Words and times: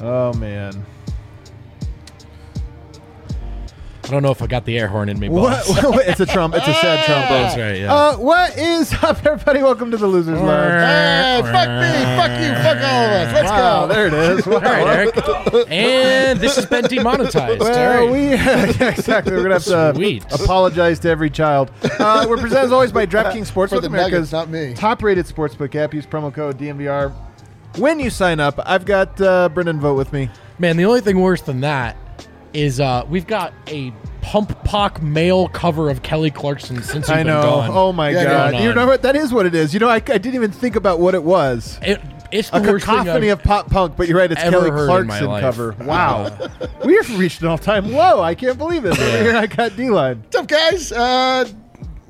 Oh 0.00 0.32
man. 0.34 0.84
I 4.04 4.08
don't 4.10 4.22
know 4.22 4.30
if 4.30 4.40
I 4.40 4.46
got 4.46 4.64
the 4.64 4.78
air 4.78 4.86
horn 4.86 5.08
in 5.08 5.18
me, 5.18 5.28
What? 5.28 5.66
boss. 5.66 5.98
it's 6.06 6.20
a 6.20 6.26
trump. 6.26 6.54
It's 6.54 6.68
a 6.68 6.74
sad 6.74 7.04
trumpet. 7.06 7.28
That's 7.28 7.56
right, 7.56 7.80
yeah. 7.80 7.92
Uh, 7.92 8.16
what 8.18 8.56
is 8.56 8.94
up, 9.02 9.26
everybody? 9.26 9.60
Welcome 9.64 9.90
to 9.90 9.96
the 9.96 10.06
Losers 10.06 10.38
Lounge. 10.40 10.80
Hey, 10.80 11.40
fuck 11.42 11.68
me, 11.68 12.14
fuck 12.14 12.40
you, 12.40 12.54
fuck 12.62 12.84
all 12.84 13.04
of 13.04 13.10
us. 13.10 13.34
Let's 13.34 13.50
Wow, 13.50 13.86
go. 13.88 13.92
there 13.92 14.06
it 14.06 14.12
is. 14.14 14.46
Wow. 14.46 14.54
All 14.54 14.60
right, 14.60 14.86
Eric. 14.86 15.66
And 15.72 16.38
this 16.38 16.54
has 16.54 16.66
been 16.66 16.84
demonetized. 16.84 17.60
Well, 17.60 18.04
right. 18.04 18.12
we 18.12 18.28
yeah, 18.34 18.90
exactly. 18.90 19.32
We're 19.32 19.42
gonna 19.42 19.54
have 19.54 19.64
to 19.64 19.92
Sweet. 19.96 20.24
apologize 20.32 21.00
to 21.00 21.08
every 21.08 21.30
child. 21.30 21.72
Uh, 21.98 22.26
we're 22.28 22.36
presented 22.36 22.66
as 22.66 22.72
always 22.72 22.92
by 22.92 23.06
DraftKings 23.06 23.50
For 23.50 23.66
Sportsbook, 23.66 23.80
the 23.80 23.86
America's 23.88 24.30
Nuggets, 24.30 24.32
not 24.32 24.50
me. 24.50 24.74
top-rated 24.74 25.26
sportsbook 25.26 25.74
app. 25.74 25.92
Use 25.92 26.06
promo 26.06 26.32
code 26.32 26.56
DNVR 26.58 27.12
when 27.78 28.00
you 28.00 28.10
sign 28.10 28.40
up. 28.40 28.58
I've 28.64 28.84
got 28.84 29.20
uh, 29.20 29.48
Brendan 29.48 29.80
Vogt 29.80 29.96
with 29.96 30.12
me. 30.12 30.28
Man, 30.58 30.76
the 30.76 30.84
only 30.84 31.00
thing 31.00 31.20
worse 31.20 31.42
than 31.42 31.60
that 31.60 31.96
is 32.52 32.80
uh, 32.80 33.04
we've 33.08 33.26
got 33.26 33.52
a 33.68 33.92
pop 34.22 34.64
punk 34.64 35.02
male 35.02 35.48
cover 35.48 35.90
of 35.90 36.02
Kelly 36.02 36.30
Clarkson 36.30 36.82
since 36.82 37.08
you've 37.08 37.16
I 37.16 37.20
been 37.22 37.28
know. 37.28 37.42
gone. 37.42 37.70
Oh 37.72 37.92
my 37.92 38.10
Yeah, 38.10 38.24
god! 38.24 38.52
going 38.52 38.64
You 38.64 38.74
know 38.74 38.86
what? 38.86 39.02
That 39.02 39.14
is 39.16 39.32
what 39.32 39.46
it 39.46 39.54
is. 39.54 39.72
You 39.74 39.80
know, 39.80 39.88
I, 39.88 39.96
I 39.96 40.00
didn't 40.00 40.34
even 40.34 40.50
think 40.50 40.74
about 40.76 40.98
what 40.98 41.14
it 41.14 41.22
was. 41.22 41.78
It, 41.82 42.00
it's 42.32 42.50
the 42.50 42.56
A 42.56 42.60
worst 42.72 42.84
thing 42.86 42.96
cacophony 42.96 43.30
I've 43.30 43.38
of 43.38 43.44
pop 43.44 43.70
punk, 43.70 43.96
but 43.96 44.08
you're 44.08 44.18
right. 44.18 44.30
It's 44.32 44.40
ever 44.40 44.58
Kelly 44.58 44.70
heard 44.70 45.00
in 45.02 45.06
my 45.06 45.18
Clarkson 45.20 45.26
life. 45.28 45.40
cover. 45.42 45.76
Wow, 45.84 46.36
we 46.84 46.96
have 46.96 47.18
reached 47.18 47.40
an 47.42 47.48
all-time 47.48 47.92
low. 47.92 48.20
I 48.20 48.34
can't 48.34 48.58
believe 48.58 48.84
it. 48.84 48.98
Over 48.98 49.22
here, 49.22 49.36
I 49.36 49.46
got 49.46 49.76
D-line. 49.76 50.22
What's 50.22 50.36
up, 50.36 50.48
guys? 50.48 50.90
Uh, 50.92 51.48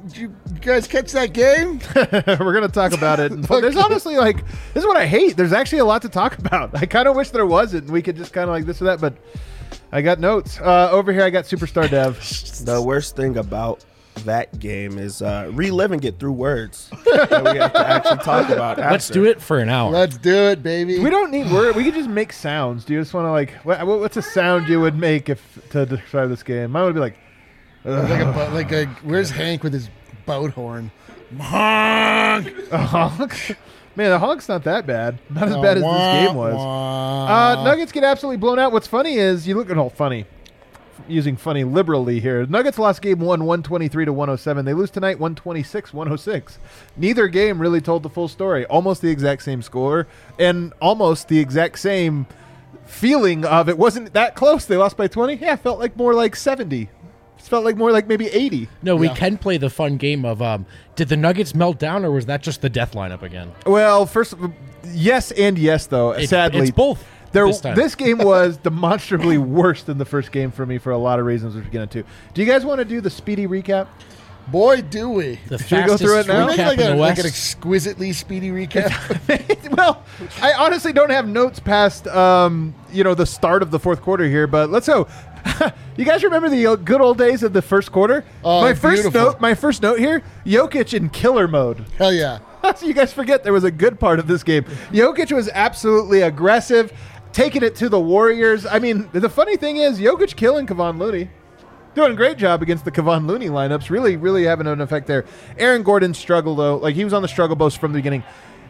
did 0.06 0.16
you, 0.16 0.34
you 0.54 0.60
guys 0.60 0.86
catch 0.86 1.12
that 1.12 1.32
game? 1.32 1.80
We're 1.94 2.54
gonna 2.54 2.68
talk 2.68 2.92
about 2.92 3.20
it. 3.20 3.30
There's 3.42 3.76
honestly 3.76 4.16
like 4.16 4.36
this 4.74 4.82
is 4.82 4.86
what 4.86 4.96
I 4.96 5.06
hate. 5.06 5.36
There's 5.36 5.52
actually 5.52 5.78
a 5.80 5.84
lot 5.84 6.02
to 6.02 6.08
talk 6.08 6.38
about. 6.38 6.74
I 6.74 6.86
kind 6.86 7.08
of 7.08 7.16
wish 7.16 7.30
there 7.30 7.46
wasn't. 7.46 7.84
and 7.84 7.92
We 7.92 8.02
could 8.02 8.16
just 8.16 8.32
kind 8.32 8.44
of 8.48 8.50
like 8.54 8.64
this 8.66 8.80
or 8.80 8.84
that, 8.86 9.00
but 9.00 9.14
I 9.92 10.02
got 10.02 10.20
notes 10.20 10.60
uh, 10.60 10.90
over 10.92 11.12
here. 11.12 11.22
I 11.22 11.30
got 11.30 11.44
Superstar 11.44 11.90
Dev. 11.90 12.18
The 12.64 12.80
worst 12.82 13.16
thing 13.16 13.36
about 13.36 13.84
that 14.24 14.58
game 14.58 14.98
is 14.98 15.20
uh, 15.20 15.50
reliving 15.52 16.02
it 16.04 16.18
through 16.18 16.32
words 16.32 16.88
that 17.04 17.30
we 17.52 17.58
have 17.58 17.72
to 17.74 17.86
actually 17.86 18.24
talk 18.24 18.48
about. 18.48 18.78
Let's 18.78 19.08
do 19.10 19.24
it 19.26 19.42
for 19.42 19.58
an 19.58 19.68
hour. 19.68 19.90
Let's 19.92 20.16
do 20.16 20.34
it, 20.34 20.62
baby. 20.62 20.98
We 21.00 21.10
don't 21.10 21.30
need 21.30 21.50
word. 21.52 21.76
We 21.76 21.84
could 21.84 21.94
just 21.94 22.08
make 22.08 22.32
sounds. 22.32 22.84
Do 22.86 22.94
you 22.94 23.00
just 23.00 23.12
want 23.12 23.26
to 23.26 23.30
like 23.30 23.50
what, 23.64 23.86
what- 23.86 24.00
what's 24.00 24.16
a 24.16 24.22
sound 24.22 24.68
you 24.68 24.80
would 24.80 24.96
make 24.96 25.28
if 25.28 25.68
to 25.70 25.84
describe 25.84 26.30
this 26.30 26.42
game? 26.42 26.70
Mine 26.72 26.84
would 26.86 26.94
be 26.94 27.00
like. 27.00 27.18
like 27.84 28.20
a, 28.20 28.50
like 28.54 28.72
a. 28.72 28.86
Where's 29.04 29.30
Hank 29.30 29.62
with 29.62 29.74
his 29.74 29.90
boat 30.26 30.50
horn? 30.52 30.90
Honk. 31.40 32.52
A 32.72 32.78
honk? 32.78 33.56
Man, 33.96 34.10
the 34.10 34.18
honk's 34.18 34.46
not 34.48 34.64
that 34.64 34.86
bad. 34.86 35.18
Not 35.30 35.48
as 35.48 35.54
bad 35.56 35.78
as 35.78 35.82
this 35.82 36.26
game 36.28 36.36
was. 36.36 36.54
Uh, 36.54 37.64
Nuggets 37.64 37.92
get 37.92 38.04
absolutely 38.04 38.36
blown 38.36 38.58
out. 38.58 38.70
What's 38.70 38.86
funny 38.86 39.14
is 39.16 39.48
you 39.48 39.54
look 39.54 39.70
at 39.70 39.78
all 39.78 39.88
funny, 39.88 40.26
using 41.08 41.34
funny 41.34 41.64
liberally 41.64 42.20
here. 42.20 42.44
Nuggets 42.44 42.78
lost 42.78 43.00
game 43.00 43.20
one, 43.20 43.46
123 43.46 44.04
to 44.04 44.12
107. 44.12 44.66
They 44.66 44.74
lose 44.74 44.90
tonight, 44.90 45.18
126 45.18 45.94
106. 45.94 46.58
Neither 46.98 47.26
game 47.28 47.58
really 47.58 47.80
told 47.80 48.02
the 48.02 48.10
full 48.10 48.28
story. 48.28 48.66
Almost 48.66 49.00
the 49.00 49.08
exact 49.08 49.42
same 49.42 49.62
score 49.62 50.06
and 50.38 50.74
almost 50.80 51.28
the 51.28 51.38
exact 51.38 51.78
same 51.78 52.26
feeling 52.84 53.46
of 53.46 53.68
it 53.68 53.78
wasn't 53.78 54.12
that 54.12 54.34
close. 54.34 54.66
They 54.66 54.76
lost 54.76 54.98
by 54.98 55.08
20. 55.08 55.36
Yeah, 55.36 55.56
felt 55.56 55.78
like 55.78 55.96
more 55.96 56.12
like 56.12 56.36
70. 56.36 56.90
Felt 57.48 57.64
like 57.64 57.76
more 57.76 57.92
like 57.92 58.06
maybe 58.08 58.26
80. 58.26 58.68
no, 58.82 58.96
we 58.96 59.06
Yeah. 59.08 59.14
can 59.14 59.36
play 59.38 59.56
the 59.56 59.70
fun 59.70 59.96
game 59.96 60.24
of 60.24 60.42
um, 60.42 60.66
did 60.96 61.08
the 61.08 61.16
Nuggets 61.16 61.54
melt 61.54 61.78
down 61.78 62.04
or 62.04 62.10
was 62.10 62.26
that 62.26 62.42
just 62.42 62.60
the 62.60 62.68
death 62.68 62.92
lineup 62.92 63.22
again? 63.22 63.52
Well, 63.66 64.04
first, 64.06 64.34
yes 64.84 65.30
and 65.32 65.58
yes, 65.58 65.86
though. 65.86 66.10
It- 66.12 66.28
sadly, 66.28 66.60
it's 66.62 66.70
both 66.70 67.04
There, 67.32 67.46
this 67.46 67.60
this, 67.60 67.94
time. 67.94 68.06
game 68.06 68.18
was 68.26 68.56
demonstrably 68.56 69.38
worse 69.38 69.82
than 69.82 69.98
the 69.98 70.04
first 70.04 70.32
game 70.32 70.50
for 70.50 70.64
me 70.66 70.78
for 70.78 70.90
a 70.92 70.98
lot 70.98 71.18
of 71.20 71.26
reasons, 71.26 71.54
which 71.54 71.64
we're 71.64 71.70
going 71.70 71.88
to. 71.88 72.02
Do 72.34 72.42
you 72.42 72.46
guys 72.50 72.64
want 72.64 72.78
to 72.78 72.84
do 72.84 73.00
the 73.00 73.10
speedy 73.10 73.46
recap? 73.46 73.86
Boy, 74.48 74.80
do 74.82 75.08
we. 75.08 75.40
The 75.48 75.58
Should 75.58 75.82
we 75.82 75.86
go 75.86 75.96
through 75.96 76.20
it 76.20 76.26
now? 76.28 76.46
Can 76.46 76.46
we 76.46 76.52
recap 76.52 76.56
make 76.56 76.66
like, 76.66 76.78
in 76.78 76.86
a, 76.86 76.90
the 76.90 76.96
like 76.96 77.18
an 77.18 77.26
exquisitely 77.26 78.12
speedy 78.12 78.50
recap? 78.50 79.70
well, 79.76 80.04
I 80.40 80.52
honestly 80.52 80.92
don't 80.92 81.10
have 81.10 81.26
notes 81.26 81.58
past, 81.58 82.06
um, 82.08 82.74
you 82.92 83.02
know, 83.02 83.14
the 83.14 83.26
start 83.26 83.62
of 83.62 83.70
the 83.70 83.78
fourth 83.78 84.02
quarter 84.02 84.24
here, 84.24 84.46
but 84.46 84.70
let's 84.70 84.86
go. 84.86 85.08
you 85.96 86.04
guys 86.04 86.22
remember 86.22 86.48
the 86.48 86.66
uh, 86.66 86.76
good 86.76 87.00
old 87.00 87.18
days 87.18 87.42
of 87.42 87.52
the 87.52 87.62
first 87.62 87.90
quarter? 87.90 88.24
Oh, 88.44 88.60
my 88.60 88.74
first 88.74 89.02
beautiful. 89.02 89.32
note, 89.32 89.40
my 89.40 89.54
first 89.54 89.82
note 89.82 89.98
here: 89.98 90.22
Jokic 90.44 90.94
in 90.94 91.08
killer 91.10 91.48
mode. 91.48 91.84
Hell 91.98 92.12
yeah. 92.12 92.38
you 92.82 92.94
guys 92.94 93.12
forget 93.12 93.44
there 93.44 93.52
was 93.52 93.64
a 93.64 93.70
good 93.70 93.98
part 94.00 94.18
of 94.18 94.26
this 94.26 94.42
game. 94.42 94.64
Jokic 94.90 95.32
was 95.32 95.48
absolutely 95.50 96.22
aggressive, 96.22 96.92
taking 97.32 97.62
it 97.62 97.74
to 97.76 97.88
the 97.88 98.00
Warriors. 98.00 98.66
I 98.66 98.78
mean, 98.78 99.08
the 99.12 99.28
funny 99.28 99.56
thing 99.56 99.78
is, 99.78 99.98
Jokic 99.98 100.36
killing 100.36 100.66
Kevon 100.66 100.98
Looney. 100.98 101.30
Doing 101.96 102.12
a 102.12 102.14
great 102.14 102.36
job 102.36 102.60
against 102.60 102.84
the 102.84 102.92
Kevon 102.92 103.26
Looney 103.26 103.48
lineups. 103.48 103.88
Really, 103.88 104.18
really 104.18 104.44
having 104.44 104.66
an 104.66 104.82
effect 104.82 105.06
there. 105.06 105.24
Aaron 105.56 105.82
Gordon 105.82 106.12
struggled, 106.12 106.58
though. 106.58 106.76
Like, 106.76 106.94
he 106.94 107.04
was 107.04 107.14
on 107.14 107.22
the 107.22 107.28
struggle 107.28 107.56
bus 107.56 107.74
from 107.74 107.92
the 107.92 107.98
beginning. 107.98 108.22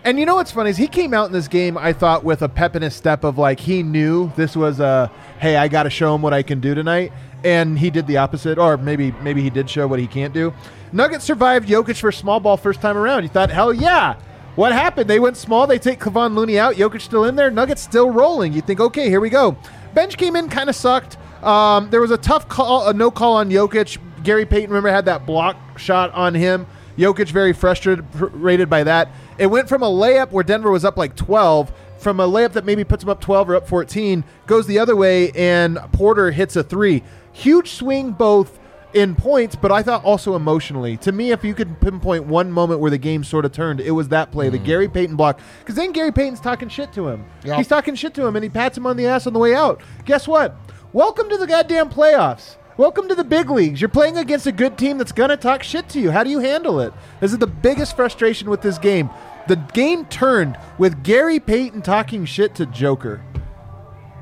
And 0.04 0.20
you 0.20 0.26
know 0.26 0.37
what's 0.37 0.53
funny 0.53 0.70
is 0.70 0.76
he 0.76 0.87
came 0.87 1.12
out 1.12 1.26
in 1.26 1.32
this 1.32 1.48
game, 1.48 1.76
I 1.76 1.92
thought, 1.92 2.22
with 2.22 2.42
a 2.42 2.48
pep 2.48 2.76
in 2.76 2.82
his 2.82 2.94
step 2.94 3.25
of 3.25 3.37
like, 3.37 3.59
he 3.59 3.82
knew 3.82 4.31
this 4.37 4.56
was 4.56 4.78
a, 4.78 5.10
hey, 5.41 5.56
I 5.56 5.66
got 5.66 5.82
to 5.82 5.91
show 5.91 6.14
him 6.14 6.22
what 6.22 6.32
I 6.34 6.44
can 6.44 6.60
do 6.60 6.76
tonight. 6.76 7.12
And 7.42 7.76
he 7.76 7.91
did 7.91 8.06
the 8.06 8.16
opposite, 8.19 8.59
or 8.59 8.76
maybe 8.76 9.10
maybe 9.22 9.43
he 9.43 9.50
did 9.50 9.69
show 9.69 9.88
what 9.88 9.98
he 9.98 10.06
can't 10.06 10.32
do. 10.32 10.54
Nuggets 10.93 11.25
survived 11.25 11.69
Jokic 11.69 11.98
for 11.98 12.12
small 12.12 12.38
ball 12.38 12.56
first 12.56 12.81
time 12.81 12.97
around. 12.97 13.25
You 13.25 13.28
thought, 13.28 13.50
hell 13.50 13.75
yeah. 13.75 14.14
What 14.54 14.70
happened? 14.70 15.10
They 15.10 15.19
went 15.19 15.37
small. 15.37 15.66
They 15.66 15.81
take 15.81 15.98
Kevon 15.98 16.37
Looney 16.37 16.60
out. 16.60 16.76
Jokic 16.76 17.00
still 17.00 17.25
in 17.25 17.34
there. 17.34 17.50
Nuggets 17.50 17.82
still 17.82 18.08
rolling. 18.08 18.53
You 18.53 18.60
think, 18.60 18.78
okay, 18.78 19.08
here 19.08 19.20
we 19.20 19.31
go. 19.31 19.56
Bench 19.94 20.16
came 20.16 20.37
in, 20.37 20.48
kind 20.48 20.70
of 20.70 20.76
sucked. 20.76 21.16
Um, 21.46 21.90
there 21.90 22.00
was 22.00 22.10
a 22.10 22.18
tough 22.18 22.48
call, 22.48 22.88
a 22.88 22.92
no 22.92 23.10
call 23.10 23.34
on 23.34 23.50
Jokic. 23.50 23.98
Gary 24.24 24.44
Payton, 24.44 24.70
remember, 24.70 24.90
had 24.90 25.04
that 25.04 25.24
block 25.24 25.78
shot 25.78 26.12
on 26.12 26.34
him. 26.34 26.66
Jokic 26.98 27.30
very 27.30 27.52
frustrated 27.52 28.68
by 28.68 28.82
that. 28.82 29.10
It 29.38 29.46
went 29.46 29.68
from 29.68 29.82
a 29.82 29.86
layup 29.88 30.32
where 30.32 30.42
Denver 30.42 30.70
was 30.70 30.84
up 30.84 30.96
like 30.96 31.14
12, 31.14 31.72
from 31.98 32.20
a 32.20 32.26
layup 32.26 32.52
that 32.54 32.64
maybe 32.64 32.84
puts 32.84 33.04
them 33.04 33.10
up 33.10 33.20
12 33.20 33.50
or 33.50 33.56
up 33.56 33.68
14, 33.68 34.24
goes 34.46 34.66
the 34.66 34.78
other 34.78 34.96
way, 34.96 35.30
and 35.32 35.78
Porter 35.92 36.30
hits 36.30 36.56
a 36.56 36.62
three. 36.62 37.02
Huge 37.32 37.70
swing 37.70 38.12
both 38.12 38.58
in 38.94 39.14
points, 39.14 39.54
but 39.54 39.70
I 39.70 39.82
thought 39.82 40.04
also 40.04 40.36
emotionally. 40.36 40.96
To 40.98 41.12
me, 41.12 41.30
if 41.30 41.44
you 41.44 41.54
could 41.54 41.80
pinpoint 41.80 42.24
one 42.24 42.50
moment 42.50 42.80
where 42.80 42.90
the 42.90 42.98
game 42.98 43.24
sort 43.24 43.44
of 43.44 43.52
turned, 43.52 43.80
it 43.80 43.90
was 43.90 44.08
that 44.08 44.32
play, 44.32 44.48
the 44.48 44.58
Gary 44.58 44.88
Payton 44.88 45.16
block. 45.16 45.38
Because 45.60 45.74
then 45.74 45.92
Gary 45.92 46.12
Payton's 46.12 46.40
talking 46.40 46.68
shit 46.68 46.92
to 46.94 47.06
him. 47.08 47.24
Yeah. 47.44 47.56
He's 47.56 47.68
talking 47.68 47.94
shit 47.94 48.14
to 48.14 48.26
him, 48.26 48.36
and 48.36 48.42
he 48.42 48.48
pats 48.48 48.76
him 48.76 48.86
on 48.86 48.96
the 48.96 49.06
ass 49.06 49.26
on 49.26 49.34
the 49.34 49.38
way 49.38 49.54
out. 49.54 49.82
Guess 50.06 50.26
what? 50.26 50.56
Welcome 50.96 51.28
to 51.28 51.36
the 51.36 51.46
goddamn 51.46 51.90
playoffs. 51.90 52.56
Welcome 52.78 53.06
to 53.08 53.14
the 53.14 53.22
big 53.22 53.50
leagues. 53.50 53.82
You're 53.82 53.90
playing 53.90 54.16
against 54.16 54.46
a 54.46 54.50
good 54.50 54.78
team 54.78 54.96
that's 54.96 55.12
going 55.12 55.28
to 55.28 55.36
talk 55.36 55.62
shit 55.62 55.90
to 55.90 56.00
you. 56.00 56.10
How 56.10 56.24
do 56.24 56.30
you 56.30 56.38
handle 56.38 56.80
it? 56.80 56.90
This 57.20 57.32
is 57.32 57.38
the 57.38 57.46
biggest 57.46 57.94
frustration 57.94 58.48
with 58.48 58.62
this 58.62 58.78
game. 58.78 59.10
The 59.46 59.56
game 59.56 60.06
turned 60.06 60.56
with 60.78 61.04
Gary 61.04 61.38
Payton 61.38 61.82
talking 61.82 62.24
shit 62.24 62.54
to 62.54 62.64
Joker. 62.64 63.22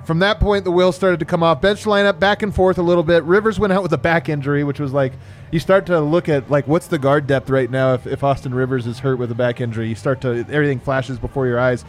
From 0.04 0.18
that 0.18 0.40
point, 0.40 0.64
the 0.64 0.72
wheels 0.72 0.96
started 0.96 1.20
to 1.20 1.24
come 1.24 1.44
off. 1.44 1.60
Bench 1.60 1.84
lineup 1.84 2.18
back 2.18 2.42
and 2.42 2.52
forth 2.52 2.78
a 2.78 2.82
little 2.82 3.04
bit. 3.04 3.22
Rivers 3.22 3.60
went 3.60 3.72
out 3.72 3.84
with 3.84 3.92
a 3.92 3.98
back 3.98 4.28
injury, 4.28 4.64
which 4.64 4.80
was 4.80 4.92
like 4.92 5.12
you 5.52 5.60
start 5.60 5.86
to 5.86 6.00
look 6.00 6.28
at 6.28 6.50
like 6.50 6.66
what's 6.66 6.88
the 6.88 6.98
guard 6.98 7.28
depth 7.28 7.50
right 7.50 7.70
now 7.70 7.94
if, 7.94 8.04
if 8.04 8.24
Austin 8.24 8.52
Rivers 8.52 8.88
is 8.88 8.98
hurt 8.98 9.20
with 9.20 9.30
a 9.30 9.36
back 9.36 9.60
injury. 9.60 9.88
You 9.88 9.94
start 9.94 10.20
to 10.22 10.44
everything 10.50 10.80
flashes 10.80 11.20
before 11.20 11.46
your 11.46 11.60
eyes. 11.60 11.84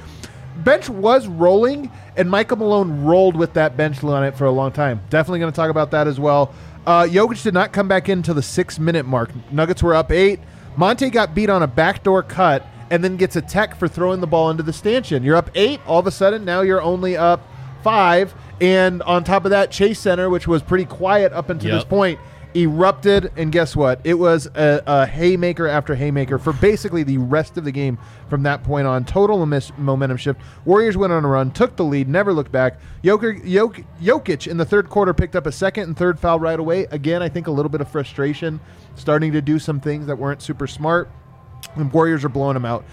Bench 0.64 0.90
was 0.90 1.28
rolling, 1.28 1.92
and 2.18 2.30
Michael 2.30 2.58
Malone 2.58 3.04
rolled 3.04 3.36
with 3.36 3.54
that 3.54 3.76
bench 3.76 4.04
on 4.04 4.24
it 4.24 4.36
for 4.38 4.46
a 4.46 4.52
long 4.52 4.72
time. 4.72 5.02
Definitely 5.10 5.40
going 5.40 5.52
to 5.52 5.56
talk 5.56 5.70
about 5.70 5.92
that 5.92 6.08
as 6.08 6.20
well. 6.20 6.54
Uh, 6.86 7.04
Jokic 7.04 7.42
did 7.44 7.54
not 7.54 7.74
come 7.74 7.88
back 7.88 8.10
into 8.10 8.34
the 8.34 8.42
six 8.44 8.78
minute 8.80 9.06
mark. 9.06 9.32
Nuggets 9.52 9.82
were 9.84 9.96
up 9.96 10.12
eight. 10.12 10.40
Monte 10.78 11.10
got 11.10 11.34
beat 11.34 11.50
on 11.50 11.64
a 11.64 11.68
backdoor 11.68 12.22
cut 12.24 12.66
and 12.92 13.04
then 13.04 13.18
gets 13.18 13.36
a 13.36 13.42
tech 13.42 13.76
for 13.76 13.88
throwing 13.88 14.22
the 14.22 14.28
ball 14.28 14.50
into 14.52 14.62
the 14.64 14.74
stanchion. 14.74 15.24
You're 15.24 15.36
up 15.36 15.50
eight. 15.56 15.80
All 15.88 16.00
of 16.00 16.08
a 16.08 16.12
sudden, 16.12 16.46
now 16.46 16.62
you're 16.62 16.82
only 16.82 17.18
up 17.18 17.42
five. 17.82 18.34
And 18.62 19.02
on 19.04 19.24
top 19.24 19.46
of 19.46 19.52
that, 19.52 19.72
Chase 19.72 20.00
Center, 20.00 20.30
which 20.30 20.48
was 20.48 20.62
pretty 20.62 20.86
quiet 20.86 21.34
up 21.34 21.50
until 21.50 21.72
Yep. 21.72 21.78
this 21.78 21.84
point, 21.86 22.20
erupted. 22.56 23.32
And 23.36 23.52
guess 23.52 23.76
what? 23.76 24.00
It 24.04 24.16
was 24.16 24.48
a, 24.56 24.82
a 24.86 25.06
haymaker 25.06 25.68
after 25.68 25.96
haymaker 25.96 26.38
for 26.38 26.54
basically 26.54 27.04
the 27.04 27.18
rest 27.18 27.58
of 27.58 27.66
the 27.66 27.72
game 27.72 27.98
from 28.30 28.44
that 28.44 28.64
point 28.64 28.88
on. 28.88 29.06
Total 29.06 29.38
momentum 29.38 30.18
shift. 30.18 30.40
Warriors 30.64 30.98
went 30.98 31.14
on 31.14 31.26
a 31.26 31.28
run, 31.28 31.52
took 31.52 31.76
the 31.76 31.84
lead, 31.84 32.08
never 32.08 32.34
looked 32.34 32.52
back. 32.52 32.80
Jokic, 33.04 33.44
Jok- 33.44 33.86
Jokic 34.02 34.48
in 34.48 34.58
the 34.58 34.66
third 34.66 34.90
quarter 34.90 35.14
picked 35.14 35.36
up 35.36 35.46
a 35.46 35.52
second 35.52 35.84
and 35.84 35.98
third 35.98 36.20
foul 36.20 36.40
right 36.40 36.60
away. 36.60 36.86
Again, 36.92 37.22
I 37.22 37.30
think 37.30 37.48
a 37.48 37.52
little 37.52 37.70
bit 37.70 37.82
of 37.82 37.92
frustration, 37.92 38.60
starting 38.96 39.32
to 39.34 39.42
do 39.42 39.60
some 39.60 39.80
things 39.80 40.08
that 40.08 40.18
weren't 40.18 40.42
super 40.42 40.68
smart. 40.68 41.10
And 41.76 41.92
Warriors 41.92 42.24
are 42.24 42.30
blowing 42.30 42.54
them 42.54 42.66
out. 42.66 42.86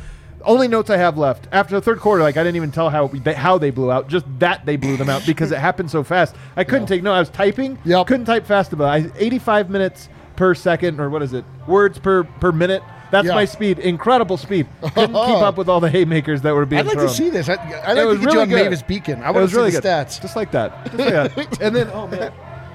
Only 0.44 0.68
notes 0.68 0.90
I 0.90 0.96
have 0.96 1.16
left 1.18 1.48
after 1.52 1.74
the 1.74 1.80
third 1.80 2.00
quarter, 2.00 2.22
like 2.22 2.36
I 2.36 2.42
didn't 2.42 2.56
even 2.56 2.70
tell 2.72 2.90
how 2.90 3.06
they, 3.08 3.34
how 3.34 3.58
they 3.58 3.70
blew 3.70 3.90
out, 3.92 4.08
just 4.08 4.26
that 4.38 4.64
they 4.66 4.76
blew 4.76 4.96
them 4.96 5.08
out 5.10 5.24
because 5.26 5.52
it 5.52 5.58
happened 5.68 5.90
so 5.90 6.02
fast. 6.02 6.34
I 6.56 6.64
couldn't 6.64 6.86
take 6.86 7.02
no. 7.02 7.12
I 7.12 7.20
was 7.20 7.30
typing, 7.30 7.78
Yep. 7.84 8.06
couldn't 8.06 8.26
type 8.26 8.46
fast 8.46 8.72
enough. 8.72 8.86
I 8.86 9.10
85 9.16 9.70
minutes 9.70 10.08
per 10.36 10.54
second, 10.54 11.00
or 11.00 11.10
what 11.10 11.22
is 11.22 11.32
it? 11.32 11.44
Words 11.66 11.98
per 11.98 12.24
per 12.24 12.52
minute 12.52 12.82
That's 13.10 13.26
Yeah. 13.28 13.34
my 13.34 13.44
speed. 13.44 13.78
Incredible 13.78 14.38
speed. 14.38 14.66
Couldn't 14.80 15.08
keep 15.14 15.42
up 15.42 15.58
with 15.58 15.68
all 15.68 15.80
the 15.80 15.90
haymakers 15.90 16.40
that 16.42 16.54
were 16.54 16.64
being 16.64 16.80
I'd 16.80 16.86
like 16.86 16.94
thrown. 16.96 17.08
to 17.08 17.14
see 17.14 17.28
this. 17.28 17.48
I, 17.50 17.54
I'd 17.86 17.98
It 17.98 18.04
like 18.06 18.16
to 18.16 18.24
get 18.24 18.24
really 18.24 18.32
you 18.34 18.40
on 18.40 18.48
good. 18.48 18.64
Mavis 18.64 18.82
Beacon. 18.82 19.22
I 19.22 19.30
want 19.30 19.44
to 19.46 19.50
see 19.50 19.56
really 19.58 19.70
the 19.70 19.80
good. 19.82 19.90
stats. 19.90 20.20
Just 20.22 20.34
like 20.34 20.50
that. 20.52 20.84
Just 20.86 20.98
like 20.98 21.34
that. 21.34 21.60
And 21.60 21.76
then, 21.76 21.90
oh 21.92 22.06
man, 22.08 22.32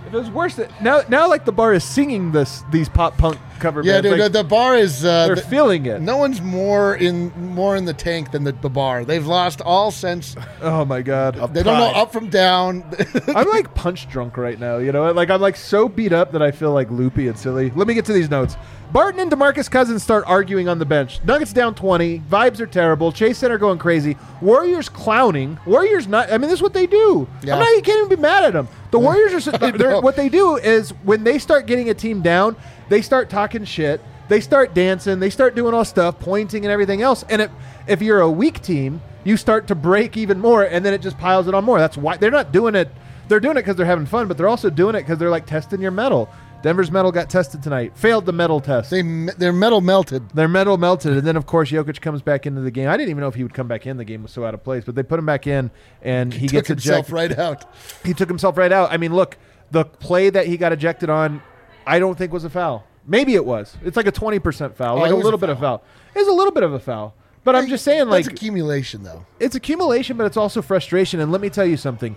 if 0.08 0.14
it 0.14 0.18
was 0.18 0.30
worse, 0.30 0.56
that 0.56 0.82
now 0.82 1.02
now 1.10 1.28
like 1.28 1.46
the 1.46 1.52
bar 1.52 1.74
is 1.74 1.84
singing 1.84 2.32
this 2.32 2.64
these 2.72 2.90
pop 2.90 3.18
punk 3.18 3.38
cover 3.60 3.82
yeah, 3.84 3.94
bands. 4.02 4.04
dude. 4.10 4.20
like, 4.20 4.32
the, 4.32 4.44
the 4.44 4.48
bar 4.48 4.76
is. 4.76 5.04
Uh, 5.04 5.28
they're 5.28 5.36
the- 5.36 5.42
feeling 5.42 5.86
it. 5.86 6.02
no 6.02 6.18
one's 6.18 6.42
more 6.42 6.96
in 6.96 7.32
more 7.54 7.76
in 7.76 7.86
the 7.86 7.94
tank 7.94 8.32
than 8.32 8.44
the, 8.44 8.52
the 8.54 8.70
bar. 8.70 9.06
They've 9.06 9.26
lost 9.26 9.62
all 9.62 9.92
sense. 9.92 10.36
Oh 10.60 10.86
my 10.86 11.02
god. 11.02 11.36
They 11.54 11.62
don't 11.62 11.78
know 11.78 11.92
Pride. 11.92 12.02
up 12.02 12.12
from 12.12 12.30
down. 12.30 12.84
I'm 13.28 13.48
like 13.50 13.74
punch 13.76 14.10
drunk 14.10 14.38
right 14.38 14.60
now. 14.60 14.78
You 14.78 14.92
know, 14.92 15.12
like 15.12 15.30
I'm 15.30 15.40
like 15.40 15.56
so 15.56 15.88
beat 15.88 16.12
up 16.12 16.32
that 16.32 16.42
I 16.42 16.52
feel 16.52 16.72
like 16.72 16.90
loopy 16.90 17.28
and 17.28 17.38
silly. 17.38 17.72
Let 17.76 17.88
me 17.88 17.94
get 17.94 18.06
to 18.06 18.14
these 18.14 18.30
notes. 18.30 18.58
Barton 18.92 19.20
and 19.20 19.30
Demarcus 19.30 19.70
Cousins 19.70 20.02
start 20.02 20.24
arguing 20.28 20.70
on 20.70 20.80
the 20.80 20.86
bench. 20.86 21.20
Nuggets 21.26 21.52
down 21.52 21.76
20. 21.76 22.20
Vibes 22.20 22.60
are 22.62 22.66
terrible. 22.66 23.12
Chase 23.12 23.38
Center 23.38 23.58
going 23.58 23.78
crazy. 23.78 24.16
Warriors 24.42 24.88
clowning. 24.88 25.60
Warriors 25.66 26.08
not. 26.08 26.32
I 26.32 26.38
mean, 26.38 26.50
this 26.50 26.60
is 26.60 26.62
what 26.62 26.74
they 26.74 26.88
do. 26.88 27.28
Yeah. 27.44 27.56
I'm 27.56 27.60
not. 27.60 27.70
You 27.76 27.82
can't 27.82 27.98
even 28.06 28.18
be 28.18 28.22
mad 28.22 28.46
at 28.46 28.54
them. 28.54 28.70
The 28.92 29.00
mm. 29.00 29.04
Warriors 29.04 29.48
are. 29.48 29.58
They're- 29.78 30.00
What 30.00 30.16
they 30.16 30.30
do 30.30 30.56
is 30.56 30.92
when 31.04 31.24
they 31.24 31.38
start 31.38 31.66
getting 31.66 31.90
a 31.90 31.94
team 31.94 32.22
down, 32.22 32.56
they 32.88 33.02
start 33.02 33.30
talking 33.30 33.66
shit. 33.66 34.02
They 34.30 34.40
start 34.40 34.74
dancing. 34.74 35.20
They 35.20 35.30
start 35.30 35.56
doing 35.56 35.74
all 35.74 35.86
stuff, 35.86 36.20
pointing 36.20 36.66
and 36.66 36.72
everything 36.72 37.02
else. 37.02 37.24
And 37.30 37.42
if 37.42 37.52
if 37.88 38.02
you're 38.02 38.22
a 38.22 38.32
weak 38.32 38.62
team, 38.62 39.02
you 39.24 39.38
start 39.38 39.68
to 39.68 39.76
break 39.76 40.16
even 40.16 40.40
more, 40.40 40.64
and 40.64 40.86
then 40.86 40.94
it 40.94 41.02
just 41.02 41.18
piles 41.18 41.48
it 41.48 41.54
on 41.54 41.64
more. 41.66 41.80
That's 41.80 41.98
why 41.98 42.18
they're 42.18 42.32
not 42.32 42.52
doing 42.52 42.76
it. 42.76 42.90
They're 43.28 43.40
doing 43.42 43.58
it 43.58 43.62
because 43.62 43.76
they're 43.76 43.86
having 43.86 44.06
fun, 44.06 44.28
but 44.28 44.38
they're 44.38 44.48
also 44.48 44.70
doing 44.70 44.96
it 44.96 45.00
because 45.02 45.18
they're 45.18 45.30
like 45.30 45.46
testing 45.46 45.82
your 45.82 45.92
metal. 45.92 46.30
Denver's 46.64 46.92
metal 46.92 47.12
got 47.12 47.30
tested 47.30 47.62
tonight. 47.62 47.96
Failed 47.96 48.26
the 48.26 48.34
metal 48.34 48.60
test. 48.60 48.90
they 48.90 49.02
their 49.38 49.54
metal 49.54 49.80
melted. 49.80 50.28
Their 50.32 50.48
metal 50.48 50.78
melted, 50.78 51.14
and 51.18 51.26
then 51.26 51.36
of 51.38 51.46
course 51.46 51.70
Jokic 51.72 52.02
comes 52.02 52.22
back 52.22 52.46
into 52.46 52.62
the 52.62 52.72
game. 52.72 52.90
I 52.90 52.98
didn't 52.98 53.12
even 53.12 53.22
know 53.22 53.28
if 53.28 53.36
he 53.36 53.44
would 53.44 53.54
come 53.54 53.68
back 53.68 53.86
in. 53.86 53.98
The 53.98 54.06
game 54.06 54.24
was 54.24 54.32
so 54.32 54.44
out 54.44 54.54
of 54.54 54.64
place, 54.64 54.84
but 54.84 54.96
they 54.96 55.04
put 55.04 55.20
him 55.20 55.26
back 55.26 55.46
in, 55.48 55.70
and 56.02 56.34
he 56.34 56.48
Took 56.48 56.52
gets 56.54 56.68
himself 56.70 57.10
ejected. 57.10 57.14
right 57.14 57.40
out. 57.40 57.66
He 58.04 58.14
took 58.14 58.28
himself 58.28 58.58
right 58.58 58.72
out. 58.72 58.92
I 58.92 58.98
mean, 58.98 59.14
look, 59.14 59.38
the 59.72 59.86
play 59.86 60.30
that 60.32 60.48
he 60.48 60.58
got 60.58 60.72
ejected 60.74 61.10
on, 61.10 61.42
I 61.86 62.00
don't 62.00 62.18
think 62.18 62.34
was 62.34 62.44
a 62.44 62.50
foul. 62.50 62.86
Maybe 63.06 63.36
it 63.36 63.46
was. 63.46 63.78
It's 63.86 63.96
like 63.96 64.08
a 64.08 64.12
twenty 64.12 64.40
percent 64.40 64.76
foul, 64.76 64.98
Oh, 64.98 65.02
like 65.02 65.12
a 65.12 65.16
was 65.16 65.22
a 65.22 65.26
little 65.26 65.40
bit 65.40 65.50
of 65.50 65.60
foul. 65.60 65.84
It 66.16 66.20
was 66.20 66.28
a 66.28 66.34
little 66.34 66.52
bit 66.54 66.64
of 66.64 66.74
a 66.74 66.80
foul, 66.80 67.14
but 67.44 67.56
I'm 67.56 67.68
just 67.68 67.86
saying, 67.86 68.10
like 68.10 68.26
That's 68.26 68.34
accumulation, 68.36 69.04
though. 69.04 69.26
it's 69.40 69.56
accumulation, 69.56 70.18
but 70.18 70.26
it's 70.26 70.38
also 70.38 70.62
frustration. 70.64 71.20
And 71.20 71.32
let 71.32 71.40
me 71.40 71.50
tell 71.50 71.66
you 71.68 71.78
something. 71.78 72.16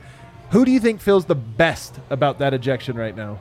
Who 0.50 0.64
do 0.64 0.72
you 0.72 0.80
think 0.80 1.00
feels 1.00 1.26
the 1.26 1.36
best 1.36 2.00
about 2.08 2.38
that 2.40 2.54
ejection 2.54 2.96
right 2.96 3.14
now? 3.14 3.40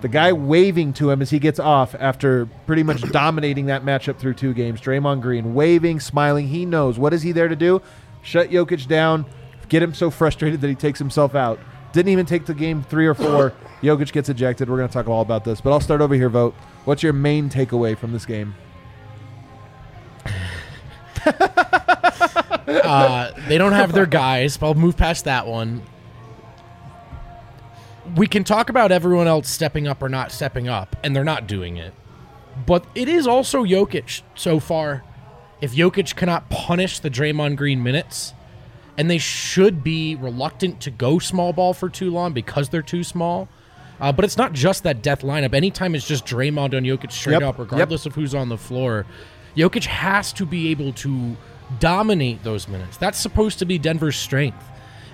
The 0.00 0.08
guy 0.08 0.32
waving 0.32 0.94
to 0.94 1.10
him 1.10 1.20
as 1.20 1.30
he 1.30 1.38
gets 1.38 1.58
off 1.58 1.94
after 1.98 2.46
pretty 2.66 2.82
much 2.82 3.02
dominating 3.12 3.66
that 3.66 3.84
matchup 3.84 4.18
through 4.18 4.34
two 4.34 4.54
games. 4.54 4.80
Draymond 4.80 5.20
Green 5.20 5.54
waving, 5.54 6.00
smiling. 6.00 6.48
He 6.48 6.64
knows 6.64 6.98
what 6.98 7.12
is 7.12 7.22
he 7.22 7.32
there 7.32 7.48
to 7.48 7.56
do? 7.56 7.82
Shut 8.22 8.50
Jokic 8.50 8.86
down, 8.86 9.26
get 9.68 9.82
him 9.82 9.94
so 9.94 10.10
frustrated 10.10 10.60
that 10.60 10.68
he 10.68 10.74
takes 10.74 10.98
himself 10.98 11.34
out. 11.34 11.58
Didn't 11.92 12.12
even 12.12 12.26
take 12.26 12.46
the 12.46 12.54
game 12.54 12.82
three 12.82 13.06
or 13.06 13.14
four. 13.14 13.52
Jokic 13.82 14.12
gets 14.12 14.28
ejected. 14.28 14.68
We're 14.68 14.76
going 14.76 14.88
to 14.88 14.92
talk 14.92 15.08
all 15.08 15.22
about 15.22 15.44
this, 15.44 15.60
but 15.60 15.72
I'll 15.72 15.80
start 15.80 16.00
over 16.00 16.14
here. 16.14 16.28
Vogt. 16.28 16.54
What's 16.84 17.02
your 17.02 17.12
main 17.12 17.48
takeaway 17.50 17.96
from 17.96 18.12
this 18.12 18.26
game? 18.26 18.54
Uh, 22.70 23.32
they 23.48 23.58
don't 23.58 23.72
have 23.72 23.92
their 23.92 24.06
guys. 24.06 24.56
But 24.56 24.66
I'll 24.68 24.74
move 24.74 24.96
past 24.96 25.24
that 25.24 25.46
one. 25.46 25.82
We 28.16 28.26
can 28.26 28.44
talk 28.44 28.68
about 28.70 28.92
everyone 28.92 29.26
else 29.28 29.48
stepping 29.48 29.86
up 29.86 30.02
or 30.02 30.08
not 30.08 30.32
stepping 30.32 30.68
up, 30.68 30.96
and 31.04 31.14
they're 31.14 31.24
not 31.24 31.46
doing 31.46 31.76
it. 31.76 31.94
But 32.66 32.84
it 32.94 33.08
is 33.08 33.26
also 33.26 33.64
Jokic 33.64 34.22
so 34.34 34.58
far. 34.58 35.04
If 35.60 35.74
Jokic 35.74 36.16
cannot 36.16 36.50
punish 36.50 36.98
the 36.98 37.10
Draymond 37.10 37.56
Green 37.56 37.82
minutes, 37.82 38.34
and 38.96 39.10
they 39.10 39.18
should 39.18 39.84
be 39.84 40.16
reluctant 40.16 40.80
to 40.80 40.90
go 40.90 41.18
small 41.18 41.52
ball 41.52 41.72
for 41.72 41.88
too 41.88 42.10
long 42.10 42.32
because 42.32 42.68
they're 42.68 42.82
too 42.82 43.04
small. 43.04 43.48
Uh, 44.00 44.10
but 44.10 44.24
it's 44.24 44.36
not 44.36 44.52
just 44.54 44.82
that 44.82 45.02
death 45.02 45.20
lineup. 45.22 45.54
Anytime 45.54 45.94
it's 45.94 46.06
just 46.06 46.24
Draymond 46.26 46.74
on 46.74 46.82
Jokic 46.84 47.12
straight 47.12 47.34
Yep, 47.34 47.42
up, 47.42 47.58
yep. 47.58 47.70
regardless 47.70 48.06
of 48.06 48.14
who's 48.14 48.34
on 48.34 48.48
the 48.48 48.56
floor, 48.56 49.06
Jokic 49.56 49.84
has 49.84 50.32
to 50.34 50.46
be 50.46 50.70
able 50.70 50.92
to 50.94 51.36
dominate 51.78 52.42
those 52.42 52.66
minutes. 52.66 52.96
That's 52.96 53.18
supposed 53.18 53.58
to 53.60 53.64
be 53.66 53.78
Denver's 53.78 54.16
strength. 54.16 54.64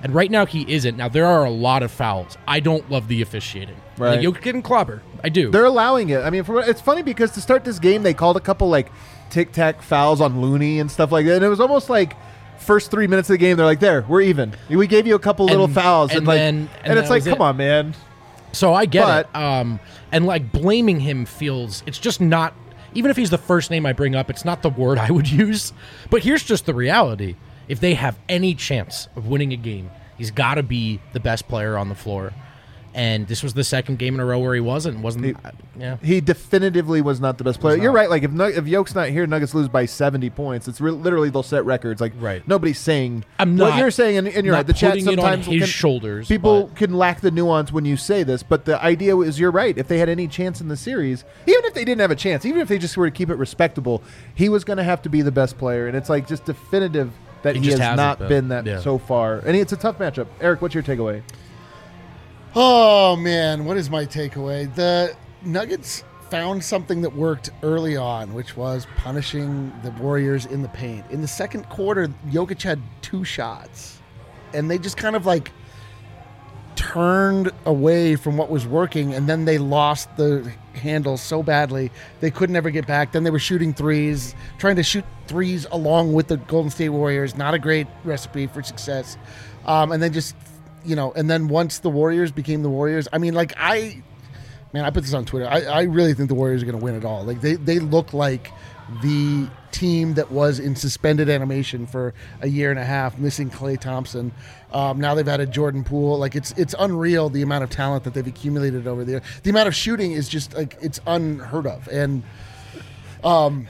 And 0.06 0.14
right 0.14 0.30
now 0.30 0.46
he 0.46 0.64
isn't. 0.72 0.96
Now 0.96 1.08
there 1.08 1.26
are 1.26 1.44
a 1.44 1.50
lot 1.50 1.82
of 1.82 1.90
fouls. 1.90 2.38
I 2.46 2.60
don't 2.60 2.88
love 2.88 3.08
the 3.08 3.22
officiating. 3.22 3.74
Right. 3.98 4.16
Like 4.16 4.20
Jokic 4.20 4.42
getting 4.42 4.62
clobber. 4.62 5.02
I 5.24 5.30
do. 5.30 5.50
They're 5.50 5.64
allowing 5.64 6.10
it. 6.10 6.18
I 6.20 6.30
mean, 6.30 6.44
for, 6.44 6.60
it's 6.60 6.80
funny 6.80 7.02
because 7.02 7.32
to 7.32 7.40
start 7.40 7.64
this 7.64 7.80
game, 7.80 8.04
they 8.04 8.14
called 8.14 8.36
a 8.36 8.40
couple 8.40 8.68
like 8.68 8.92
tic 9.30 9.50
tac 9.50 9.82
fouls 9.82 10.20
on 10.20 10.40
Looney 10.40 10.78
and 10.78 10.88
stuff 10.88 11.10
like 11.10 11.26
that, 11.26 11.34
and 11.36 11.44
it 11.44 11.48
was 11.48 11.58
almost 11.58 11.90
like 11.90 12.16
first 12.60 12.92
three 12.92 13.08
minutes 13.08 13.28
of 13.28 13.34
the 13.34 13.38
game, 13.38 13.56
they're 13.56 13.66
like, 13.66 13.80
"There, 13.80 14.04
we're 14.08 14.20
even. 14.20 14.54
We 14.70 14.86
gave 14.86 15.08
you 15.08 15.16
a 15.16 15.18
couple 15.18 15.46
little 15.46 15.66
fouls," 15.66 16.10
and, 16.10 16.18
and 16.18 16.26
like, 16.28 16.36
then- 16.38 16.68
and, 16.84 16.90
and 16.90 16.98
it's 17.00 17.10
like, 17.10 17.24
come 17.24 17.32
it. 17.32 17.40
on, 17.40 17.56
man. 17.56 17.94
So 18.52 18.72
I 18.74 18.86
get 18.86 19.04
But- 19.04 19.28
it. 19.34 19.36
Um, 19.36 19.80
and 20.12 20.24
like 20.24 20.52
blaming 20.52 21.00
him 21.00 21.24
feels 21.26 21.82
it's 21.84 21.98
just 21.98 22.20
not. 22.20 22.54
Even 22.94 23.10
if 23.10 23.16
he's 23.16 23.30
the 23.30 23.36
first 23.38 23.72
name 23.72 23.84
I 23.84 23.92
bring 23.92 24.14
up, 24.14 24.30
it's 24.30 24.44
not 24.44 24.62
the 24.62 24.70
word 24.70 24.98
I 24.98 25.10
would 25.10 25.28
use. 25.44 25.72
But 26.10 26.22
here's 26.22 26.44
just 26.44 26.64
the 26.64 26.74
reality: 26.74 27.34
if 27.68 27.80
they 27.80 27.94
have 27.94 28.18
any 28.28 28.54
chance 28.54 29.08
of 29.16 29.26
winning 29.26 29.52
a 29.52 29.56
game, 29.56 29.90
he's 30.18 30.30
got 30.30 30.54
to 30.54 30.62
be 30.62 31.00
the 31.12 31.20
best 31.20 31.48
player 31.48 31.76
on 31.76 31.88
the 31.88 31.94
floor. 31.94 32.32
And 32.94 33.28
this 33.28 33.42
was 33.42 33.52
the 33.52 33.62
second 33.62 33.98
game 33.98 34.14
in 34.14 34.20
a 34.20 34.24
row 34.24 34.38
where 34.38 34.54
he 34.54 34.60
wasn't. 34.62 35.00
Wasn't 35.00 35.22
He- 35.26 35.34
uh, 35.44 35.50
yeah. 35.78 35.96
He 36.02 36.22
definitively 36.22 37.02
was 37.02 37.20
not 37.20 37.36
the 37.36 37.44
best 37.44 37.60
player. 37.60 37.76
You're 37.76 37.92
right. 37.92 38.08
Like 38.08 38.22
if 38.22 38.30
if 38.32 38.66
Yoke's 38.66 38.94
not 38.94 39.10
here, 39.10 39.26
Nuggets 39.26 39.52
lose 39.54 39.68
by 39.68 39.84
70 39.84 40.30
points. 40.30 40.66
It's 40.66 40.80
re- 40.80 40.92
literally 40.92 41.28
they'll 41.28 41.42
set 41.42 41.66
records. 41.66 42.00
Like 42.00 42.14
Right. 42.18 42.46
nobody's 42.48 42.78
saying 42.78 43.26
I'm 43.38 43.54
not, 43.54 43.72
what 43.72 43.78
you're 43.80 43.90
saying, 43.90 44.16
and, 44.16 44.26
and 44.28 44.46
you're 44.46 44.54
right. 44.54 44.66
The 44.66 44.72
chat 44.72 44.92
putting 44.92 45.08
it 45.08 45.10
on 45.10 45.16
sometimes 45.16 45.44
his 45.46 45.58
can- 45.60 45.66
shoulders, 45.68 46.26
People 46.28 46.68
but- 46.68 46.76
can 46.76 46.94
lack 46.94 47.20
the 47.20 47.30
nuance 47.30 47.70
when 47.70 47.84
you 47.84 47.98
say 47.98 48.22
this, 48.22 48.42
but 48.42 48.64
the 48.64 48.82
idea 48.82 49.14
is 49.18 49.38
you're 49.38 49.50
right. 49.50 49.76
If 49.76 49.88
they 49.88 49.98
had 49.98 50.08
any 50.08 50.26
chance 50.26 50.62
in 50.62 50.68
the 50.68 50.76
series, 50.78 51.22
even 51.46 51.66
if 51.66 51.74
they 51.74 51.84
didn't 51.84 52.00
have 52.00 52.10
a 52.10 52.16
chance, 52.16 52.46
even 52.46 52.62
if 52.62 52.68
they 52.68 52.78
just 52.78 52.96
were 52.96 53.10
to 53.10 53.14
keep 53.14 53.28
it 53.28 53.36
respectable, 53.36 54.02
he 54.34 54.48
was 54.48 54.64
going 54.64 54.78
to 54.78 54.84
have 54.84 55.02
to 55.02 55.10
be 55.10 55.20
the 55.20 55.30
best 55.32 55.58
player, 55.58 55.86
and 55.86 55.94
it's 55.98 56.08
like 56.08 56.26
just 56.26 56.46
definitive 56.46 57.12
that 57.46 57.54
He 57.56 57.62
he, 57.62 57.66
just 57.66 57.78
has 57.78 57.90
hasn't 57.90 57.96
not 57.96 58.18
been. 58.18 58.28
been 58.28 58.48
that 58.48 58.66
Yeah. 58.66 58.80
so 58.80 58.98
far. 58.98 59.38
And 59.38 59.56
it's 59.56 59.72
a 59.72 59.76
tough 59.76 59.98
matchup. 59.98 60.26
Eric, 60.40 60.60
what's 60.62 60.74
your 60.74 60.82
takeaway? 60.82 61.22
Oh 62.54 63.16
man, 63.16 63.64
what 63.64 63.76
is 63.76 63.90
my 63.90 64.04
takeaway? 64.06 64.72
The 64.74 65.14
Nuggets 65.44 66.04
found 66.30 66.64
something 66.64 67.02
that 67.02 67.14
worked 67.14 67.50
early 67.62 67.96
on, 67.96 68.34
which 68.34 68.56
was 68.56 68.86
punishing 68.96 69.72
the 69.84 69.90
Warriors 69.92 70.46
in 70.46 70.62
the 70.62 70.68
paint. 70.68 71.04
In 71.10 71.20
the 71.20 71.28
second 71.28 71.68
quarter, 71.68 72.08
Jokic 72.30 72.62
had 72.62 72.80
two 73.02 73.24
shots, 73.24 73.98
and 74.54 74.70
they 74.70 74.78
just 74.78 74.96
kind 74.96 75.14
of 75.14 75.24
like 75.26 75.52
turned 76.76 77.50
away 77.64 78.16
from 78.16 78.36
what 78.36 78.50
was 78.50 78.66
working, 78.66 79.14
and 79.14 79.28
then 79.28 79.44
they 79.44 79.58
lost 79.58 80.14
the 80.16 80.52
handle 80.74 81.16
so 81.16 81.42
badly 81.42 81.90
they 82.20 82.30
could 82.30 82.50
never 82.50 82.70
get 82.70 82.86
back. 82.86 83.12
Then 83.12 83.24
they 83.24 83.30
were 83.30 83.38
shooting 83.38 83.74
threes, 83.74 84.34
trying 84.58 84.76
to 84.76 84.82
shoot 84.82 85.04
threes 85.26 85.66
along 85.72 86.12
with 86.12 86.28
the 86.28 86.36
Golden 86.36 86.70
State 86.70 86.90
Warriors. 86.90 87.36
Not 87.36 87.54
a 87.54 87.58
great 87.58 87.86
recipe 88.04 88.46
for 88.46 88.62
success. 88.62 89.16
Um, 89.64 89.90
and 89.90 90.02
then 90.02 90.12
just 90.12 90.36
you 90.86 90.94
know, 90.94 91.12
and 91.12 91.28
then 91.28 91.48
once 91.48 91.80
the 91.80 91.90
Warriors 91.90 92.30
became 92.30 92.62
the 92.62 92.70
Warriors, 92.70 93.08
I 93.12 93.18
mean, 93.18 93.34
like 93.34 93.52
I, 93.58 94.02
man, 94.72 94.84
I 94.84 94.90
put 94.90 95.02
this 95.02 95.14
on 95.14 95.24
Twitter. 95.24 95.48
I, 95.48 95.62
I 95.62 95.82
really 95.82 96.14
think 96.14 96.28
the 96.28 96.34
Warriors 96.34 96.62
are 96.62 96.66
going 96.66 96.78
to 96.78 96.84
win 96.84 96.94
it 96.94 97.04
all. 97.04 97.24
Like 97.24 97.40
they 97.40 97.54
they 97.54 97.78
look 97.78 98.12
like 98.12 98.52
the 99.02 99.48
team 99.72 100.14
that 100.14 100.30
was 100.30 100.58
in 100.58 100.76
suspended 100.76 101.28
animation 101.28 101.86
for 101.86 102.14
a 102.40 102.48
year 102.48 102.70
and 102.70 102.78
a 102.78 102.84
half, 102.84 103.18
missing 103.18 103.50
Klay 103.50 103.78
Thompson. 103.78 104.32
Um, 104.72 105.00
now 105.00 105.14
they've 105.14 105.26
added 105.26 105.52
Jordan 105.52 105.84
Poole. 105.84 106.18
Like 106.18 106.34
it's 106.34 106.52
it's 106.52 106.74
unreal 106.78 107.28
the 107.28 107.42
amount 107.42 107.64
of 107.64 107.70
talent 107.70 108.04
that 108.04 108.14
they've 108.14 108.26
accumulated 108.26 108.86
over 108.86 109.04
there. 109.04 109.22
The 109.42 109.50
amount 109.50 109.68
of 109.68 109.74
shooting 109.74 110.12
is 110.12 110.28
just 110.28 110.54
like 110.54 110.76
it's 110.80 111.00
unheard 111.06 111.66
of. 111.66 111.88
And 111.88 112.22
um, 113.24 113.68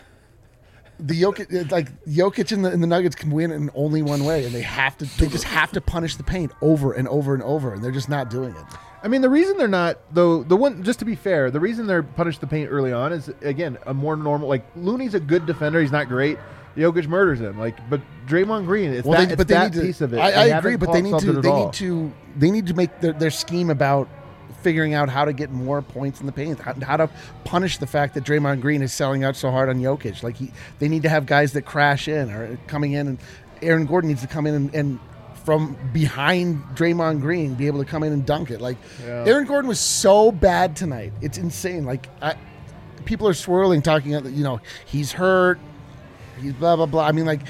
the 0.99 1.21
Jokic, 1.21 1.71
like 1.71 2.05
Jokic 2.05 2.53
and 2.53 2.65
the, 2.65 2.71
and 2.71 2.83
the 2.83 2.87
Nuggets 2.87 3.17
can 3.17 3.31
win 3.31 3.51
in 3.51 3.71
only 3.75 4.03
one 4.03 4.25
way, 4.25 4.45
and 4.45 4.55
they 4.55 4.63
have 4.63 4.97
to. 4.99 5.05
They 5.19 5.29
just 5.29 5.45
have 5.45 5.73
to 5.73 5.81
punish 5.81 6.17
the 6.17 6.25
paint 6.25 6.53
over 6.61 6.93
and 6.93 7.09
over 7.09 7.35
and 7.35 7.43
over, 7.43 7.75
and 7.75 7.83
they're 7.83 7.91
just 7.91 8.09
not 8.09 8.31
doing 8.31 8.55
it. 8.55 8.65
I 9.03 9.09
mean, 9.09 9.21
the 9.21 9.31
reason 9.31 9.57
they're 9.57 9.69
not 9.69 9.99
though 10.13 10.43
the 10.43 10.57
one 10.57 10.83
just 10.83 10.99
to 11.01 11.05
be 11.05 11.15
fair, 11.15 11.51
the 11.51 11.61
reason 11.61 11.87
they're 11.87 12.03
punished 12.03 12.41
the 12.41 12.47
paint 12.47 12.71
early 12.71 12.93
on 12.93 13.13
is 13.13 13.29
again 13.43 13.79
a 13.87 13.95
more 13.95 14.17
normal. 14.17 14.49
Like 14.49 14.65
Looney's 14.75 15.15
a 15.15 15.21
good 15.21 15.47
defender; 15.47 15.81
he's 15.81 15.93
not 15.93 16.09
great. 16.09 16.39
Jokic 16.77 17.07
murders 17.07 17.41
him. 17.41 17.59
Like, 17.59 17.89
but 17.89 18.01
Draymond 18.27 18.67
Green, 18.67 18.93
it's 18.93 19.09
that, 19.09 19.33
it's 19.33 19.45
that 19.45 19.73
need 19.73 19.81
to. 19.81 19.87
piece 19.87 20.01
of 20.01 20.13
it. 20.13 20.19
I, 20.19 20.31
I 20.31 20.45
agree, 20.59 20.77
but 20.77 20.93
they 20.93 21.03
need 21.03 21.19
to. 21.21 21.33
They 21.33 21.49
all. 21.49 21.67
need 21.67 21.73
to. 21.75 22.13
They 22.37 22.51
need 22.51 22.67
to 22.67 22.75
make 22.75 23.01
their, 23.01 23.13
their 23.13 23.31
scheme 23.31 23.71
about 23.71 24.09
figuring 24.63 24.95
out 24.95 25.09
how 25.09 25.25
to 25.25 25.33
get 25.33 25.51
more 25.51 25.81
points 25.81 26.21
in 26.21 26.27
the 26.27 26.33
paint, 26.33 26.59
how, 26.59 26.75
how 26.83 26.97
to 26.97 27.09
punish 27.45 27.79
the 27.79 27.87
fact 27.87 28.15
that 28.15 28.25
Draymond 28.25 28.61
Green 28.61 28.83
is 28.83 28.93
selling 28.93 29.25
out 29.25 29.37
so 29.37 29.51
hard 29.51 29.69
on 29.69 29.77
Jokic. 29.77 30.23
Like 30.23 30.37
he, 30.37 30.53
they 30.79 30.89
need 30.89 31.03
to 31.03 31.09
have 31.09 31.25
guys 31.25 31.53
that 31.53 31.63
crash 31.63 32.09
in 32.09 32.31
or 32.31 32.59
coming 32.67 32.93
in, 32.93 33.09
and 33.09 33.19
Aaron 33.63 33.87
Gordon 33.87 34.09
needs 34.09 34.23
to 34.23 34.29
come 34.29 34.47
in 34.47 34.55
and. 34.55 34.75
and 34.75 35.01
from 35.47 35.79
behind 35.93 36.61
Draymond 36.75 37.21
Green, 37.21 37.55
be 37.55 37.69
able 37.69 37.79
to 37.79 37.89
come 37.89 38.03
in 38.03 38.13
and 38.13 38.27
dunk 38.27 38.51
it. 38.51 38.61
Like 38.61 38.77
Yeah. 39.07 39.25
Aaron 39.27 39.47
Gordon 39.47 39.69
was 39.69 39.79
so 39.79 40.33
bad 40.33 40.75
tonight, 40.75 41.13
it's 41.23 41.39
insane. 41.39 41.85
Like 41.87 42.09
I, 42.21 42.35
people 43.05 43.29
are 43.29 43.33
swirling, 43.35 43.81
talking. 43.81 44.11
You 44.11 44.43
know, 44.43 44.61
he's 44.85 45.13
hurt. 45.13 45.61
He's 46.43 46.53
blah 46.53 46.75
blah 46.75 46.87
blah. 46.87 47.07
I 47.07 47.13
mean, 47.13 47.27
like 47.27 47.43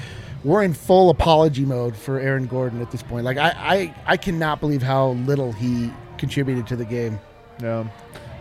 we're 0.43 0.61
in 0.61 0.73
full 0.75 1.09
apology 1.09 1.65
mode 1.65 1.95
for 1.95 2.19
Aaron 2.19 2.45
Gordon 2.45 2.81
at 2.83 2.91
this 2.91 3.01
point. 3.01 3.25
Like 3.25 3.37
I, 3.37 3.49
I, 3.49 3.95
I 4.05 4.17
cannot 4.17 4.59
believe 4.59 4.83
how 4.83 5.09
little 5.25 5.51
he 5.51 5.91
contributed 6.19 6.67
to 6.67 6.75
the 6.75 6.85
game. 6.85 7.19
Yeah. 7.61 7.87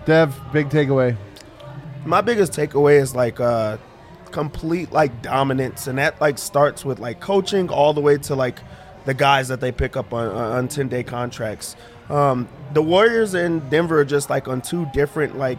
Dev, 0.04 0.38
big 0.52 0.68
takeaway. 0.68 1.16
My 2.04 2.20
biggest 2.20 2.52
takeaway 2.52 3.00
is 3.00 3.16
like 3.16 3.40
uh 3.40 3.78
complete 4.32 4.92
like 4.92 5.22
dominance 5.22 5.86
and 5.86 5.96
that 5.98 6.20
like 6.20 6.36
starts 6.36 6.84
with 6.84 6.98
like 6.98 7.20
coaching 7.20 7.70
all 7.70 7.94
the 7.94 8.02
way 8.02 8.18
to 8.18 8.34
like 8.34 8.60
the 9.06 9.14
guys 9.14 9.48
that 9.48 9.60
they 9.60 9.72
pick 9.72 9.96
up 9.96 10.12
on 10.12 10.28
on 10.28 10.68
10 10.68 10.88
day 10.88 11.02
contracts. 11.02 11.76
Um 12.10 12.48
the 12.74 12.82
Warriors 12.82 13.34
and 13.34 13.68
Denver 13.70 14.00
are 14.00 14.04
just 14.04 14.28
like 14.28 14.48
on 14.48 14.60
two 14.60 14.86
different 14.92 15.38
like 15.38 15.58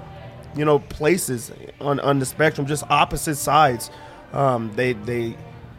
you 0.55 0.65
know 0.65 0.79
places 0.79 1.51
on 1.81 1.99
on 1.99 2.19
the 2.19 2.25
spectrum, 2.25 2.67
just 2.67 2.83
opposite 2.89 3.35
sides. 3.35 3.89
Um 4.33 4.71
they 4.75 4.93
they 4.93 5.35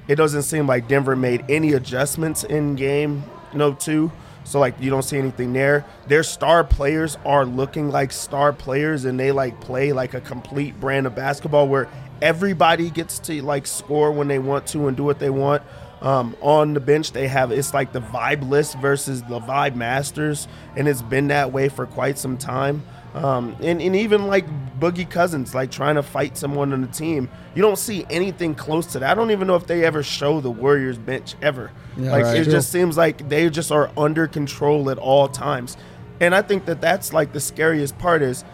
it 0.08 0.16
doesn't 0.16 0.42
seem 0.42 0.66
like 0.66 0.88
Denver 0.88 1.14
made 1.14 1.44
any 1.48 1.74
adjustments 1.74 2.42
in 2.42 2.74
game, 2.74 3.22
you 3.52 3.58
know, 3.58 3.74
two. 3.74 4.10
So 4.44 4.58
like 4.58 4.80
you 4.80 4.88
don't 4.88 5.02
see 5.02 5.18
anything 5.18 5.52
there. 5.52 5.84
Their 6.06 6.22
star 6.22 6.64
players 6.64 7.18
are 7.26 7.44
looking 7.44 7.90
like 7.90 8.10
star 8.10 8.54
players 8.54 9.04
and 9.04 9.20
they 9.20 9.30
like 9.30 9.60
play 9.60 9.92
like 9.92 10.14
a 10.14 10.22
complete 10.22 10.80
brand 10.80 11.06
of 11.06 11.14
basketball 11.14 11.68
where 11.68 11.86
everybody 12.22 12.88
gets 12.88 13.18
to 13.20 13.42
like 13.42 13.66
score 13.66 14.10
when 14.10 14.26
they 14.26 14.38
want 14.38 14.66
to 14.68 14.88
and 14.88 14.96
do 14.96 15.04
what 15.04 15.18
they 15.18 15.28
want. 15.30 15.62
Um, 16.00 16.36
on 16.40 16.74
the 16.74 16.80
bench 16.80 17.10
they 17.10 17.26
have 17.26 17.50
it's 17.50 17.74
like 17.74 17.92
the 17.92 18.00
vibe 18.00 18.48
list 18.48 18.78
versus 18.78 19.20
the 19.22 19.40
vibe 19.40 19.74
masters 19.74 20.46
and 20.76 20.86
it's 20.86 21.02
been 21.02 21.26
that 21.28 21.52
way 21.52 21.68
for 21.68 21.86
quite 21.86 22.18
some 22.18 22.38
time. 22.38 22.84
Um, 23.14 23.56
and, 23.60 23.80
and 23.82 23.96
even 23.96 24.26
like 24.28 24.46
Boogie 24.78 25.08
Cousins, 25.10 25.54
like 25.54 25.72
trying 25.72 25.96
to 25.96 26.02
fight 26.04 26.36
someone 26.36 26.72
on 26.72 26.82
the 26.82 26.86
team, 26.88 27.28
you 27.54 27.62
don't 27.62 27.78
see 27.78 28.06
anything 28.10 28.54
close 28.54 28.86
to 28.92 29.00
that. 29.00 29.10
I 29.10 29.14
don't 29.14 29.30
even 29.32 29.48
know 29.48 29.56
if 29.56 29.66
they 29.66 29.84
ever 29.84 30.02
show 30.04 30.40
the 30.40 30.50
Warriors 30.50 30.98
bench 30.98 31.34
ever. 31.42 31.72
Yeah, 31.96 32.12
like 32.12 32.24
right. 32.24 32.36
it 32.36 32.44
True. 32.44 32.52
just 32.52 32.70
seems 32.70 32.96
like 32.96 33.28
they 33.28 33.48
just 33.50 33.72
are 33.72 33.90
under 33.96 34.28
control 34.28 34.90
at 34.90 34.98
all 34.98 35.26
times. 35.26 35.76
And 36.20 36.32
I 36.34 36.42
think 36.42 36.66
that 36.66 36.80
that's 36.80 37.12
like 37.12 37.32
the 37.32 37.40
scariest 37.40 37.98
part 37.98 38.22
is 38.22 38.44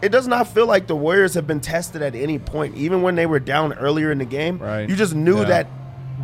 it 0.00 0.10
does 0.10 0.28
not 0.28 0.46
feel 0.46 0.66
like 0.66 0.86
the 0.86 0.94
Warriors 0.94 1.34
have 1.34 1.46
been 1.46 1.60
tested 1.60 2.02
at 2.02 2.14
any 2.14 2.38
point, 2.38 2.76
even 2.76 3.02
when 3.02 3.16
they 3.16 3.26
were 3.26 3.40
down 3.40 3.72
earlier 3.72 4.12
in 4.12 4.18
the 4.18 4.24
game. 4.26 4.58
Right. 4.58 4.88
You 4.88 4.94
just 4.94 5.14
knew 5.14 5.38
Yeah. 5.38 5.44
that 5.44 5.66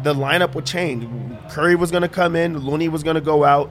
the 0.04 0.14
lineup 0.14 0.54
would 0.54 0.66
change. 0.66 1.08
Curry 1.50 1.74
was 1.74 1.90
going 1.90 2.02
to 2.02 2.08
come 2.08 2.36
in, 2.36 2.58
Looney 2.58 2.88
was 2.88 3.02
going 3.02 3.16
to 3.16 3.20
go 3.20 3.44
out. 3.44 3.70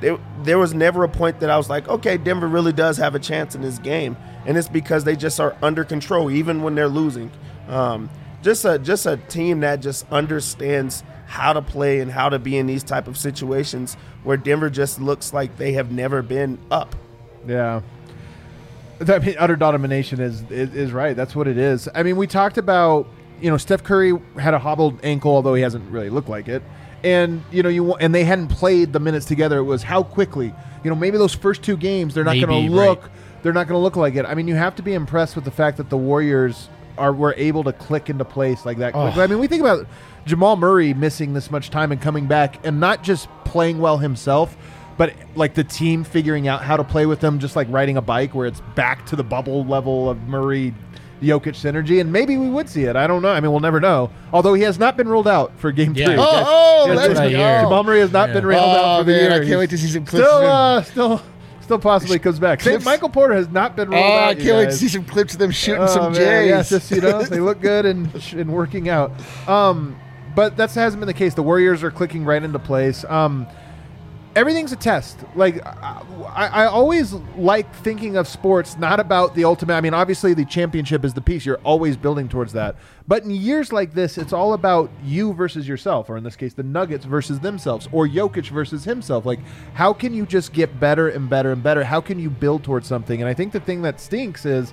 There, 0.00 0.18
there 0.42 0.58
was 0.58 0.74
never 0.74 1.02
a 1.02 1.08
point 1.08 1.40
that 1.40 1.50
I 1.50 1.56
was 1.56 1.68
like, 1.68 1.88
okay, 1.88 2.18
Denver 2.18 2.46
really 2.46 2.72
does 2.72 2.98
have 2.98 3.14
a 3.14 3.18
chance 3.18 3.54
in 3.54 3.62
this 3.62 3.78
game, 3.78 4.16
and 4.46 4.56
it's 4.56 4.68
because 4.68 5.04
they 5.04 5.16
just 5.16 5.40
are 5.40 5.56
under 5.62 5.84
control, 5.84 6.30
even 6.30 6.62
when 6.62 6.74
they're 6.74 6.88
losing. 6.88 7.30
Um, 7.66 8.10
just 8.42 8.64
a 8.64 8.78
just 8.78 9.06
a 9.06 9.16
team 9.16 9.60
that 9.60 9.80
just 9.80 10.06
understands 10.12 11.02
how 11.26 11.52
to 11.52 11.60
play 11.60 12.00
and 12.00 12.10
how 12.10 12.28
to 12.28 12.38
be 12.38 12.56
in 12.56 12.66
these 12.66 12.82
type 12.82 13.08
of 13.08 13.18
situations 13.18 13.96
where 14.22 14.36
Denver 14.36 14.70
just 14.70 15.00
looks 15.00 15.32
like 15.32 15.56
they 15.58 15.72
have 15.72 15.90
never 15.92 16.22
been 16.22 16.58
up. 16.70 16.94
Yeah. 17.46 17.82
I 19.06 19.18
mean, 19.18 19.36
utter 19.38 19.56
domination 19.56 20.20
is, 20.20 20.42
is 20.50 20.74
is 20.74 20.92
right. 20.92 21.14
That's 21.14 21.36
what 21.36 21.46
it 21.46 21.58
is. 21.58 21.88
I 21.94 22.02
mean, 22.02 22.16
we 22.16 22.26
talked 22.26 22.58
about 22.58 23.08
you 23.40 23.50
know 23.50 23.56
Steph 23.56 23.84
Curry 23.84 24.12
had 24.38 24.54
a 24.54 24.58
hobbled 24.58 24.98
ankle, 25.02 25.32
although 25.32 25.54
he 25.54 25.62
hasn't 25.62 25.90
really 25.90 26.10
looked 26.10 26.28
like 26.28 26.48
it. 26.48 26.62
And 27.04 27.42
you 27.52 27.62
know 27.62 27.68
you 27.68 27.94
and 27.94 28.14
they 28.14 28.24
hadn't 28.24 28.48
played 28.48 28.92
the 28.92 29.00
minutes 29.00 29.26
together. 29.26 29.58
It 29.58 29.64
was 29.64 29.82
how 29.82 30.02
quickly. 30.02 30.52
You 30.84 30.90
know, 30.90 30.96
maybe 30.96 31.18
those 31.18 31.34
first 31.34 31.62
two 31.62 31.76
games 31.76 32.14
they're 32.14 32.24
not 32.24 32.34
going 32.34 32.68
to 32.68 32.72
look. 32.74 33.02
right. 33.02 33.10
They're 33.42 33.52
not 33.52 33.68
going 33.68 33.78
to 33.78 33.82
look 33.82 33.96
like 33.96 34.16
it. 34.16 34.26
I 34.26 34.34
mean, 34.34 34.48
you 34.48 34.56
have 34.56 34.74
to 34.76 34.82
be 34.82 34.94
impressed 34.94 35.36
with 35.36 35.44
the 35.44 35.50
fact 35.50 35.76
that 35.76 35.90
the 35.90 35.96
Warriors 35.96 36.68
are 36.96 37.12
were 37.12 37.34
able 37.36 37.62
to 37.64 37.72
click 37.72 38.10
into 38.10 38.24
place 38.24 38.66
like 38.66 38.78
that. 38.78 38.92
quickly. 38.92 39.22
I 39.22 39.26
mean, 39.28 39.38
we 39.38 39.46
think 39.46 39.60
about 39.60 39.86
Jamal 40.26 40.56
Murray 40.56 40.92
missing 40.92 41.32
this 41.34 41.50
much 41.50 41.70
time 41.70 41.92
and 41.92 42.00
coming 42.00 42.26
back, 42.26 42.64
and 42.66 42.80
not 42.80 43.02
just 43.04 43.28
playing 43.44 43.78
well 43.78 43.98
himself, 43.98 44.56
but 44.96 45.14
like 45.36 45.54
the 45.54 45.64
team 45.64 46.02
figuring 46.04 46.48
out 46.48 46.62
how 46.62 46.76
to 46.76 46.84
play 46.84 47.06
with 47.06 47.22
him, 47.22 47.38
just 47.38 47.54
like 47.54 47.68
riding 47.70 47.96
a 47.96 48.02
bike, 48.02 48.34
where 48.34 48.46
it's 48.46 48.60
back 48.74 49.06
to 49.06 49.16
the 49.16 49.24
bubble 49.24 49.64
level 49.64 50.10
of 50.10 50.20
Murray. 50.24 50.74
Jokic 51.22 51.54
synergy, 51.54 52.00
and 52.00 52.12
maybe 52.12 52.36
we 52.36 52.48
would 52.48 52.68
see 52.68 52.84
it. 52.84 52.96
I 52.96 53.06
don't 53.06 53.22
know. 53.22 53.28
I 53.30 53.40
mean, 53.40 53.50
we'll 53.50 53.60
never 53.60 53.80
know. 53.80 54.10
Although 54.32 54.54
he 54.54 54.62
has 54.62 54.78
not 54.78 54.96
been 54.96 55.08
ruled 55.08 55.26
out 55.28 55.52
for 55.58 55.72
Game 55.72 55.94
Yeah. 55.94 56.06
Three. 56.06 56.16
Oh, 56.18 56.22
Yes. 56.22 56.46
oh, 56.48 56.86
Yes, 56.86 56.96
let's 56.96 57.08
what 57.14 57.22
I 57.24 57.28
hear. 57.28 57.60
Jamal 57.62 57.84
Murray 57.84 58.00
has 58.00 58.12
not 58.12 58.28
Yeah. 58.28 58.34
been 58.34 58.46
railed 58.46 58.64
out 58.76 58.84
Oh 58.84 58.98
for 59.00 59.04
the 59.04 59.12
year. 59.12 59.30
I 59.30 59.34
can't 59.34 59.44
He's 59.46 59.56
wait 59.56 59.70
to 59.70 59.78
see 59.78 59.86
some 59.88 60.04
clips. 60.04 60.24
Still, 60.26 60.40
him. 60.40 60.46
uh, 60.48 60.82
still, 60.82 61.22
still 61.60 61.78
possibly 61.78 62.18
comes 62.18 62.38
back. 62.38 62.60
Clips- 62.60 62.84
Michael 62.84 63.08
Porter 63.08 63.34
has 63.34 63.48
not 63.48 63.74
been 63.76 63.90
ruled 63.90 64.04
Oh, 64.04 64.08
out. 64.16 64.28
I 64.30 64.34
can't 64.36 64.56
wait 64.56 64.66
to 64.66 64.72
see 64.76 64.88
some 64.88 65.04
clips 65.04 65.32
of 65.34 65.38
them 65.40 65.50
shooting 65.50 65.82
Oh, 65.82 65.86
some 65.86 66.12
man, 66.12 66.14
J's. 66.14 66.48
Yeah, 66.50 66.62
just 66.78 66.90
you 66.90 67.00
know, 67.00 67.22
they 67.22 67.40
look 67.40 67.60
good 67.60 67.84
and 67.86 68.08
and 68.36 68.50
working 68.52 68.88
out. 68.88 69.12
Um, 69.48 69.96
but 70.36 70.56
that 70.56 70.72
hasn't 70.72 71.00
been 71.00 71.08
the 71.08 71.14
case. 71.14 71.34
The 71.34 71.42
Warriors 71.42 71.82
are 71.82 71.90
clicking 71.90 72.24
right 72.24 72.42
into 72.42 72.58
place. 72.60 73.04
Um, 73.08 73.46
everything's 74.38 74.70
a 74.70 74.76
test. 74.76 75.18
Like 75.34 75.66
I, 75.66 76.46
I 76.46 76.66
always 76.66 77.12
like 77.36 77.74
thinking 77.76 78.16
of 78.16 78.28
sports 78.28 78.76
not 78.78 79.00
about 79.00 79.34
the 79.34 79.44
ultimate. 79.44 79.74
I 79.74 79.80
mean, 79.80 79.94
obviously 79.94 80.32
the 80.32 80.44
championship 80.44 81.04
is 81.04 81.12
the 81.12 81.20
piece. 81.20 81.44
You're 81.44 81.60
always 81.64 81.96
building 81.96 82.28
towards 82.28 82.52
that. 82.52 82.76
But 83.08 83.24
in 83.24 83.30
years 83.30 83.72
like 83.72 83.94
this, 83.94 84.16
it's 84.16 84.32
all 84.32 84.52
about 84.52 84.90
you 85.02 85.32
versus 85.32 85.66
yourself, 85.66 86.08
or 86.08 86.16
in 86.16 86.22
this 86.22 86.36
case, 86.36 86.54
the 86.54 86.62
Nuggets 86.62 87.04
versus 87.04 87.40
themselves, 87.40 87.88
or 87.90 88.06
Jokic 88.06 88.48
versus 88.50 88.84
himself. 88.84 89.26
Like, 89.26 89.40
how 89.74 89.92
can 89.92 90.14
you 90.14 90.24
just 90.24 90.52
get 90.52 90.78
better 90.78 91.08
and 91.08 91.28
better 91.28 91.50
and 91.50 91.60
better? 91.60 91.82
How 91.82 92.00
can 92.00 92.20
you 92.20 92.30
build 92.30 92.62
towards 92.62 92.86
something? 92.86 93.20
And 93.20 93.28
I 93.28 93.34
think 93.34 93.52
the 93.52 93.60
thing 93.60 93.82
that 93.82 93.98
stinks 93.98 94.46
is 94.46 94.72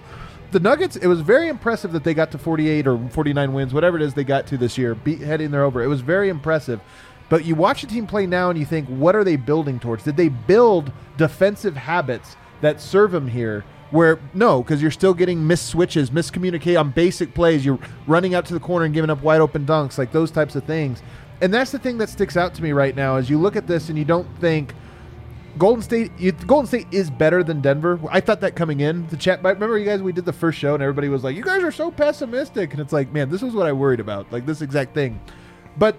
the 0.51 0.59
Nuggets. 0.59 0.95
It 0.95 1.07
was 1.07 1.21
very 1.21 1.47
impressive 1.47 1.91
that 1.93 2.03
they 2.03 2.13
got 2.13 2.29
to 2.31 2.37
48 2.37 2.85
or 2.85 3.09
49 3.09 3.53
wins, 3.53 3.73
whatever 3.73 3.97
it 3.97 4.03
is 4.03 4.13
they 4.13 4.23
got 4.23 4.45
to 4.47 4.57
this 4.57 4.77
year, 4.77 4.93
beat 4.93 5.21
heading 5.21 5.49
there 5.49 5.63
over. 5.63 5.81
It 5.81 5.87
was 5.87 6.01
very 6.01 6.29
impressive. 6.29 6.81
But 7.29 7.45
you 7.45 7.55
watch 7.55 7.83
a 7.83 7.87
team 7.87 8.05
play 8.05 8.27
now 8.27 8.49
and 8.49 8.59
you 8.59 8.65
think, 8.65 8.87
what 8.87 9.15
are 9.15 9.23
they 9.23 9.35
building 9.35 9.79
towards? 9.79 10.03
Did 10.03 10.17
they 10.17 10.29
build 10.29 10.91
defensive 11.17 11.75
habits 11.75 12.35
that 12.61 12.79
serve 12.79 13.11
them 13.11 13.27
here? 13.27 13.65
Where 13.91 14.19
no, 14.33 14.61
because 14.61 14.81
you're 14.81 14.91
still 14.91 15.13
getting 15.13 15.45
missed 15.45 15.67
switches, 15.67 16.09
miscommunicate 16.09 16.79
on 16.79 16.91
basic 16.91 17.33
plays. 17.33 17.65
You're 17.65 17.79
running 18.07 18.35
out 18.35 18.45
to 18.47 18.53
the 18.53 18.59
corner 18.59 18.85
and 18.85 18.93
giving 18.93 19.09
up 19.09 19.21
wide 19.21 19.41
open 19.41 19.65
dunks, 19.65 19.97
like 19.97 20.11
those 20.11 20.31
types 20.31 20.55
of 20.55 20.63
things. 20.65 21.01
And 21.41 21.53
that's 21.53 21.71
the 21.71 21.79
thing 21.79 21.97
that 21.99 22.09
sticks 22.09 22.35
out 22.35 22.53
to 22.55 22.63
me 22.63 22.71
right 22.71 22.95
now. 22.95 23.17
Is 23.17 23.29
you 23.29 23.37
look 23.37 23.55
at 23.55 23.67
this 23.67 23.89
and 23.89 23.97
you 23.97 24.05
don't 24.05 24.27
think 24.39 24.73
Golden 25.57 25.81
State. 25.81 26.11
You, 26.17 26.31
Golden 26.31 26.67
State 26.67 26.87
is 26.91 27.09
better 27.09 27.43
than 27.43 27.61
Denver. 27.61 27.99
I 28.09 28.19
thought 28.19 28.41
that 28.41 28.55
coming 28.55 28.81
in 28.81 29.07
the 29.07 29.17
chat. 29.17 29.41
But 29.41 29.55
remember, 29.55 29.77
you 29.77 29.85
guys, 29.85 30.01
we 30.01 30.11
did 30.11 30.25
the 30.25 30.33
first 30.33 30.57
show 30.57 30.73
and 30.73 30.83
everybody 30.83 31.07
was 31.07 31.23
like, 31.23 31.35
"You 31.35 31.43
guys 31.43 31.63
are 31.63 31.71
so 31.71 31.91
pessimistic," 31.91 32.71
and 32.71 32.81
it's 32.81 32.91
like, 32.91 33.11
man, 33.13 33.29
this 33.29 33.41
was 33.41 33.53
what 33.53 33.65
I 33.65 33.71
worried 33.71 33.99
about, 33.99 34.31
like 34.31 34.45
this 34.45 34.61
exact 34.61 34.93
thing. 34.93 35.19
But 35.77 35.97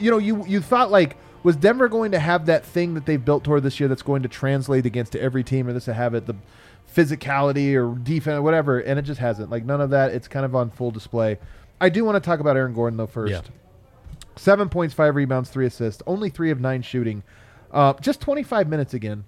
you 0.00 0.10
know, 0.10 0.18
you 0.18 0.44
you 0.46 0.60
thought 0.60 0.90
like, 0.90 1.16
was 1.42 1.56
Denver 1.56 1.88
going 1.88 2.12
to 2.12 2.18
have 2.18 2.46
that 2.46 2.64
thing 2.64 2.94
that 2.94 3.06
they've 3.06 3.24
built 3.24 3.44
toward 3.44 3.62
this 3.62 3.80
year 3.80 3.88
that's 3.88 4.02
going 4.02 4.22
to 4.22 4.28
translate 4.28 4.86
against 4.86 5.16
every 5.16 5.44
team, 5.44 5.68
or 5.68 5.72
this 5.72 5.86
to 5.86 5.94
have 5.94 6.14
it 6.14 6.26
the 6.26 6.36
physicality 6.94 7.74
or 7.74 7.96
defense, 7.98 8.38
or 8.38 8.42
whatever, 8.42 8.80
and 8.80 8.98
it 8.98 9.02
just 9.02 9.20
hasn't. 9.20 9.50
Like 9.50 9.64
none 9.64 9.80
of 9.80 9.90
that. 9.90 10.12
It's 10.12 10.28
kind 10.28 10.44
of 10.44 10.54
on 10.54 10.70
full 10.70 10.90
display. 10.90 11.38
I 11.80 11.88
do 11.88 12.04
want 12.04 12.16
to 12.16 12.20
talk 12.20 12.40
about 12.40 12.56
Aaron 12.56 12.74
Gordon 12.74 12.96
though 12.96 13.06
first. 13.06 13.32
Yeah. 13.32 13.40
Seven 14.36 14.68
points, 14.68 14.94
five 14.94 15.16
rebounds, 15.16 15.50
three 15.50 15.66
assists, 15.66 16.02
only 16.06 16.30
three 16.30 16.50
of 16.50 16.60
nine 16.60 16.82
shooting. 16.82 17.22
Uh, 17.72 17.92
just 17.94 18.20
25 18.20 18.68
minutes 18.68 18.94
again. 18.94 19.24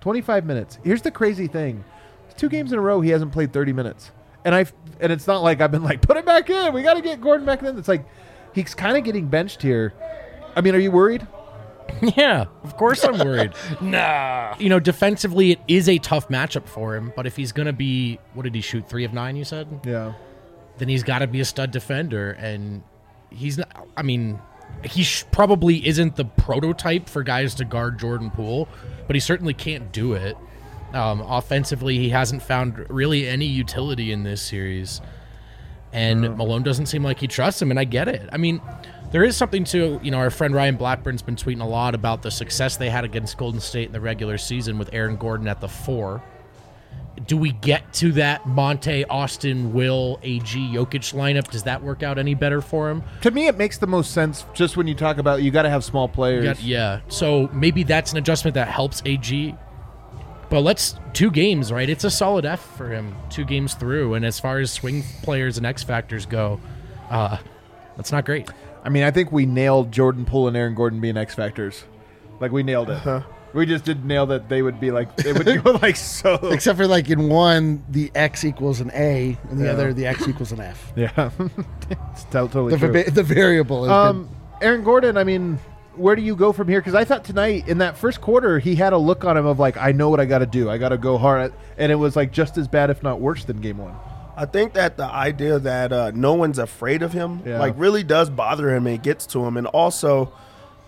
25 0.00 0.44
minutes. 0.44 0.78
Here's 0.84 1.02
the 1.02 1.10
crazy 1.10 1.46
thing: 1.46 1.84
it's 2.26 2.38
two 2.38 2.48
games 2.48 2.72
in 2.72 2.78
a 2.78 2.82
row 2.82 3.00
he 3.00 3.10
hasn't 3.10 3.32
played 3.32 3.52
30 3.52 3.72
minutes, 3.72 4.10
and 4.44 4.54
I 4.54 4.66
and 5.00 5.12
it's 5.12 5.26
not 5.26 5.42
like 5.42 5.60
I've 5.60 5.70
been 5.70 5.84
like 5.84 6.02
put 6.02 6.16
him 6.16 6.24
back 6.24 6.50
in. 6.50 6.72
We 6.72 6.82
got 6.82 6.94
to 6.94 7.02
get 7.02 7.20
Gordon 7.20 7.46
back 7.46 7.62
in. 7.62 7.78
It's 7.78 7.88
like 7.88 8.04
he's 8.54 8.74
kind 8.74 8.96
of 8.96 9.04
getting 9.04 9.28
benched 9.28 9.62
here. 9.62 9.94
I 10.54 10.60
mean, 10.60 10.74
are 10.74 10.78
you 10.78 10.90
worried? 10.90 11.26
Yeah, 12.16 12.46
of 12.64 12.76
course 12.76 13.04
I'm 13.04 13.18
worried. 13.18 13.52
nah. 13.80 14.56
You 14.58 14.68
know, 14.68 14.80
defensively, 14.80 15.52
it 15.52 15.60
is 15.68 15.88
a 15.88 15.98
tough 15.98 16.28
matchup 16.28 16.66
for 16.66 16.96
him, 16.96 17.12
but 17.14 17.26
if 17.26 17.36
he's 17.36 17.52
going 17.52 17.66
to 17.66 17.72
be, 17.72 18.18
what 18.34 18.42
did 18.44 18.54
he 18.54 18.60
shoot? 18.60 18.88
Three 18.88 19.04
of 19.04 19.12
nine, 19.12 19.36
you 19.36 19.44
said? 19.44 19.68
Yeah. 19.84 20.14
Then 20.78 20.88
he's 20.88 21.02
got 21.02 21.18
to 21.20 21.26
be 21.26 21.40
a 21.40 21.44
stud 21.44 21.70
defender. 21.70 22.32
And 22.32 22.82
he's 23.30 23.58
not, 23.58 23.86
I 23.96 24.02
mean, 24.02 24.40
he 24.84 25.04
sh- 25.04 25.24
probably 25.30 25.86
isn't 25.86 26.16
the 26.16 26.24
prototype 26.24 27.08
for 27.08 27.22
guys 27.22 27.54
to 27.56 27.64
guard 27.64 27.98
Jordan 27.98 28.30
Poole, 28.30 28.68
but 29.06 29.14
he 29.14 29.20
certainly 29.20 29.54
can't 29.54 29.92
do 29.92 30.14
it. 30.14 30.36
Um, 30.94 31.20
offensively, 31.20 31.98
he 31.98 32.08
hasn't 32.10 32.42
found 32.42 32.84
really 32.90 33.28
any 33.28 33.46
utility 33.46 34.12
in 34.12 34.24
this 34.24 34.42
series. 34.42 35.00
And 35.92 36.36
Malone 36.36 36.62
doesn't 36.62 36.86
seem 36.86 37.02
like 37.02 37.20
he 37.20 37.26
trusts 37.26 37.60
him, 37.60 37.70
and 37.70 37.78
I 37.78 37.84
get 37.84 38.08
it. 38.08 38.28
I 38.32 38.38
mean, 38.38 38.62
there 39.10 39.24
is 39.24 39.36
something 39.36 39.64
to, 39.64 40.00
you 40.02 40.10
know, 40.10 40.16
our 40.16 40.30
friend 40.30 40.54
Ryan 40.54 40.76
Blackburn's 40.76 41.20
been 41.20 41.36
tweeting 41.36 41.60
a 41.60 41.66
lot 41.66 41.94
about 41.94 42.22
the 42.22 42.30
success 42.30 42.78
they 42.78 42.88
had 42.88 43.04
against 43.04 43.36
Golden 43.36 43.60
State 43.60 43.86
in 43.86 43.92
the 43.92 44.00
regular 44.00 44.38
season 44.38 44.78
with 44.78 44.88
Aaron 44.94 45.16
Gordon 45.16 45.48
at 45.48 45.60
the 45.60 45.68
four. 45.68 46.22
Do 47.26 47.36
we 47.36 47.52
get 47.52 47.92
to 47.94 48.12
that 48.12 48.46
Monte, 48.46 49.04
Austin, 49.04 49.74
Will, 49.74 50.18
AG, 50.22 50.44
Jokic 50.58 51.12
lineup? 51.12 51.50
Does 51.50 51.64
that 51.64 51.82
work 51.82 52.02
out 52.02 52.18
any 52.18 52.34
better 52.34 52.62
for 52.62 52.88
him? 52.88 53.02
To 53.20 53.30
me, 53.30 53.48
it 53.48 53.58
makes 53.58 53.76
the 53.76 53.86
most 53.86 54.12
sense 54.12 54.46
just 54.54 54.78
when 54.78 54.86
you 54.86 54.94
talk 54.94 55.18
about 55.18 55.42
you 55.42 55.50
got 55.50 55.62
to 55.62 55.70
have 55.70 55.84
small 55.84 56.08
players. 56.08 56.44
Yeah, 56.44 56.54
yeah. 56.60 57.00
So 57.08 57.48
maybe 57.52 57.82
that's 57.82 58.12
an 58.12 58.18
adjustment 58.18 58.54
that 58.54 58.68
helps 58.68 59.02
AG. 59.04 59.54
But 60.52 60.60
let's 60.60 60.96
two 61.14 61.30
games, 61.30 61.72
right? 61.72 61.88
It's 61.88 62.04
a 62.04 62.10
solid 62.10 62.44
F 62.44 62.60
for 62.76 62.90
him, 62.90 63.16
two 63.30 63.46
games 63.46 63.72
through. 63.72 64.12
And 64.12 64.22
as 64.22 64.38
far 64.38 64.58
as 64.58 64.70
swing 64.70 65.02
players 65.22 65.56
and 65.56 65.64
X 65.64 65.82
factors 65.82 66.26
go, 66.26 66.60
uh, 67.08 67.38
that's 67.96 68.12
not 68.12 68.26
great. 68.26 68.50
I 68.84 68.90
mean, 68.90 69.02
I 69.02 69.10
think 69.10 69.32
we 69.32 69.46
nailed 69.46 69.90
Jordan 69.90 70.26
Poole 70.26 70.48
and 70.48 70.56
Aaron 70.56 70.74
Gordon 70.74 71.00
being 71.00 71.16
X 71.16 71.34
factors. 71.34 71.84
Like 72.38 72.52
we 72.52 72.62
nailed 72.62 72.90
it. 72.90 73.22
We 73.54 73.64
just 73.64 73.86
didn't 73.86 74.06
nail 74.06 74.26
that 74.26 74.50
they 74.50 74.60
would 74.60 74.78
be 74.78 74.90
like 74.90 75.16
they 75.16 75.32
would 75.32 75.46
go 75.64 75.70
like 75.82 75.96
so. 75.96 76.34
Except 76.34 76.76
for 76.76 76.86
like 76.86 77.08
in 77.08 77.30
one, 77.30 77.82
the 77.88 78.10
X 78.14 78.44
equals 78.44 78.80
an 78.80 78.90
A, 78.94 79.38
and 79.48 79.58
the 79.58 79.64
Yeah. 79.64 79.70
other, 79.72 79.94
the 79.94 80.04
X 80.06 80.28
equals 80.28 80.52
an 80.52 80.60
F. 80.60 80.92
Yeah, 80.96 81.30
it's 82.12 82.24
totally 82.24 82.72
The, 82.72 82.78
true. 82.78 82.92
va- 83.04 83.10
the 83.10 83.22
variable. 83.22 83.84
Has 83.84 83.90
Um, 84.10 84.28
Aaron 84.60 84.84
Gordon. 84.84 85.16
I 85.16 85.24
mean, 85.24 85.58
where 85.96 86.16
do 86.16 86.22
you 86.22 86.34
go 86.36 86.52
from 86.52 86.68
here? 86.68 86.80
Because 86.80 86.94
I 86.94 87.04
thought 87.04 87.24
tonight 87.24 87.68
in 87.68 87.78
that 87.78 87.96
first 87.96 88.20
quarter 88.20 88.58
he 88.58 88.74
had 88.74 88.92
a 88.92 88.98
look 88.98 89.24
on 89.24 89.36
him 89.36 89.46
of 89.46 89.58
like, 89.58 89.76
I 89.76 89.92
know 89.92 90.08
what 90.08 90.20
I 90.20 90.24
got 90.24 90.38
to 90.38 90.46
do. 90.46 90.70
I 90.70 90.78
got 90.78 90.90
to 90.90 90.98
go 90.98 91.18
hard, 91.18 91.52
and 91.76 91.92
it 91.92 91.96
was 91.96 92.16
like 92.16 92.32
just 92.32 92.56
as 92.58 92.68
bad, 92.68 92.90
if 92.90 93.02
not 93.02 93.20
worse, 93.20 93.44
than 93.44 93.60
game 93.60 93.78
one. 93.78 93.94
I 94.36 94.46
think 94.46 94.72
that 94.74 94.96
the 94.96 95.04
idea 95.04 95.58
that 95.58 95.92
uh, 95.92 96.10
no 96.14 96.32
one's 96.34 96.58
afraid 96.58 97.02
of 97.02 97.12
him, 97.12 97.42
Yeah. 97.44 97.58
like, 97.58 97.74
really 97.76 98.02
does 98.02 98.30
bother 98.30 98.74
him 98.74 98.86
and 98.86 99.02
gets 99.02 99.26
to 99.26 99.44
him. 99.44 99.58
And 99.58 99.66
also, 99.66 100.32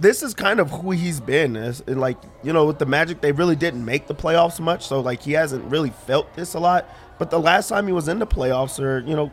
this 0.00 0.22
is 0.22 0.32
kind 0.32 0.60
of 0.60 0.70
who 0.70 0.92
he's 0.92 1.20
been. 1.20 1.54
As, 1.54 1.82
and, 1.86 2.00
like, 2.00 2.16
you 2.42 2.54
know, 2.54 2.64
with 2.64 2.78
the 2.78 2.86
Magic, 2.86 3.20
they 3.20 3.32
really 3.32 3.54
didn't 3.56 3.84
make 3.84 4.06
the 4.06 4.14
playoffs 4.14 4.58
much, 4.60 4.86
so 4.86 5.00
like 5.00 5.20
he 5.22 5.32
hasn't 5.32 5.62
really 5.70 5.90
felt 5.90 6.32
this 6.34 6.54
a 6.54 6.58
lot. 6.58 6.88
But 7.18 7.30
the 7.30 7.38
last 7.38 7.68
time 7.68 7.86
he 7.86 7.92
was 7.92 8.08
in 8.08 8.18
the 8.18 8.26
playoffs, 8.26 8.80
or 8.82 9.00
you 9.00 9.14
know, 9.14 9.30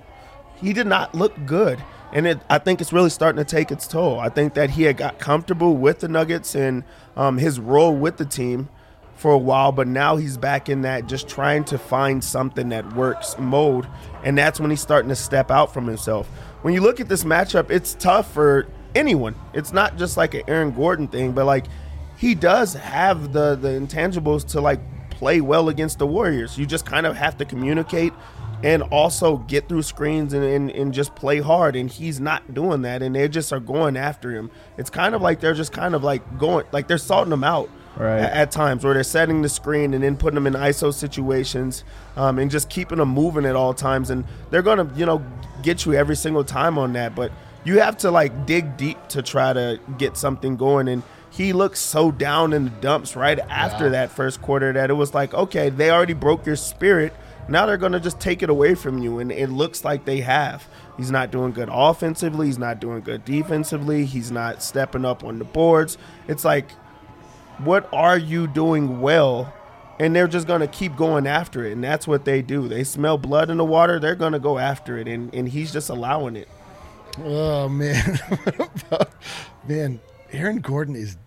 he 0.62 0.74
did 0.74 0.88
not 0.88 1.14
look 1.16 1.34
good. 1.46 1.84
And 2.14 2.28
it, 2.28 2.40
I 2.50 2.58
think 2.58 2.82
it's 2.82 2.92
really 2.92 3.10
starting 3.10 3.44
to 3.44 3.50
take 3.50 3.72
its 3.72 3.88
toll. 3.88 4.20
I 4.20 4.30
think 4.30 4.54
that 4.56 4.72
he 4.72 4.84
had 4.84 4.98
got 4.98 5.18
comfortable 5.18 5.76
with 5.76 6.00
the 6.00 6.08
Nuggets 6.08 6.56
and 6.56 6.84
um, 7.16 7.38
his 7.38 7.60
role 7.60 7.96
with 7.96 8.18
the 8.18 8.26
team 8.26 8.70
for 9.16 9.32
a 9.32 9.38
while, 9.38 9.72
but 9.72 9.88
now 9.88 10.18
he's 10.18 10.36
back 10.36 10.68
in 10.68 10.82
that 10.82 11.06
just 11.06 11.30
trying 11.30 11.64
to 11.66 11.78
find 11.78 12.24
something 12.24 12.70
that 12.70 12.96
works 12.96 13.38
mode. 13.38 13.88
And 14.24 14.38
that's 14.38 14.60
when 14.60 14.72
he's 14.72 14.82
starting 14.82 15.10
to 15.10 15.16
step 15.16 15.52
out 15.52 15.74
from 15.74 15.86
himself. 15.88 16.28
When 16.64 16.74
you 16.74 16.82
look 16.82 17.00
at 17.00 17.08
this 17.08 17.24
matchup, 17.24 17.70
it's 17.70 17.94
tough 17.94 18.34
for 18.34 18.68
anyone. 18.96 19.36
It's 19.54 19.72
not 19.72 19.98
just 19.98 20.18
like 20.18 20.34
an 20.34 20.42
Aaron 20.48 20.72
Gordon 20.72 21.08
thing, 21.08 21.32
but 21.32 21.46
like 21.46 21.66
he 22.18 22.36
does 22.36 22.74
have 22.74 23.32
the 23.32 23.56
the 23.56 23.70
intangibles 23.70 24.46
to 24.50 24.62
like 24.62 24.80
play 25.12 25.40
well 25.40 25.70
against 25.70 26.00
the 26.00 26.08
Warriors. 26.08 26.58
You 26.58 26.66
just 26.66 26.86
kind 26.86 27.06
of 27.06 27.16
have 27.16 27.38
to 27.38 27.46
communicate 27.46 28.14
and 28.64 28.84
also 28.84 29.38
get 29.38 29.68
through 29.70 29.82
screens 29.84 30.34
and, 30.34 30.44
and, 30.44 30.70
and 30.72 30.94
just 30.94 31.16
play 31.16 31.40
hard. 31.40 31.76
And 31.76 31.90
he's 31.90 32.20
not 32.20 32.54
doing 32.54 32.82
that. 32.84 33.02
And 33.02 33.16
they 33.16 33.28
just 33.28 33.52
are 33.54 33.60
going 33.60 33.98
after 33.98 34.32
him. 34.32 34.52
It's 34.78 34.90
kind 34.90 35.16
of 35.16 35.22
like 35.22 35.40
they're 35.40 35.54
just 35.54 35.72
kind 35.74 35.96
of 35.96 36.04
like 36.04 36.38
going, 36.38 36.66
like 36.72 36.88
they're 36.88 36.98
salting 36.98 37.34
him 37.34 37.44
out 37.44 37.70
Right. 37.98 38.20
a- 38.20 38.36
at 38.36 38.52
times 38.52 38.86
where 38.86 38.94
they're 38.94 39.04
setting 39.04 39.42
the 39.42 39.50
screen 39.50 39.94
and 39.94 40.02
then 40.04 40.16
putting 40.16 40.36
them 40.36 40.48
in 40.48 40.54
ISO 40.54 40.94
situations 40.94 41.84
um, 42.16 42.40
and 42.40 42.50
just 42.50 42.70
keeping 42.70 43.00
them 43.00 43.10
moving 43.10 43.46
at 43.46 43.56
all 43.56 43.74
times. 43.74 44.10
And 44.10 44.24
they're 44.50 44.62
going 44.62 44.78
to, 44.88 44.96
you 44.96 45.06
know, 45.06 45.22
get 45.62 45.86
you 45.86 45.94
every 45.94 46.16
single 46.16 46.44
time 46.46 46.78
on 46.78 46.94
that. 46.94 47.16
But 47.16 47.32
you 47.64 47.80
have 47.80 47.98
to 47.98 48.10
like 48.12 48.46
dig 48.46 48.78
deep 48.78 48.98
to 49.10 49.22
try 49.22 49.52
to 49.54 49.80
get 49.98 50.16
something 50.18 50.56
going. 50.56 50.88
And 50.88 51.04
he 51.32 51.54
looked 51.54 51.78
so 51.78 52.12
down 52.12 52.54
in 52.54 52.64
the 52.66 52.70
dumps 52.70 53.16
right 53.16 53.40
after 53.40 53.90
that 53.92 54.10
first 54.12 54.42
quarter 54.42 54.72
that 54.74 54.90
it 54.90 54.94
was 54.94 55.14
like, 55.14 55.34
okay, 55.34 55.70
they 55.70 55.90
already 55.92 56.14
broke 56.14 56.46
your 56.46 56.56
spirit. 56.56 57.14
Now 57.48 57.66
they're 57.66 57.78
going 57.78 57.92
to 57.92 58.00
just 58.00 58.20
take 58.20 58.44
it 58.44 58.50
away 58.50 58.76
from 58.76 58.98
you. 59.00 59.20
And 59.20 59.32
it 59.32 59.50
looks 59.50 59.84
like 59.84 60.06
they 60.06 60.22
have. 60.22 60.68
He's 60.98 61.12
not 61.12 61.32
doing 61.32 61.52
good 61.52 61.70
offensively. 61.72 62.48
He's 62.48 62.58
not 62.58 62.80
doing 62.80 63.02
good 63.02 63.26
defensively. 63.26 64.06
He's 64.06 64.32
not 64.32 64.64
stepping 64.64 65.06
up 65.06 65.24
on 65.24 65.40
the 65.40 65.46
boards. 65.46 65.98
It's 66.28 66.46
like, 66.46 66.72
what 67.60 67.90
are 67.94 68.18
you 68.18 68.48
doing 68.48 69.02
well? 69.02 69.54
And 70.00 70.16
they're 70.16 70.28
just 70.28 70.48
going 70.48 70.62
to 70.62 70.68
keep 70.68 70.96
going 70.96 71.28
after 71.28 71.66
it. 71.66 71.74
And 71.74 71.84
that's 71.84 72.08
what 72.08 72.26
they 72.26 72.42
do. 72.42 72.68
They 72.68 72.84
smell 72.84 73.18
blood 73.18 73.50
in 73.50 73.58
the 73.58 73.66
water. 73.66 74.00
They're 74.00 74.16
going 74.16 74.34
to 74.34 74.40
go 74.40 74.58
after 74.58 74.98
it. 74.98 75.08
And, 75.08 75.34
and 75.34 75.50
he's 75.50 75.72
just 75.72 75.90
allowing 75.90 76.36
it. 76.36 76.48
Oh 77.20 77.68
man, 77.68 78.20
man, 79.68 80.00
Aaron 80.32 80.60
Gordon 80.62 80.96
is 80.96 81.18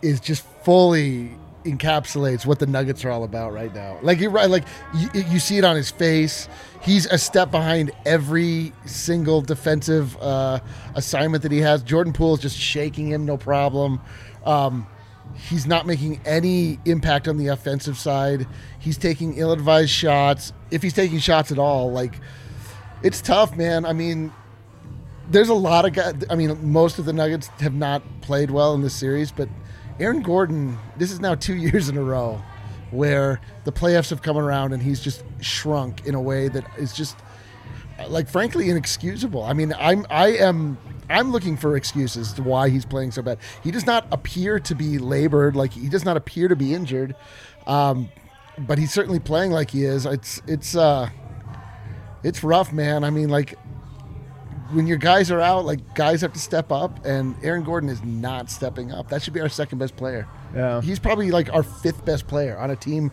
is 0.00 0.20
just 0.20 0.42
fully 0.62 1.32
encapsulates 1.72 2.46
what 2.46 2.58
the 2.58 2.66
Nuggets 2.66 3.04
are 3.04 3.10
all 3.10 3.24
about 3.24 3.52
right 3.52 3.74
now. 3.74 3.98
Like 4.02 4.20
you're 4.20 4.30
right, 4.30 4.48
like 4.48 4.64
you, 4.94 5.08
you 5.14 5.38
see 5.38 5.58
it 5.58 5.64
on 5.64 5.76
his 5.76 5.90
face. 5.90 6.48
He's 6.82 7.06
a 7.06 7.18
step 7.18 7.50
behind 7.50 7.90
every 8.06 8.72
single 8.86 9.40
defensive 9.40 10.16
uh, 10.20 10.60
assignment 10.94 11.42
that 11.42 11.52
he 11.52 11.58
has. 11.58 11.82
Jordan 11.82 12.12
Poole 12.12 12.34
is 12.34 12.40
just 12.40 12.56
shaking 12.56 13.08
him, 13.08 13.26
no 13.26 13.36
problem. 13.36 14.00
Um, 14.44 14.86
he's 15.48 15.66
not 15.66 15.86
making 15.86 16.20
any 16.24 16.78
impact 16.84 17.28
on 17.28 17.36
the 17.36 17.48
offensive 17.48 17.98
side. 17.98 18.46
He's 18.78 18.96
taking 18.96 19.36
ill-advised 19.36 19.90
shots. 19.90 20.52
If 20.70 20.82
he's 20.82 20.94
taking 20.94 21.18
shots 21.18 21.52
at 21.52 21.58
all, 21.58 21.90
like 21.92 22.14
it's 23.02 23.20
tough, 23.20 23.56
man. 23.56 23.84
I 23.84 23.92
mean, 23.92 24.32
there's 25.30 25.48
a 25.48 25.54
lot 25.54 25.84
of 25.84 25.92
guys. 25.92 26.14
I 26.30 26.34
mean, 26.34 26.72
most 26.72 26.98
of 26.98 27.04
the 27.04 27.12
Nuggets 27.12 27.48
have 27.60 27.74
not 27.74 28.02
played 28.22 28.50
well 28.50 28.74
in 28.74 28.82
this 28.82 28.94
series, 28.94 29.30
but 29.30 29.48
Aaron 30.00 30.22
Gordon, 30.22 30.78
this 30.96 31.10
is 31.10 31.20
now 31.20 31.34
two 31.34 31.56
years 31.56 31.88
in 31.88 31.96
a 31.96 32.02
row 32.02 32.40
where 32.90 33.40
the 33.64 33.72
playoffs 33.72 34.10
have 34.10 34.22
come 34.22 34.38
around 34.38 34.72
and 34.72 34.82
he's 34.82 35.00
just 35.00 35.22
shrunk 35.40 36.06
in 36.06 36.14
a 36.14 36.20
way 36.20 36.48
that 36.48 36.64
is 36.78 36.92
just 36.92 37.16
like 38.08 38.28
frankly 38.28 38.70
inexcusable. 38.70 39.42
I 39.42 39.52
mean, 39.52 39.74
I'm 39.78 40.06
I 40.08 40.28
am 40.28 40.78
I'm 41.10 41.32
looking 41.32 41.56
for 41.56 41.76
excuses 41.76 42.32
to 42.34 42.42
why 42.42 42.68
he's 42.68 42.84
playing 42.84 43.10
so 43.10 43.22
bad. 43.22 43.38
He 43.62 43.70
does 43.70 43.86
not 43.86 44.06
appear 44.12 44.60
to 44.60 44.74
be 44.74 44.98
labored, 44.98 45.56
like 45.56 45.72
he 45.72 45.88
does 45.88 46.04
not 46.04 46.16
appear 46.16 46.48
to 46.48 46.56
be 46.56 46.72
injured. 46.72 47.14
Um, 47.66 48.08
but 48.58 48.78
he's 48.78 48.92
certainly 48.92 49.20
playing 49.20 49.52
like 49.52 49.70
he 49.70 49.84
is. 49.84 50.06
It's 50.06 50.40
it's 50.46 50.76
uh 50.76 51.10
it's 52.22 52.42
rough, 52.42 52.72
man. 52.72 53.04
I 53.04 53.10
mean, 53.10 53.28
like 53.28 53.58
when 54.72 54.86
your 54.86 54.96
guys 54.98 55.30
are 55.30 55.40
out, 55.40 55.64
like 55.64 55.94
guys 55.94 56.20
have 56.20 56.32
to 56.34 56.38
step 56.38 56.70
up, 56.70 57.04
and 57.04 57.34
Aaron 57.42 57.64
Gordon 57.64 57.88
is 57.88 58.02
not 58.04 58.50
stepping 58.50 58.92
up. 58.92 59.08
That 59.08 59.22
should 59.22 59.32
be 59.32 59.40
our 59.40 59.48
second 59.48 59.78
best 59.78 59.96
player. 59.96 60.26
Yeah. 60.54 60.80
he's 60.80 60.98
probably 60.98 61.30
like 61.30 61.52
our 61.52 61.62
fifth 61.62 62.04
best 62.04 62.26
player 62.26 62.56
on 62.58 62.70
a 62.70 62.76
team. 62.76 63.10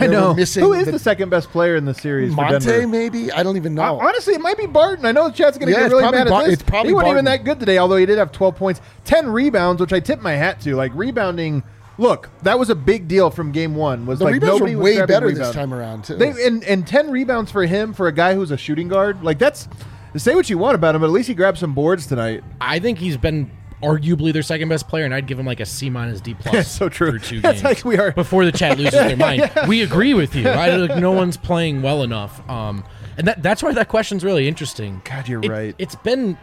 I 0.00 0.06
know. 0.08 0.34
missing 0.34 0.64
Who 0.64 0.72
is 0.72 0.86
the, 0.86 0.98
second 0.98 1.28
best 1.30 1.50
player 1.50 1.76
in 1.76 1.84
the 1.84 1.94
series 1.94 2.34
Monte, 2.34 2.86
maybe 2.86 3.30
I 3.30 3.42
don't 3.44 3.56
even 3.56 3.74
know. 3.74 3.82
Hon- 3.98 4.06
Honestly, 4.08 4.34
it 4.34 4.40
might 4.40 4.58
be 4.58 4.66
Barton. 4.66 5.06
I 5.06 5.12
know 5.12 5.28
the 5.28 5.34
chat's 5.34 5.56
going 5.56 5.72
to 5.72 5.78
Yeah, 5.78 5.84
get 5.88 5.92
really 5.92 6.10
mad 6.10 6.26
at 6.26 6.30
Bar- 6.30 6.44
this. 6.44 6.54
it's 6.54 6.62
probably 6.64 6.90
he 6.90 6.94
wasn't 6.94 7.12
even 7.12 7.24
that 7.26 7.44
good 7.44 7.60
today, 7.60 7.78
although 7.78 7.96
he 7.96 8.04
did 8.04 8.18
have 8.18 8.32
12 8.32 8.56
points, 8.56 8.80
10 9.04 9.28
rebounds, 9.28 9.80
which 9.80 9.92
I 9.92 10.00
tip 10.00 10.20
my 10.20 10.32
hat 10.32 10.60
to. 10.62 10.74
Like 10.74 10.90
rebounding, 10.96 11.62
look, 11.96 12.28
that 12.42 12.58
was 12.58 12.70
a 12.70 12.74
big 12.74 13.06
deal 13.06 13.30
from 13.30 13.52
game 13.52 13.76
one. 13.76 14.04
Was 14.04 14.18
the 14.18 14.24
like 14.24 14.34
rebounds 14.34 14.54
nobody 14.58 14.74
were 14.74 14.82
way 14.82 15.06
better 15.06 15.26
rebound. 15.26 15.44
this 15.46 15.54
time 15.54 15.72
around 15.72 16.04
too. 16.06 16.16
They 16.16 16.30
and 16.44 16.64
and 16.64 16.84
10 16.86 17.10
rebounds 17.12 17.52
for 17.52 17.64
him 17.64 17.92
for 17.94 18.08
a 18.08 18.12
guy 18.12 18.34
who's 18.34 18.50
a 18.50 18.56
shooting 18.56 18.88
guard. 18.88 19.22
Like 19.22 19.38
that's 19.38 19.68
say 20.16 20.34
what 20.34 20.48
you 20.50 20.58
want 20.58 20.74
about 20.74 20.94
him, 20.94 21.00
but 21.00 21.06
at 21.08 21.12
least 21.12 21.28
he 21.28 21.34
grabbed 21.34 21.58
some 21.58 21.74
boards 21.74 22.06
tonight. 22.06 22.42
I 22.60 22.78
think 22.78 22.98
he's 22.98 23.16
been 23.16 23.50
arguably 23.82 24.32
their 24.32 24.42
second 24.42 24.68
best 24.68 24.88
player, 24.88 25.04
and 25.04 25.12
I'd 25.14 25.26
give 25.26 25.38
him 25.38 25.46
like 25.46 25.60
a 25.60 25.66
C 25.66 25.90
minus 25.90 26.20
D 26.20 26.34
plus. 26.34 26.52
That's 26.54 26.70
so 26.70 26.88
true. 26.88 27.18
Two 27.18 27.40
That's 27.40 27.60
games. 27.62 27.64
like 27.76 27.84
we 27.84 27.98
are- 27.98 28.12
before 28.12 28.44
the 28.44 28.52
chat 28.52 28.78
loses 28.78 28.92
their 28.92 29.16
mind. 29.16 29.50
We 29.68 29.82
agree 29.82 30.14
with 30.14 30.34
you. 30.34 30.46
Right? 30.48 30.74
Like, 30.76 30.98
no 31.00 31.12
one's 31.12 31.36
playing 31.36 31.82
well 31.82 32.02
enough. 32.02 32.48
Um, 32.48 32.84
and 33.18 33.26
that 33.28 33.42
that's 33.42 33.62
why 33.62 33.72
that 33.72 33.88
question's 33.88 34.24
really 34.24 34.48
interesting. 34.48 35.02
God, 35.04 35.28
you're 35.28 35.42
It- 35.44 35.50
right. 35.50 35.74
It's 35.78 35.96
been 35.96 36.38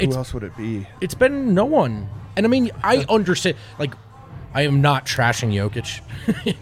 Who 0.00 0.12
else 0.12 0.32
would 0.34 0.42
it 0.44 0.56
be? 0.56 0.86
it's 1.00 1.14
been 1.14 1.54
no 1.54 1.64
one. 1.64 2.08
And 2.36 2.46
I 2.46 2.48
mean, 2.48 2.70
I 2.82 3.04
understand. 3.08 3.56
Like, 3.78 3.94
I 4.54 4.62
am 4.62 4.80
not 4.80 5.04
trashing 5.04 5.52
Jokic. 5.52 6.00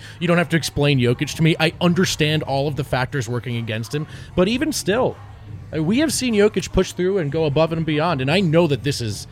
you 0.21 0.27
don't 0.29 0.39
have 0.39 0.49
to 0.51 0.57
explain 0.57 0.99
Jokic 0.99 1.35
to 1.37 1.43
me. 1.43 1.57
I 1.61 1.73
understand 1.81 2.43
all 2.43 2.67
of 2.69 2.77
the 2.77 2.85
factors 2.85 3.29
working 3.29 3.57
against 3.59 3.95
him. 3.95 4.07
But 4.35 4.49
even 4.49 4.73
still, 4.73 5.15
we 5.81 5.99
have 6.01 6.13
seen 6.13 6.35
Jokic 6.35 6.73
push 6.73 6.93
through 6.93 7.19
and 7.19 7.31
go 7.33 7.45
above 7.47 7.73
and 7.73 7.85
beyond. 7.87 8.21
And 8.21 8.31
I 8.31 8.41
know 8.41 8.67
that 8.67 8.83
this 8.83 9.01
is 9.01 9.27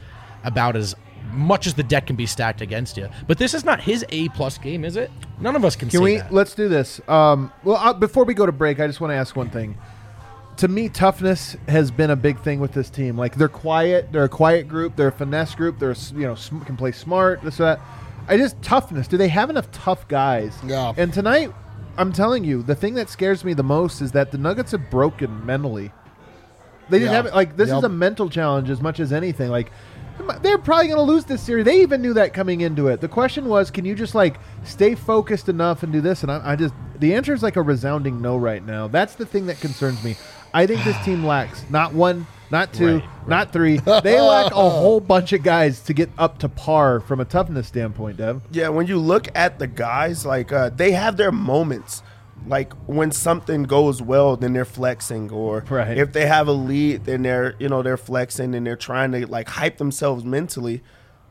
about 0.45 0.77
as 0.77 0.95
much 1.33 1.67
as 1.67 1.75
the 1.75 1.83
deck 1.83 2.07
can 2.07 2.17
be 2.17 2.27
stacked 2.27 2.61
against 2.61 2.97
you. 2.97 3.09
But 3.29 3.39
this 3.39 3.55
is 3.55 3.65
not 3.65 3.81
his 3.81 4.05
A 4.09 4.29
plus 4.31 4.59
game, 4.59 4.85
is 4.85 4.97
it? 4.97 5.11
None 5.41 5.55
of 5.55 5.65
us 5.65 5.77
can, 5.77 5.89
see. 5.91 5.99
Can 5.99 6.07
say 6.07 6.13
we? 6.15 6.17
that. 6.19 6.33
Let's 6.33 6.55
do 6.55 6.69
this. 6.69 7.01
Um, 7.09 7.53
well, 7.63 7.77
uh, 7.77 7.93
before 7.93 8.25
we 8.25 8.35
go 8.35 8.47
to 8.47 8.53
break, 8.53 8.81
I 8.81 8.87
just 8.87 9.01
want 9.01 9.11
to 9.13 9.17
ask 9.17 9.37
one 9.37 9.51
thing. 9.51 9.77
To 10.57 10.69
me, 10.69 10.89
toughness 10.89 11.57
has 11.69 11.91
been 11.91 12.11
a 12.11 12.17
big 12.17 12.39
thing 12.41 12.61
with 12.61 12.73
this 12.73 12.91
team. 12.91 13.17
Like 13.17 13.37
they're 13.37 13.49
quiet, 13.49 14.13
they're 14.13 14.25
a 14.25 14.29
quiet 14.29 14.69
group, 14.69 14.97
they're 14.97 15.09
a 15.09 15.13
finesse 15.13 15.55
group, 15.55 15.79
they're 15.79 15.93
s- 15.93 16.13
you 16.15 16.23
know 16.27 16.35
sm- 16.35 16.61
can 16.61 16.77
play 16.77 16.93
smart, 16.93 17.41
this 17.43 17.59
or 17.61 17.65
that. 17.65 17.81
I 18.29 18.37
just 18.37 18.61
toughness. 18.61 19.09
Do 19.09 19.17
they 19.17 19.29
have 19.29 19.49
enough 19.49 19.71
tough 19.73 20.07
guys? 20.09 20.55
Yeah. 20.67 20.93
And 20.99 21.15
tonight, 21.15 21.51
I'm 21.97 22.13
telling 22.13 22.45
you, 22.45 22.63
the 22.63 22.75
thing 22.75 22.95
that 22.95 23.09
scares 23.09 23.43
me 23.45 23.55
the 23.55 23.63
most 23.63 24.03
is 24.03 24.13
that 24.13 24.33
the 24.33 24.39
Nuggets 24.39 24.73
have 24.73 24.91
broken 24.91 25.45
mentally. 25.47 25.93
They 26.91 26.99
didn't 26.99 27.13
Yeah. 27.13 27.23
have 27.23 27.35
like 27.35 27.57
this 27.57 27.71
is 27.71 27.83
a 27.85 27.89
mental 27.89 28.29
challenge 28.29 28.69
as 28.71 28.81
much 28.81 29.01
as 29.01 29.13
anything. 29.13 29.51
Like 29.51 29.71
they're 30.43 30.59
probably 30.59 30.87
going 30.89 30.99
to 30.99 31.03
lose 31.03 31.25
this 31.25 31.41
series. 31.41 31.65
They 31.65 31.81
even 31.81 32.03
knew 32.03 32.13
that 32.15 32.35
coming 32.35 32.61
into 32.61 32.89
it. 32.89 33.01
The 33.01 33.09
question 33.09 33.47
was, 33.47 33.71
can 33.71 33.85
you 33.87 33.95
just 33.95 34.15
like 34.15 34.37
stay 34.65 34.95
focused 34.95 35.49
enough 35.49 35.83
and 35.83 35.93
do 35.93 36.01
this? 36.03 36.23
And 36.23 36.31
I, 36.31 36.53
I 36.53 36.57
just 36.57 36.75
the 36.99 37.15
answer 37.15 37.33
is 37.33 37.43
like 37.43 37.57
a 37.57 37.63
resounding 37.63 38.21
no 38.21 38.37
right 38.37 38.65
now. 38.65 38.87
That's 38.89 39.15
the 39.15 39.25
thing 39.27 39.47
that 39.47 39.61
concerns 39.61 40.03
me. 40.05 40.17
I 40.53 40.67
think 40.67 40.85
this 40.85 41.03
team 41.05 41.25
lacks 41.33 41.65
not 41.71 41.95
one, 41.95 42.27
not 42.51 42.73
two, 42.75 42.97
Right, 42.99 43.29
not 43.29 43.53
three. 43.53 43.79
They 44.03 44.21
lack 44.21 44.53
a 44.53 44.69
whole 44.71 45.01
bunch 45.01 45.33
of 45.33 45.43
guys 45.43 45.81
to 45.83 45.95
get 45.95 46.11
up 46.19 46.39
to 46.39 46.49
par 46.49 47.01
from 47.01 47.21
a 47.21 47.25
toughness 47.25 47.69
standpoint, 47.69 48.19
Dev. 48.19 48.43
Yeah, 48.51 48.69
when 48.69 48.87
you 48.89 48.99
look 48.99 49.29
at 49.35 49.59
the 49.59 49.67
guys, 49.69 50.27
like 50.27 50.53
uh, 50.53 50.69
they 50.71 50.93
have 50.93 51.17
their 51.17 51.33
moments. 51.33 52.03
Like 52.47 52.73
when 52.87 53.11
something 53.13 53.65
goes 53.65 54.01
well, 54.03 54.37
then 54.37 54.53
they're 54.53 54.65
flexing, 54.65 55.31
or 55.31 55.65
Right. 55.69 55.97
if 55.99 56.13
they 56.13 56.27
have 56.27 56.49
a 56.49 56.53
lead, 56.53 57.05
then 57.05 57.23
they're 57.23 57.55
you 57.59 57.69
know 57.69 57.83
they're 57.83 57.97
flexing 57.97 58.55
and 58.55 58.67
they're 58.67 58.77
trying 58.77 59.13
to 59.13 59.27
like 59.27 59.49
hype 59.49 59.77
themselves 59.79 60.25
mentally. 60.25 60.83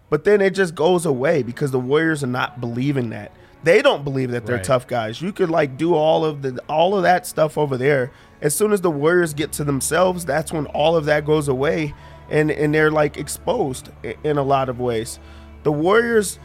But 0.10 0.24
then 0.24 0.42
it 0.42 0.52
just 0.56 0.74
goes 0.76 1.06
away 1.06 1.44
because 1.44 1.72
the 1.72 1.80
Warriors 1.80 2.24
are 2.24 2.28
not 2.28 2.60
believing 2.62 3.10
that. 3.12 3.32
They 3.64 3.82
don't 3.82 4.04
believe 4.04 4.32
that 4.32 4.46
they're 4.46 4.56
Right. 4.56 4.64
tough 4.64 4.88
guys. 4.88 5.22
You 5.22 5.32
could 5.34 5.50
like 5.50 5.78
do 5.78 5.94
all 5.94 6.24
of 6.26 6.42
the 6.42 6.60
all 6.70 6.96
of 6.96 7.04
that 7.04 7.26
stuff 7.28 7.58
over 7.58 7.76
there. 7.78 8.12
As 8.42 8.56
soon 8.56 8.72
as 8.72 8.82
the 8.82 8.90
Warriors 8.92 9.34
get 9.34 9.52
to 9.54 9.64
themselves, 9.64 10.26
that's 10.26 10.54
when 10.54 10.66
all 10.68 10.96
of 10.96 11.06
that 11.06 11.26
goes 11.26 11.48
away 11.48 11.94
and 12.30 12.50
and 12.52 12.74
they're 12.74 12.92
like 12.92 13.18
exposed 13.18 13.90
in 14.24 14.38
a 14.38 14.44
lot 14.44 14.70
of 14.70 14.80
ways. 14.80 15.20
The 15.64 15.72
Warriors 15.74 16.40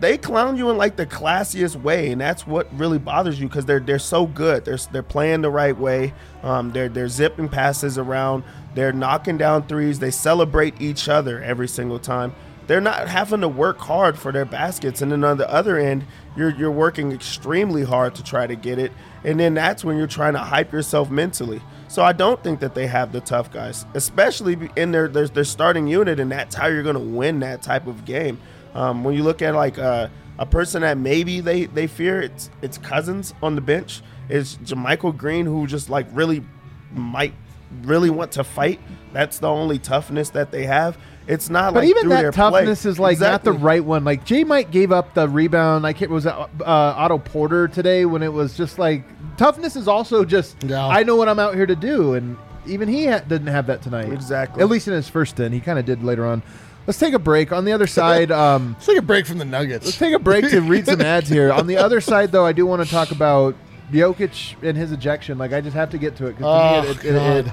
they 0.00 0.16
clown 0.16 0.56
you 0.56 0.70
in 0.70 0.76
like 0.76 0.96
the 0.96 1.06
classiest 1.06 1.76
way, 1.76 2.12
and 2.12 2.20
that's 2.20 2.46
what 2.46 2.68
really 2.78 2.98
bothers 2.98 3.40
you 3.40 3.48
because 3.48 3.66
they're 3.66 3.80
they're 3.80 3.98
so 3.98 4.26
good. 4.26 4.64
They're 4.64 4.78
they're 4.92 5.02
playing 5.02 5.42
the 5.42 5.50
right 5.50 5.76
way. 5.76 6.14
Um, 6.42 6.72
they're 6.72 6.88
they're 6.88 7.08
zipping 7.08 7.48
passes 7.48 7.98
around. 7.98 8.44
They're 8.74 8.92
knocking 8.92 9.38
down 9.38 9.66
threes. 9.66 9.98
They 9.98 10.10
celebrate 10.10 10.80
each 10.80 11.08
other 11.08 11.42
every 11.42 11.68
single 11.68 11.98
time. 11.98 12.34
They're 12.68 12.80
not 12.82 13.08
having 13.08 13.40
to 13.40 13.48
work 13.48 13.78
hard 13.78 14.18
for 14.18 14.30
their 14.30 14.44
baskets, 14.44 15.00
and 15.02 15.10
then 15.10 15.24
on 15.24 15.38
the 15.38 15.50
other 15.50 15.78
end, 15.78 16.04
you're 16.36 16.50
you're 16.50 16.70
working 16.70 17.12
extremely 17.12 17.82
hard 17.82 18.14
to 18.16 18.22
try 18.22 18.46
to 18.46 18.54
get 18.54 18.78
it, 18.78 18.92
and 19.24 19.40
then 19.40 19.54
that's 19.54 19.84
when 19.84 19.96
you're 19.96 20.06
trying 20.06 20.34
to 20.34 20.38
hype 20.38 20.72
yourself 20.72 21.10
mentally. 21.10 21.60
So 21.88 22.04
I 22.04 22.12
don't 22.12 22.44
think 22.44 22.60
that 22.60 22.74
they 22.74 22.86
have 22.86 23.12
the 23.12 23.20
tough 23.22 23.50
guys, 23.50 23.86
especially 23.94 24.70
in 24.76 24.92
their 24.92 25.08
their, 25.08 25.26
their 25.26 25.44
starting 25.44 25.88
unit, 25.88 26.20
and 26.20 26.30
that's 26.30 26.54
how 26.54 26.66
you're 26.66 26.82
going 26.82 26.94
to 26.94 27.00
win 27.00 27.40
that 27.40 27.62
type 27.62 27.86
of 27.86 28.04
game. 28.04 28.38
Um, 28.78 29.02
when 29.04 29.14
you 29.14 29.22
look 29.24 29.42
at 29.42 29.54
like 29.54 29.78
uh, 29.78 30.08
a 30.38 30.46
person 30.46 30.82
that 30.82 30.98
maybe 30.98 31.40
they, 31.40 31.66
they 31.66 31.86
fear, 31.86 32.20
it's 32.22 32.48
it's 32.62 32.78
Cousins 32.78 33.34
on 33.42 33.54
the 33.54 33.60
bench. 33.60 34.02
Is 34.28 34.56
JaMychal 34.64 35.16
Green 35.16 35.46
who 35.46 35.66
just 35.66 35.88
like 35.90 36.06
really 36.12 36.44
might 36.92 37.34
really 37.82 38.10
want 38.10 38.32
to 38.32 38.44
fight. 38.44 38.78
That's 39.12 39.38
the 39.38 39.48
only 39.48 39.78
toughness 39.78 40.30
that 40.30 40.50
they 40.50 40.64
have. 40.66 40.96
It's 41.26 41.50
not 41.50 41.74
But 41.74 41.80
like 41.80 41.88
even 41.90 42.08
that 42.08 42.20
their 42.22 42.32
play. 42.32 42.50
toughness 42.60 42.86
is 42.86 42.98
like 42.98 43.18
not 43.20 43.42
the 43.44 43.52
right 43.52 43.84
one. 43.84 44.04
Like 44.04 44.24
Jay 44.24 44.44
Mike 44.44 44.70
gave 44.70 44.92
up 44.92 45.12
the 45.14 45.28
rebound. 45.28 45.86
I 45.86 45.92
can't 45.92 46.10
was 46.10 46.24
it 46.26 46.32
uh, 46.32 46.46
Otto 46.64 47.18
Porter 47.18 47.68
today 47.68 48.04
when 48.04 48.22
it 48.22 48.32
was 48.32 48.56
just 48.56 48.78
like 48.78 49.02
toughness 49.36 49.76
is 49.76 49.88
also 49.88 50.24
just 50.24 50.62
Yeah. 50.62 50.86
I 50.86 51.02
know 51.02 51.16
what 51.16 51.28
I'm 51.28 51.38
out 51.38 51.54
here 51.54 51.66
to 51.66 51.76
do, 51.76 52.14
and 52.14 52.36
even 52.66 52.88
he 52.88 53.06
ha- 53.06 53.20
didn't 53.26 53.48
have 53.48 53.66
that 53.66 53.82
tonight. 53.82 54.12
Exactly. 54.12 54.62
At 54.62 54.68
least 54.68 54.88
in 54.88 54.94
his 54.94 55.08
first 55.08 55.32
stint, 55.36 55.52
he 55.54 55.60
kind 55.60 55.78
of 55.78 55.84
did 55.84 56.02
later 56.04 56.24
on. 56.26 56.42
Let's 56.88 56.98
take 56.98 57.12
a 57.12 57.18
break. 57.18 57.52
On 57.52 57.66
the 57.66 57.72
other 57.72 57.86
side, 57.86 58.32
um, 58.32 58.72
Let's 58.72 58.86
take 58.86 58.96
a 58.96 59.02
break 59.02 59.26
from 59.26 59.36
the 59.36 59.44
Nuggets. 59.44 59.84
let's 59.84 59.98
take 59.98 60.14
a 60.14 60.18
break 60.18 60.48
to 60.48 60.62
read 60.62 60.86
some 60.86 61.02
ads 61.02 61.28
here. 61.28 61.52
On 61.52 61.66
the 61.66 61.76
other 61.76 62.00
side, 62.00 62.32
though, 62.32 62.46
I 62.46 62.52
do 62.52 62.64
want 62.64 62.82
to 62.82 62.90
talk 62.90 63.10
about 63.10 63.54
Jokic 63.92 64.54
and 64.62 64.74
his 64.74 64.90
ejection. 64.90 65.36
Like 65.36 65.52
I 65.52 65.60
just 65.60 65.76
have 65.76 65.90
to 65.90 65.98
get 65.98 66.16
to 66.16 66.28
it 66.28 66.36
Oh, 66.40 66.80
because 66.80 67.02
to 67.02 67.12
me, 67.12 67.18
it, 67.18 67.46
it, 67.46 67.46
it, 67.46 67.52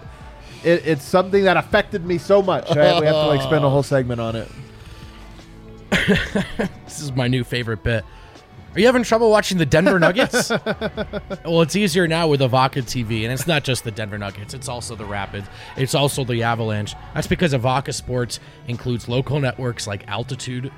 it, 0.64 0.88
it's 0.88 1.04
something 1.04 1.44
that 1.44 1.58
affected 1.58 2.06
me 2.06 2.18
so 2.18 2.42
much. 2.42 2.72
I, 2.72 2.98
we 2.98 3.06
have 3.08 3.14
to 3.16 3.28
like 3.28 3.42
spend 3.42 3.66
a 3.66 3.70
whole 3.70 3.84
segment 3.84 4.22
on 4.22 4.38
it. 4.38 4.48
This 6.86 7.02
is 7.02 7.12
my 7.12 7.28
new 7.28 7.44
favorite 7.44 7.84
bit. 7.84 8.06
Are 8.76 8.80
you 8.80 8.88
having 8.88 9.04
trouble 9.04 9.32
watching 9.32 9.58
the 9.58 9.66
Denver 9.66 9.98
Nuggets? 10.00 10.50
well, 11.46 11.62
it's 11.62 11.78
easier 11.78 12.10
now 12.10 12.28
with 12.28 12.42
Evoca 12.42 12.84
TV, 12.84 13.24
and 13.24 13.32
it's 13.32 13.48
not 13.48 13.64
just 13.64 13.86
the 13.86 13.92
Denver 13.92 14.18
Nuggets. 14.18 14.54
It's 14.54 14.68
also 14.68 14.98
the 14.98 15.06
Rapids. 15.06 15.48
It's 15.78 15.96
also 15.96 16.26
the 16.26 16.44
Avalanche. 16.44 16.94
That's 17.14 17.26
because 17.26 17.54
Evoca 17.54 17.94
Sports 17.94 18.42
includes 18.68 19.08
local 19.08 19.40
networks 19.40 19.88
like 19.88 20.06
Altitude. 20.10 20.74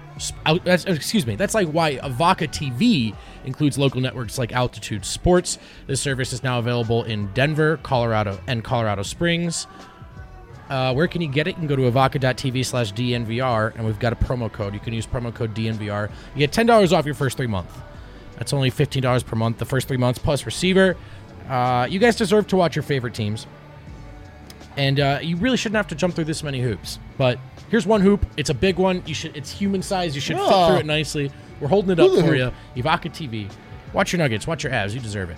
Excuse 0.46 1.26
me. 1.26 1.36
That's 1.36 1.56
like 1.56 1.70
why 1.70 1.96
Evoca 1.96 2.48
TV 2.48 3.16
includes 3.46 3.80
local 3.80 4.00
networks 4.00 4.38
like 4.38 4.52
Altitude 4.52 5.04
Sports. 5.04 5.58
This 5.88 6.00
service 6.00 6.34
is 6.34 6.44
now 6.44 6.60
available 6.60 7.04
in 7.06 7.34
Denver, 7.34 7.78
Colorado, 7.78 8.40
and 8.46 8.64
Colorado 8.64 9.02
Springs. 9.02 9.66
Uh, 10.70 10.94
where 10.94 11.08
can 11.08 11.22
you 11.22 11.28
get 11.30 11.48
it? 11.48 11.52
You 11.52 11.56
can 11.56 11.68
go 11.68 11.76
to 11.76 11.84
evoca.tv 11.84 12.66
slash 12.66 12.94
DNVR, 12.94 13.76
and 13.76 13.86
we've 13.86 14.00
got 14.00 14.14
a 14.14 14.18
promo 14.18 14.52
code. 14.52 14.74
You 14.74 14.80
can 14.80 14.94
use 14.94 15.08
promo 15.08 15.34
code 15.34 15.54
DNVR. 15.54 16.10
You 16.36 16.40
get 16.40 16.52
$10 16.52 16.92
off 16.98 17.06
your 17.06 17.16
first 17.16 17.38
three 17.38 17.48
months. 17.48 17.74
That's 18.38 18.54
only 18.54 18.70
$15 18.70 19.26
per 19.26 19.36
month, 19.36 19.58
the 19.58 19.66
first 19.66 19.88
three 19.88 19.98
months 19.98 20.20
plus 20.20 20.46
receiver. 20.46 20.98
Uh, 21.50 21.88
you 21.90 22.00
guys 22.00 22.16
deserve 22.16 22.48
to 22.48 22.56
watch 22.58 22.76
your 22.76 22.84
favorite 22.84 23.14
teams. 23.14 23.48
And 24.76 25.00
uh, 25.00 25.20
you 25.22 25.38
really 25.38 25.58
shouldn't 25.58 25.78
have 25.78 25.88
to 25.88 25.96
jump 25.96 26.14
through 26.14 26.26
this 26.26 26.44
many 26.44 26.62
hoops. 26.62 27.00
But 27.18 27.40
here's 27.70 27.88
one 27.88 28.02
hoop. 28.02 28.26
It's 28.38 28.52
a 28.52 28.54
big 28.54 28.78
one. 28.78 29.02
You 29.08 29.16
should. 29.16 29.36
It's 29.36 29.52
human 29.52 29.82
size. 29.82 30.14
You 30.14 30.22
should 30.22 30.38
fit 30.38 30.46
through 30.46 30.78
it 30.78 30.86
nicely. 30.86 31.32
We're 31.60 31.68
holding 31.68 31.92
it 31.92 32.00
up 32.00 32.12
Hula 32.12 32.24
for 32.24 32.36
you. 32.36 32.52
Evoca 32.76 33.10
TV. 33.12 33.52
Watch 33.94 34.12
your 34.12 34.20
nuggets. 34.20 34.46
Watch 34.46 34.64
your 34.64 34.72
Avs. 34.72 34.94
You 34.94 35.00
deserve 35.00 35.32
it. 35.32 35.38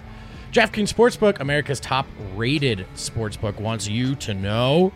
DraftKings 0.51 0.91
Sportsbook, 0.91 1.39
America's 1.39 1.79
top-rated 1.79 2.85
sportsbook, 2.95 3.59
wants 3.59 3.87
you 3.87 4.15
to 4.15 4.33
know 4.33 4.91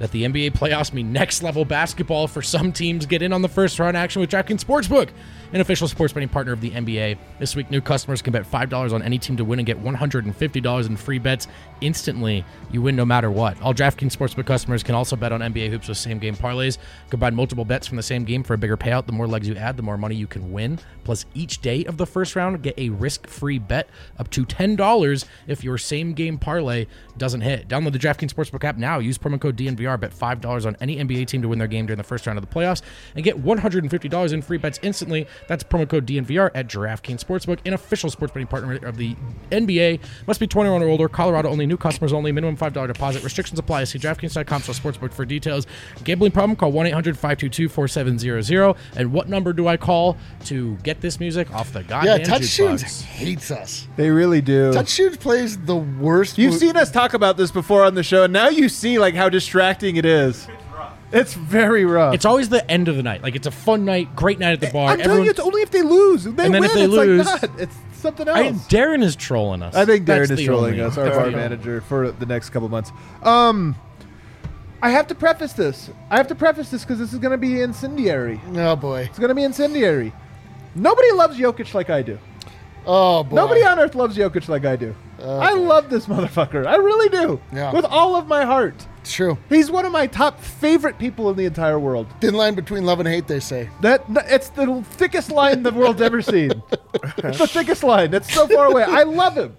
that 0.00 0.10
the 0.10 0.24
NBA 0.24 0.52
playoffs 0.52 0.92
mean 0.92 1.12
next 1.12 1.42
level 1.42 1.64
basketball 1.64 2.26
for 2.26 2.42
some 2.42 2.72
teams. 2.72 3.06
Get 3.06 3.22
in 3.22 3.32
on 3.32 3.42
the 3.42 3.48
first 3.48 3.78
round 3.78 3.96
action 3.96 4.20
with 4.20 4.30
DraftKings 4.30 4.64
Sportsbook, 4.64 5.10
an 5.52 5.60
official 5.60 5.86
sports 5.86 6.14
betting 6.14 6.28
partner 6.28 6.52
of 6.52 6.62
the 6.62 6.70
NBA. 6.70 7.18
This 7.38 7.54
week, 7.54 7.70
new 7.70 7.82
customers 7.82 8.22
can 8.22 8.32
bet 8.32 8.50
$5 8.50 8.92
on 8.92 9.02
any 9.02 9.18
team 9.18 9.36
to 9.36 9.44
win 9.44 9.58
and 9.58 9.66
get 9.66 9.82
$150 9.82 10.86
in 10.86 10.96
free 10.96 11.18
bets 11.18 11.48
instantly. 11.82 12.44
You 12.72 12.80
win 12.80 12.96
no 12.96 13.04
matter 13.04 13.30
what. 13.30 13.60
All 13.60 13.74
DraftKings 13.74 14.16
Sportsbook 14.16 14.46
customers 14.46 14.82
can 14.82 14.94
also 14.94 15.16
bet 15.16 15.32
on 15.32 15.40
NBA 15.40 15.68
hoops 15.68 15.86
with 15.86 15.98
same 15.98 16.18
game 16.18 16.34
parlays. 16.34 16.78
Combine 17.10 17.34
multiple 17.34 17.66
bets 17.66 17.86
from 17.86 17.98
the 17.98 18.02
same 18.02 18.24
game 18.24 18.42
for 18.42 18.54
a 18.54 18.58
bigger 18.58 18.78
payout. 18.78 19.04
The 19.04 19.12
more 19.12 19.28
legs 19.28 19.46
you 19.46 19.54
add, 19.56 19.76
the 19.76 19.82
more 19.82 19.98
money 19.98 20.14
you 20.14 20.26
can 20.26 20.50
win. 20.50 20.78
Plus, 21.04 21.26
each 21.34 21.60
day 21.60 21.84
of 21.84 21.98
the 21.98 22.06
first 22.06 22.36
round, 22.36 22.62
get 22.62 22.78
a 22.78 22.88
risk 22.88 23.26
free 23.26 23.58
bet 23.58 23.88
up 24.18 24.30
to 24.30 24.46
$10 24.46 25.24
if 25.46 25.62
your 25.62 25.76
same 25.76 26.14
game 26.14 26.38
parlay 26.38 26.86
doesn't 27.20 27.42
hit. 27.42 27.68
Download 27.68 27.92
the 27.92 27.98
DraftKings 27.98 28.32
Sportsbook 28.34 28.64
app 28.64 28.76
now. 28.78 28.98
Use 28.98 29.16
promo 29.18 29.40
code 29.40 29.56
DNVR. 29.56 30.00
Bet 30.00 30.12
$5 30.12 30.66
on 30.66 30.76
any 30.80 30.96
NBA 30.96 31.26
team 31.28 31.42
to 31.42 31.48
win 31.48 31.58
their 31.60 31.68
game 31.68 31.86
during 31.86 31.98
the 31.98 32.02
first 32.02 32.26
round 32.26 32.38
of 32.38 32.48
the 32.48 32.52
playoffs 32.52 32.82
and 33.14 33.22
get 33.22 33.44
$150 33.44 34.32
in 34.32 34.42
free 34.42 34.58
bets 34.58 34.80
instantly. 34.82 35.28
That's 35.46 35.62
promo 35.62 35.88
code 35.88 36.06
DNVR 36.06 36.50
at 36.54 36.66
DraftKings 36.66 37.22
Sportsbook, 37.24 37.58
an 37.64 37.74
official 37.74 38.10
sports 38.10 38.32
betting 38.32 38.48
partner 38.48 38.74
of 38.86 38.96
the 38.96 39.14
NBA. 39.52 40.00
Must 40.26 40.40
be 40.40 40.46
21 40.46 40.82
or 40.82 40.88
older. 40.88 41.08
Colorado 41.08 41.48
only. 41.50 41.66
New 41.66 41.76
customers 41.76 42.12
only. 42.12 42.32
Minimum 42.32 42.56
$5 42.56 42.86
deposit. 42.86 43.22
Restrictions 43.22 43.58
apply. 43.58 43.84
See 43.84 43.98
DraftKings.com 43.98 44.62
slash 44.62 44.80
sportsbook 44.80 45.12
for 45.12 45.24
details. 45.26 45.66
Gambling 46.04 46.32
problem? 46.32 46.56
Call 46.56 46.72
1-800-522-4700. 46.72 48.76
And 48.96 49.12
what 49.12 49.28
number 49.28 49.52
do 49.52 49.68
I 49.68 49.76
call 49.76 50.16
to 50.46 50.76
get 50.76 51.00
this 51.00 51.20
music 51.20 51.52
off 51.54 51.72
the 51.72 51.80
Yeah, 51.82 51.86
goddamn 52.18 52.26
Touch 52.26 52.56
Tunes 52.56 53.02
hates 53.02 53.50
us. 53.50 53.86
They 53.96 54.10
really 54.10 54.40
do. 54.40 54.72
Touch 54.72 54.96
Tunes 54.96 55.16
plays 55.18 55.58
the 55.58 55.76
worst. 55.76 56.38
You've 56.38 56.52
mo- 56.52 56.58
seen 56.58 56.76
us 56.76 56.90
talk 56.90 57.09
about 57.14 57.36
this 57.36 57.50
before 57.50 57.84
on 57.84 57.94
the 57.94 58.02
show, 58.02 58.24
and 58.24 58.32
now 58.32 58.48
you 58.48 58.68
see 58.68 58.98
like 58.98 59.14
how 59.14 59.28
distracting 59.28 59.96
it 59.96 60.04
is. 60.04 60.46
It's 61.12 61.34
very 61.34 61.84
rough. 61.84 62.14
It's 62.14 62.24
always 62.24 62.48
the 62.50 62.68
end 62.70 62.86
of 62.86 62.96
the 62.96 63.02
night. 63.02 63.22
Like 63.22 63.34
it's 63.34 63.46
a 63.48 63.50
fun 63.50 63.84
night, 63.84 64.14
great 64.14 64.38
night 64.38 64.52
at 64.52 64.60
the 64.60 64.70
bar. 64.70 64.90
I'm 64.90 64.98
telling 64.98 65.02
Everyone- 65.04 65.24
you, 65.24 65.30
it's 65.30 65.40
only 65.40 65.62
if 65.62 65.70
they 65.72 65.82
lose. 65.82 66.22
They 66.24 66.30
And 66.46 66.54
then 66.54 66.60
win. 66.62 66.64
if 66.64 66.72
they 66.74 66.84
it's 66.84 66.92
lose- 66.92 67.26
like 67.26 67.42
not. 67.42 67.60
It's 67.60 67.76
something 67.94 68.28
else. 68.28 68.38
I, 68.38 68.52
Darren 68.72 69.02
is 69.02 69.16
trolling 69.16 69.60
us. 69.62 69.74
I 69.74 69.84
think 69.84 70.04
Darren 70.04 70.28
That's 70.28 70.30
is 70.32 70.36
the 70.38 70.46
trolling 70.46 70.72
only- 70.74 70.84
us, 70.84 70.96
our 70.96 71.04
that's 71.06 71.16
bar 71.16 71.24
the 71.26 71.32
only- 71.32 71.40
manager, 71.40 71.80
for 71.80 72.12
the 72.12 72.26
next 72.26 72.50
couple 72.50 72.68
months. 72.68 72.92
Um, 73.24 73.74
I 74.82 74.90
have 74.90 75.08
to 75.08 75.14
preface 75.16 75.52
this. 75.52 75.90
I 76.10 76.16
have 76.16 76.28
to 76.28 76.34
preface 76.36 76.70
this 76.70 76.84
because 76.84 76.98
this 77.00 77.12
is 77.12 77.18
going 77.18 77.32
to 77.32 77.38
be 77.38 77.60
incendiary. 77.60 78.40
Oh 78.54 78.76
boy. 78.76 79.00
It's 79.00 79.18
going 79.18 79.28
to 79.30 79.34
be 79.34 79.42
incendiary. 79.42 80.12
Nobody 80.76 81.10
loves 81.12 81.36
Jokic 81.36 81.74
like 81.74 81.90
I 81.90 82.02
do. 82.02 82.18
Oh 82.86 83.24
boy. 83.24 83.36
Nobody 83.36 83.62
on 83.62 83.78
earth 83.78 83.94
loves 83.94 84.16
Jokic 84.16 84.48
like 84.48 84.64
I 84.64 84.76
do. 84.76 84.94
I 85.22 85.52
love 85.52 85.90
this 85.90 86.06
motherfucker. 86.06 86.66
I 86.66 86.76
really 86.76 87.08
do. 87.10 87.40
Yeah. 87.52 87.72
With 87.72 87.84
all 87.84 88.16
of 88.16 88.26
my 88.26 88.44
heart. 88.44 88.86
It's 89.00 89.12
true. 89.12 89.38
He's 89.48 89.70
one 89.70 89.84
of 89.84 89.92
my 89.92 90.06
top 90.06 90.40
favorite 90.40 90.98
people 90.98 91.30
in 91.30 91.36
the 91.36 91.44
entire 91.44 91.78
world. 91.78 92.06
Thin 92.20 92.34
line 92.34 92.54
between 92.54 92.84
love 92.84 93.00
and 93.00 93.08
hate, 93.08 93.26
they 93.26 93.40
say. 93.40 93.68
That 93.80 94.04
it's 94.08 94.48
the 94.50 94.82
thickest 94.92 95.30
line 95.30 95.62
the 95.62 95.72
world's 95.72 96.00
ever 96.02 96.22
seen. 96.22 96.62
It's 97.22 97.38
the 97.38 97.46
thickest 97.46 97.84
line. 97.84 98.10
That's 98.10 98.32
so 98.32 98.46
far 98.48 98.66
away. 98.66 98.82
I 98.82 99.04
love 99.04 99.34
him. 99.36 99.56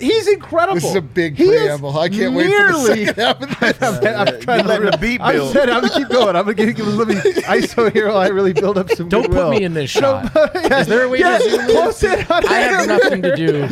He's 0.00 0.26
incredible. 0.28 0.74
This 0.74 0.84
is 0.90 0.96
a 0.96 1.00
big 1.00 1.36
He 1.36 1.46
preamble. 1.46 1.96
I 1.98 2.08
can't 2.08 2.34
wait 2.34 2.46
for 2.46 2.50
the 2.50 2.94
nearly- 2.94 3.06
second 3.06 3.48
half 3.50 3.82
of 3.82 4.00
this. 4.00 4.16
I'm 4.16 4.40
trying 4.40 4.62
to 4.64 4.68
let 4.68 4.92
the 4.92 4.98
beat 4.98 5.20
I'm, 5.20 5.34
build. 5.34 5.56
I'm 5.56 5.66
gonna 5.68 5.88
keep 5.90 6.08
going. 6.08 6.36
I'm 6.36 6.44
gonna 6.44 6.72
give, 6.72 6.86
let 6.94 7.08
me 7.08 7.14
ISO 7.42 7.92
here 7.92 8.08
while 8.08 8.18
I 8.18 8.28
really 8.28 8.52
build 8.52 8.76
up 8.76 8.90
some. 8.90 9.08
Don't 9.08 9.30
put 9.30 9.50
me 9.50 9.62
in 9.64 9.72
this 9.74 9.96
I 9.96 10.00
don't- 10.00 10.32
shot. 10.32 10.50
yeah, 10.54 10.80
Is 10.80 10.86
there 10.88 11.04
a 11.04 11.08
way 11.08 11.20
yeah, 11.20 11.38
to 11.38 11.50
zoom 11.50 11.60
in? 11.60 11.66
close 11.70 12.02
in 12.02 12.18
on 12.26 12.46
I 12.48 12.52
have 12.54 12.86
nothing 12.88 13.22
to 13.22 13.36
do 13.36 13.62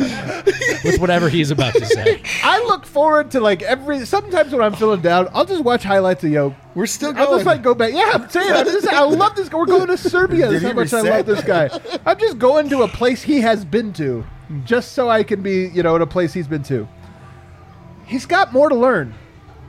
with 0.83 0.99
whatever 0.99 1.29
he's 1.29 1.51
about 1.51 1.73
to 1.75 1.85
say. 1.85 2.21
I 2.43 2.59
look 2.63 2.85
forward 2.85 3.31
to 3.31 3.39
like 3.39 3.61
every. 3.61 4.05
Sometimes 4.05 4.51
when 4.51 4.61
I'm 4.61 4.73
feeling 4.73 5.01
down, 5.01 5.27
I'll 5.33 5.45
just 5.45 5.63
watch 5.63 5.83
highlights 5.83 6.23
of 6.23 6.31
Yo. 6.31 6.55
We're 6.75 6.85
still 6.87 7.11
going. 7.11 7.21
I'll 7.21 7.27
going. 7.27 7.39
just 7.39 7.45
like 7.47 7.61
go 7.61 7.75
back. 7.75 7.93
Yeah, 7.93 8.11
I'm 8.13 8.29
saying 8.29 8.51
I'm 8.51 8.65
just, 8.65 8.87
I 8.87 9.01
love 9.03 9.35
this. 9.35 9.49
guy. 9.49 9.57
We're 9.57 9.65
going 9.65 9.87
to 9.87 9.97
Serbia. 9.97 10.49
That's 10.49 10.63
how 10.63 10.69
he 10.69 10.73
much 10.73 10.93
I 10.93 11.01
love 11.01 11.25
this 11.25 11.43
guy. 11.43 11.69
I'm 12.05 12.17
just 12.17 12.39
going 12.39 12.69
to 12.69 12.81
a 12.83 12.87
place 12.87 13.21
he 13.21 13.41
has 13.41 13.63
been 13.63 13.93
to, 13.93 14.25
just 14.63 14.93
so 14.93 15.09
I 15.09 15.23
can 15.23 15.41
be, 15.41 15.67
you 15.67 15.83
know, 15.83 15.95
in 15.95 16.01
a 16.01 16.07
place 16.07 16.33
he's 16.33 16.47
been 16.47 16.63
to. 16.63 16.87
He's 18.05 18.25
got 18.25 18.53
more 18.53 18.69
to 18.69 18.75
learn. 18.75 19.13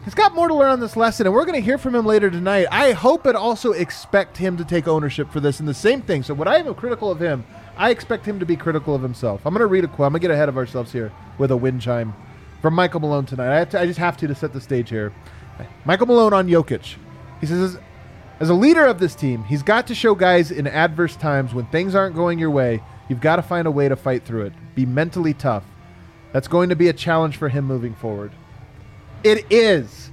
He's 0.04 0.14
got 0.14 0.34
more 0.34 0.48
to 0.48 0.54
learn 0.54 0.70
on 0.70 0.80
this 0.80 0.96
lesson, 0.96 1.26
and 1.26 1.34
we're 1.34 1.46
going 1.46 1.58
to 1.58 1.64
hear 1.64 1.78
from 1.78 1.94
him 1.94 2.04
later 2.04 2.30
tonight. 2.30 2.66
I 2.70 2.92
hope 2.92 3.24
and 3.24 3.36
also 3.36 3.72
expect 3.72 4.36
him 4.36 4.58
to 4.58 4.64
take 4.64 4.86
ownership 4.86 5.30
for 5.30 5.40
this 5.40 5.60
and 5.60 5.68
the 5.68 5.72
same 5.72 6.02
thing. 6.02 6.22
So, 6.22 6.34
what 6.34 6.46
I 6.46 6.58
am 6.58 6.74
critical 6.74 7.10
of 7.10 7.20
him, 7.20 7.44
I 7.76 7.90
expect 7.90 8.26
him 8.26 8.38
to 8.40 8.44
be 8.44 8.54
critical 8.54 8.94
of 8.94 9.00
himself. 9.00 9.40
I'm 9.46 9.54
going 9.54 9.60
to 9.60 9.66
read 9.66 9.84
a 9.84 9.88
quote. 9.88 10.06
I'm 10.06 10.12
going 10.12 10.20
to 10.20 10.28
get 10.28 10.30
ahead 10.30 10.50
of 10.50 10.58
ourselves 10.58 10.92
here 10.92 11.10
with 11.38 11.50
a 11.50 11.56
wind 11.56 11.80
chime 11.80 12.14
from 12.60 12.74
Michael 12.74 13.00
Malone 13.00 13.24
tonight. 13.24 13.60
I, 13.60 13.64
to, 13.64 13.80
I 13.80 13.86
just 13.86 13.98
have 13.98 14.18
to 14.18 14.26
to 14.26 14.34
set 14.34 14.52
the 14.52 14.60
stage 14.60 14.90
here. 14.90 15.12
Michael 15.86 16.06
Malone 16.06 16.34
on 16.34 16.48
Jokic. 16.48 16.96
He 17.40 17.46
says, 17.46 17.78
as 18.40 18.50
a 18.50 18.54
leader 18.54 18.84
of 18.84 18.98
this 18.98 19.14
team, 19.14 19.44
he's 19.44 19.62
got 19.62 19.86
to 19.86 19.94
show 19.94 20.14
guys 20.14 20.50
in 20.50 20.66
adverse 20.66 21.16
times 21.16 21.54
when 21.54 21.66
things 21.66 21.94
aren't 21.94 22.14
going 22.14 22.38
your 22.38 22.50
way, 22.50 22.82
you've 23.08 23.20
got 23.20 23.36
to 23.36 23.42
find 23.42 23.66
a 23.66 23.70
way 23.70 23.88
to 23.88 23.96
fight 23.96 24.24
through 24.24 24.46
it. 24.46 24.52
Be 24.74 24.86
mentally 24.86 25.34
tough. 25.34 25.64
That's 26.32 26.48
going 26.48 26.68
to 26.70 26.76
be 26.76 26.88
a 26.88 26.92
challenge 26.92 27.36
for 27.36 27.48
him 27.48 27.64
moving 27.64 27.94
forward. 27.94 28.32
It 29.22 29.46
is. 29.50 30.10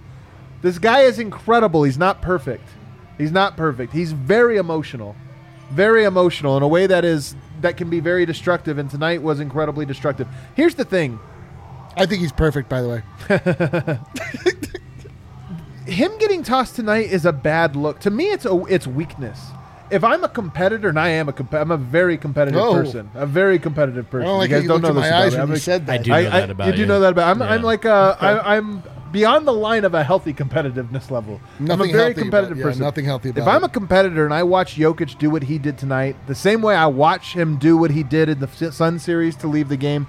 This 0.62 0.78
guy 0.78 1.02
is 1.02 1.20
incredible. 1.20 1.84
He's 1.84 1.98
not 1.98 2.22
perfect. 2.22 2.68
He's 3.18 3.32
not 3.32 3.58
perfect. 3.58 3.94
He's 3.94 4.12
very 4.12 4.58
emotional. 4.58 5.16
Very 5.72 6.04
emotional 6.04 6.58
in 6.58 6.64
a 6.64 6.68
way 6.68 6.88
that 6.88 7.06
is 7.06 7.36
that 7.62 7.78
can 7.78 7.90
be 7.90 8.00
very 8.00 8.26
destructive 8.26 8.78
and 8.78 8.90
tonight 8.90 9.22
was 9.22 9.40
incredibly 9.40 9.86
destructive. 9.86 10.28
Here's 10.56 10.76
the 10.76 10.86
thing. 10.86 11.20
I 11.96 12.06
think 12.06 12.22
he's 12.22 12.32
perfect, 12.32 12.70
by 12.70 12.82
the 12.82 12.90
way. 12.90 13.04
him 15.92 16.18
getting 16.20 16.44
tossed 16.44 16.76
tonight 16.76 17.12
is 17.12 17.26
a 17.26 17.34
bad 17.34 17.76
look. 17.76 18.00
To 18.02 18.10
me, 18.10 18.32
it's 18.32 18.46
a 18.46 18.64
it's 18.66 18.88
weakness. 18.88 19.40
If 19.92 20.04
I'm 20.04 20.24
a 20.24 20.30
competitor, 20.30 20.90
and 20.90 21.00
I 21.00 21.10
am 21.10 21.28
a 21.30 21.34
comp- 21.34 21.54
I'm 21.54 21.72
a 21.72 21.78
very 21.78 22.18
competitive 22.18 22.60
Oh. 22.62 22.74
person, 22.74 23.10
a 23.14 23.26
very 23.26 23.60
competitive 23.60 24.10
person. 24.10 24.26
I 24.28 24.30
don't 24.30 24.38
like 24.40 24.50
you 24.50 24.56
guys 24.56 24.64
you 24.64 24.70
don't 24.70 24.82
know 24.82 24.94
this 24.94 25.08
about 25.08 25.24
me. 25.26 25.32
when 25.32 25.42
I'm 25.42 25.50
you 25.52 25.56
said 25.58 25.86
that. 25.88 25.94
I 25.94 25.98
do 25.98 26.10
know 26.12 26.16
I- 26.16 26.24
that 26.24 26.50
about 26.50 26.68
you 26.68 26.74
do 26.74 26.80
you. 26.80 26.86
know 26.86 27.00
that 27.02 27.12
about. 27.12 27.30
I'm, 27.30 27.42
I'm 27.42 27.60
Yeah. 27.62 27.66
like 27.66 27.86
uh, 27.86 28.16
I, 28.22 28.56
I'm 28.58 28.84
beyond 29.12 29.46
the 29.46 29.52
line 29.54 29.84
of 29.84 29.94
a 29.94 30.04
healthy 30.04 30.34
competitiveness 30.34 31.12
level. 31.12 31.42
I'm 31.60 31.66
Nothing 31.66 31.90
a 31.90 31.92
very 31.94 32.04
healthy 32.06 32.22
competitive 32.22 32.60
about- 32.60 32.76
yeah, 32.76 32.80
nothing 32.82 33.06
healthy 33.06 33.30
If 33.36 33.46
I'm 33.48 33.64
it. 33.64 33.68
a 33.68 33.70
competitor 33.70 34.24
and 34.24 34.34
I 34.34 34.44
watch 34.44 34.78
Jokic 34.78 35.18
do 35.18 35.30
what 35.30 35.44
he 35.44 35.58
did 35.58 35.78
tonight, 35.78 36.16
the 36.28 36.36
same 36.36 36.62
way 36.62 36.76
I 36.76 36.86
watch 36.86 37.34
him 37.36 37.58
do 37.58 37.76
what 37.76 37.92
he 37.92 38.04
did 38.04 38.30
in 38.30 38.40
the 38.40 38.48
Sun 38.72 39.00
series 39.00 39.36
to 39.38 39.48
leave 39.48 39.68
the 39.68 39.76
game, 39.78 40.08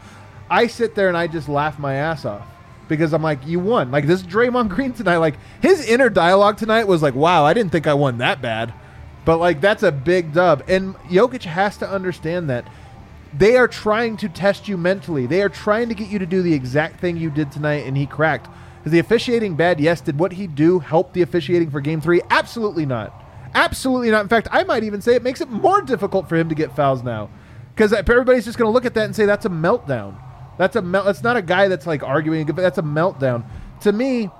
I 0.48 0.68
sit 0.68 0.94
there 0.94 1.08
and 1.08 1.16
I 1.16 1.26
just 1.26 1.48
laugh 1.48 1.80
my 1.80 1.94
ass 1.94 2.24
off 2.24 2.46
because 2.86 3.12
I'm 3.12 3.22
like, 3.22 3.44
you 3.44 3.58
won. 3.58 3.90
Like 3.90 4.06
this 4.06 4.22
Draymond 4.22 4.68
Green 4.68 4.92
tonight, 4.92 5.16
like 5.16 5.34
his 5.60 5.84
inner 5.88 6.08
dialogue 6.08 6.56
tonight 6.58 6.86
was 6.86 7.02
like, 7.02 7.14
wow, 7.16 7.44
I 7.44 7.54
didn't 7.54 7.72
think 7.72 7.88
I 7.88 7.94
won 7.94 8.18
that 8.18 8.40
bad. 8.40 8.72
But 9.24 9.38
like 9.38 9.60
that's 9.60 9.82
a 9.82 9.92
big 9.92 10.32
dub. 10.32 10.64
And 10.68 10.94
Jokic 11.08 11.44
has 11.44 11.76
to 11.78 11.88
understand 11.88 12.50
that 12.50 12.66
they 13.36 13.56
are 13.56 13.68
trying 13.68 14.16
to 14.18 14.28
test 14.28 14.68
you 14.68 14.76
mentally. 14.76 15.26
They 15.26 15.42
are 15.42 15.48
trying 15.48 15.88
to 15.88 15.94
get 15.94 16.08
you 16.08 16.18
to 16.18 16.26
do 16.26 16.42
the 16.42 16.52
exact 16.52 17.00
thing 17.00 17.16
you 17.16 17.30
did 17.30 17.50
tonight, 17.50 17.86
and 17.86 17.96
he 17.96 18.06
cracked. 18.06 18.48
Is 18.84 18.92
the 18.92 18.98
officiating 18.98 19.54
bad? 19.54 19.80
Yes. 19.80 20.00
Did 20.00 20.18
what 20.18 20.32
he 20.32 20.46
do 20.46 20.80
help 20.80 21.12
the 21.12 21.22
officiating 21.22 21.70
for 21.70 21.80
game 21.80 22.00
three? 22.00 22.20
Absolutely 22.30 22.84
not. 22.84 23.14
Absolutely 23.54 24.10
not. 24.10 24.22
In 24.22 24.28
fact, 24.28 24.48
I 24.50 24.64
might 24.64 24.82
even 24.82 25.00
say 25.00 25.14
it 25.14 25.22
makes 25.22 25.40
it 25.40 25.50
more 25.50 25.82
difficult 25.82 26.28
for 26.28 26.36
him 26.36 26.48
to 26.48 26.54
get 26.54 26.74
fouls 26.74 27.02
now. 27.02 27.30
Because 27.74 27.92
everybody's 27.92 28.44
just 28.44 28.58
going 28.58 28.68
to 28.68 28.72
look 28.72 28.84
at 28.84 28.94
that 28.94 29.04
and 29.04 29.14
say 29.14 29.24
that's 29.24 29.46
a 29.46 29.50
meltdown. 29.50 30.16
That's 30.58 30.76
a 30.76 30.82
melt. 30.82 31.06
That's 31.06 31.22
not 31.22 31.36
a 31.36 31.42
guy 31.42 31.68
that's 31.68 31.86
like 31.86 32.02
arguing. 32.02 32.46
That's 32.46 32.78
a 32.78 32.82
meltdown. 32.82 33.44
To 33.80 33.92
me, 33.92 34.30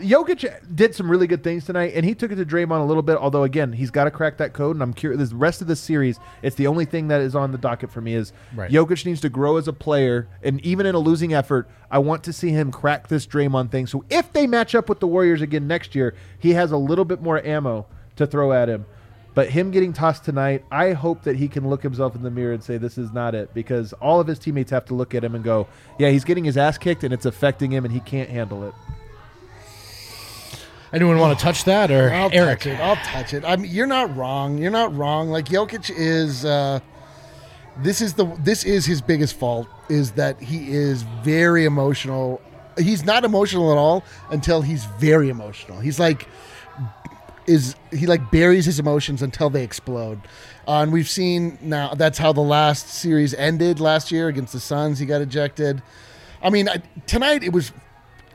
Jokic 0.00 0.74
did 0.74 0.94
some 0.94 1.10
really 1.10 1.26
good 1.26 1.44
things 1.44 1.64
tonight, 1.64 1.92
and 1.94 2.04
he 2.04 2.14
took 2.14 2.32
it 2.32 2.36
to 2.36 2.44
Draymond 2.44 2.80
a 2.80 2.84
little 2.84 3.02
bit. 3.02 3.16
Although 3.16 3.44
again, 3.44 3.72
he's 3.72 3.90
got 3.90 4.04
to 4.04 4.10
crack 4.10 4.38
that 4.38 4.52
code, 4.52 4.76
and 4.76 4.82
I'm 4.82 4.92
curious. 4.92 5.30
The 5.30 5.36
rest 5.36 5.60
of 5.60 5.66
the 5.66 5.76
series, 5.76 6.18
it's 6.42 6.56
the 6.56 6.66
only 6.66 6.84
thing 6.84 7.08
that 7.08 7.20
is 7.20 7.34
on 7.34 7.52
the 7.52 7.58
docket 7.58 7.90
for 7.90 8.00
me 8.00 8.14
is 8.14 8.32
Right. 8.54 8.70
Jokic 8.70 9.04
needs 9.06 9.20
to 9.20 9.28
grow 9.28 9.56
as 9.56 9.68
a 9.68 9.72
player, 9.72 10.28
and 10.42 10.60
even 10.62 10.86
in 10.86 10.94
a 10.94 10.98
losing 10.98 11.32
effort, 11.32 11.68
I 11.90 11.98
want 11.98 12.24
to 12.24 12.32
see 12.32 12.50
him 12.50 12.72
crack 12.72 13.08
this 13.08 13.26
Draymond 13.26 13.70
thing. 13.70 13.86
So 13.86 14.04
if 14.10 14.32
they 14.32 14.46
match 14.46 14.74
up 14.74 14.88
with 14.88 15.00
the 15.00 15.06
Warriors 15.06 15.42
again 15.42 15.66
next 15.66 15.94
year, 15.94 16.14
he 16.38 16.52
has 16.54 16.72
a 16.72 16.76
little 16.76 17.04
bit 17.04 17.22
more 17.22 17.44
ammo 17.44 17.86
to 18.16 18.26
throw 18.26 18.52
at 18.52 18.68
him. 18.68 18.86
But 19.34 19.50
him 19.50 19.70
getting 19.70 19.92
tossed 19.92 20.24
tonight, 20.24 20.64
I 20.72 20.92
hope 20.92 21.22
that 21.22 21.36
he 21.36 21.46
can 21.46 21.68
look 21.68 21.82
himself 21.82 22.16
in 22.16 22.22
the 22.22 22.30
mirror 22.30 22.52
and 22.52 22.62
say, 22.62 22.78
This 22.78 22.98
is 22.98 23.12
not 23.12 23.34
it. 23.34 23.54
Because 23.54 23.92
all 23.94 24.20
of 24.20 24.26
his 24.26 24.38
teammates 24.38 24.70
have 24.72 24.84
to 24.86 24.94
look 24.94 25.14
at 25.14 25.22
him 25.22 25.34
and 25.34 25.44
go, 25.44 25.68
Yeah, 25.98 26.10
he's 26.10 26.24
getting 26.24 26.44
his 26.44 26.56
ass 26.56 26.78
kicked 26.78 27.04
and 27.04 27.14
it's 27.14 27.26
affecting 27.26 27.70
him 27.70 27.84
and 27.84 27.94
he 27.94 28.00
can't 28.00 28.28
handle 28.28 28.64
it. 28.64 28.74
Anyone 30.92 31.18
want 31.18 31.38
to 31.38 31.42
touch 31.44 31.64
that 31.64 31.90
or 31.90 32.10
I'll 32.12 32.30
Eric? 32.32 32.60
touch 32.60 32.66
it. 32.66 32.80
I'll 32.80 32.96
touch 32.96 33.34
it. 33.34 33.44
I 33.44 33.56
mean, 33.56 33.70
you're 33.70 33.86
not 33.86 34.14
wrong. 34.16 34.58
You're 34.58 34.70
not 34.70 34.94
wrong. 34.96 35.28
Like 35.30 35.46
Jokic 35.46 35.90
is. 35.94 36.44
Uh, 36.44 36.80
this 37.78 38.00
is 38.00 38.14
the. 38.14 38.26
This 38.40 38.64
is 38.64 38.84
his 38.86 39.00
biggest 39.00 39.36
fault. 39.36 39.68
Is 39.88 40.12
that 40.12 40.40
he 40.40 40.72
is 40.72 41.02
very 41.22 41.64
emotional. 41.64 42.40
He's 42.78 43.04
not 43.04 43.24
emotional 43.24 43.72
at 43.72 43.78
all 43.78 44.04
until 44.30 44.62
he's 44.62 44.84
very 44.84 45.28
emotional. 45.28 45.80
He's 45.80 45.98
like, 45.98 46.28
is 47.46 47.74
he 47.92 48.06
like 48.06 48.30
buries 48.30 48.64
his 48.64 48.78
emotions 48.78 49.22
until 49.22 49.50
they 49.50 49.64
explode. 49.64 50.20
Uh, 50.68 50.82
and 50.82 50.92
we've 50.92 51.08
seen 51.08 51.58
now 51.60 51.94
that's 51.94 52.18
how 52.18 52.32
the 52.32 52.40
last 52.40 52.88
series 52.88 53.34
ended 53.34 53.80
last 53.80 54.12
year 54.12 54.28
against 54.28 54.52
the 54.52 54.60
Suns. 54.60 54.98
He 54.98 55.06
got 55.06 55.20
ejected. 55.20 55.82
I 56.42 56.50
mean, 56.50 56.68
I, 56.68 56.80
tonight 57.06 57.42
it 57.42 57.52
was 57.52 57.72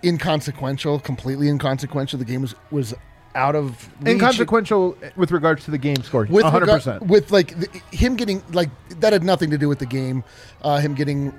inconsequential, 0.03 0.99
completely 0.99 1.47
inconsequential. 1.49 2.19
The 2.19 2.25
game 2.25 2.41
was 2.41 2.55
was 2.71 2.93
out 3.35 3.55
of 3.55 3.89
reach. 3.99 4.13
Inconsequential 4.13 4.97
with 5.15 5.31
regards 5.31 5.65
to 5.65 5.71
the 5.71 5.77
game 5.77 6.01
score. 6.03 6.25
with 6.29 6.45
100%. 6.45 7.01
with 7.01 7.31
like 7.31 7.59
the, 7.59 7.81
him 7.91 8.15
getting 8.15 8.41
like 8.53 8.69
that 8.99 9.13
had 9.13 9.23
nothing 9.23 9.49
to 9.51 9.57
do 9.57 9.67
with 9.67 9.79
the 9.79 9.85
game. 9.85 10.23
Uh, 10.61 10.79
him 10.79 10.95
getting 10.95 11.33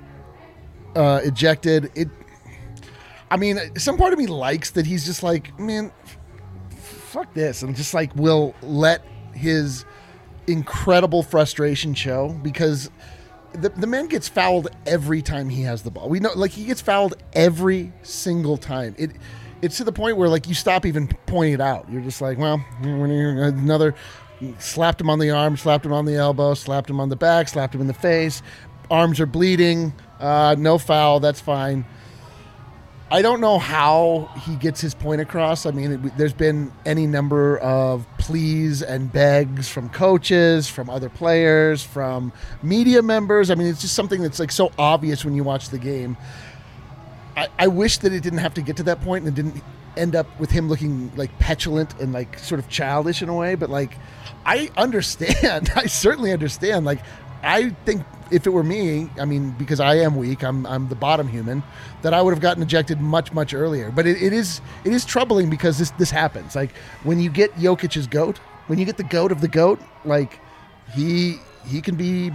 uh, 0.95 1.21
ejected. 1.23 1.91
It. 1.95 2.09
I 3.29 3.37
mean, 3.37 3.59
some 3.77 3.97
part 3.97 4.13
of 4.13 4.19
me 4.19 4.27
likes 4.27 4.71
that 4.71 4.85
he's 4.85 5.05
just 5.05 5.21
like, 5.21 5.57
man, 5.59 5.91
f- 6.71 6.77
fuck 6.77 7.33
this, 7.33 7.61
and 7.61 7.75
just 7.75 7.93
like 7.93 8.15
will 8.15 8.55
let 8.61 9.03
his 9.33 9.85
incredible 10.47 11.23
frustration 11.23 11.93
show 11.93 12.29
because 12.41 12.89
the, 13.53 13.69
the 13.69 13.87
man 13.87 14.07
gets 14.07 14.27
fouled 14.27 14.69
every 14.85 15.21
time 15.21 15.49
he 15.49 15.63
has 15.63 15.83
the 15.83 15.91
ball. 15.91 16.09
We 16.09 16.19
know, 16.19 16.31
like 16.35 16.51
he 16.51 16.65
gets 16.65 16.81
fouled 16.81 17.15
every 17.33 17.91
single 18.03 18.57
time. 18.57 18.95
It 18.97 19.11
it's 19.61 19.77
to 19.77 19.83
the 19.83 19.91
point 19.91 20.17
where 20.17 20.29
like 20.29 20.47
you 20.47 20.53
stop 20.53 20.85
even 20.85 21.07
pointing 21.25 21.53
it 21.53 21.61
out. 21.61 21.89
You're 21.91 22.01
just 22.01 22.21
like, 22.21 22.37
well, 22.37 22.63
another 22.81 23.95
slapped 24.59 25.01
him 25.01 25.09
on 25.09 25.19
the 25.19 25.31
arm, 25.31 25.57
slapped 25.57 25.85
him 25.85 25.93
on 25.93 26.05
the 26.05 26.15
elbow, 26.15 26.53
slapped 26.53 26.89
him 26.89 26.99
on 26.99 27.09
the 27.09 27.15
back, 27.15 27.47
slapped 27.47 27.73
him 27.73 27.81
in 27.81 27.87
the 27.87 27.93
face. 27.93 28.41
Arms 28.89 29.19
are 29.19 29.25
bleeding. 29.25 29.93
Uh, 30.19 30.55
no 30.57 30.77
foul. 30.77 31.19
That's 31.19 31.41
fine. 31.41 31.85
I 33.09 33.21
don't 33.21 33.39
know 33.39 33.57
how 33.57 34.29
he 34.45 34.55
gets 34.55 34.81
his 34.81 34.93
point 34.93 35.21
across. 35.21 35.65
I 35.65 35.71
mean, 35.71 35.91
it, 35.93 36.17
there's 36.17 36.33
been 36.33 36.73
any 36.85 37.07
number 37.07 37.57
of 37.59 38.05
pleas 38.17 38.81
and 38.81 39.11
begs 39.11 39.69
from 39.69 39.87
coaches, 39.89 40.67
from 40.67 40.89
other 40.89 41.07
players, 41.07 41.81
from 41.81 42.33
media 42.61 43.01
members. 43.01 43.49
I 43.49 43.55
mean, 43.55 43.67
it's 43.67 43.79
just 43.79 43.93
something 43.93 44.21
that's 44.21 44.39
like 44.39 44.51
so 44.51 44.73
obvious 44.77 45.23
when 45.23 45.35
you 45.35 45.43
watch 45.45 45.69
the 45.69 45.79
game. 45.79 46.17
I, 47.37 47.47
I 47.57 47.67
wish 47.67 47.99
that 47.99 48.11
it 48.11 48.23
didn't 48.23 48.39
have 48.39 48.55
to 48.55 48.61
get 48.61 48.75
to 48.77 48.83
that 48.83 49.01
point 49.01 49.25
and 49.25 49.37
it 49.37 49.41
didn't 49.41 49.63
end 49.95 50.15
up 50.15 50.27
with 50.37 50.51
him 50.51 50.67
looking 50.67 51.11
like 51.15 51.37
petulant 51.39 51.99
and 52.01 52.11
like 52.11 52.37
sort 52.39 52.59
of 52.59 52.67
childish 52.67 53.21
in 53.21 53.29
a 53.29 53.33
way. 53.33 53.55
But 53.55 53.69
like, 53.69 53.97
I 54.45 54.69
understand. 54.75 55.71
I 55.77 55.85
certainly 55.85 56.33
understand. 56.33 56.85
Like, 56.85 56.99
I 57.41 57.69
think 57.85 58.03
if 58.31 58.45
it 58.45 58.49
were 58.49 58.63
me, 58.63 59.09
I 59.19 59.25
mean, 59.25 59.51
because 59.51 59.79
I 59.79 59.95
am 59.95 60.15
weak, 60.15 60.43
I'm 60.43 60.65
I'm 60.65 60.89
the 60.89 60.95
bottom 60.95 61.27
human, 61.27 61.63
that 62.07 62.13
I 62.13 62.21
would 62.21 62.31
have 62.31 62.39
gotten 62.39 62.63
ejected 62.63 63.01
much 63.01 63.33
much 63.33 63.53
earlier. 63.53 63.91
But 63.91 64.07
it, 64.07 64.21
it 64.23 64.31
is 64.31 64.61
it 64.85 64.93
is 64.93 65.03
troubling 65.03 65.49
because 65.49 65.77
this 65.77 65.89
this 65.91 66.09
happens. 66.09 66.55
Like 66.55 66.73
when 67.03 67.19
you 67.19 67.29
get 67.29 67.53
Jokic's 67.55 68.07
goat, 68.07 68.37
when 68.67 68.79
you 68.79 68.85
get 68.85 68.95
the 68.95 69.03
goat 69.03 69.29
of 69.29 69.41
the 69.41 69.49
goat, 69.49 69.77
like 70.05 70.39
he 70.93 71.35
he 71.65 71.81
can 71.81 71.95
be 71.95 72.31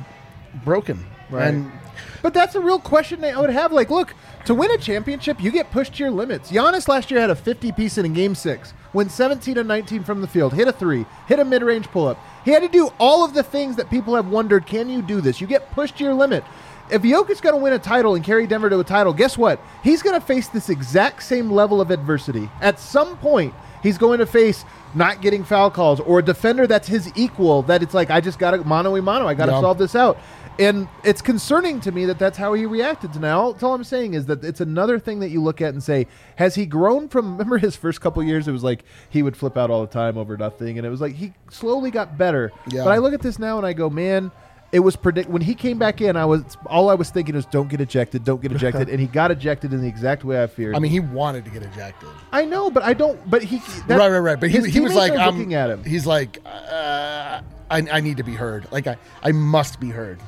broken. 0.62 1.02
Right. 1.30 1.48
And 1.48 1.72
But 2.20 2.34
that's 2.34 2.54
a 2.54 2.60
real 2.60 2.78
question 2.78 3.24
I 3.24 3.40
would 3.40 3.48
have. 3.48 3.72
Like, 3.72 3.88
look, 3.88 4.12
to 4.44 4.54
win 4.54 4.70
a 4.72 4.76
championship, 4.76 5.42
you 5.42 5.50
get 5.50 5.70
pushed 5.70 5.94
to 5.94 6.02
your 6.02 6.10
limits. 6.10 6.50
Giannis 6.52 6.86
last 6.86 7.10
year 7.10 7.20
had 7.20 7.30
a 7.30 7.34
50 7.34 7.72
piece 7.72 7.96
in 7.96 8.04
a 8.04 8.10
game 8.10 8.34
six, 8.34 8.74
went 8.92 9.10
17 9.10 9.56
and 9.56 9.66
19 9.66 10.04
from 10.04 10.20
the 10.20 10.28
field, 10.28 10.52
hit 10.52 10.68
a 10.68 10.72
three, 10.72 11.06
hit 11.28 11.38
a 11.38 11.44
mid 11.46 11.62
range 11.62 11.88
pull 11.88 12.06
up. 12.08 12.18
He 12.44 12.50
had 12.50 12.60
to 12.60 12.68
do 12.68 12.92
all 13.00 13.24
of 13.24 13.32
the 13.32 13.42
things 13.42 13.76
that 13.76 13.88
people 13.88 14.14
have 14.16 14.28
wondered 14.28 14.66
can 14.66 14.90
you 14.90 15.00
do 15.00 15.22
this? 15.22 15.40
You 15.40 15.46
get 15.46 15.70
pushed 15.72 15.96
to 15.96 16.04
your 16.04 16.14
limit. 16.14 16.44
If 16.92 17.02
Jokic's 17.02 17.40
going 17.40 17.54
to 17.54 17.60
win 17.62 17.72
a 17.72 17.78
title 17.78 18.14
and 18.14 18.24
carry 18.24 18.46
Denver 18.46 18.68
to 18.70 18.78
a 18.80 18.84
title, 18.84 19.12
guess 19.12 19.38
what? 19.38 19.60
He's 19.82 20.02
going 20.02 20.18
to 20.20 20.24
face 20.24 20.48
this 20.48 20.68
exact 20.68 21.22
same 21.22 21.50
level 21.50 21.80
of 21.80 21.90
adversity. 21.90 22.50
At 22.60 22.78
some 22.78 23.16
point, 23.18 23.54
he's 23.82 23.96
going 23.98 24.18
to 24.18 24.26
face 24.26 24.64
not 24.94 25.22
getting 25.22 25.42
foul 25.42 25.70
calls 25.70 26.00
or 26.00 26.18
a 26.18 26.22
defender 26.22 26.66
that's 26.66 26.86
his 26.86 27.10
equal 27.16 27.62
that 27.62 27.82
it's 27.82 27.94
like, 27.94 28.10
I 28.10 28.20
just 28.20 28.38
got 28.38 28.50
to 28.50 28.58
mano 28.64 28.94
a 28.96 29.00
mano. 29.02 29.26
I 29.26 29.34
got 29.34 29.46
to 29.46 29.52
Yeah. 29.52 29.60
solve 29.62 29.78
this 29.78 29.94
out. 29.96 30.18
And 30.58 30.86
it's 31.02 31.22
concerning 31.22 31.80
to 31.80 31.92
me 31.92 32.04
that 32.04 32.18
that's 32.18 32.36
how 32.36 32.52
he 32.52 32.66
reacted 32.66 33.14
to 33.14 33.18
now. 33.18 33.40
All, 33.40 33.56
all 33.62 33.72
I'm 33.74 33.84
saying 33.84 34.12
is 34.12 34.26
that 34.26 34.44
it's 34.44 34.60
another 34.60 34.98
thing 34.98 35.20
that 35.20 35.30
you 35.30 35.42
look 35.42 35.62
at 35.62 35.72
and 35.72 35.82
say, 35.82 36.06
has 36.36 36.54
he 36.56 36.66
grown 36.66 37.08
from? 37.08 37.32
Remember 37.38 37.56
his 37.56 37.74
first 37.74 38.02
couple 38.02 38.22
years? 38.22 38.46
It 38.46 38.52
was 38.52 38.62
like 38.62 38.84
he 39.08 39.22
would 39.22 39.34
flip 39.34 39.56
out 39.56 39.70
all 39.70 39.80
the 39.80 39.86
time 39.90 40.18
over 40.18 40.36
nothing, 40.36 40.76
and 40.76 40.86
it 40.86 40.90
was 40.90 41.00
like 41.00 41.14
he 41.14 41.32
slowly 41.50 41.90
got 41.90 42.18
better. 42.18 42.52
Yeah. 42.68 42.84
But 42.84 42.90
I 42.90 42.98
look 42.98 43.14
at 43.14 43.22
this 43.22 43.38
now 43.38 43.56
and 43.56 43.66
I 43.66 43.72
go, 43.72 43.88
man, 43.88 44.30
it 44.72 44.80
was 44.80 44.96
predict 44.96 45.28
when 45.28 45.42
he 45.42 45.54
came 45.54 45.78
back 45.78 46.00
in. 46.00 46.16
I 46.16 46.24
was 46.24 46.56
all 46.66 46.88
I 46.88 46.94
was 46.94 47.10
thinking 47.10 47.34
was 47.34 47.44
don't 47.46 47.68
get 47.68 47.80
ejected, 47.80 48.24
don't 48.24 48.40
get 48.40 48.52
ejected, 48.52 48.88
and 48.90 48.98
he 48.98 49.06
got 49.06 49.30
ejected 49.30 49.72
in 49.72 49.82
the 49.82 49.86
exact 49.86 50.24
way 50.24 50.42
I 50.42 50.46
feared. 50.46 50.74
I 50.74 50.78
mean, 50.78 50.90
he 50.90 51.00
wanted 51.00 51.44
to 51.44 51.50
get 51.50 51.62
ejected. 51.62 52.08
I 52.32 52.46
know, 52.46 52.70
but 52.70 52.82
I 52.82 52.94
don't. 52.94 53.18
But 53.30 53.42
he 53.44 53.58
that- 53.86 53.98
right, 53.98 54.08
right, 54.10 54.18
right. 54.18 54.40
But 54.40 54.50
he, 54.50 54.68
he 54.70 54.80
was 54.80 54.94
like, 54.94 55.12
I'm 55.12 55.36
looking 55.36 55.54
at 55.54 55.70
him. 55.70 55.84
He's 55.84 56.06
like, 56.06 56.38
uh, 56.46 57.42
I, 57.70 57.86
I 57.90 58.00
need 58.00 58.16
to 58.16 58.22
be 58.24 58.34
heard. 58.34 58.66
Like, 58.72 58.86
I, 58.86 58.96
I 59.22 59.32
must 59.32 59.78
be 59.78 59.90
heard. 59.90 60.18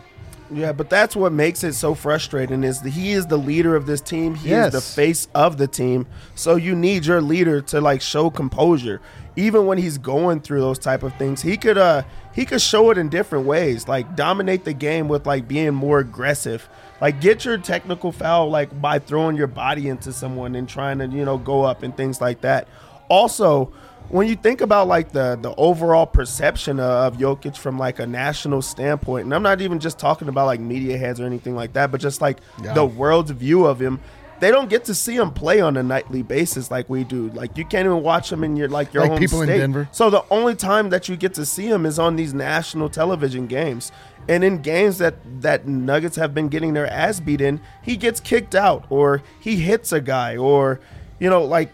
Yeah, 0.54 0.72
but 0.72 0.88
that's 0.88 1.16
what 1.16 1.32
makes 1.32 1.64
it 1.64 1.72
so 1.74 1.94
frustrating 1.94 2.62
is 2.64 2.80
that 2.82 2.90
he 2.90 3.12
is 3.12 3.26
the 3.26 3.36
leader 3.36 3.74
of 3.76 3.86
this 3.86 4.00
team. 4.00 4.34
He 4.34 4.50
Yes. 4.50 4.72
is 4.72 4.72
the 4.84 4.94
face 4.94 5.28
of 5.34 5.56
the 5.58 5.66
team. 5.66 6.06
So 6.34 6.56
you 6.56 6.74
need 6.76 7.06
your 7.06 7.20
leader 7.20 7.60
to 7.62 7.80
like 7.80 8.00
show 8.00 8.30
composure. 8.30 9.00
Even 9.36 9.66
when 9.66 9.78
he's 9.78 9.98
going 9.98 10.40
through 10.40 10.60
those 10.60 10.78
type 10.78 11.02
of 11.02 11.12
things, 11.16 11.42
he 11.42 11.56
could 11.56 11.76
uh 11.76 12.02
he 12.32 12.44
could 12.44 12.60
show 12.62 12.90
it 12.90 12.98
in 12.98 13.08
different 13.08 13.46
ways. 13.46 13.88
Like 13.88 14.14
dominate 14.14 14.64
the 14.64 14.72
game 14.72 15.08
with 15.08 15.26
like 15.26 15.48
being 15.48 15.74
more 15.74 15.98
aggressive. 15.98 16.68
Like 17.00 17.20
get 17.20 17.44
your 17.44 17.58
technical 17.58 18.12
foul 18.12 18.48
like 18.48 18.80
by 18.80 19.00
throwing 19.00 19.36
your 19.36 19.48
body 19.48 19.88
into 19.88 20.12
someone 20.12 20.54
and 20.54 20.68
trying 20.68 20.98
to, 20.98 21.06
you 21.08 21.24
know, 21.24 21.36
go 21.38 21.62
up 21.62 21.82
and 21.82 21.96
things 21.96 22.20
like 22.20 22.42
that. 22.42 22.68
Also, 23.08 23.72
when 24.08 24.28
you 24.28 24.36
think 24.36 24.60
about 24.60 24.86
like 24.88 25.12
the 25.12 25.38
the 25.40 25.54
overall 25.56 26.06
perception 26.06 26.78
of 26.80 27.16
Jokic 27.16 27.56
from 27.56 27.78
like 27.78 27.98
a 27.98 28.06
national 28.06 28.62
standpoint, 28.62 29.24
and 29.24 29.34
I'm 29.34 29.42
not 29.42 29.60
even 29.60 29.80
just 29.80 29.98
talking 29.98 30.28
about 30.28 30.46
like 30.46 30.60
media 30.60 30.98
heads 30.98 31.20
or 31.20 31.24
anything 31.26 31.54
like 31.56 31.72
that, 31.74 31.90
but 31.90 32.00
just 32.00 32.20
like 32.20 32.38
Yeah. 32.62 32.74
the 32.74 32.84
world's 32.84 33.30
view 33.30 33.64
of 33.66 33.80
him, 33.80 34.00
they 34.40 34.50
don't 34.50 34.68
get 34.68 34.84
to 34.86 34.94
see 34.94 35.16
him 35.16 35.30
play 35.30 35.60
on 35.60 35.76
a 35.76 35.82
nightly 35.82 36.22
basis 36.22 36.70
like 36.70 36.88
we 36.90 37.02
do. 37.04 37.30
Like 37.30 37.56
you 37.56 37.64
can't 37.64 37.86
even 37.86 38.02
watch 38.02 38.30
him 38.30 38.44
in 38.44 38.56
your 38.56 38.68
like 38.68 38.92
your 38.92 39.02
Like 39.04 39.10
home 39.12 39.18
people 39.20 39.40
in 39.42 39.48
state. 39.48 39.58
Denver? 39.58 39.88
So 39.92 40.10
the 40.10 40.24
only 40.30 40.54
time 40.54 40.90
that 40.90 41.08
you 41.08 41.16
get 41.16 41.34
to 41.34 41.46
see 41.46 41.66
him 41.66 41.86
is 41.86 41.98
on 41.98 42.16
these 42.16 42.34
national 42.34 42.88
television 42.90 43.46
games. 43.46 43.90
And 44.28 44.42
in 44.42 44.62
games 44.62 44.98
that 44.98 45.14
that 45.42 45.66
Nuggets 45.66 46.16
have 46.16 46.34
been 46.34 46.48
getting 46.48 46.72
their 46.74 46.86
ass 46.86 47.20
beat 47.20 47.40
in, 47.40 47.60
he 47.82 47.96
gets 47.96 48.20
kicked 48.20 48.54
out 48.54 48.84
or 48.90 49.22
he 49.40 49.56
hits 49.56 49.92
a 49.92 50.00
guy 50.00 50.36
or 50.36 50.80
you 51.20 51.30
know 51.30 51.44
like 51.44 51.70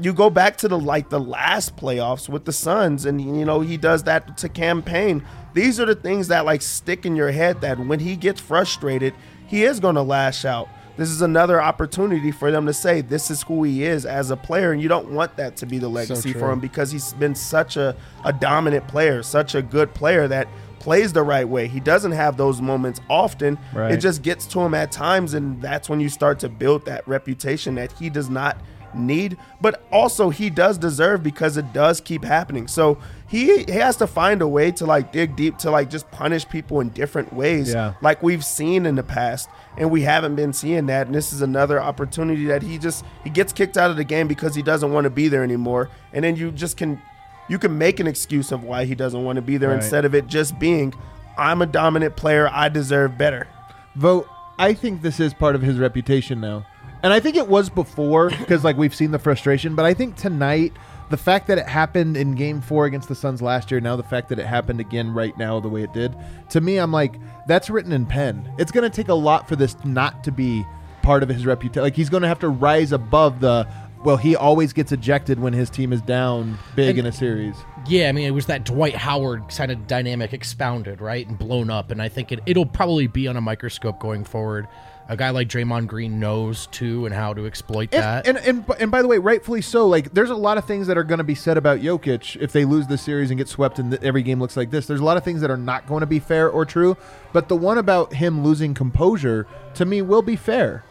you 0.00 0.12
go 0.12 0.30
back 0.30 0.56
to 0.58 0.68
the 0.68 0.78
like 0.78 1.08
the 1.08 1.20
last 1.20 1.76
playoffs 1.76 2.28
with 2.28 2.44
the 2.44 2.52
Suns 2.52 3.04
and 3.04 3.20
you 3.20 3.44
know 3.44 3.60
he 3.60 3.76
does 3.76 4.04
that 4.04 4.36
to 4.38 4.48
Cam 4.48 4.82
Payne. 4.82 5.24
These 5.52 5.78
are 5.78 5.86
the 5.86 5.94
things 5.94 6.28
that 6.28 6.44
like 6.44 6.62
stick 6.62 7.06
in 7.06 7.14
your 7.16 7.30
head 7.30 7.60
that 7.60 7.78
when 7.78 8.00
he 8.00 8.16
gets 8.16 8.40
frustrated, 8.40 9.14
he 9.46 9.64
is 9.64 9.80
going 9.80 9.94
to 9.94 10.02
lash 10.02 10.44
out. 10.44 10.68
This 10.96 11.10
is 11.10 11.22
another 11.22 11.60
opportunity 11.60 12.30
for 12.30 12.52
them 12.52 12.66
to 12.66 12.72
say 12.72 13.00
this 13.00 13.30
is 13.30 13.42
who 13.42 13.64
he 13.64 13.84
is 13.84 14.06
as 14.06 14.30
a 14.30 14.36
player 14.36 14.72
and 14.72 14.80
you 14.80 14.88
don't 14.88 15.10
want 15.10 15.36
that 15.36 15.56
to 15.56 15.66
be 15.66 15.78
the 15.78 15.88
legacy 15.88 16.32
for 16.32 16.52
him 16.52 16.60
because 16.60 16.92
he's 16.92 17.12
been 17.14 17.34
such 17.34 17.76
a, 17.76 17.96
a 18.24 18.32
dominant 18.32 18.86
player, 18.86 19.22
such 19.22 19.56
a 19.56 19.62
good 19.62 19.92
player 19.92 20.28
that 20.28 20.46
plays 20.78 21.12
the 21.12 21.22
right 21.22 21.48
way. 21.48 21.66
He 21.66 21.80
doesn't 21.80 22.12
have 22.12 22.36
those 22.36 22.60
moments 22.60 23.00
often. 23.10 23.58
Right. 23.74 23.92
It 23.92 23.96
just 23.96 24.22
gets 24.22 24.46
to 24.48 24.60
him 24.60 24.72
at 24.74 24.92
times 24.92 25.34
and 25.34 25.60
that's 25.60 25.88
when 25.88 25.98
you 25.98 26.08
start 26.08 26.38
to 26.40 26.48
build 26.48 26.84
that 26.84 27.06
reputation 27.08 27.74
that 27.74 27.90
he 27.92 28.08
does 28.08 28.30
not 28.30 28.56
need, 28.96 29.36
but 29.60 29.82
also 29.92 30.30
he 30.30 30.50
does 30.50 30.78
deserve 30.78 31.22
because 31.22 31.56
it 31.56 31.72
does 31.72 32.00
keep 32.00 32.24
happening. 32.24 32.66
So 32.68 32.98
he, 33.28 33.64
he 33.64 33.72
has 33.72 33.96
to 33.96 34.06
find 34.06 34.42
a 34.42 34.48
way 34.48 34.70
to 34.72 34.86
like 34.86 35.12
dig 35.12 35.36
deep 35.36 35.58
to 35.58 35.70
like 35.70 35.90
just 35.90 36.10
punish 36.10 36.48
people 36.48 36.80
in 36.80 36.90
different 36.90 37.32
ways, 37.32 37.72
Yeah. 37.72 37.94
like 38.00 38.22
we've 38.22 38.44
seen 38.44 38.86
in 38.86 38.94
the 38.94 39.02
past, 39.02 39.48
and 39.76 39.90
we 39.90 40.02
haven't 40.02 40.36
been 40.36 40.52
seeing 40.52 40.86
that. 40.86 41.06
And 41.06 41.14
this 41.14 41.32
is 41.32 41.42
another 41.42 41.80
opportunity 41.80 42.46
that 42.46 42.62
he 42.62 42.78
just 42.78 43.04
he 43.24 43.30
gets 43.30 43.52
kicked 43.52 43.76
out 43.76 43.90
of 43.90 43.96
the 43.96 44.04
game 44.04 44.28
because 44.28 44.54
he 44.54 44.62
doesn't 44.62 44.92
want 44.92 45.04
to 45.04 45.10
be 45.10 45.28
there 45.28 45.42
anymore, 45.42 45.90
and 46.12 46.24
then 46.24 46.36
you 46.36 46.50
just 46.50 46.76
can 46.76 47.00
you 47.48 47.58
can 47.58 47.76
make 47.76 48.00
an 48.00 48.06
excuse 48.06 48.52
of 48.52 48.62
why 48.64 48.84
he 48.84 48.94
doesn't 48.94 49.22
want 49.24 49.36
to 49.36 49.42
be 49.42 49.56
there 49.58 49.70
Right. 49.70 49.76
instead 49.76 50.04
of 50.04 50.14
it 50.14 50.26
just 50.26 50.58
being 50.58 50.94
I'm 51.36 51.60
a 51.62 51.66
dominant 51.66 52.14
player, 52.16 52.48
I 52.52 52.68
deserve 52.68 53.18
better. 53.18 53.48
Vogt. 53.96 54.28
I 54.56 54.72
think 54.72 55.02
this 55.02 55.18
is 55.18 55.34
part 55.34 55.56
of 55.56 55.62
his 55.62 55.78
reputation 55.80 56.40
now, 56.40 56.64
and 57.04 57.12
I 57.12 57.20
think 57.20 57.36
it 57.36 57.46
was 57.46 57.70
before 57.70 58.30
because 58.30 58.64
like 58.64 58.76
we've 58.76 58.94
seen 58.94 59.12
the 59.12 59.18
frustration. 59.18 59.76
But 59.76 59.84
I 59.84 59.94
think 59.94 60.16
tonight, 60.16 60.72
the 61.10 61.16
fact 61.16 61.46
that 61.48 61.58
it 61.58 61.66
happened 61.68 62.16
in 62.16 62.34
Game 62.34 62.60
Four 62.60 62.86
against 62.86 63.08
the 63.08 63.14
Suns 63.14 63.40
last 63.42 63.70
year, 63.70 63.80
now 63.80 63.94
the 63.94 64.02
fact 64.02 64.28
that 64.30 64.38
it 64.38 64.46
happened 64.46 64.80
again 64.80 65.12
right 65.12 65.36
now 65.38 65.60
the 65.60 65.68
way 65.68 65.82
it 65.82 65.92
did, 65.92 66.16
to 66.50 66.60
me, 66.60 66.78
I'm 66.78 66.90
like, 66.92 67.14
that's 67.46 67.68
written 67.70 67.92
in 67.92 68.06
pen. 68.06 68.50
It's 68.58 68.72
going 68.72 68.90
to 68.90 68.94
take 68.94 69.08
a 69.08 69.14
lot 69.14 69.48
for 69.48 69.54
this 69.54 69.76
not 69.84 70.24
to 70.24 70.32
be 70.32 70.64
part 71.02 71.22
of 71.22 71.28
his 71.28 71.44
reputation. 71.44 71.82
Like 71.82 71.94
he's 71.94 72.08
going 72.08 72.22
to 72.22 72.28
have 72.28 72.40
to 72.40 72.48
rise 72.48 72.90
above 72.90 73.40
the. 73.40 73.68
Well, 74.02 74.16
he 74.18 74.36
always 74.36 74.74
gets 74.74 74.92
ejected 74.92 75.40
when 75.40 75.54
his 75.54 75.70
team 75.70 75.90
is 75.90 76.02
down 76.02 76.58
big 76.76 76.90
And- 76.90 77.00
in 77.00 77.06
a 77.06 77.12
series. 77.12 77.54
Yeah, 77.86 78.08
I 78.08 78.12
mean, 78.12 78.26
it 78.26 78.30
was 78.30 78.46
that 78.46 78.64
Dwight 78.64 78.94
Howard 78.94 79.48
kind 79.54 79.70
of 79.70 79.86
dynamic 79.86 80.32
expounded, 80.32 81.02
right, 81.02 81.26
and 81.26 81.38
blown 81.38 81.68
up. 81.68 81.90
And 81.90 82.00
I 82.00 82.08
think 82.08 82.32
it, 82.32 82.40
it'll 82.46 82.64
probably 82.66 83.06
be 83.06 83.28
on 83.28 83.36
a 83.36 83.42
microscope 83.42 84.00
going 84.00 84.24
forward. 84.24 84.66
A 85.06 85.18
guy 85.18 85.28
like 85.30 85.48
Draymond 85.48 85.86
Green 85.86 86.18
knows 86.18 86.66
too 86.68 87.04
and 87.04 87.14
how 87.14 87.34
to 87.34 87.44
exploit 87.46 87.90
that. 87.90 88.26
And, 88.26 88.38
and 88.38 88.46
and 88.68 88.80
and 88.80 88.90
by 88.90 89.02
the 89.02 89.08
way, 89.08 89.18
rightfully 89.18 89.60
so. 89.60 89.86
Like, 89.86 90.14
there's 90.14 90.30
a 90.30 90.34
lot 90.34 90.56
of 90.56 90.64
things 90.64 90.86
that 90.86 90.96
are 90.96 91.04
going 91.04 91.18
to 91.18 91.24
be 91.24 91.34
said 91.34 91.58
about 91.58 91.80
Jokic 91.80 92.40
if 92.40 92.52
they 92.52 92.64
lose 92.64 92.86
the 92.86 92.96
series 92.96 93.30
and 93.30 93.36
get 93.36 93.46
swept, 93.48 93.78
and 93.78 93.92
every 94.02 94.22
game 94.22 94.40
looks 94.40 94.56
like 94.56 94.70
this. 94.70 94.86
There's 94.86 95.00
a 95.00 95.04
lot 95.04 95.18
of 95.18 95.22
things 95.24 95.42
that 95.42 95.50
are 95.50 95.58
not 95.58 95.86
going 95.86 96.00
to 96.00 96.06
be 96.06 96.20
fair 96.20 96.48
or 96.48 96.64
true. 96.64 96.96
But 97.34 97.48
the 97.48 97.56
one 97.56 97.76
about 97.76 98.14
him 98.14 98.42
losing 98.42 98.72
composure 98.72 99.46
to 99.74 99.84
me 99.84 100.00
will 100.00 100.22
be 100.22 100.36
fair. 100.36 100.84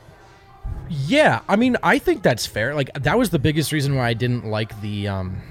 yeah, 0.89 1.41
I 1.49 1.55
mean, 1.55 1.75
I 1.81 1.97
think 1.97 2.21
that's 2.21 2.45
fair. 2.45 2.75
Like 2.75 2.93
that 2.93 3.17
was 3.17 3.31
the 3.31 3.39
biggest 3.39 3.71
reason 3.71 3.95
why 3.95 4.07
I 4.09 4.13
didn't 4.13 4.45
like 4.45 4.79
the 4.81 5.07
um 5.07 5.41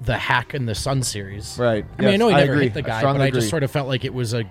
the 0.00 0.16
hack 0.16 0.54
in 0.54 0.64
the 0.64 0.74
Sun 0.74 1.02
series. 1.02 1.58
Right. 1.58 1.84
I 1.98 2.02
mean, 2.02 2.14
I 2.14 2.16
know 2.16 2.28
he 2.28 2.34
I 2.34 2.40
never 2.40 2.52
agree. 2.54 2.64
hit 2.64 2.74
the 2.74 2.80
I 2.80 2.82
guy, 2.82 2.92
but 2.92 2.98
strongly 3.00 3.26
I 3.26 3.30
just 3.30 3.50
sort 3.50 3.62
of 3.62 3.70
felt 3.70 3.88
like 3.88 4.04
it 4.06 4.14
was 4.14 4.32
a 4.32 4.50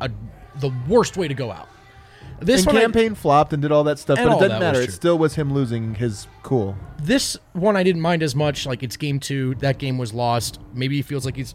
a 0.00 0.10
the 0.56 0.70
worst 0.86 1.16
way 1.16 1.26
to 1.26 1.34
go 1.34 1.50
out. 1.50 1.68
This 2.46 2.60
and 2.62 2.66
one, 2.68 2.76
I- 2.76 2.80
Cam 2.82 2.92
Payne 2.92 3.14
flopped 3.14 3.52
and 3.52 3.60
did 3.62 3.72
all 3.72 3.84
that 3.84 3.98
stuff, 3.98 4.18
And 4.18 4.26
but 4.28 4.30
it 4.30 4.34
all 4.34 4.40
doesn't 4.40 4.60
that 4.60 4.66
was 4.68 4.72
matter. 4.74 4.80
It 4.82 4.86
true. 4.86 4.94
still 4.94 5.18
was 5.18 5.34
him 5.34 5.52
losing 5.52 5.94
his 5.96 6.26
cool. 6.42 6.76
this 7.02 7.36
one 7.52 7.76
I 7.76 7.82
didn't 7.82 8.02
mind 8.02 8.22
as 8.22 8.34
much. 8.34 8.66
Like 8.66 8.82
it's 8.82 8.96
game 8.96 9.20
two, 9.20 9.54
that 9.56 9.78
game 9.78 9.98
was 9.98 10.12
lost. 10.12 10.60
Maybe 10.74 10.96
he 10.96 11.02
feels 11.02 11.24
like 11.24 11.36
he's 11.36 11.54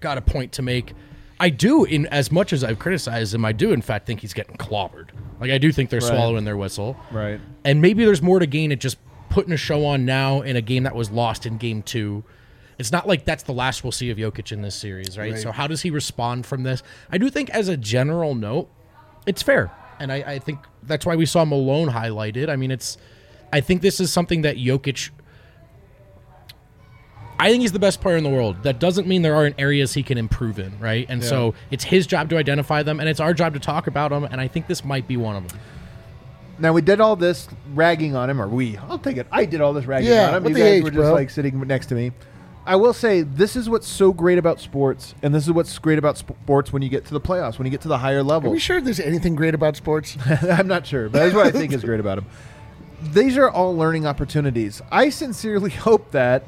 got 0.00 0.18
a 0.18 0.22
point 0.22 0.52
to 0.52 0.62
make. 0.62 0.94
I 1.38 1.48
do, 1.48 1.84
in 1.84 2.06
as 2.08 2.30
much 2.30 2.52
as 2.52 2.62
I've 2.62 2.78
criticized 2.78 3.34
him, 3.34 3.44
I 3.46 3.52
do 3.52 3.72
in 3.72 3.80
fact 3.80 4.06
think 4.06 4.20
he's 4.20 4.34
getting 4.34 4.56
clobbered. 4.56 5.08
Like 5.40 5.50
I 5.50 5.58
do 5.58 5.72
think 5.72 5.88
they're 5.90 6.00
swallowing 6.02 6.44
their 6.44 6.56
whistle, 6.56 6.96
Right. 7.10 7.40
and 7.64 7.80
maybe 7.80 8.04
there's 8.04 8.20
more 8.20 8.38
to 8.40 8.46
gain 8.46 8.72
at 8.72 8.78
just 8.78 8.98
putting 9.30 9.52
a 9.52 9.56
show 9.56 9.86
on 9.86 10.04
now 10.04 10.42
in 10.42 10.56
a 10.56 10.60
game 10.60 10.82
that 10.82 10.94
was 10.94 11.10
lost 11.10 11.46
in 11.46 11.56
game 11.56 11.82
two. 11.82 12.24
It's 12.78 12.92
not 12.92 13.06
like 13.08 13.24
that's 13.24 13.42
the 13.44 13.52
last 13.52 13.84
we'll 13.84 13.92
see 13.92 14.10
of 14.10 14.18
Jokic 14.18 14.52
in 14.52 14.60
this 14.62 14.74
series? 14.74 15.16
Right. 15.16 15.38
So 15.38 15.50
how 15.52 15.66
does 15.66 15.80
he 15.82 15.90
respond 15.90 16.44
from 16.46 16.62
this? 16.62 16.82
I 17.10 17.16
do 17.18 17.30
think, 17.30 17.48
as 17.50 17.68
a 17.68 17.76
general 17.76 18.34
note, 18.34 18.68
it's 19.26 19.42
fair, 19.42 19.70
and 20.00 20.10
I, 20.10 20.16
I 20.16 20.38
think 20.40 20.58
that's 20.82 21.06
why 21.06 21.14
we 21.16 21.26
saw 21.26 21.44
Malone 21.44 21.88
highlighted. 21.88 22.48
I 22.48 22.56
mean, 22.56 22.70
it's. 22.70 22.98
I 23.52 23.60
think 23.60 23.82
this 23.82 24.00
is 24.00 24.12
something 24.12 24.42
that 24.42 24.56
Jokic. 24.56 25.10
I 27.38 27.48
think 27.50 27.62
he's 27.62 27.72
the 27.72 27.78
best 27.78 28.00
player 28.02 28.16
in 28.18 28.24
the 28.24 28.28
world. 28.30 28.62
That 28.64 28.78
doesn't 28.78 29.06
mean 29.06 29.22
there 29.22 29.34
aren't 29.34 29.58
areas 29.58 29.94
he 29.94 30.02
can 30.02 30.18
improve 30.18 30.58
in, 30.58 30.78
right? 30.78 31.06
And 31.08 31.24
so 31.24 31.54
it's 31.70 31.84
his 31.84 32.06
job 32.06 32.28
to 32.30 32.36
identify 32.36 32.82
them, 32.82 33.00
and 33.00 33.08
it's 33.08 33.20
our 33.20 33.32
job 33.32 33.54
to 33.54 33.60
talk 33.60 33.86
about 33.86 34.10
them. 34.10 34.24
And 34.24 34.40
I 34.40 34.46
think 34.48 34.66
this 34.66 34.84
might 34.84 35.08
be 35.08 35.16
one 35.16 35.36
of 35.36 35.48
them. 35.48 35.58
Now 36.58 36.74
we 36.74 36.82
did 36.82 37.00
all 37.00 37.16
this 37.16 37.48
ragging 37.72 38.14
on 38.14 38.28
him, 38.28 38.42
or 38.42 38.46
we? 38.46 38.76
I'll 38.76 38.98
take 38.98 39.16
it. 39.16 39.26
I 39.32 39.46
did 39.46 39.62
all 39.62 39.72
this 39.72 39.86
ragging 39.86 40.10
Yeah, 40.10 40.28
on 40.28 40.34
him. 40.34 40.42
what 40.44 40.48
You 40.50 40.54
the 40.56 40.60
guys 40.60 40.72
H, 40.72 40.82
were 40.84 40.90
just 40.90 40.96
bro? 40.98 41.12
like 41.14 41.30
sitting 41.30 41.58
next 41.60 41.86
to 41.86 41.94
me. 41.94 42.12
I 42.66 42.76
will 42.76 42.92
say 42.92 43.22
this 43.22 43.56
is 43.56 43.68
what's 43.68 43.88
so 43.88 44.12
great 44.12 44.38
about 44.38 44.60
sports, 44.60 45.14
and 45.22 45.34
this 45.34 45.46
is 45.46 45.52
what's 45.52 45.78
great 45.78 45.98
about 45.98 46.18
sports 46.18 46.72
when 46.72 46.82
you 46.82 46.88
get 46.88 47.06
to 47.06 47.14
the 47.14 47.20
playoffs, 47.20 47.58
when 47.58 47.66
you 47.66 47.70
get 47.70 47.80
to 47.82 47.88
the 47.88 47.98
higher 47.98 48.22
level. 48.22 48.50
Are 48.50 48.52
we 48.52 48.58
sure 48.58 48.80
there's 48.80 49.00
anything 49.00 49.34
great 49.34 49.54
about 49.54 49.76
sports? 49.76 50.16
I'm 50.42 50.68
not 50.68 50.86
sure, 50.86 51.08
but 51.08 51.20
that's 51.20 51.34
what 51.34 51.46
I 51.46 51.50
think 51.50 51.72
is 51.72 51.82
great 51.82 52.00
about 52.00 52.16
them. 52.16 52.26
These 53.02 53.38
are 53.38 53.48
all 53.48 53.74
learning 53.74 54.06
opportunities. 54.06 54.82
I 54.92 55.08
sincerely 55.08 55.70
hope 55.86 56.10
that 56.10 56.44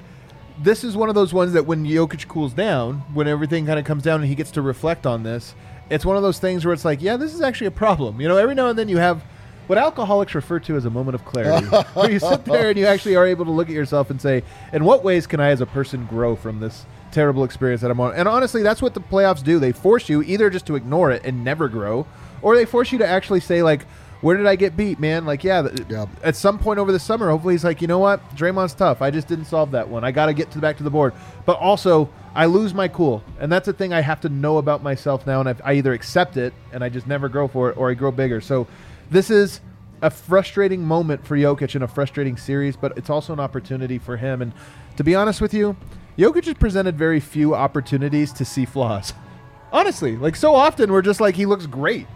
this 0.58 0.84
is 0.84 0.96
one 0.96 1.08
of 1.08 1.14
those 1.14 1.32
ones 1.32 1.54
that 1.54 1.66
when 1.66 1.84
Jokic 1.86 2.28
cools 2.28 2.52
down, 2.52 2.98
when 3.14 3.26
everything 3.26 3.66
kind 3.66 3.78
of 3.78 3.86
comes 3.86 4.02
down 4.02 4.20
and 4.20 4.28
he 4.28 4.34
gets 4.34 4.50
to 4.52 4.62
reflect 4.62 5.06
on 5.06 5.22
this, 5.22 5.54
it's 5.88 6.04
one 6.04 6.16
of 6.16 6.22
those 6.22 6.38
things 6.38 6.64
where 6.64 6.74
it's 6.74 6.84
like, 6.84 7.00
yeah, 7.00 7.16
this 7.16 7.34
is 7.34 7.40
actually 7.40 7.68
a 7.68 7.72
problem. 7.72 8.20
You 8.20 8.28
know, 8.28 8.36
every 8.36 8.54
now 8.54 8.68
and 8.68 8.78
then 8.78 8.88
you 8.88 8.98
have 8.98 9.24
what 9.72 9.78
alcoholics 9.78 10.34
refer 10.34 10.60
to 10.60 10.76
as 10.76 10.84
a 10.84 10.90
moment 10.90 11.14
of 11.14 11.24
clarity, 11.24 11.66
where 11.66 12.10
you 12.10 12.18
sit 12.18 12.44
there 12.44 12.68
and 12.68 12.78
you 12.78 12.84
actually 12.84 13.16
are 13.16 13.26
able 13.26 13.46
to 13.46 13.50
look 13.50 13.68
at 13.68 13.74
yourself 13.74 14.10
and 14.10 14.20
say, 14.20 14.42
in 14.74 14.84
what 14.84 15.02
ways 15.02 15.26
can 15.26 15.40
I 15.40 15.48
as 15.48 15.62
a 15.62 15.66
person 15.66 16.04
grow 16.04 16.36
from 16.36 16.60
this 16.60 16.84
terrible 17.10 17.42
experience 17.42 17.80
that 17.80 17.90
I'm 17.90 17.98
on? 17.98 18.14
And 18.14 18.28
honestly, 18.28 18.62
that's 18.62 18.82
what 18.82 18.92
the 18.92 19.00
playoffs 19.00 19.42
do. 19.42 19.58
They 19.58 19.72
force 19.72 20.10
you 20.10 20.22
either 20.24 20.50
just 20.50 20.66
to 20.66 20.74
ignore 20.76 21.10
it 21.10 21.24
and 21.24 21.42
never 21.42 21.70
grow, 21.70 22.06
or 22.42 22.54
they 22.54 22.66
force 22.66 22.92
you 22.92 22.98
to 22.98 23.06
actually 23.06 23.40
say, 23.40 23.62
like, 23.62 23.84
where 24.20 24.36
did 24.36 24.46
I 24.46 24.56
get 24.56 24.76
beat, 24.76 25.00
man? 25.00 25.24
Like, 25.24 25.42
yeah, 25.42 25.66
Yep. 25.88 26.08
at 26.22 26.36
some 26.36 26.58
point 26.58 26.78
over 26.78 26.92
the 26.92 27.00
summer, 27.00 27.30
hopefully 27.30 27.54
he's 27.54 27.64
like, 27.64 27.80
you 27.80 27.88
know 27.88 27.98
what, 27.98 28.20
Draymond's 28.36 28.74
tough. 28.74 29.00
I 29.00 29.10
just 29.10 29.26
didn't 29.26 29.46
solve 29.46 29.70
that 29.70 29.88
one. 29.88 30.04
I 30.04 30.10
got 30.10 30.26
to 30.26 30.34
get 30.34 30.50
to 30.50 30.58
back 30.58 30.76
to 30.76 30.82
the 30.82 30.90
board. 30.90 31.14
But 31.46 31.56
also, 31.58 32.10
I 32.34 32.44
lose 32.44 32.74
my 32.74 32.88
cool, 32.88 33.24
and 33.40 33.50
that's 33.50 33.68
a 33.68 33.72
thing 33.72 33.94
I 33.94 34.02
have 34.02 34.20
to 34.20 34.28
know 34.28 34.58
about 34.58 34.82
myself 34.82 35.26
now. 35.26 35.40
And 35.40 35.48
I, 35.48 35.54
I 35.64 35.72
either 35.76 35.94
accept 35.94 36.36
it 36.36 36.52
and 36.72 36.84
I 36.84 36.90
just 36.90 37.06
never 37.06 37.30
grow 37.30 37.48
for 37.48 37.70
it, 37.70 37.78
or 37.78 37.90
I 37.90 37.94
grow 37.94 38.10
bigger. 38.10 38.42
So, 38.42 38.66
this 39.12 39.30
is 39.30 39.60
a 40.00 40.10
frustrating 40.10 40.84
moment 40.84 41.24
for 41.24 41.36
Jokic 41.36 41.76
in 41.76 41.82
a 41.82 41.88
frustrating 41.88 42.36
series, 42.36 42.76
but 42.76 42.96
it's 42.96 43.10
also 43.10 43.32
an 43.32 43.40
opportunity 43.40 43.98
for 43.98 44.16
him. 44.16 44.42
And 44.42 44.52
to 44.96 45.04
be 45.04 45.14
honest 45.14 45.40
with 45.40 45.54
you, 45.54 45.76
Jokic 46.18 46.46
has 46.46 46.54
presented 46.54 46.98
very 46.98 47.20
few 47.20 47.54
opportunities 47.54 48.32
to 48.32 48.44
see 48.44 48.64
flaws. 48.64 49.14
Honestly, 49.72 50.16
like 50.16 50.36
so 50.36 50.54
often 50.54 50.92
we're 50.92 51.02
just 51.02 51.20
like 51.20 51.34
he 51.34 51.46
looks 51.46 51.66
great. 51.66 52.06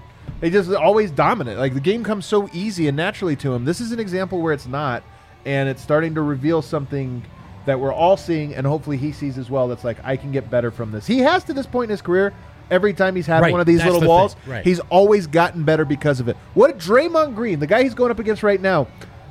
He 0.41 0.51
just 0.51 0.71
always 0.73 1.11
dominant. 1.11 1.59
Like 1.59 1.75
the 1.75 1.81
game 1.81 2.05
comes 2.05 2.27
so 2.27 2.51
easy 2.53 2.89
and 2.89 2.97
naturally 2.97 3.37
to 3.37 3.55
him. 3.55 3.65
This 3.65 3.81
is 3.81 3.93
an 3.93 4.01
example 4.01 4.43
where 4.43 4.53
it's 4.53 4.67
not, 4.67 5.03
and 5.47 5.69
it's 5.69 5.81
starting 5.81 6.15
to 6.17 6.23
reveal 6.23 6.61
something 6.61 7.25
that 7.65 7.81
we're 7.81 7.93
all 7.93 8.17
seeing, 8.17 8.55
and 8.55 8.67
hopefully 8.67 8.97
he 8.97 9.13
sees 9.13 9.39
as 9.39 9.49
well. 9.49 9.69
That's 9.69 9.85
like 9.85 9.99
I 10.05 10.17
can 10.17 10.33
get 10.33 10.51
better 10.51 10.71
from 10.71 10.93
this. 10.93 11.07
He 11.07 11.21
has 11.21 11.45
to 11.45 11.55
this 11.55 11.67
point 11.67 11.85
in 11.85 11.91
his 11.91 12.03
career. 12.03 12.35
Every 12.71 12.93
time 12.95 13.15
he's 13.17 13.27
had 13.27 13.43
Right, 13.43 13.53
one 13.53 13.61
of 13.61 13.67
these 13.67 13.79
that's 13.79 13.87
little 13.87 14.01
the 14.01 14.09
walls, 14.09 14.37
right. 14.47 14.65
he's 14.65 14.81
always 14.91 15.27
gotten 15.27 15.63
better 15.65 15.85
because 15.85 16.19
of 16.21 16.29
it. 16.29 16.37
What 16.55 16.79
Draymond 16.79 17.35
Green, 17.35 17.61
the 17.61 17.67
guy 17.67 17.83
he's 17.83 17.95
going 17.95 18.11
up 18.11 18.19
against 18.19 18.43
right 18.43 18.61
now, 18.61 18.89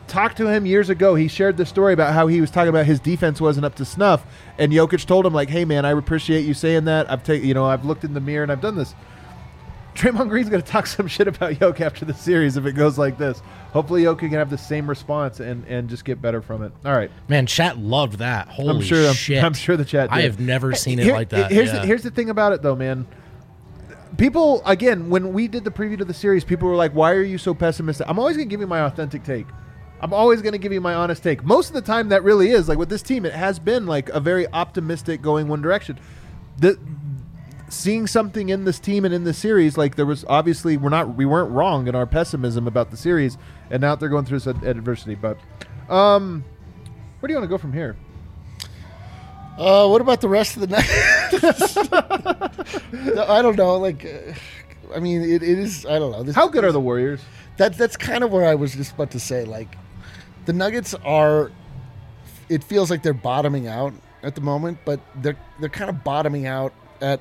talked 0.08 0.38
to 0.38 0.48
him 0.48 0.66
years 0.66 0.90
ago. 0.90 1.16
He 1.16 1.28
shared 1.28 1.58
the 1.58 1.66
story 1.66 1.94
about 1.94 2.14
how 2.14 2.28
he 2.28 2.40
was 2.40 2.50
talking 2.52 2.70
about 2.70 2.86
his 2.86 3.00
defense 3.00 3.42
wasn't 3.42 3.66
up 3.66 3.76
to 3.76 3.86
snuff, 3.86 4.26
and 4.58 4.72
Jokic 4.72 5.06
told 5.06 5.26
him 5.26 5.34
like, 5.34 5.50
"Hey 5.50 5.66
man, 5.66 5.86
I 5.86 5.92
appreciate 5.92 6.46
you 6.46 6.54
saying 6.54 6.86
that. 6.86 7.12
I've 7.12 7.24
taken, 7.24 7.48
you 7.48 7.54
know, 7.54 7.66
I've 7.66 7.84
looked 7.86 8.04
in 8.04 8.14
the 8.14 8.22
mirror 8.22 8.44
and 8.44 8.52
I've 8.52 8.62
done 8.62 8.76
this." 8.76 8.96
Draymond 9.96 10.28
Green's 10.30 10.50
going 10.50 10.62
to 10.62 10.68
talk 10.68 10.88
some 10.88 11.08
shit 11.08 11.28
about 11.28 11.54
Jokic 11.54 11.82
after 11.82 12.06
the 12.06 12.14
series 12.14 12.58
if 12.58 12.66
it 12.66 12.74
goes 12.74 12.98
like 12.98 13.18
this. 13.18 13.42
Hopefully, 13.72 14.04
Jokic 14.04 14.20
can 14.20 14.32
have 14.34 14.50
the 14.50 14.58
same 14.58 14.88
response 14.90 15.40
and 15.40 15.66
and 15.68 15.90
just 15.90 16.06
get 16.06 16.22
better 16.22 16.42
from 16.42 16.64
it. 16.64 16.72
All 16.86 16.94
right. 16.96 17.10
Man, 17.28 17.46
chat 17.46 17.78
loved 17.78 18.20
that. 18.20 18.48
Holy 18.50 18.70
I'm 18.70 18.82
sure. 18.82 19.14
shit! 19.14 19.40
I'm, 19.40 19.46
I'm 19.46 19.54
sure 19.54 19.78
the 19.78 19.86
chat. 19.86 20.12
I 20.12 20.22
have 20.22 20.40
never 20.40 20.74
seen 20.76 21.00
it 21.00 21.04
Here- 21.06 21.14
like 21.14 21.30
that. 21.30 21.52
Here's 21.52 21.68
yeah. 21.72 21.80
the, 21.80 21.88
here's 21.88 22.04
the 22.04 22.12
thing 22.12 22.30
about 22.30 22.54
it 22.54 22.62
though, 22.62 22.76
man. 22.76 23.08
People 24.18 24.62
again, 24.66 25.10
when 25.10 25.34
we 25.34 25.48
did 25.48 25.64
the 25.64 25.72
preview 25.72 25.98
to 25.98 26.06
the 26.06 26.14
series, 26.14 26.44
people 26.44 26.70
were 26.70 26.76
like, 26.76 26.94
"Why 26.94 27.12
are 27.14 27.24
you 27.24 27.38
so 27.38 27.54
pessimistic?" 27.54 28.08
I'm 28.10 28.20
always 28.20 28.38
gonna 28.38 28.46
give 28.46 28.62
you 28.62 28.68
my 28.68 28.82
authentic 28.82 29.24
take. 29.24 29.48
I'm 30.02 30.14
always 30.14 30.42
gonna 30.42 30.58
give 30.58 30.72
you 30.72 30.82
my 30.82 30.94
honest 30.94 31.24
take. 31.24 31.44
Most 31.44 31.70
of 31.70 31.74
the 31.74 31.82
time, 31.82 32.10
that 32.10 32.24
really 32.24 32.52
is 32.52 32.70
like 32.70 32.78
with 32.78 32.90
this 32.90 33.02
team. 33.02 33.26
It 33.26 33.34
has 33.34 33.60
been 33.60 33.86
like 33.86 34.10
a 34.10 34.20
very 34.20 34.48
optimistic, 34.54 35.22
going 35.22 35.48
one 35.48 35.62
direction. 35.62 36.00
The 36.58 36.78
seeing 37.68 38.08
something 38.08 38.50
in 38.50 38.64
this 38.64 38.80
team 38.80 39.06
and 39.06 39.14
in 39.14 39.24
this 39.24 39.38
series, 39.38 39.78
like 39.78 39.96
there 39.96 40.06
was 40.06 40.24
obviously 40.30 40.78
we're 40.78 40.90
not 40.90 41.16
we 41.16 41.26
weren't 41.26 41.52
wrong 41.52 41.88
in 41.88 41.96
our 41.96 42.06
pessimism 42.06 42.68
about 42.68 42.92
the 42.92 42.98
series, 42.98 43.38
and 43.70 43.82
now 43.82 43.96
they're 43.96 44.10
going 44.10 44.26
through 44.26 44.40
this 44.40 44.48
ad- 44.48 44.64
adversity. 44.64 45.16
But 45.16 45.38
um, 45.90 46.44
where 47.20 47.28
do 47.28 47.34
you 47.34 47.40
want 47.40 47.50
to 47.50 47.54
go 47.54 47.58
from 47.58 47.74
here? 47.74 47.96
Uh, 49.58 49.88
what 49.88 50.02
about 50.02 50.22
the 50.22 50.30
rest 50.30 50.56
of 50.56 50.62
the 50.62 50.68
night? 50.76 51.15
I 53.28 53.42
don't 53.42 53.58
know. 53.58 53.78
Like, 53.78 54.06
uh, 54.06 54.34
I 54.96 55.00
mean, 55.00 55.22
it, 55.22 55.44
it 55.44 55.60
is. 55.60 55.86
I 55.86 56.00
don't 56.00 56.12
know. 56.12 56.24
This, 56.24 56.36
How 56.36 56.48
good 56.48 56.64
are 56.64 56.72
the 56.72 56.80
Warriors? 56.80 57.22
That 57.58 57.78
that's 57.78 57.98
kind 57.98 58.24
of 58.24 58.32
where 58.32 58.46
I 58.46 58.56
was 58.56 58.74
just 58.74 58.94
about 58.94 59.12
to 59.12 59.20
say. 59.20 59.46
Like, 59.46 59.76
the 60.46 60.54
Nuggets 60.54 60.94
are. 61.04 61.52
It 62.50 62.64
feels 62.64 62.92
like 62.92 63.02
they're 63.02 63.14
bottoming 63.14 63.68
out 63.68 63.94
at 64.24 64.36
the 64.36 64.42
moment, 64.42 64.80
but 64.86 65.00
they're 65.22 65.38
they're 65.60 65.70
kind 65.70 65.90
of 65.90 66.04
bottoming 66.04 66.46
out 66.46 66.74
at 67.02 67.20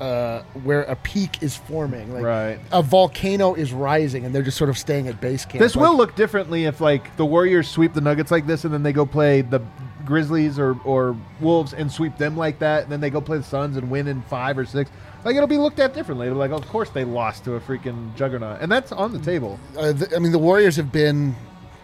uh, 0.00 0.42
where 0.64 0.82
a 0.82 0.96
peak 0.96 1.42
is 1.42 1.56
forming. 1.56 2.12
Like, 2.12 2.22
Right. 2.24 2.60
A 2.72 2.82
volcano 2.82 3.54
is 3.54 3.72
rising, 3.72 4.24
and 4.24 4.34
they're 4.34 4.42
just 4.42 4.56
sort 4.58 4.70
of 4.70 4.78
staying 4.78 5.08
at 5.08 5.20
base 5.20 5.44
camp. 5.44 5.60
This 5.60 5.76
Like, 5.76 5.88
will 5.88 5.96
look 5.96 6.16
differently 6.16 6.64
if 6.64 6.80
like 6.80 7.16
the 7.16 7.26
Warriors 7.26 7.68
sweep 7.68 7.92
the 7.94 8.00
Nuggets 8.00 8.30
like 8.30 8.46
this, 8.46 8.64
and 8.64 8.72
then 8.72 8.82
they 8.82 8.92
go 8.92 9.04
play 9.06 9.42
the 9.42 9.60
Grizzlies 10.04 10.58
or, 10.58 10.78
or 10.84 11.16
Wolves 11.40 11.72
and 11.72 11.90
sweep 11.90 12.16
them 12.18 12.36
like 12.36 12.58
that, 12.60 12.84
and 12.84 12.92
then 12.92 13.00
they 13.00 13.10
go 13.10 13.20
play 13.20 13.38
the 13.38 13.44
Suns 13.44 13.76
and 13.76 13.90
win 13.90 14.08
in 14.08 14.22
five 14.22 14.58
or 14.58 14.64
six. 14.64 14.90
Like 15.24 15.36
it'll 15.36 15.46
be 15.46 15.58
looked 15.58 15.78
at 15.78 15.94
differently. 15.94 16.26
It'll 16.26 16.36
be 16.36 16.48
like, 16.48 16.50
of 16.50 16.68
course 16.68 16.90
they 16.90 17.04
lost 17.04 17.44
to 17.44 17.54
a 17.54 17.60
freaking 17.60 18.14
juggernaut, 18.16 18.60
and 18.60 18.70
that's 18.70 18.92
on 18.92 19.12
the 19.12 19.18
table. 19.20 19.58
uh, 19.76 19.92
th- 19.92 20.12
I 20.14 20.18
mean, 20.18 20.32
the 20.32 20.38
Warriors 20.38 20.76
have 20.76 20.90
been 20.92 21.34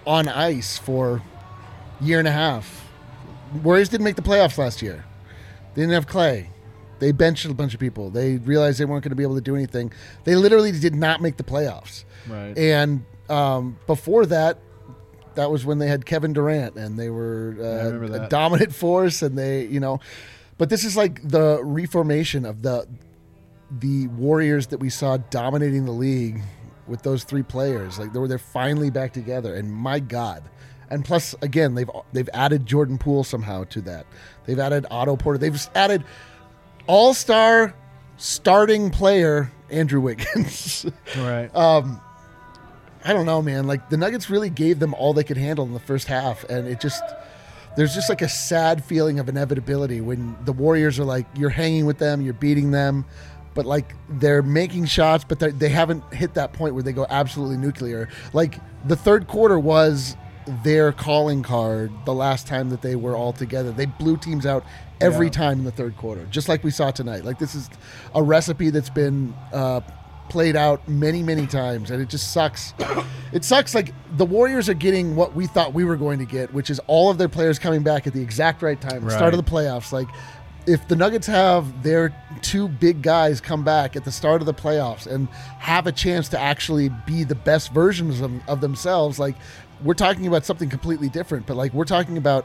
on 0.07 0.29
ice 0.29 0.79
for 0.79 1.23
a 2.01 2.05
year 2.05 2.19
and 2.19 2.29
a 2.29 2.33
half. 2.33 2.89
Warriors 3.63 3.89
didn't 3.89 4.05
make 4.05 4.17
the 4.17 4.23
playoffs 4.23 4.59
last 4.59 4.83
year. 4.83 5.05
They 5.75 5.83
didn't 5.83 5.95
have 5.95 6.07
Klay. 6.07 6.49
They 6.99 7.13
benched 7.13 7.45
a 7.45 7.55
bunch 7.55 7.75
of 7.75 7.81
people. 7.81 8.11
They 8.11 8.39
realized 8.39 8.81
they 8.81 8.85
weren't 8.85 9.05
going 9.05 9.11
to 9.11 9.17
be 9.17 9.23
able 9.23 9.37
to 9.37 9.41
do 9.41 9.55
anything. 9.55 9.93
They 10.25 10.35
literally 10.35 10.73
did 10.73 10.95
not 10.95 11.21
make 11.21 11.37
the 11.37 11.45
playoffs. 11.45 12.05
Right. 12.29 12.59
And 12.59 13.05
um, 13.29 13.79
before 13.87 14.27
that, 14.27 14.59
that 15.39 15.53
was 15.53 15.65
when 15.65 15.79
they 15.79 15.87
had 15.87 16.05
Kevin 16.05 16.33
Durant, 16.33 16.75
and 16.75 16.99
they 16.99 17.11
were 17.11 17.57
uh, 17.61 18.25
a 18.25 18.29
dominant 18.29 18.75
force. 18.75 19.23
And 19.23 19.39
they, 19.39 19.67
you 19.67 19.79
know, 19.79 20.01
but 20.59 20.69
this 20.69 20.83
is 20.83 20.97
like 20.97 21.27
the 21.27 21.63
reformation 21.63 22.45
of 22.45 22.63
the 22.63 22.89
the 23.71 24.09
Warriors 24.09 24.67
that 24.69 24.79
we 24.79 24.91
saw 24.91 25.17
dominating 25.17 25.85
the 25.85 25.93
league 25.93 26.43
with 26.89 27.03
those 27.03 27.23
three 27.23 27.45
players. 27.45 28.01
Like 28.01 28.13
they 28.13 28.19
were 28.19 28.27
they're 28.27 28.39
finally 28.39 28.91
back 28.91 29.13
together, 29.13 29.55
and 29.55 29.73
my 29.73 30.01
God. 30.01 30.43
And 30.91 31.05
plus, 31.05 31.37
again, 31.41 31.77
they've 31.77 31.91
they've 32.13 32.31
added 32.35 32.67
Jordan 32.67 32.99
Poole 32.99 33.23
somehow 33.23 33.63
to 33.65 33.81
that. 33.83 34.07
They've 34.45 34.59
added 34.59 34.87
Otto 34.91 35.17
Porter. 35.17 35.39
They've 35.39 35.53
just 35.53 35.71
added 35.77 36.03
All 36.89 37.15
Star 37.15 37.75
starting 38.17 38.91
player 38.91 39.53
Andrew 39.71 40.01
Wiggins. 40.01 40.85
right. 41.17 41.49
I 43.05 43.13
don't 43.13 43.27
know, 43.27 43.41
man. 43.43 43.67
Like 43.67 43.89
the 43.91 43.97
Nuggets 43.97 44.29
really 44.29 44.51
gave 44.51 44.79
them 44.79 44.95
all 44.95 45.13
they 45.15 45.25
could 45.25 45.37
handle 45.37 45.65
in 45.65 45.73
the 45.73 45.81
first 45.81 46.07
half, 46.09 46.45
and 46.45 46.67
it 46.67 46.81
just 46.81 47.03
there's 47.77 47.95
just 47.95 48.09
like 48.09 48.23
a 48.23 48.29
sad 48.29 48.85
feeling 48.85 49.19
of 49.19 49.29
inevitability 49.29 50.01
when 50.01 50.37
the 50.45 50.53
Warriors 50.53 50.99
are 50.99 51.05
like 51.05 51.27
you're 51.37 51.51
hanging 51.51 51.87
with 51.87 51.99
them, 51.99 52.21
you're 52.21 52.33
beating 52.35 52.71
them, 52.73 53.05
but 53.55 53.67
like 53.67 53.95
they're 54.09 54.43
making 54.43 54.87
shots, 54.87 55.25
but 55.25 55.39
they're- 55.39 55.69
haven't 55.69 56.03
hit 56.13 56.35
that 56.35 56.53
point 56.53 56.75
where 56.75 56.83
they 56.83 56.93
go 56.93 57.07
absolutely 57.09 57.57
nuclear. 57.57 58.09
Like 58.33 58.59
the 58.87 58.97
third 58.97 59.29
quarter 59.29 59.59
was 59.61 60.17
their 60.65 60.93
calling 60.93 61.43
card 61.43 61.93
the 62.05 62.15
last 62.15 62.47
time 62.47 62.71
that 62.71 62.83
they 62.83 62.97
were 62.97 63.15
all 63.15 63.33
together. 63.33 63.71
They 63.71 63.87
blew 63.87 64.17
teams 64.17 64.45
out 64.47 64.65
every 65.01 65.27
Yeah. 65.27 65.33
time 65.33 65.59
in 65.59 65.65
the 65.65 65.71
third 65.71 65.97
quarter, 65.99 66.27
just 66.31 66.49
like 66.49 66.65
we 66.65 66.71
saw 66.73 66.91
tonight. 66.91 67.25
Like 67.25 67.39
this 67.39 67.55
is 67.55 67.69
a 68.15 68.23
recipe 68.23 68.71
that's 68.71 68.91
been 68.91 69.35
uh, 69.53 69.83
played 70.29 70.57
out 70.57 70.87
many, 70.89 71.23
many 71.23 71.47
times, 71.47 71.91
and 71.91 72.03
it 72.03 72.09
just 72.09 72.33
sucks. 72.33 72.75
it 73.33 73.45
sucks. 73.45 73.75
Like 73.75 73.95
the 74.17 74.25
Warriors 74.27 74.69
are 74.69 74.75
getting 74.75 75.17
what 75.17 75.35
we 75.35 75.47
thought 75.47 75.75
we 75.75 75.85
were 75.85 75.97
going 75.97 76.19
to 76.19 76.25
get, 76.25 76.53
which 76.53 76.71
is 76.71 76.81
all 76.87 77.11
of 77.11 77.19
their 77.19 77.29
players 77.29 77.59
coming 77.59 77.83
back 77.83 78.07
at 78.07 78.13
the 78.13 78.23
exact 78.23 78.63
right 78.63 78.81
time, 78.81 79.05
the 79.05 79.11
start 79.11 79.35
of 79.35 79.45
the 79.45 79.51
playoffs. 79.51 79.93
Like 79.93 80.09
if 80.67 80.87
the 80.87 80.97
Nuggets 80.97 81.27
have 81.27 81.83
their 81.83 82.15
two 82.43 82.69
big 82.69 83.01
guys 83.03 83.41
come 83.41 83.65
back 83.65 83.97
at 83.97 84.05
the 84.05 84.13
start 84.13 84.43
of 84.43 84.47
the 84.47 84.55
playoffs 84.55 85.07
and 85.07 85.29
have 85.59 85.87
a 85.87 85.93
chance 85.93 86.29
to 86.29 86.39
actually 86.39 86.91
be 87.07 87.25
the 87.25 87.35
best 87.35 87.73
versions 87.73 88.21
of, 88.21 88.33
of 88.49 88.61
themselves, 88.61 89.19
like 89.19 89.35
we're 89.83 89.95
talking 89.95 90.27
about 90.27 90.45
something 90.45 90.69
completely 90.69 91.09
different. 91.09 91.47
But 91.47 91.57
like 91.57 91.73
we're 91.73 91.85
talking 91.85 92.19
about 92.19 92.45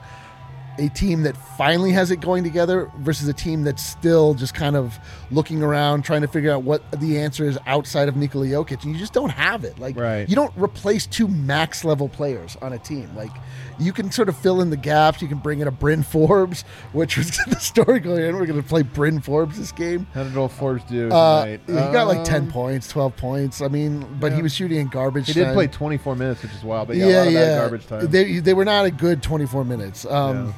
a 0.79 0.89
team 0.89 1.23
that 1.23 1.37
finally 1.57 1.91
has 1.91 2.09
it 2.11 2.17
going 2.21 2.43
together 2.43 2.91
versus 2.97 3.27
a 3.27 3.33
team 3.33 3.63
that's 3.63 3.83
still 3.83 4.33
just 4.33 4.53
kind 4.55 4.75
of 4.75 4.97
looking 5.31 5.61
around 5.61 6.03
trying 6.03 6.21
to 6.21 6.27
figure 6.27 6.51
out 6.51 6.63
what 6.63 6.81
the 6.99 7.19
answer 7.19 7.45
is 7.45 7.57
outside 7.67 8.07
of 8.09 8.15
Nikola 8.15 8.45
Jokic. 8.47 8.83
And 8.83 8.93
you 8.93 8.97
just 8.99 9.13
don't 9.13 9.29
have 9.29 9.63
it. 9.63 9.77
Like 9.79 9.95
Right. 9.97 10.27
you 10.27 10.35
don't 10.35 10.53
replace 10.55 11.05
two 11.05 11.27
max 11.27 11.83
level 11.85 12.09
players 12.09 12.57
on 12.61 12.73
a 12.73 12.79
team. 12.79 13.09
Like 13.15 13.31
you 13.79 13.91
can 13.93 14.11
sort 14.11 14.29
of 14.29 14.37
fill 14.37 14.61
in 14.61 14.69
the 14.69 14.77
gaps. 14.77 15.21
You 15.21 15.27
can 15.27 15.37
bring 15.39 15.59
in 15.59 15.67
a 15.67 15.71
Bryn 15.71 16.03
Forbes, 16.03 16.63
which 16.91 17.17
was 17.17 17.31
the 17.47 17.59
story 17.59 17.99
going 17.99 18.23
in. 18.23 18.35
We're 18.37 18.45
going 18.45 18.61
to 18.61 18.67
play 18.67 18.81
Bryn 18.83 19.19
Forbes 19.21 19.57
this 19.57 19.71
game. 19.71 20.07
How 20.13 20.23
did 20.23 20.35
old 20.37 20.51
Forbes 20.51 20.83
do 20.85 21.11
Uh, 21.11 21.45
tonight? 21.45 21.61
he 21.67 21.73
got 21.93 22.07
like 22.07 22.19
Um, 22.19 22.25
10 22.25 22.51
points, 22.51 22.87
12 22.89 23.15
points. 23.17 23.61
I 23.61 23.67
mean, 23.67 24.05
but 24.19 24.31
yeah. 24.31 24.37
he 24.37 24.41
was 24.43 24.53
shooting 24.53 24.79
in 24.79 24.87
garbage 24.87 25.27
He 25.27 25.33
did 25.33 25.45
time. 25.45 25.53
play 25.53 25.67
24 25.67 26.15
minutes, 26.15 26.43
which 26.43 26.53
is 26.53 26.63
wild. 26.63 26.87
But 26.87 26.97
yeah, 26.97 27.05
a 27.05 27.07
lot 27.07 27.27
of 27.27 27.33
that 27.33 27.59
garbage 27.59 27.87
time. 27.87 28.07
They 28.07 28.39
they 28.39 28.53
were 28.53 28.65
not 28.65 28.85
a 28.85 28.91
good 28.91 29.21
24 29.23 29.65
minutes. 29.65 30.05
Um, 30.05 30.47
Yeah. 30.47 30.53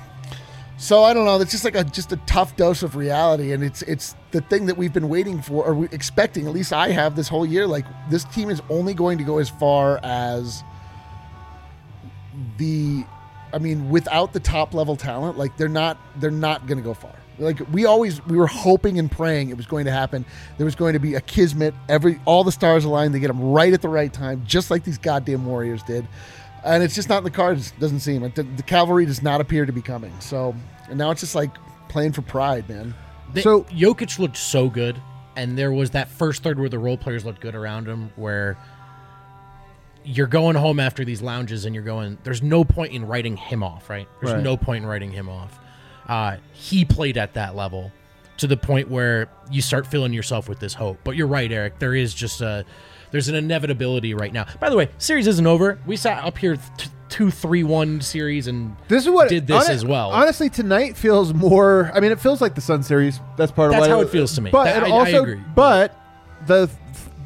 So 0.77 1.03
I 1.05 1.13
don't 1.13 1.23
know. 1.23 1.39
It's 1.39 1.51
just 1.51 1.63
like 1.63 1.75
a 1.75 1.85
just 1.85 2.11
a 2.11 2.17
tough 2.25 2.57
dose 2.57 2.83
of 2.83 2.97
reality, 2.97 3.53
and 3.53 3.63
it's 3.63 3.81
it's 3.83 4.13
the 4.31 4.41
thing 4.41 4.65
that 4.65 4.75
we've 4.77 4.91
been 4.91 5.07
waiting 5.07 5.41
for 5.41 5.63
or 5.63 5.85
expecting. 5.85 6.47
At 6.47 6.53
least 6.53 6.73
I 6.73 6.89
have 6.89 7.15
this 7.15 7.29
whole 7.29 7.45
year. 7.45 7.65
Like 7.65 7.85
this 8.09 8.25
team 8.25 8.49
is 8.49 8.61
only 8.69 8.93
going 8.93 9.17
to 9.19 9.23
go 9.23 9.37
as 9.37 9.47
far 9.49 10.01
as 10.03 10.65
the. 12.57 13.05
I 13.53 13.57
mean, 13.57 13.89
without 13.89 14.33
the 14.33 14.39
top 14.39 14.73
level 14.73 14.95
talent, 14.97 15.37
like 15.37 15.55
they're 15.57 15.67
not 15.69 15.97
they're 16.19 16.31
not 16.31 16.67
going 16.67 16.77
to 16.77 16.83
go 16.83 16.93
far. 16.93 17.13
Like 17.39 17.59
we 17.71 17.85
always 17.85 18.25
we 18.25 18.37
were 18.37 18.47
hoping 18.47 18.99
and 18.99 19.09
praying 19.11 19.49
it 19.49 19.57
was 19.57 19.65
going 19.65 19.85
to 19.85 19.91
happen. 19.91 20.25
There 20.57 20.65
was 20.65 20.75
going 20.75 20.93
to 20.93 20.99
be 20.99 21.15
a 21.15 21.21
kismet. 21.21 21.73
Every 21.87 22.19
all 22.25 22.43
the 22.43 22.51
stars 22.51 22.83
aligned. 22.85 23.13
They 23.13 23.19
get 23.19 23.27
them 23.27 23.41
right 23.41 23.71
at 23.73 23.81
the 23.81 23.89
right 23.89 24.11
time, 24.11 24.43
just 24.45 24.71
like 24.71 24.83
these 24.83 24.97
goddamn 24.97 25.45
Warriors 25.45 25.83
did. 25.83 26.07
And 26.65 26.81
it's 26.83 26.95
just 26.95 27.09
not 27.09 27.19
in 27.19 27.23
the 27.23 27.31
cards. 27.31 27.71
Doesn't 27.79 27.99
seem 27.99 28.23
it. 28.23 28.35
The, 28.35 28.43
the 28.43 28.63
cavalry 28.63 29.05
does 29.05 29.21
not 29.21 29.39
appear 29.39 29.65
to 29.65 29.71
be 29.71 29.81
coming. 29.81 30.13
So 30.19 30.55
and 30.89 30.97
now 30.97 31.11
it's 31.11 31.21
just 31.21 31.35
like 31.35 31.51
playing 31.89 32.11
for 32.13 32.21
pride, 32.23 32.67
man. 32.67 32.93
They- 33.33 33.41
So- 33.41 33.63
Jokic 33.65 34.17
looked 34.19 34.37
so 34.37 34.69
good, 34.69 34.99
and 35.37 35.57
there 35.57 35.71
was 35.71 35.91
that 35.91 36.09
first 36.09 36.43
third 36.43 36.59
where 36.59 36.69
the 36.69 36.79
role 36.79 36.97
players 36.97 37.23
looked 37.25 37.41
good 37.41 37.55
around 37.55 37.87
him, 37.87 38.11
where 38.15 38.57
you're 40.05 40.27
going 40.27 40.55
home 40.55 40.79
after 40.79 41.03
these 41.03 41.21
lounges 41.21 41.65
and 41.65 41.73
you're 41.75 41.83
going. 41.83 42.17
There's 42.23 42.41
no 42.43 42.63
point 42.63 42.93
in 42.93 43.07
writing 43.07 43.37
him 43.37 43.63
off, 43.63 43.89
right? 43.89 44.07
There's 44.21 44.33
Right. 44.35 44.43
no 44.43 44.55
point 44.57 44.83
in 44.83 44.89
writing 44.89 45.11
him 45.11 45.27
off. 45.29 45.59
Uh, 46.07 46.37
he 46.53 46.85
played 46.85 47.17
at 47.17 47.33
that 47.33 47.55
level 47.55 47.91
to 48.37 48.47
the 48.47 48.57
point 48.57 48.89
where 48.89 49.27
you 49.49 49.61
start 49.61 49.87
filling 49.87 50.13
yourself 50.13 50.47
with 50.47 50.59
this 50.59 50.73
hope. 50.73 50.99
But 51.03 51.15
you're 51.15 51.27
right, 51.27 51.51
Eric. 51.51 51.79
There 51.79 51.95
is 51.95 52.13
just 52.13 52.41
a 52.41 52.65
there's 53.11 53.27
an 53.29 53.35
inevitability 53.35 54.13
right 54.13 54.33
now. 54.33 54.45
By 54.59 54.69
the 54.69 54.75
way, 54.75 54.89
series 54.97 55.25
isn't 55.27 55.47
over. 55.47 55.79
We 55.85 55.95
sat 55.95 56.23
up 56.23 56.37
here 56.37 56.57
t- 56.77 56.89
two 57.07 57.31
three 57.31 57.63
one 57.63 58.01
series 58.01 58.47
and 58.47 58.75
This 58.89 59.03
is 59.05 59.09
what 59.09 59.29
did 59.29 59.47
this 59.47 59.69
as 59.69 59.85
well. 59.85 60.11
Honestly, 60.11 60.49
tonight 60.49 60.97
feels 60.97 61.33
more. 61.33 61.91
I 61.95 61.99
mean, 62.01 62.11
it 62.11 62.19
feels 62.19 62.41
like 62.41 62.55
the 62.55 62.61
Sun 62.61 62.83
series. 62.83 63.19
That's 63.37 63.51
part 63.51 63.71
That's 63.71 63.85
of 63.85 63.89
why 63.89 63.95
how 63.95 64.01
it 64.01 64.09
feels 64.09 64.33
to 64.35 64.41
me. 64.41 64.51
But 64.51 64.65
That- 64.65 64.83
it 64.83 64.87
I- 64.87 64.91
also, 64.91 65.21
agree. 65.23 65.39
but 65.55 65.97
the 66.45 66.67
th- 66.67 66.77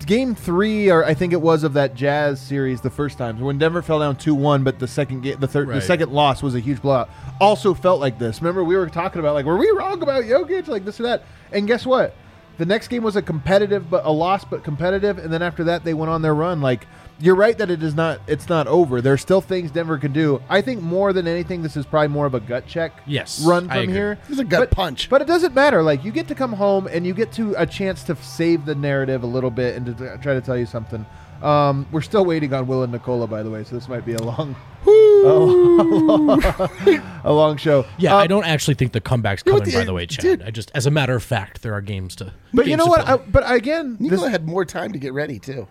game 0.10 0.34
three, 0.34 0.90
or 0.90 1.06
I 1.06 1.14
think 1.14 1.34
it 1.34 1.42
was 1.42 1.64
of 1.64 1.74
that 1.74 1.94
Jazz 1.94 2.42
series, 2.42 2.82
the 2.82 2.90
first 2.90 3.20
time 3.20 3.40
when 3.40 3.60
Denver 3.60 3.84
fell 3.84 4.00
down 4.00 4.16
two 4.16 4.34
one, 4.34 4.64
but 4.64 4.80
the 4.80 4.88
second 4.88 5.22
game, 5.22 5.40
the 5.40 5.48
third, 5.48 5.68
the 5.68 5.82
second 5.82 6.12
loss 6.12 6.42
was 6.42 6.56
a 6.56 6.60
huge 6.60 6.82
blowout. 6.82 7.12
Also 7.40 7.76
felt 7.76 8.00
like 8.00 8.18
this. 8.18 8.42
Remember, 8.42 8.64
we 8.64 8.76
were 8.76 8.90
talking 8.90 9.20
about 9.20 9.36
like, 9.36 9.46
were 9.46 9.56
we 9.56 9.70
wrong 9.70 10.02
about 10.02 10.24
Jokic, 10.24 10.68
like 10.68 10.84
this 10.84 11.00
or 11.00 11.04
that? 11.04 11.24
And 11.52 11.68
guess 11.68 11.86
what? 11.86 12.16
The 12.60 12.66
next 12.66 12.90
game 12.90 13.02
was 13.04 13.16
a 13.16 13.22
competitive, 13.22 13.90
but 13.90 14.06
a 14.06 14.12
loss, 14.12 14.44
but 14.46 14.64
competitive. 14.64 15.18
And 15.18 15.32
then 15.34 15.42
after 15.42 15.64
that, 15.64 15.84
they 15.86 15.94
went 15.96 16.12
on 16.12 16.22
their 16.22 16.36
run. 16.36 16.60
Like 16.62 16.86
you're 17.22 17.36
right 17.36 17.58
that 17.58 17.72
it 17.72 17.82
is 17.82 17.96
not. 17.96 18.20
It's 18.28 18.48
not 18.50 18.68
over. 18.68 19.02
There's 19.02 19.22
still 19.22 19.42
things 19.42 19.72
Denver 19.72 19.98
can 19.98 20.12
do. 20.12 20.42
I 20.50 20.62
think 20.62 20.82
more 20.82 21.12
than 21.14 21.26
anything, 21.26 21.64
this 21.64 21.76
is 21.78 21.86
probably 21.86 22.10
more 22.10 22.26
of 22.26 22.34
a 22.36 22.40
gut 22.42 22.68
check. 22.68 22.92
Yes, 23.08 23.42
run 23.46 23.70
I 23.70 23.76
from 23.76 23.84
agree. 23.84 23.94
here. 23.94 24.20
It's 24.30 24.40
a 24.40 24.44
gut 24.44 24.60
But- 24.60 24.72
punch. 24.72 25.10
But 25.10 25.22
it 25.22 25.28
doesn't 25.28 25.56
matter. 25.56 25.82
Like 25.82 26.04
you 26.04 26.12
get 26.12 26.28
to 26.28 26.36
come 26.36 26.54
home 26.54 26.88
and 26.88 27.08
you 27.08 27.14
get 27.14 27.32
to 27.34 27.56
a 27.58 27.66
chance 27.66 28.04
to 28.04 28.16
save 28.18 28.66
the 28.66 28.76
narrative 28.76 29.24
a 29.24 29.28
little 29.28 29.52
bit 29.52 29.76
and 29.78 29.86
to 29.98 30.18
try 30.22 30.34
to 30.34 30.42
tell 30.42 30.58
you 30.58 30.66
something. 30.66 31.06
Um, 31.42 31.88
we're 31.92 32.02
still 32.02 32.26
waiting 32.26 32.54
on 32.54 32.68
Will 32.68 32.84
and 32.84 32.92
Nikola, 32.92 33.26
by 33.28 33.44
the 33.44 33.50
way, 33.50 33.64
so 33.64 33.76
this 33.76 33.88
might 33.88 34.06
be 34.06 34.14
a 34.14 34.22
long, 34.22 34.56
a 34.86 34.90
long, 34.90 36.44
a 37.24 37.32
long 37.34 37.56
show. 37.58 37.86
yeah, 37.98 38.14
Uh, 38.16 38.18
I 38.20 38.28
don't 38.28 38.46
actually 38.46 38.74
think 38.74 38.92
the 38.92 39.00
comeback's 39.02 39.46
know 39.46 39.54
coming. 39.54 39.62
what 39.68 39.72
the- 39.72 39.78
By 39.80 39.86
the 39.86 39.94
way, 39.94 40.06
Chad, 40.06 40.22
dude- 40.22 40.42
I 40.44 40.52
just 40.52 40.70
as 40.76 40.86
a 40.86 40.92
matter 40.92 41.16
of 41.16 41.24
fact, 41.24 41.62
there 41.62 41.74
are 41.74 41.82
games 41.82 42.16
to. 42.18 42.34
But 42.54 42.68
you 42.68 42.76
know 42.76 42.88
what? 42.88 43.08
I, 43.08 43.18
but 43.18 43.50
again, 43.50 43.96
this, 44.00 44.22
had 44.26 44.46
more 44.46 44.66
time 44.66 44.92
to 44.92 45.00
get 45.00 45.14
ready 45.14 45.40
too. 45.40 45.68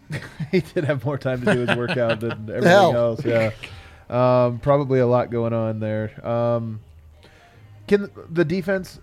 he 0.50 0.60
did 0.60 0.84
have 0.84 1.04
more 1.04 1.18
time 1.18 1.42
to 1.44 1.54
do 1.54 1.60
his 1.66 1.76
workout 1.76 2.20
than 2.20 2.32
everything 2.50 2.62
hell? 2.68 2.96
else. 2.96 3.24
Yeah, 3.24 3.50
um, 4.10 4.58
probably 4.58 4.98
a 4.98 5.06
lot 5.06 5.30
going 5.30 5.52
on 5.52 5.78
there. 5.80 6.26
Um, 6.26 6.80
can 7.86 8.10
the 8.30 8.44
defense? 8.44 8.98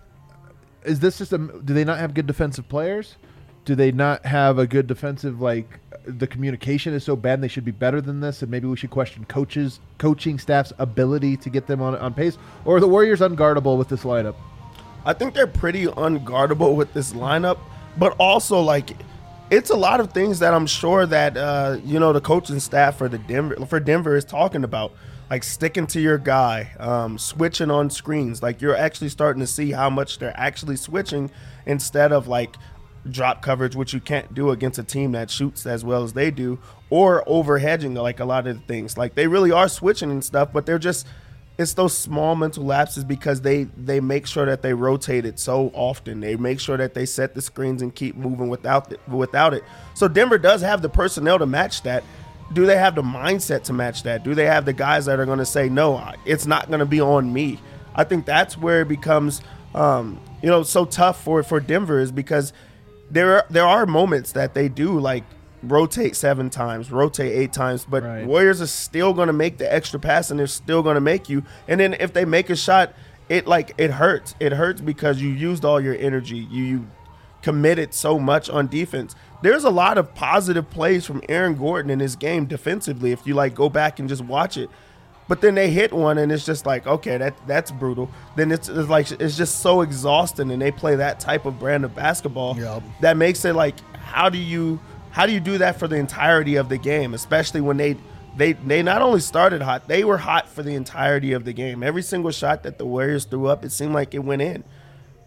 Is 0.84 1.00
this 1.00 1.18
just 1.18 1.32
a? 1.32 1.38
Do 1.38 1.74
they 1.74 1.84
not 1.84 1.98
have 1.98 2.14
good 2.14 2.26
defensive 2.26 2.68
players? 2.68 3.16
Do 3.64 3.74
they 3.74 3.90
not 3.92 4.24
have 4.26 4.58
a 4.58 4.66
good 4.66 4.86
defensive 4.86 5.40
like? 5.40 5.78
The 6.10 6.26
communication 6.26 6.94
is 6.94 7.04
so 7.04 7.16
bad, 7.16 7.34
and 7.34 7.44
they 7.44 7.48
should 7.48 7.64
be 7.64 7.70
better 7.70 8.00
than 8.00 8.20
this. 8.20 8.42
And 8.42 8.50
maybe 8.50 8.66
we 8.66 8.76
should 8.76 8.90
question 8.90 9.24
coaches, 9.24 9.80
coaching 9.98 10.38
staff's 10.38 10.72
ability 10.78 11.36
to 11.38 11.50
get 11.50 11.66
them 11.66 11.80
on 11.80 11.96
on 11.96 12.14
pace. 12.14 12.38
Or 12.64 12.80
the 12.80 12.88
Warriors 12.88 13.20
unguardable 13.20 13.78
with 13.78 13.88
this 13.88 14.02
lineup? 14.02 14.34
I 15.04 15.12
think 15.14 15.34
they're 15.34 15.46
pretty 15.46 15.86
unguardable 15.86 16.76
with 16.76 16.92
this 16.92 17.12
lineup, 17.12 17.58
but 17.96 18.14
also 18.18 18.60
like 18.60 18.90
it's 19.50 19.70
a 19.70 19.76
lot 19.76 20.00
of 20.00 20.12
things 20.12 20.38
that 20.38 20.54
I'm 20.54 20.66
sure 20.66 21.06
that 21.06 21.36
uh, 21.36 21.78
you 21.84 21.98
know 21.98 22.12
the 22.12 22.20
coaching 22.20 22.60
staff 22.60 22.96
for 22.96 23.08
the 23.08 23.18
Denver 23.18 23.66
for 23.66 23.80
Denver 23.80 24.16
is 24.16 24.24
talking 24.24 24.62
about, 24.62 24.92
like 25.28 25.42
sticking 25.42 25.86
to 25.88 26.00
your 26.00 26.18
guy, 26.18 26.70
um, 26.78 27.18
switching 27.18 27.70
on 27.70 27.90
screens. 27.90 28.42
Like 28.42 28.60
you're 28.60 28.76
actually 28.76 29.08
starting 29.08 29.40
to 29.40 29.46
see 29.46 29.72
how 29.72 29.90
much 29.90 30.18
they're 30.18 30.38
actually 30.38 30.76
switching 30.76 31.30
instead 31.66 32.12
of 32.12 32.28
like 32.28 32.56
drop 33.08 33.42
coverage, 33.42 33.76
which 33.76 33.92
you 33.92 34.00
can't 34.00 34.34
do 34.34 34.50
against 34.50 34.78
a 34.78 34.82
team 34.82 35.12
that 35.12 35.30
shoots 35.30 35.66
as 35.66 35.84
well 35.84 36.02
as 36.02 36.12
they 36.12 36.30
do, 36.30 36.58
or 36.90 37.24
overhedging 37.24 38.00
like 38.00 38.20
a 38.20 38.24
lot 38.24 38.46
of 38.46 38.58
the 38.58 38.66
things. 38.66 38.98
Like 38.98 39.14
they 39.14 39.26
really 39.26 39.52
are 39.52 39.68
switching 39.68 40.10
and 40.10 40.24
stuff, 40.24 40.52
but 40.52 40.66
they're 40.66 40.78
just 40.78 41.06
it's 41.58 41.74
those 41.74 41.96
small 41.96 42.34
mental 42.36 42.64
lapses 42.64 43.04
because 43.04 43.42
they 43.42 43.64
they 43.64 44.00
make 44.00 44.26
sure 44.26 44.46
that 44.46 44.62
they 44.62 44.72
rotate 44.72 45.26
it 45.26 45.38
so 45.38 45.70
often. 45.74 46.20
They 46.20 46.36
make 46.36 46.58
sure 46.58 46.76
that 46.76 46.94
they 46.94 47.06
set 47.06 47.34
the 47.34 47.42
screens 47.42 47.82
and 47.82 47.94
keep 47.94 48.16
moving 48.16 48.48
without 48.48 48.92
it, 48.92 49.00
without 49.08 49.52
it. 49.54 49.62
So 49.94 50.08
Denver 50.08 50.38
does 50.38 50.62
have 50.62 50.82
the 50.82 50.88
personnel 50.88 51.38
to 51.38 51.46
match 51.46 51.82
that. 51.82 52.02
Do 52.52 52.66
they 52.66 52.76
have 52.76 52.94
the 52.94 53.02
mindset 53.02 53.62
to 53.64 53.72
match 53.72 54.02
that? 54.04 54.24
Do 54.24 54.34
they 54.34 54.46
have 54.46 54.64
the 54.64 54.72
guys 54.72 55.04
that 55.04 55.20
are 55.20 55.26
going 55.26 55.38
to 55.38 55.46
say 55.46 55.68
no? 55.68 56.14
It's 56.24 56.46
not 56.46 56.66
going 56.68 56.80
to 56.80 56.86
be 56.86 57.00
on 57.00 57.32
me. 57.32 57.60
I 57.94 58.04
think 58.04 58.24
that's 58.24 58.56
where 58.56 58.80
it 58.82 58.88
becomes 58.88 59.40
um, 59.74 60.20
you 60.42 60.48
know 60.48 60.62
so 60.62 60.84
tough 60.84 61.22
for 61.22 61.42
for 61.42 61.60
Denver 61.60 62.00
is 62.00 62.10
because 62.10 62.52
there 63.10 63.36
are, 63.36 63.46
there 63.50 63.66
are 63.66 63.86
moments 63.86 64.32
that 64.32 64.54
they 64.54 64.68
do 64.68 64.98
like 64.98 65.24
rotate 65.62 66.16
seven 66.16 66.48
times, 66.50 66.90
rotate 66.90 67.32
eight 67.32 67.52
times, 67.52 67.84
but 67.84 68.02
Right. 68.02 68.26
Warriors 68.26 68.62
are 68.62 68.66
still 68.66 69.12
going 69.12 69.26
to 69.26 69.32
make 69.32 69.58
the 69.58 69.72
extra 69.72 70.00
pass 70.00 70.30
and 70.30 70.40
they're 70.40 70.46
still 70.46 70.82
going 70.82 70.94
to 70.94 71.00
make 71.00 71.28
you. 71.28 71.44
And 71.68 71.80
then 71.80 71.94
if 71.94 72.12
they 72.12 72.24
make 72.24 72.50
a 72.50 72.56
shot, 72.56 72.94
it 73.28 73.46
like 73.46 73.74
it 73.78 73.90
hurts. 73.92 74.34
It 74.40 74.52
hurts 74.52 74.80
because 74.80 75.20
you 75.20 75.28
used 75.28 75.64
all 75.64 75.80
your 75.80 75.94
energy. 75.96 76.38
You, 76.38 76.64
you 76.64 76.86
committed 77.42 77.94
so 77.94 78.18
much 78.18 78.50
on 78.50 78.66
defense. 78.66 79.14
There's 79.42 79.64
a 79.64 79.70
lot 79.70 79.96
of 79.98 80.14
positive 80.14 80.68
plays 80.68 81.06
from 81.06 81.22
Aaron 81.28 81.54
Gordon 81.54 81.90
in 81.90 82.00
his 82.00 82.16
game 82.16 82.46
defensively 82.46 83.12
if 83.12 83.26
you 83.26 83.34
like 83.34 83.54
go 83.54 83.68
back 83.68 83.98
and 83.98 84.08
just 84.08 84.22
watch 84.22 84.56
it. 84.56 84.68
But 85.30 85.40
then 85.40 85.54
they 85.54 85.70
hit 85.70 85.92
one 85.92 86.18
and 86.18 86.32
it's 86.32 86.44
just 86.44 86.66
like, 86.66 86.88
okay, 86.88 87.16
that 87.16 87.34
that's 87.46 87.70
brutal. 87.70 88.10
Then 88.34 88.50
it's, 88.50 88.68
it's 88.68 88.88
like 88.88 89.12
it's 89.12 89.36
just 89.36 89.60
so 89.60 89.80
exhausting 89.82 90.50
and 90.50 90.60
they 90.60 90.72
play 90.72 90.96
that 90.96 91.20
type 91.20 91.46
of 91.46 91.56
brand 91.60 91.84
of 91.84 91.94
basketball 91.94 92.58
Yep. 92.58 92.82
that 93.00 93.16
makes 93.16 93.44
it 93.44 93.54
like 93.54 93.76
how 93.94 94.28
do 94.28 94.38
you 94.38 94.80
how 95.12 95.26
do 95.26 95.32
you 95.32 95.38
do 95.38 95.58
that 95.58 95.78
for 95.78 95.86
the 95.86 95.94
entirety 95.94 96.56
of 96.56 96.68
the 96.68 96.78
game, 96.78 97.14
especially 97.14 97.60
when 97.60 97.76
they 97.76 97.96
they 98.36 98.54
they 98.54 98.82
not 98.82 99.02
only 99.02 99.20
started 99.20 99.62
hot, 99.62 99.86
they 99.86 100.02
were 100.02 100.18
hot 100.18 100.48
for 100.48 100.64
the 100.64 100.74
entirety 100.74 101.32
of 101.32 101.44
the 101.44 101.52
game. 101.52 101.84
Every 101.84 102.02
single 102.02 102.32
shot 102.32 102.64
that 102.64 102.78
the 102.78 102.84
Warriors 102.84 103.24
threw 103.24 103.46
up, 103.46 103.64
it 103.64 103.70
seemed 103.70 103.94
like 103.94 104.14
it 104.14 104.24
went 104.24 104.42
in. 104.42 104.64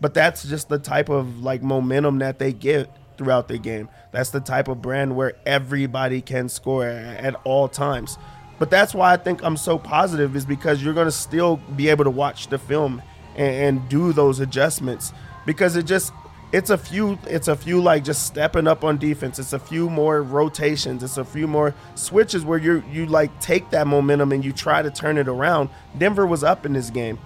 But 0.02 0.14
that's 0.14 0.44
just 0.44 0.68
the 0.68 0.80
type 0.80 1.08
of 1.08 1.40
like 1.40 1.64
momentum 1.64 2.20
that 2.20 2.40
they 2.40 2.52
get 2.52 2.90
throughout 3.18 3.48
the 3.48 3.58
game. 3.58 3.88
That's 4.12 4.32
the 4.32 4.42
type 4.42 4.68
of 4.68 4.82
brand 4.82 5.16
where 5.16 5.34
everybody 5.46 6.22
can 6.22 6.50
score 6.50 6.86
at, 6.86 7.24
at 7.24 7.36
all 7.46 7.70
times. 7.70 8.18
But 8.64 8.70
that's 8.70 8.96
why 8.96 9.12
I 9.12 9.18
think 9.18 9.44
I'm 9.44 9.58
so 9.58 9.78
positive 9.78 10.38
is 10.38 10.46
because 10.46 10.82
you're 10.82 10.94
going 10.94 11.08
to 11.08 11.12
still 11.12 11.58
be 11.76 11.90
able 11.90 12.06
to 12.06 12.10
watch 12.10 12.48
the 12.48 12.58
film 12.58 13.02
and, 13.36 13.56
and 13.78 13.90
do 13.90 14.14
those 14.14 14.40
adjustments. 14.40 15.12
Because 15.46 15.76
it 15.76 15.84
just 15.84 16.14
it's 16.54 16.70
a 16.70 16.78
few 16.78 17.20
it's 17.26 17.50
a 17.50 17.58
few 17.58 17.82
like 17.82 18.06
just 18.06 18.26
stepping 18.26 18.66
up 18.66 18.86
on 18.86 18.98
defense. 18.98 19.38
It's 19.38 19.52
a 19.52 19.60
few 19.60 19.90
more 19.90 20.24
rotations. 20.24 21.04
It's 21.04 21.18
a 21.18 21.26
few 21.26 21.46
more 21.46 21.76
switches 21.96 22.46
where 22.46 22.58
you 22.58 22.82
you 22.90 23.06
like 23.06 23.38
take 23.42 23.70
that 23.72 23.86
momentum 23.86 24.32
and 24.32 24.46
you 24.46 24.54
try 24.54 24.82
to 24.82 24.90
turn 24.90 25.18
it 25.18 25.28
around. 25.28 25.68
Denver 25.98 26.26
was 26.26 26.42
up 26.42 26.66
in 26.66 26.72
this 26.72 26.90
game. 26.90 27.20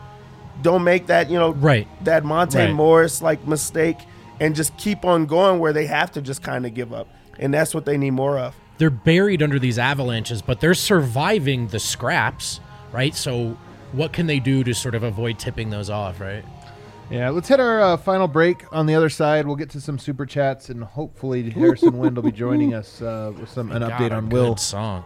Don't 0.63 0.83
make 0.83 1.05
that 1.05 1.29
you 1.29 1.37
know 1.37 1.51
Right. 1.53 1.87
that 2.03 2.25
Monte 2.25 2.57
Right. 2.57 2.73
Morris 2.73 3.21
like 3.21 3.47
mistake 3.47 3.99
and 4.39 4.55
just 4.55 4.75
keep 4.77 5.05
on 5.05 5.27
going 5.27 5.59
where 5.59 5.71
they 5.71 5.85
have 5.85 6.11
to 6.13 6.21
just 6.23 6.41
kind 6.41 6.65
of 6.65 6.73
give 6.73 6.93
up. 6.93 7.07
And 7.37 7.53
that's 7.53 7.75
what 7.75 7.85
they 7.85 7.95
need 7.95 8.13
more 8.13 8.39
of 8.39 8.55
they're 8.77 8.89
buried 8.89 9.41
under 9.41 9.59
these 9.59 9.79
avalanches, 9.79 10.41
but 10.41 10.59
they're 10.59 10.73
surviving 10.73 11.67
the 11.67 11.79
scraps, 11.79 12.59
right? 12.91 13.15
So, 13.15 13.57
what 13.91 14.13
can 14.13 14.27
they 14.27 14.39
do 14.39 14.63
to 14.63 14.73
sort 14.73 14.95
of 14.95 15.03
avoid 15.03 15.39
tipping 15.39 15.69
those 15.69 15.89
off, 15.89 16.19
right? 16.19 16.43
Yeah, 17.09 17.29
let's 17.29 17.47
hit 17.47 17.59
our 17.61 17.79
uh, 17.81 17.97
final 17.97 18.27
break. 18.27 18.65
On 18.73 18.85
the 18.85 18.93
other 18.93 19.09
side, 19.09 19.47
we'll 19.47 19.55
get 19.55 19.69
to 19.71 19.81
some 19.81 19.97
super 19.97 20.25
chats, 20.25 20.69
and 20.69 20.83
hopefully 20.83 21.49
Harrison 21.49 21.97
Wind 21.97 22.17
will 22.17 22.23
be 22.23 22.33
joining 22.33 22.73
us 22.73 23.01
uh, 23.01 23.31
with 23.39 23.49
some 23.49 23.71
an 23.71 23.81
update 23.81 24.11
on 24.11 24.27
Will 24.29 24.57
song 24.57 25.05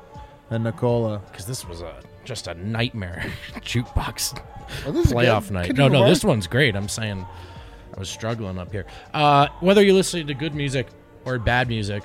and 0.49 0.63
Nikola. 0.63 1.19
because 1.31 1.45
this 1.45 1.65
was 1.67 1.81
a 1.81 1.95
just 2.25 2.47
a 2.47 2.53
nightmare 2.55 3.23
jukebox 3.57 4.39
Well, 4.85 4.93
playoff 5.05 5.43
good. 5.47 5.51
night. 5.53 5.75
No, 5.75 5.87
no, 5.87 5.93
Lamar. 5.99 6.09
this 6.09 6.23
one's 6.23 6.47
great. 6.47 6.75
I'm 6.75 6.89
saying 6.89 7.23
I 7.95 7.99
was 7.99 8.09
struggling 8.09 8.57
up 8.57 8.71
here. 8.71 8.85
Uh, 9.13 9.47
whether 9.59 9.83
you're 9.83 9.93
listening 9.95 10.27
to 10.27 10.33
good 10.33 10.55
music 10.55 10.87
or 11.25 11.37
bad 11.39 11.67
music, 11.67 12.03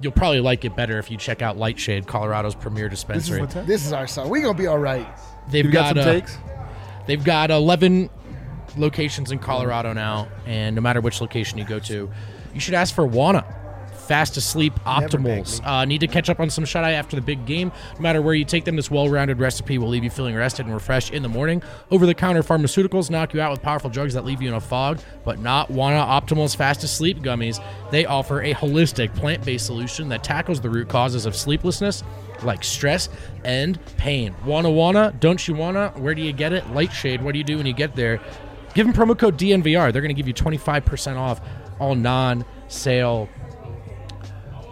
you'll 0.00 0.12
probably 0.12 0.40
like 0.40 0.64
it 0.64 0.76
better 0.76 0.98
if 0.98 1.10
you 1.10 1.16
check 1.16 1.42
out 1.42 1.56
Lightshade, 1.56 2.06
Colorado's 2.06 2.54
premier 2.54 2.88
This 2.88 3.00
is 3.00 3.04
dispensary. 3.04 3.64
This 3.64 3.86
is 3.86 3.92
our 3.92 4.06
song. 4.06 4.28
We 4.28 4.40
gonna 4.40 4.56
be 4.56 4.66
all 4.66 4.78
right. 4.78 5.06
They've 5.48 5.64
You've 5.64 5.74
got, 5.74 5.88
some 5.90 5.98
uh, 5.98 6.04
takes. 6.04 6.36
They've 7.06 7.22
got 7.22 7.50
11 7.50 8.10
locations 8.76 9.32
in 9.32 9.38
Colorado 9.38 9.92
now, 9.92 10.28
and 10.44 10.74
no 10.76 10.82
matter 10.82 11.00
which 11.00 11.20
location 11.20 11.58
you 11.58 11.64
go 11.64 11.78
to, 11.80 12.10
you 12.52 12.60
should 12.60 12.74
ask 12.74 12.94
for 12.94 13.06
Wana. 13.06 13.44
Fast 14.06 14.36
asleep 14.36 14.72
optimals. 14.84 15.64
Uh, 15.66 15.84
need 15.84 16.00
to 16.00 16.06
catch 16.06 16.30
up 16.30 16.40
on 16.40 16.48
some 16.50 16.64
shut 16.64 16.84
eye 16.84 16.92
after 16.92 17.16
the 17.16 17.22
big 17.22 17.44
game. 17.46 17.72
No 17.94 18.00
matter 18.00 18.22
where 18.22 18.34
you 18.34 18.44
take 18.44 18.64
them, 18.64 18.76
this 18.76 18.90
well 18.90 19.08
rounded 19.08 19.38
recipe 19.38 19.78
will 19.78 19.88
leave 19.88 20.04
you 20.04 20.10
feeling 20.10 20.34
rested 20.34 20.66
and 20.66 20.74
refreshed 20.74 21.12
in 21.12 21.22
the 21.22 21.28
morning. 21.28 21.62
Over 21.90 22.06
the 22.06 22.14
counter 22.14 22.42
pharmaceuticals 22.42 23.10
knock 23.10 23.34
you 23.34 23.40
out 23.40 23.50
with 23.50 23.62
powerful 23.62 23.90
drugs 23.90 24.14
that 24.14 24.24
leave 24.24 24.40
you 24.40 24.48
in 24.48 24.54
a 24.54 24.60
fog, 24.60 25.00
but 25.24 25.38
not 25.40 25.70
Wana 25.70 26.06
Optimals 26.06 26.56
Fast 26.56 26.84
Asleep 26.84 27.18
gummies. 27.18 27.62
They 27.90 28.06
offer 28.06 28.42
a 28.42 28.54
holistic 28.54 29.14
plant 29.14 29.44
based 29.44 29.66
solution 29.66 30.08
that 30.10 30.22
tackles 30.22 30.60
the 30.60 30.70
root 30.70 30.88
causes 30.88 31.26
of 31.26 31.34
sleeplessness 31.34 32.02
like 32.42 32.62
stress 32.62 33.08
and 33.44 33.78
pain. 33.96 34.34
Wanna 34.44 34.70
wanna? 34.70 35.14
Don't 35.20 35.46
you 35.48 35.54
wanna? 35.54 35.88
Where 35.96 36.14
do 36.14 36.22
you 36.22 36.32
get 36.32 36.52
it? 36.52 36.70
Lightshade. 36.70 37.22
What 37.22 37.32
do 37.32 37.38
you 37.38 37.44
do 37.44 37.56
when 37.56 37.66
you 37.66 37.72
get 37.72 37.96
there? 37.96 38.20
Give 38.76 38.86
them 38.86 38.94
promo 38.94 39.18
code 39.18 39.38
DNVR. 39.38 39.90
They're 39.90 40.02
going 40.02 40.14
to 40.14 40.22
give 40.22 40.28
you 40.28 40.34
25% 40.34 41.16
off 41.16 41.40
all 41.80 41.94
non 41.94 42.44
sale 42.68 43.26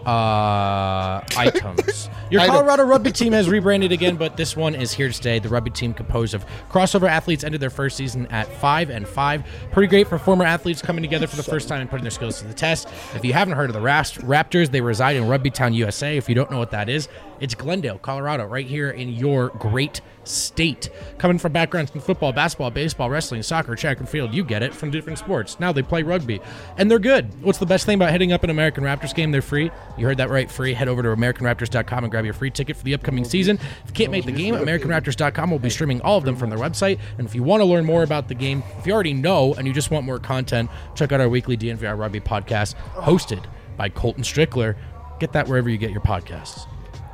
uh, 0.05 1.21
items. 1.37 2.09
Your. 2.31 2.45
Colorado 2.45 2.83
rugby 2.83 3.11
team 3.11 3.33
has 3.33 3.49
rebranded 3.49 3.91
again, 3.91 4.15
but 4.15 4.35
this 4.35 4.55
one 4.55 4.73
is 4.73 4.91
here 4.91 5.07
to 5.07 5.13
stay. 5.13 5.39
The 5.39 5.49
rugby 5.49 5.69
team, 5.69 5.93
composed 5.93 6.33
of 6.33 6.45
crossover 6.69 7.07
athletes, 7.07 7.43
ended 7.43 7.61
their 7.61 7.69
first 7.69 7.97
season 7.97 8.25
at 8.27 8.47
five 8.47 8.89
and 8.89 9.07
five. 9.07 9.43
Pretty 9.71 9.87
great 9.87 10.07
for 10.07 10.17
former 10.17 10.43
athletes 10.43 10.81
coming 10.81 11.03
together 11.03 11.27
for 11.27 11.35
the 11.35 11.43
first 11.43 11.67
time 11.67 11.81
and 11.81 11.89
putting 11.89 12.03
their 12.03 12.11
skills 12.11 12.39
to 12.41 12.47
the 12.47 12.53
test. 12.53 12.87
If 13.13 13.23
you 13.23 13.33
haven't 13.33 13.55
heard 13.55 13.69
of 13.69 13.73
the 13.73 13.81
Rast- 13.81 14.19
Raptors, 14.21 14.71
they 14.71 14.81
reside 14.81 15.15
in 15.15 15.27
Rugby 15.27 15.51
Town, 15.51 15.73
USA. 15.73 16.17
If 16.17 16.27
you 16.27 16.35
don't 16.35 16.49
know 16.49 16.59
what 16.59 16.71
that 16.71 16.89
is, 16.89 17.07
it's 17.39 17.55
Glendale, 17.55 17.97
Colorado, 17.97 18.45
right 18.45 18.65
here 18.65 18.89
in 18.89 19.09
your 19.09 19.49
great 19.49 20.01
state. 20.23 20.89
Coming 21.17 21.37
from 21.37 21.51
backgrounds 21.51 21.91
in 21.93 22.01
football, 22.01 22.31
basketball, 22.31 22.71
baseball, 22.71 23.09
wrestling, 23.09 23.43
soccer, 23.43 23.75
track 23.75 23.99
and 23.99 24.09
field, 24.09 24.33
you 24.33 24.43
get 24.43 24.63
it 24.63 24.73
from 24.73 24.91
different 24.91 25.19
sports. 25.19 25.59
Now 25.59 25.71
they 25.71 25.81
play 25.81 26.03
rugby, 26.03 26.41
and 26.77 26.89
they're 26.89 26.99
good. 26.99 27.41
What's 27.43 27.59
the 27.59 27.65
best 27.65 27.85
thing 27.85 27.95
about 27.95 28.11
hitting 28.11 28.31
up 28.31 28.43
an 28.43 28.49
American 28.49 28.83
Raptors 28.83 29.13
game? 29.13 29.31
They're 29.31 29.41
free. 29.41 29.71
You 29.97 30.05
heard 30.05 30.17
that 30.17 30.29
right, 30.29 30.49
free. 30.49 30.73
Head 30.73 30.87
over 30.87 31.03
to 31.03 31.09
AmericanRaptors.com 31.09 32.03
and 32.03 32.11
grab 32.11 32.25
your 32.25 32.33
free 32.33 32.51
ticket 32.51 32.75
for 32.75 32.83
the 32.83 32.93
upcoming 32.93 33.25
season. 33.25 33.57
If 33.57 33.87
you 33.87 33.93
can't 33.93 34.11
make 34.11 34.25
the 34.25 34.31
game, 34.31 34.55
AmericanRaptors.com 34.55 35.51
will 35.51 35.59
be 35.59 35.69
streaming 35.69 36.01
all 36.01 36.17
of 36.17 36.25
them 36.25 36.35
from 36.35 36.49
their 36.49 36.59
website. 36.59 36.99
And 37.17 37.27
if 37.27 37.35
you 37.35 37.43
want 37.43 37.61
to 37.61 37.65
learn 37.65 37.85
more 37.85 38.03
about 38.03 38.27
the 38.27 38.35
game, 38.35 38.63
if 38.79 38.87
you 38.87 38.93
already 38.93 39.13
know 39.13 39.53
and 39.55 39.67
you 39.67 39.73
just 39.73 39.91
want 39.91 40.05
more 40.05 40.19
content, 40.19 40.69
check 40.95 41.11
out 41.11 41.21
our 41.21 41.29
weekly 41.29 41.57
DNVR 41.57 41.97
Rugby 41.97 42.19
podcast 42.19 42.75
hosted 42.93 43.43
by 43.77 43.89
Colton 43.89 44.23
Strickler. 44.23 44.75
Get 45.19 45.33
that 45.33 45.47
wherever 45.47 45.69
you 45.69 45.77
get 45.77 45.91
your 45.91 46.01
podcasts. 46.01 46.67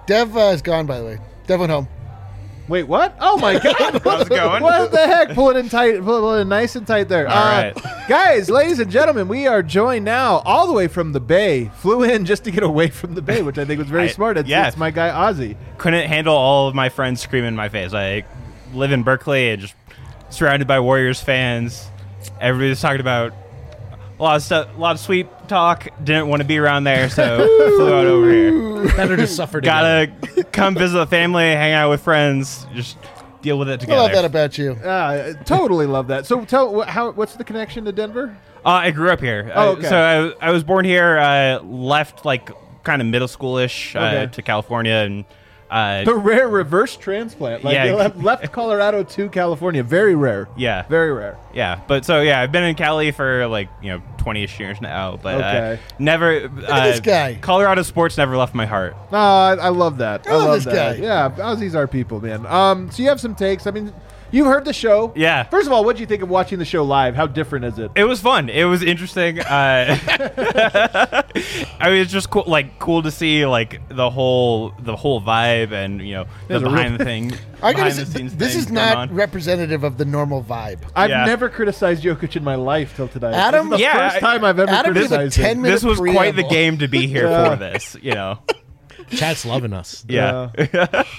Dev 0.08 0.36
uh, 0.36 0.40
is 0.54 0.62
gone, 0.62 0.86
by 0.86 1.00
the 1.00 1.06
way. 1.06 1.18
Dev 1.48 1.60
went 1.60 1.72
home. 1.72 1.88
Wait, 2.68 2.84
what? 2.84 3.18
Oh 3.20 3.38
my 3.38 3.54
God! 3.60 4.02
How's 4.04 4.22
it 4.22 4.30
going? 4.30 4.64
What 4.64 4.92
the 4.92 5.06
heck? 5.06 5.30
Pull 5.34 5.50
it 5.50 5.58
in 5.58 5.68
tight, 5.68 6.02
pull 6.04 6.36
it 6.36 6.42
in 6.42 6.48
nice 6.50 6.76
and 6.76 6.88
tight 6.88 7.10
there. 7.10 7.28
All 7.28 7.36
Uh, 7.38 7.74
right. 7.74 8.08
guys, 8.08 8.50
ladies 8.50 8.80
and 8.80 8.90
gentlemen, 8.90 9.28
we 9.28 9.46
are 9.48 9.62
joined 9.62 10.06
now 10.06 10.38
all 10.46 10.68
the 10.68 10.74
way 10.74 10.88
from 10.88 11.12
the 11.12 11.20
Bay. 11.20 11.70
Flew 11.78 12.04
in 12.04 12.24
just 12.26 12.46
to 12.46 12.52
get 12.52 12.64
away 12.64 12.88
from 12.90 13.14
the 13.16 13.22
Bay, 13.22 13.42
which 13.42 13.58
I 13.58 13.66
think 13.66 13.80
was 13.80 13.90
very 13.90 14.04
I- 14.04 14.08
smart. 14.12 14.38
It's, 14.38 14.48
yeah. 14.48 14.68
it's 14.68 14.78
my 14.78 14.90
guy 14.92 15.10
Ozzy. 15.10 15.58
Couldn't 15.80 16.08
handle 16.08 16.36
all 16.36 16.68
of 16.70 16.76
my 16.76 16.88
friends 16.90 17.20
screaming 17.22 17.50
in 17.50 17.56
my 17.56 17.68
face. 17.68 17.94
I 17.94 18.24
live 18.74 18.92
in 18.94 19.04
Berkeley 19.04 19.50
and 19.50 19.62
just 19.62 19.74
surrounded 20.30 20.68
by 20.68 20.80
Warriors 20.80 21.20
fans. 21.20 21.90
Everybody's 22.40 22.80
talking 22.80 23.02
about 23.02 23.34
a 24.22 24.24
lot 24.24 24.36
of 24.38 24.44
stuff, 24.44 24.70
a 24.76 24.80
lot 24.80 24.92
of 24.96 25.00
sweet 25.02 25.28
talk. 25.48 25.88
Didn't 26.04 26.28
want 26.28 26.42
to 26.42 26.48
be 26.48 26.58
around 26.60 26.84
there, 26.84 27.10
so 27.10 27.38
flew 27.76 27.94
out 27.94 28.06
over 28.06 28.32
here. 28.32 28.96
Better 28.96 29.18
to 29.18 29.28
suffer. 29.28 29.60
Gotta 29.62 30.12
come 30.52 30.76
visit 30.76 30.98
the 30.98 31.08
family, 31.08 31.44
hang 31.44 31.74
out 31.74 31.90
with 31.90 32.02
friends, 32.02 32.66
just 32.74 32.98
deal 33.42 33.58
with 33.58 33.68
it 33.70 33.74
I 33.74 33.78
together. 33.78 34.02
love 34.02 34.12
that 34.12 34.26
about 34.26 34.58
you. 34.58 34.74
Uh, 34.74 35.34
totally 35.46 35.88
love 35.88 36.08
that. 36.10 36.26
So, 36.28 36.46
tell 36.46 36.82
wh- 36.82 36.88
how 36.88 37.12
what's 37.12 37.36
the 37.36 37.44
connection 37.44 37.84
to 37.86 37.92
Denver? 37.92 38.38
Uh, 38.64 38.70
I 38.70 38.92
grew 38.92 39.10
up 39.10 39.20
here. 39.20 39.52
Oh, 39.56 39.70
Uh, 39.70 39.72
okay. 39.74 39.90
so 39.90 40.36
I, 40.40 40.48
I 40.48 40.52
was 40.52 40.64
born 40.64 40.86
here. 40.86 41.18
Uh, 41.18 41.60
left 41.64 42.24
like 42.24 42.52
kind 42.84 43.02
of 43.02 43.08
middle 43.08 43.28
schoolish 43.28 43.96
uh, 43.96 44.06
Okay. 44.24 44.32
to 44.34 44.42
California, 44.44 44.94
and 44.94 45.26
uh, 45.72 46.04
The 46.04 46.14
rare 46.16 46.48
reverse 46.48 46.96
transplant. 46.98 47.64
Like 47.64 47.74
Yeah. 47.74 47.86
you 47.86 47.96
left, 47.96 48.18
left 48.18 48.52
Colorado 48.52 49.04
to 49.04 49.30
California. 49.30 49.82
Very 49.84 50.14
rare. 50.16 50.50
yeah, 50.58 50.84
Very 50.90 51.12
rare. 51.14 51.38
yeah. 51.54 51.80
But 51.88 52.06
so 52.06 52.22
yeah, 52.22 52.42
I've 52.42 52.52
been 52.52 52.64
in 52.64 52.76
Cali 52.76 53.12
for 53.12 53.48
like 53.48 53.70
you 53.82 53.90
know 53.92 54.02
twenty 54.18 54.44
ish 54.44 54.60
years 54.60 54.82
now. 54.82 55.18
But 55.22 55.36
Okay. 55.36 55.74
uh, 55.74 55.92
never. 55.98 56.52
uh, 56.68 56.86
this 56.86 57.00
guy. 57.00 57.38
Colorado 57.42 57.82
sports 57.84 58.18
never 58.18 58.36
left 58.38 58.54
my 58.54 58.66
heart. 58.66 58.96
No, 59.12 59.18
I, 59.18 59.56
I 59.56 59.70
love 59.70 59.98
that. 60.00 60.28
I, 60.28 60.34
love 60.34 60.44
love 60.44 60.56
this 60.64 60.66
that. 60.74 60.98
guy. 60.98 61.04
Yeah, 61.04 61.30
Aussies 61.38 61.74
are 61.74 61.88
people, 61.88 62.22
man. 62.22 62.46
Um, 62.46 62.92
so 62.92 63.02
you 63.02 63.10
have 63.10 63.20
some 63.22 63.34
takes. 63.34 63.66
I 63.66 63.72
mean, 63.72 63.94
you've 64.32 64.48
heard 64.48 64.66
the 64.66 64.74
show. 64.74 65.14
Yeah. 65.16 65.44
First 65.44 65.68
of 65.68 65.74
all, 65.74 65.84
what 65.86 65.96
do 65.96 66.02
you 66.02 66.08
think 66.08 66.24
of 66.24 66.30
watching 66.30 66.60
the 66.60 66.66
show 66.66 66.84
live? 66.84 67.16
How 67.16 67.28
different 67.28 67.66
is 67.66 67.78
it? 67.80 67.92
It 67.96 68.06
was 68.06 68.20
fun. 68.22 68.50
It 68.50 68.64
was 68.66 68.82
interesting. 68.82 69.40
Uh, 69.40 69.98
I 71.80 71.90
mean, 71.90 72.02
it's 72.02 72.12
just 72.12 72.30
cool, 72.30 72.44
like 72.48 72.80
cool 72.80 73.04
to 73.04 73.12
see 73.12 73.46
like 73.46 73.82
the 73.90 74.10
whole 74.10 74.74
the 74.80 74.96
whole 74.96 75.22
vibe 75.22 75.72
and 75.72 76.02
you 76.06 76.14
know 76.16 76.24
the 76.24 76.30
There's 76.48 76.62
real- 76.64 76.72
behind 76.72 77.00
the 77.00 77.06
thing. 77.06 77.34
I 77.62 77.74
gotta 77.74 77.92
say, 77.92 78.04
the 78.04 78.24
this 78.36 78.56
is 78.56 78.72
not 78.72 78.98
on. 78.98 79.14
representative 79.14 79.84
of 79.84 79.98
the 79.98 80.06
normal 80.06 80.44
vibe. 80.44 80.80
I've 80.96 81.10
Yeah. 81.10 81.26
never 81.26 81.50
criticized 81.50 82.04
Jokic 82.04 82.36
in 82.36 82.44
my 82.44 82.56
life 82.56 82.96
till 82.96 83.08
today. 83.08 83.32
Adam- 83.34 83.70
this 83.70 83.80
is 83.80 83.86
the 83.86 83.92
Yeah, 83.94 84.10
first 84.10 84.22
time 84.22 84.44
I've 84.44 84.60
ever 84.60 84.72
Adam 84.72 84.94
criticized 84.94 85.36
him. 85.38 85.62
this 85.62 85.84
was 85.84 86.00
quite 86.00 86.36
the 86.36 86.44
game 86.44 86.78
to 86.80 86.88
be 86.88 87.08
here 87.08 87.28
Yeah. 87.30 87.50
for 87.52 87.56
this. 87.58 87.96
You 88.02 88.14
know. 88.14 88.40
Chat's 89.10 89.46
loving 89.46 89.74
us. 89.74 90.06
Yeah. 90.08 90.52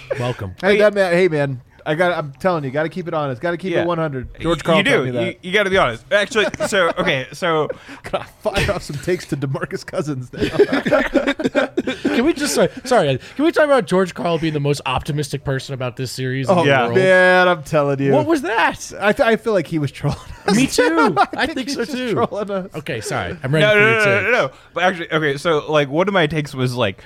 Welcome. 0.18 0.54
Hey, 0.62 0.78
that 0.78 0.94
man. 0.94 1.12
Hey, 1.12 1.28
man. 1.28 1.60
I 1.84 1.94
got. 1.94 2.12
I'm 2.16 2.32
telling 2.32 2.64
you, 2.64 2.70
got 2.70 2.84
to 2.84 2.88
keep 2.88 3.08
it 3.08 3.14
honest. 3.14 3.40
Got 3.42 3.52
to 3.52 3.56
keep 3.56 3.72
Yeah. 3.72 3.82
it 3.82 3.86
100. 3.86 4.40
George 4.40 4.58
Y- 4.58 4.62
Karl 4.64 4.78
you 4.78 4.84
do. 4.84 5.04
me 5.04 5.10
that. 5.12 5.26
You, 5.26 5.34
you 5.42 5.52
got 5.52 5.64
to 5.64 5.70
be 5.70 5.78
honest. 5.78 6.04
Actually, 6.12 6.46
so 6.68 6.88
okay, 6.98 7.26
so 7.32 7.68
Gotta 8.04 8.24
fire 8.42 8.72
off 8.72 8.82
some 8.82 8.96
takes 8.96 9.26
to 9.26 9.36
DeMarcus 9.36 9.84
Cousins. 9.84 10.32
Now. 10.32 12.02
Can 12.14 12.24
we 12.24 12.32
just 12.32 12.54
sorry, 12.54 12.68
sorry? 12.84 13.18
Can 13.36 13.44
we 13.44 13.52
talk 13.52 13.64
about 13.64 13.86
George 13.86 14.14
Karl 14.14 14.38
being 14.38 14.52
the 14.54 14.60
most 14.60 14.80
optimistic 14.86 15.44
person 15.44 15.74
about 15.74 15.96
this 15.96 16.12
series? 16.12 16.48
in 16.48 16.56
oh 16.56 16.62
the 16.62 16.68
Yeah. 16.68 16.84
world? 16.84 16.94
man, 16.96 17.48
I'm 17.48 17.62
telling 17.62 18.00
you. 18.00 18.12
What 18.12 18.26
was 18.26 18.42
that? 18.42 18.92
I, 19.00 19.12
th- 19.12 19.26
I 19.26 19.36
feel 19.36 19.52
like 19.52 19.66
he 19.66 19.78
was 19.78 19.90
trolling. 19.90 20.18
us. 20.46 20.56
Me 20.56 20.66
too. 20.66 21.14
I 21.36 21.46
think 21.46 21.68
he's 21.68 21.74
so 21.74 21.84
just 21.84 21.96
too. 21.96 22.12
Trolling 22.14 22.50
us. 22.50 22.74
Okay, 22.74 23.00
sorry. 23.00 23.36
I'm 23.42 23.52
ready 23.52 23.66
no, 23.66 23.72
for 23.72 23.78
no, 23.80 23.88
your 23.88 23.98
no, 23.98 24.04
no, 24.04 24.22
no, 24.22 24.46
no. 24.48 24.52
But 24.74 24.84
actually, 24.84 25.12
okay, 25.12 25.36
so 25.36 25.70
like 25.70 25.88
one 25.88 26.08
of 26.08 26.14
my 26.14 26.26
takes 26.26 26.54
was 26.54 26.74
like, 26.74 27.02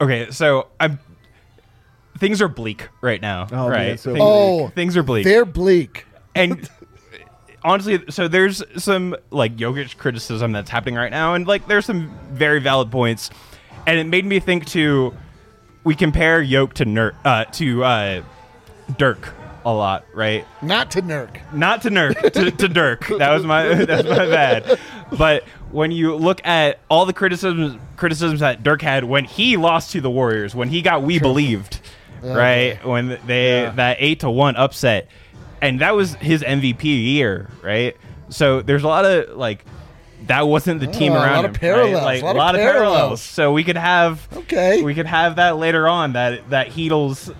okay, 0.00 0.30
so 0.30 0.68
I'm 0.80 0.98
things 2.18 2.40
are 2.42 2.48
bleak 2.48 2.88
right 3.00 3.20
now, 3.20 3.46
Oh, 3.52 3.68
man, 3.68 3.70
right? 3.70 4.00
so 4.00 4.12
things, 4.12 4.24
Oh, 4.26 4.68
things 4.68 4.96
are 4.96 5.02
bleak, 5.02 5.24
They're 5.24 5.44
bleak. 5.44 6.06
and 6.34 6.68
honestly, 7.64 8.02
so 8.10 8.28
there's 8.28 8.62
some 8.82 9.16
like 9.30 9.56
Jokic 9.56 9.96
criticism 9.98 10.52
that's 10.52 10.70
happening 10.70 10.94
right 10.94 11.10
now, 11.10 11.34
and 11.34 11.46
like 11.46 11.66
there's 11.68 11.86
some 11.86 12.16
very 12.32 12.60
valid 12.60 12.90
points, 12.90 13.30
and 13.86 13.98
it 13.98 14.04
made 14.06 14.24
me 14.24 14.40
think 14.40 14.66
to 14.66 15.14
we 15.84 15.94
compare 15.94 16.40
Yoke 16.42 16.74
to 16.74 16.84
Ner- 16.84 17.14
uh, 17.24 17.44
to 17.44 17.84
uh, 17.84 18.22
Dirk 18.98 19.32
a 19.64 19.72
lot, 19.72 20.04
right? 20.14 20.46
Not 20.62 20.90
to 20.92 21.02
Nurk. 21.02 21.40
not 21.52 21.82
to 21.82 21.90
Nurk, 21.90 22.32
to, 22.32 22.50
to 22.50 22.68
Dirk. 22.68 23.06
That 23.18 23.32
was 23.32 23.44
my 23.44 23.62
that 23.84 24.04
was 24.06 24.16
my 24.18 24.26
bad. 24.26 24.78
But 25.16 25.44
when 25.70 25.90
you 25.90 26.14
look 26.14 26.46
at 26.46 26.78
all 26.88 27.04
the 27.06 27.12
criticisms 27.12 27.78
criticisms 27.96 28.40
that 28.40 28.62
Dirk 28.62 28.80
had 28.82 29.04
when 29.04 29.24
he 29.24 29.56
lost 29.56 29.92
to 29.92 30.00
the 30.00 30.10
Warriors, 30.10 30.54
when 30.54 30.68
he 30.68 30.80
got 30.82 31.02
we 31.02 31.18
believed, 31.18 31.80
right? 32.22 32.84
When 32.86 33.18
they 33.26 33.62
Yeah. 33.62 33.70
that 33.70 33.96
eight 34.00 34.20
to 34.20 34.30
one 34.30 34.56
upset, 34.56 35.08
and 35.62 35.80
that 35.80 35.94
was 35.96 36.14
his 36.14 36.42
MVP 36.42 36.84
year, 36.84 37.48
right? 37.62 37.96
So 38.28 38.60
there's 38.62 38.82
a 38.84 38.88
lot 38.88 39.04
of 39.04 39.36
like. 39.36 39.64
That 40.26 40.48
wasn't 40.48 40.80
the 40.80 40.88
team 40.88 41.12
Oh, 41.12 41.16
a 41.16 41.20
around 41.22 41.36
lot 41.36 41.44
him. 41.44 41.50
of 41.52 41.60
parallels, 41.60 41.94
right? 41.94 42.02
Like 42.04 42.22
a 42.22 42.26
lot 42.26 42.30
a 42.30 42.30
of 42.32 42.36
lot 42.38 42.54
of 42.56 42.60
parallels. 42.60 42.96
parallels. 42.96 43.22
So 43.22 43.52
we 43.52 43.62
could 43.62 43.76
have 43.76 44.26
Okay. 44.36 44.82
we 44.82 44.92
could 44.92 45.06
have 45.06 45.36
that 45.36 45.58
later 45.58 45.86
on. 45.86 46.14
That 46.14 46.50
that 46.50 46.68
Heatles 46.70 47.32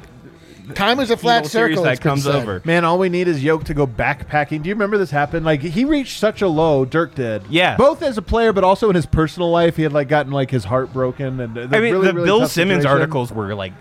Time 0.74 1.00
is 1.00 1.10
a 1.10 1.16
flat 1.18 1.46
circle. 1.46 1.82
that 1.84 2.00
comes 2.00 2.24
said. 2.24 2.34
over. 2.34 2.62
Man, 2.64 2.84
all 2.84 2.98
we 2.98 3.08
need 3.08 3.28
is 3.28 3.42
Yoke 3.42 3.64
to 3.64 3.74
go 3.74 3.86
backpacking. 3.86 4.62
Do 4.62 4.68
you 4.68 4.74
remember 4.74 4.98
this 4.98 5.10
happened? 5.10 5.44
Like 5.46 5.60
he 5.60 5.84
reached 5.84 6.18
such 6.18 6.42
a 6.42 6.48
low, 6.48 6.84
Dirk 6.84 7.14
did. 7.14 7.42
Yeah. 7.50 7.76
Both 7.76 8.02
as 8.02 8.18
a 8.18 8.22
player, 8.22 8.52
but 8.52 8.64
also 8.64 8.88
in 8.88 8.94
his 8.96 9.06
personal 9.06 9.50
life, 9.50 9.76
he 9.76 9.82
had 9.82 9.92
like 9.92 10.08
gotten 10.08 10.32
like 10.32 10.50
his 10.50 10.64
heart 10.64 10.92
broken. 10.92 11.40
And 11.40 11.74
I 11.74 11.80
mean, 11.80 12.00
the 12.02 12.12
Bill 12.12 12.46
Simmons 12.48 12.84
articles 12.84 13.32
were 13.32 13.54
like 13.54 13.72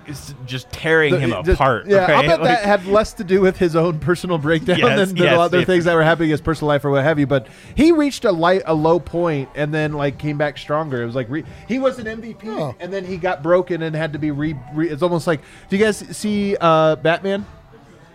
just 0.46 0.70
tearing 0.72 1.20
him 1.20 1.32
apart. 1.34 1.88
Yeah, 1.88 2.06
I'll 2.10 2.22
bet 2.24 2.42
Like- 2.42 2.50
that 2.50 2.64
had 2.66 2.86
less 2.86 3.14
to 3.14 3.24
do 3.24 3.42
with 3.42 3.58
his 3.58 3.76
own 3.76 4.00
personal 4.00 4.38
breakdown 4.38 4.80
Yes, 4.80 4.98
than, 4.98 5.08
than 5.16 5.18
yes, 5.18 5.34
a 5.34 5.38
lot 5.38 5.46
of 5.48 5.54
other 5.54 5.66
things 5.66 5.86
that 5.86 5.94
were 5.96 6.04
happening 6.04 6.30
in 6.30 6.32
his 6.32 6.42
personal 6.42 6.68
life 6.70 6.84
or 6.86 6.92
what 6.92 7.04
have 7.04 7.20
you. 7.20 7.28
But 7.28 7.48
he 7.76 7.92
reached 7.92 8.26
a 8.26 8.32
light, 8.32 8.62
a 8.66 8.74
low 8.74 9.00
point, 9.00 9.50
and 9.56 9.74
then 9.74 9.94
like 9.94 10.18
came 10.18 10.38
back 10.38 10.58
stronger. 10.58 11.02
It 11.02 11.06
was 11.06 11.16
like 11.16 11.28
re- 11.30 11.46
he 11.68 11.80
was 11.80 12.00
an 12.00 12.06
MVP, 12.06 12.46
Oh. 12.48 12.76
and 12.80 12.92
then 12.94 13.06
he 13.06 13.18
got 13.18 13.42
broken 13.44 13.82
and 13.82 13.96
had 13.96 14.14
to 14.14 14.20
be 14.20 14.32
re. 14.32 14.56
re 14.74 14.90
it's 14.90 15.02
almost 15.04 15.28
like 15.28 15.42
do 15.70 15.78
you 15.78 15.84
guys 15.84 15.98
see 16.16 16.56
uh, 16.58 16.77
Uh, 16.78 16.96
Batman? 16.96 17.46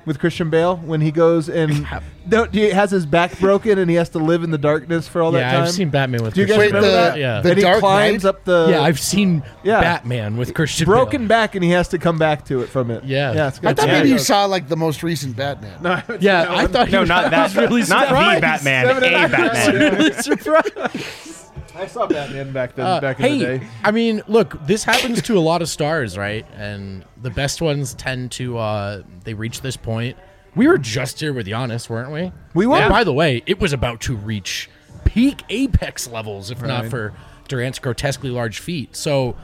With 0.04 0.18
Christian 0.18 0.50
Bale, 0.50 0.78
when 0.78 1.00
he 1.00 1.12
goes 1.12 1.48
and 1.48 1.86
no, 2.28 2.42
he 2.46 2.70
has 2.70 2.90
his 2.90 3.06
back 3.06 3.38
broken 3.38 3.78
and 3.78 3.88
he 3.88 3.94
has 3.94 4.08
to 4.10 4.18
live 4.18 4.42
in 4.42 4.50
the 4.50 4.58
darkness 4.58 5.06
for 5.06 5.22
all 5.22 5.30
that 5.30 5.42
time. 5.42 5.48
Yeah, 5.50 5.56
time. 5.58 5.62
I've 5.62 5.70
seen 5.70 5.90
Batman 5.90 6.24
with 6.24 6.34
Do 6.34 6.40
you 6.40 6.46
guys 6.48 6.56
Christian 6.56 6.74
Wait, 6.74 6.82
remember 6.88 6.88
the- 6.90 7.10
that? 7.12 7.18
Yeah. 7.20 7.40
the 7.40 7.50
and 7.50 7.58
he 7.58 7.64
climbs 7.78 8.24
Knight? 8.24 8.28
up 8.28 8.44
the 8.44 8.66
yeah, 8.70 8.80
I've 8.82 8.98
seen 8.98 9.44
Yeah. 9.62 9.80
Batman 9.80 10.36
with 10.36 10.54
Christian 10.54 10.86
Bale. 10.86 10.94
broken 10.96 11.20
Bale. 11.22 11.28
back 11.28 11.54
and 11.54 11.62
he 11.62 11.70
has 11.70 11.86
to 11.90 11.98
come 11.98 12.18
back 12.18 12.44
to 12.46 12.62
it 12.62 12.66
from 12.68 12.90
it. 12.90 13.04
Yeah. 13.04 13.32
yeah. 13.32 13.46
It's 13.46 13.60
I 13.62 13.74
thought 13.74 13.86
Yeah. 13.86 13.92
maybe 13.98 14.08
you 14.08 14.18
saw 14.18 14.46
like 14.46 14.66
the 14.68 14.76
most 14.76 15.04
recent 15.04 15.36
Batman. 15.36 15.80
No, 15.80 16.02
Yeah, 16.20 16.44
no, 16.46 16.54
I 16.56 16.66
thought 16.66 16.90
no, 16.90 17.02
you 17.02 17.06
not 17.06 17.30
that. 17.30 17.42
Was 17.44 17.56
really 17.56 17.82
not 17.82 18.08
the. 18.08 18.40
Batman, 18.40 18.86
a 18.88 18.90
a 18.98 19.08
half 19.18 19.30
Batman. 19.30 19.92
really 19.98 20.12
surprised. 20.14 21.51
I 21.74 21.86
saw 21.86 22.06
Batman 22.06 22.52
back 22.52 22.74
then. 22.74 22.86
Uh, 22.86 23.00
back 23.00 23.18
in 23.18 23.24
hey, 23.24 23.38
the 23.38 23.58
day. 23.58 23.68
I 23.82 23.90
mean, 23.90 24.22
look, 24.28 24.66
this 24.66 24.84
happens 24.84 25.22
to 25.22 25.38
a 25.38 25.40
lot 25.40 25.62
of 25.62 25.68
stars, 25.68 26.18
right? 26.18 26.46
And 26.54 27.04
the 27.20 27.30
best 27.30 27.62
ones 27.62 27.94
tend 27.94 28.32
to 28.32 28.58
uh 28.58 29.02
they 29.24 29.34
reach 29.34 29.60
this 29.60 29.76
point. 29.76 30.16
We 30.54 30.68
were 30.68 30.78
just 30.78 31.20
here 31.20 31.32
with 31.32 31.46
Giannis, 31.46 31.88
weren't 31.88 32.12
we? 32.12 32.32
We 32.54 32.66
were. 32.66 32.88
By 32.88 33.04
the 33.04 33.12
way, 33.12 33.42
it 33.46 33.58
was 33.58 33.72
about 33.72 34.00
to 34.02 34.16
reach 34.16 34.68
peak 35.04 35.42
apex 35.48 36.06
levels, 36.06 36.50
if 36.50 36.60
not 36.62 36.86
for 36.86 37.14
Durant's 37.48 37.78
grotesquely 37.78 38.30
large 38.30 38.60
feet. 38.60 38.94
So 38.94 39.36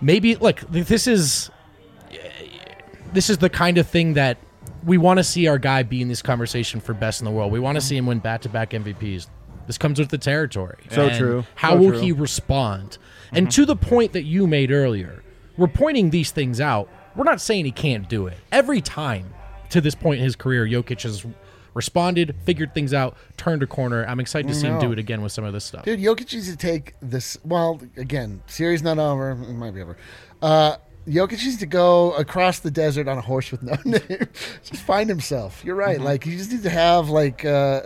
maybe 0.00 0.36
look, 0.36 0.60
this 0.70 1.06
is 1.06 1.50
this 3.12 3.30
is 3.30 3.38
the 3.38 3.50
kind 3.50 3.78
of 3.78 3.86
thing 3.86 4.14
that 4.14 4.38
we 4.84 4.98
want 4.98 5.18
to 5.18 5.24
see 5.24 5.48
our 5.48 5.58
guy 5.58 5.82
be 5.82 6.00
in 6.00 6.08
this 6.08 6.22
conversation 6.22 6.80
for 6.80 6.94
best 6.94 7.20
in 7.20 7.24
the 7.24 7.30
world. 7.30 7.50
We 7.50 7.60
want 7.60 7.76
to 7.76 7.80
see 7.80 7.96
him 7.96 8.06
win 8.06 8.20
back-to-back 8.20 8.70
MVPs. 8.70 9.26
This 9.68 9.78
comes 9.78 10.00
with 10.00 10.08
the 10.08 10.18
territory. 10.18 10.78
So 10.90 11.06
And 11.06 11.16
true. 11.16 11.44
How 11.54 11.74
So 11.74 11.76
will 11.76 11.90
true. 11.90 12.00
he 12.00 12.10
respond? 12.12 12.98
And 13.32 13.48
to 13.52 13.64
the 13.64 13.76
point 13.76 14.12
that 14.14 14.24
you 14.24 14.48
made 14.48 14.72
earlier, 14.72 15.22
we're 15.56 15.68
pointing 15.68 16.10
these 16.10 16.32
things 16.32 16.60
out. 16.60 16.88
We're 17.14 17.24
not 17.24 17.40
saying 17.40 17.64
he 17.66 17.70
can't 17.70 18.08
do 18.08 18.26
it. 18.26 18.38
Every 18.50 18.80
time 18.80 19.32
to 19.70 19.80
this 19.80 19.94
point 19.94 20.18
in 20.18 20.24
his 20.24 20.34
career, 20.34 20.66
Jokic 20.66 21.02
has 21.02 21.24
responded, 21.74 22.34
figured 22.44 22.72
things 22.74 22.94
out, 22.94 23.16
turned 23.36 23.62
a 23.62 23.66
corner. 23.66 24.04
I'm 24.06 24.18
excited 24.20 24.48
to 24.48 24.54
see 24.54 24.66
him 24.66 24.78
do 24.80 24.90
it 24.92 24.98
again 24.98 25.20
with 25.22 25.32
some 25.32 25.44
of 25.44 25.52
this 25.52 25.64
stuff. 25.64 25.84
Dude, 25.84 26.00
Jokic 26.00 26.32
needs 26.32 26.50
to 26.50 26.56
take 26.56 26.94
this. 27.02 27.36
Well, 27.44 27.80
again, 27.96 28.42
series 28.46 28.82
not 28.82 28.98
over. 28.98 29.30
It 29.32 29.36
might 29.36 29.74
be 29.74 29.82
over. 29.82 29.96
Uh, 30.40 30.76
Jokic 31.06 31.44
needs 31.44 31.58
to 31.58 31.66
go 31.66 32.12
across 32.12 32.58
the 32.60 32.70
desert 32.70 33.08
on 33.08 33.18
a 33.18 33.22
horse 33.22 33.50
with 33.50 33.62
no 33.62 33.76
name. 33.84 34.00
just 34.62 34.82
find 34.82 35.08
himself. 35.08 35.62
You're 35.64 35.74
right. 35.76 36.00
Like 36.00 36.24
he 36.24 36.36
just 36.36 36.50
needs 36.50 36.62
to 36.64 36.70
have 36.70 37.10
like. 37.10 37.44
Uh, 37.44 37.82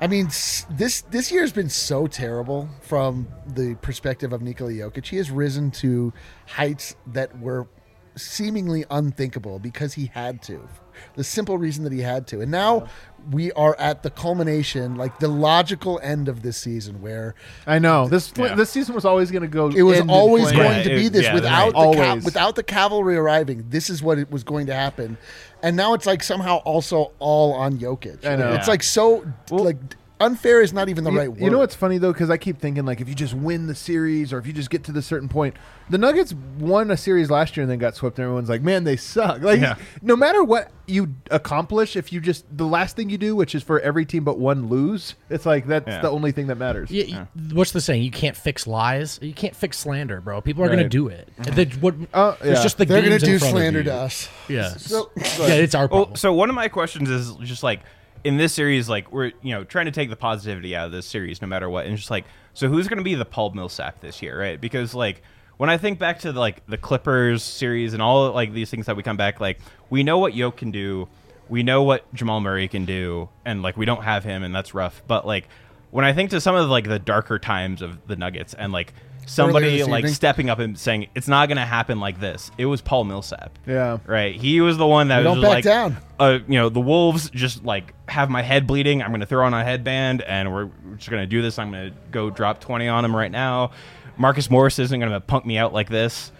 I 0.00 0.06
mean, 0.06 0.26
this 0.70 1.02
this 1.10 1.30
year 1.30 1.42
has 1.42 1.52
been 1.52 1.68
so 1.68 2.06
terrible 2.06 2.68
from 2.80 3.28
the 3.46 3.74
perspective 3.82 4.32
of 4.32 4.40
Nikola 4.40 4.70
Jokic. 4.72 5.06
He 5.06 5.16
has 5.18 5.30
risen 5.30 5.70
to 5.72 6.12
heights 6.46 6.96
that 7.08 7.38
were 7.38 7.68
seemingly 8.16 8.84
unthinkable 8.90 9.58
because 9.58 9.94
he 9.94 10.06
had 10.06 10.42
to. 10.42 10.66
The 11.14 11.24
simple 11.24 11.56
reason 11.56 11.84
that 11.84 11.92
he 11.92 12.00
had 12.00 12.26
to. 12.28 12.40
And 12.42 12.50
now 12.50 12.86
we 13.30 13.52
are 13.52 13.74
at 13.78 14.02
the 14.02 14.10
culmination, 14.10 14.96
like 14.96 15.18
the 15.18 15.28
logical 15.28 15.98
end 16.02 16.28
of 16.28 16.42
this 16.42 16.58
season 16.58 17.00
where 17.00 17.34
I 17.66 17.78
know 17.78 18.08
this 18.08 18.32
Yeah. 18.36 18.54
this 18.54 18.70
season 18.70 18.94
was 18.94 19.04
always 19.04 19.30
going 19.30 19.42
to 19.42 19.48
go. 19.48 19.68
it 19.68 19.82
was 19.82 20.00
always 20.08 20.50
going 20.50 20.58
Yeah, 20.78 20.82
to 20.82 20.88
be 20.90 21.06
it- 21.06 21.12
this 21.12 21.22
yeah, 21.24 21.34
without 21.34 21.72
the 21.72 21.92
ca- 21.94 22.20
without 22.24 22.56
the 22.56 22.62
cavalry 22.62 23.16
arriving. 23.16 23.66
This 23.68 23.88
is 23.88 24.02
what 24.02 24.18
it 24.18 24.30
was 24.30 24.44
going 24.44 24.66
to 24.66 24.74
happen, 24.74 25.16
and 25.62 25.76
now 25.76 25.94
it's 25.94 26.06
like 26.06 26.22
somehow 26.22 26.56
also 26.58 27.12
all 27.18 27.52
on 27.54 27.78
Jokic. 27.78 28.24
I 28.24 28.36
know. 28.36 28.52
it's 28.54 28.68
like 28.68 28.82
so 28.82 29.24
like 29.50 29.76
unfair 30.20 30.60
is 30.60 30.72
not 30.72 30.88
even 30.88 31.02
the 31.04 31.10
You, 31.10 31.18
right 31.18 31.28
word. 31.30 31.40
you 31.40 31.50
know 31.50 31.58
what's 31.58 31.74
funny 31.74 31.98
though, 31.98 32.12
because 32.12 32.30
I 32.30 32.36
keep 32.36 32.58
thinking 32.58 32.84
like 32.84 33.00
if 33.00 33.08
you 33.08 33.14
just 33.14 33.34
win 33.34 33.66
the 33.66 33.74
series 33.74 34.32
or 34.32 34.38
if 34.38 34.46
you 34.46 34.52
just 34.52 34.70
get 34.70 34.84
to 34.84 34.92
the 34.92 35.02
certain 35.02 35.28
point, 35.28 35.56
the 35.88 35.98
Nuggets 35.98 36.34
won 36.58 36.90
a 36.90 36.96
series 36.96 37.30
last 37.30 37.56
year 37.56 37.62
and 37.62 37.70
then 37.70 37.78
got 37.78 37.96
swept. 37.96 38.18
And 38.18 38.24
everyone's 38.24 38.48
like, 38.48 38.62
man, 38.62 38.84
they 38.84 38.96
suck. 38.96 39.40
Like 39.42 39.60
Yeah. 39.60 39.76
no 40.02 40.14
matter 40.16 40.44
what 40.44 40.70
you 40.86 41.14
accomplish, 41.30 41.96
if 41.96 42.12
you 42.12 42.20
just 42.20 42.44
the 42.56 42.66
last 42.66 42.96
thing 42.96 43.10
you 43.10 43.18
do, 43.18 43.34
which 43.34 43.54
is 43.54 43.62
for 43.62 43.80
every 43.80 44.04
team 44.04 44.22
but 44.24 44.38
one 44.38 44.68
lose, 44.68 45.14
it's 45.30 45.46
like 45.46 45.66
that's 45.66 45.86
Yeah. 45.88 46.00
the 46.02 46.10
only 46.10 46.32
thing 46.32 46.48
that 46.48 46.56
matters. 46.56 46.90
Yeah, 46.90 47.20
y- 47.20 47.26
what's 47.52 47.70
the 47.72 47.80
saying? 47.80 48.02
You 48.02 48.10
can't 48.10 48.36
fix 48.36 48.66
lies. 48.66 49.18
You 49.22 49.32
can't 49.32 49.56
fix 49.56 49.78
slander, 49.78 50.20
bro. 50.20 50.40
People 50.40 50.62
are 50.64 50.68
going 50.68 50.80
to 50.80 50.88
do 50.88 51.08
it. 51.08 51.28
The- 51.38 51.64
what, 51.80 51.94
Uh, 52.12 52.34
It's 52.42 52.62
just 52.62 52.76
the 52.78 52.84
they're 52.84 53.02
gonna 53.02 53.18
do 53.18 53.38
slander 53.38 53.82
to 53.84 53.94
us. 53.94 54.28
Yeah, 54.48 54.70
So- 54.76 55.10
yeah, 55.16 55.46
it's 55.54 55.74
our 55.74 55.88
problem. 55.88 56.10
Well, 56.10 56.16
so 56.16 56.32
one 56.32 56.48
of 56.50 56.54
my 56.56 56.68
questions 56.68 57.08
is 57.08 57.34
just 57.42 57.62
like 57.62 57.80
in 58.24 58.36
this 58.36 58.52
series, 58.52 58.88
like 58.88 59.12
we're 59.12 59.32
you 59.42 59.54
know 59.54 59.64
trying 59.64 59.86
to 59.86 59.92
take 59.92 60.10
the 60.10 60.16
positivity 60.16 60.74
out 60.76 60.86
of 60.86 60.92
this 60.92 61.06
series, 61.06 61.40
no 61.40 61.48
matter 61.48 61.68
what, 61.68 61.86
and 61.86 61.96
just 61.96 62.10
like 62.10 62.24
so, 62.54 62.68
who's 62.68 62.88
going 62.88 62.98
to 62.98 63.04
be 63.04 63.14
the 63.14 63.24
Paul 63.24 63.50
Millsap 63.50 64.00
this 64.00 64.22
year, 64.22 64.38
right? 64.38 64.60
Because 64.60 64.94
like 64.94 65.22
when 65.56 65.70
I 65.70 65.78
think 65.78 65.98
back 65.98 66.20
to 66.20 66.32
like 66.32 66.64
the 66.66 66.78
Clippers 66.78 67.42
series 67.42 67.92
and 67.92 68.02
all 68.02 68.32
like 68.32 68.52
these 68.52 68.70
things 68.70 68.86
that 68.86 68.96
we 68.96 69.02
come 69.02 69.16
back, 69.16 69.40
like 69.40 69.58
we 69.88 70.02
know 70.02 70.18
what 70.18 70.34
Yoke 70.34 70.56
can 70.56 70.70
do, 70.70 71.08
we 71.48 71.62
know 71.62 71.82
what 71.82 72.12
Jamal 72.14 72.40
Murray 72.40 72.68
can 72.68 72.84
do, 72.84 73.28
and 73.44 73.62
like 73.62 73.76
we 73.76 73.84
don't 73.84 74.02
have 74.02 74.24
him, 74.24 74.42
and 74.42 74.54
that's 74.54 74.74
rough. 74.74 75.02
But 75.06 75.26
like 75.26 75.48
when 75.90 76.04
I 76.04 76.12
think 76.12 76.30
to 76.30 76.40
some 76.40 76.54
of 76.54 76.68
like 76.68 76.88
the 76.88 76.98
darker 76.98 77.38
times 77.38 77.82
of 77.82 78.06
the 78.06 78.16
Nuggets 78.16 78.54
and 78.54 78.72
like 78.72 78.94
somebody 79.30 79.82
like 79.84 80.00
evening. 80.00 80.14
stepping 80.14 80.50
up 80.50 80.58
and 80.58 80.78
saying 80.78 81.08
it's 81.14 81.28
not 81.28 81.48
going 81.48 81.56
to 81.56 81.64
happen 81.64 82.00
like 82.00 82.20
this, 82.20 82.50
it 82.58 82.66
was 82.66 82.80
Paul 82.80 83.04
Millsap. 83.04 83.58
Yeah. 83.66 83.98
Right. 84.06 84.34
He 84.34 84.60
was 84.60 84.76
the 84.76 84.86
one 84.86 85.08
that 85.08 85.18
was 85.18 85.24
don't 85.24 85.40
back 85.40 85.50
like, 85.50 85.64
down. 85.64 85.96
uh, 86.18 86.38
you 86.48 86.58
know, 86.58 86.68
the 86.68 86.80
Wolves 86.80 87.30
just 87.30 87.64
like 87.64 87.94
have 88.08 88.30
my 88.30 88.42
head 88.42 88.66
bleeding. 88.66 89.02
I'm 89.02 89.10
going 89.10 89.20
to 89.20 89.26
throw 89.26 89.46
on 89.46 89.54
a 89.54 89.64
headband 89.64 90.22
and 90.22 90.52
we're 90.52 90.66
we're 90.66 90.96
just 90.96 91.10
going 91.10 91.22
to 91.22 91.26
do 91.26 91.42
this. 91.42 91.58
I'm 91.58 91.70
going 91.70 91.90
to 91.90 91.96
go 92.10 92.30
drop 92.30 92.60
20 92.60 92.88
on 92.88 93.04
him 93.04 93.14
right 93.14 93.30
now. 93.30 93.72
Marcus 94.16 94.50
Morris 94.50 94.78
isn't 94.78 95.00
going 95.00 95.12
to 95.12 95.20
punk 95.20 95.46
me 95.46 95.56
out 95.56 95.72
like 95.72 95.88
this. 95.88 96.32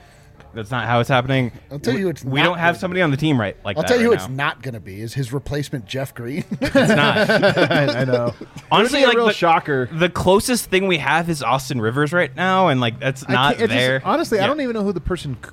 That's 0.54 0.70
not 0.70 0.86
how 0.86 1.00
it's 1.00 1.08
happening. 1.08 1.52
I'll 1.70 1.78
tell 1.78 1.96
you 1.98 2.08
it's 2.08 2.24
we 2.24 2.40
not 2.40 2.46
don't 2.46 2.58
have 2.58 2.74
gonna 2.74 2.78
somebody 2.80 3.02
on 3.02 3.10
the 3.10 3.16
team 3.16 3.40
right 3.40 3.56
like 3.64 3.76
I'll 3.76 3.82
that. 3.82 3.88
tell 3.88 3.98
you 3.98 4.04
who 4.04 4.10
right 4.10 4.20
it's 4.20 4.28
now. 4.28 4.34
not 4.34 4.62
going 4.62 4.74
to 4.74 4.80
be 4.80 5.00
is 5.00 5.14
his 5.14 5.32
replacement 5.32 5.84
Jeff 5.86 6.14
Green. 6.14 6.44
It's 6.60 6.74
not. 6.74 7.30
I, 7.30 8.00
I 8.00 8.04
know. 8.04 8.34
Honestly, 8.70 8.98
It'd 9.00 9.06
a 9.06 9.08
like 9.08 9.16
real 9.16 9.26
the, 9.26 9.32
shocker. 9.32 9.86
The 9.92 10.08
closest 10.08 10.66
thing 10.70 10.86
we 10.86 10.98
have 10.98 11.28
is 11.30 11.42
Austin 11.42 11.80
Rivers 11.80 12.12
right 12.12 12.34
now, 12.34 12.68
and 12.68 12.80
like 12.80 12.98
that's 13.00 13.24
I 13.28 13.32
not 13.32 13.50
can't- 13.56 13.64
it 13.64 13.66
just- 13.68 13.78
there. 13.78 14.02
honestly, 14.04 14.38
I 14.38 14.42
Yeah. 14.42 14.46
don't 14.48 14.60
even 14.60 14.74
know 14.74 14.82
who 14.82 14.92
the 14.92 15.00
person 15.00 15.36
c- 15.44 15.50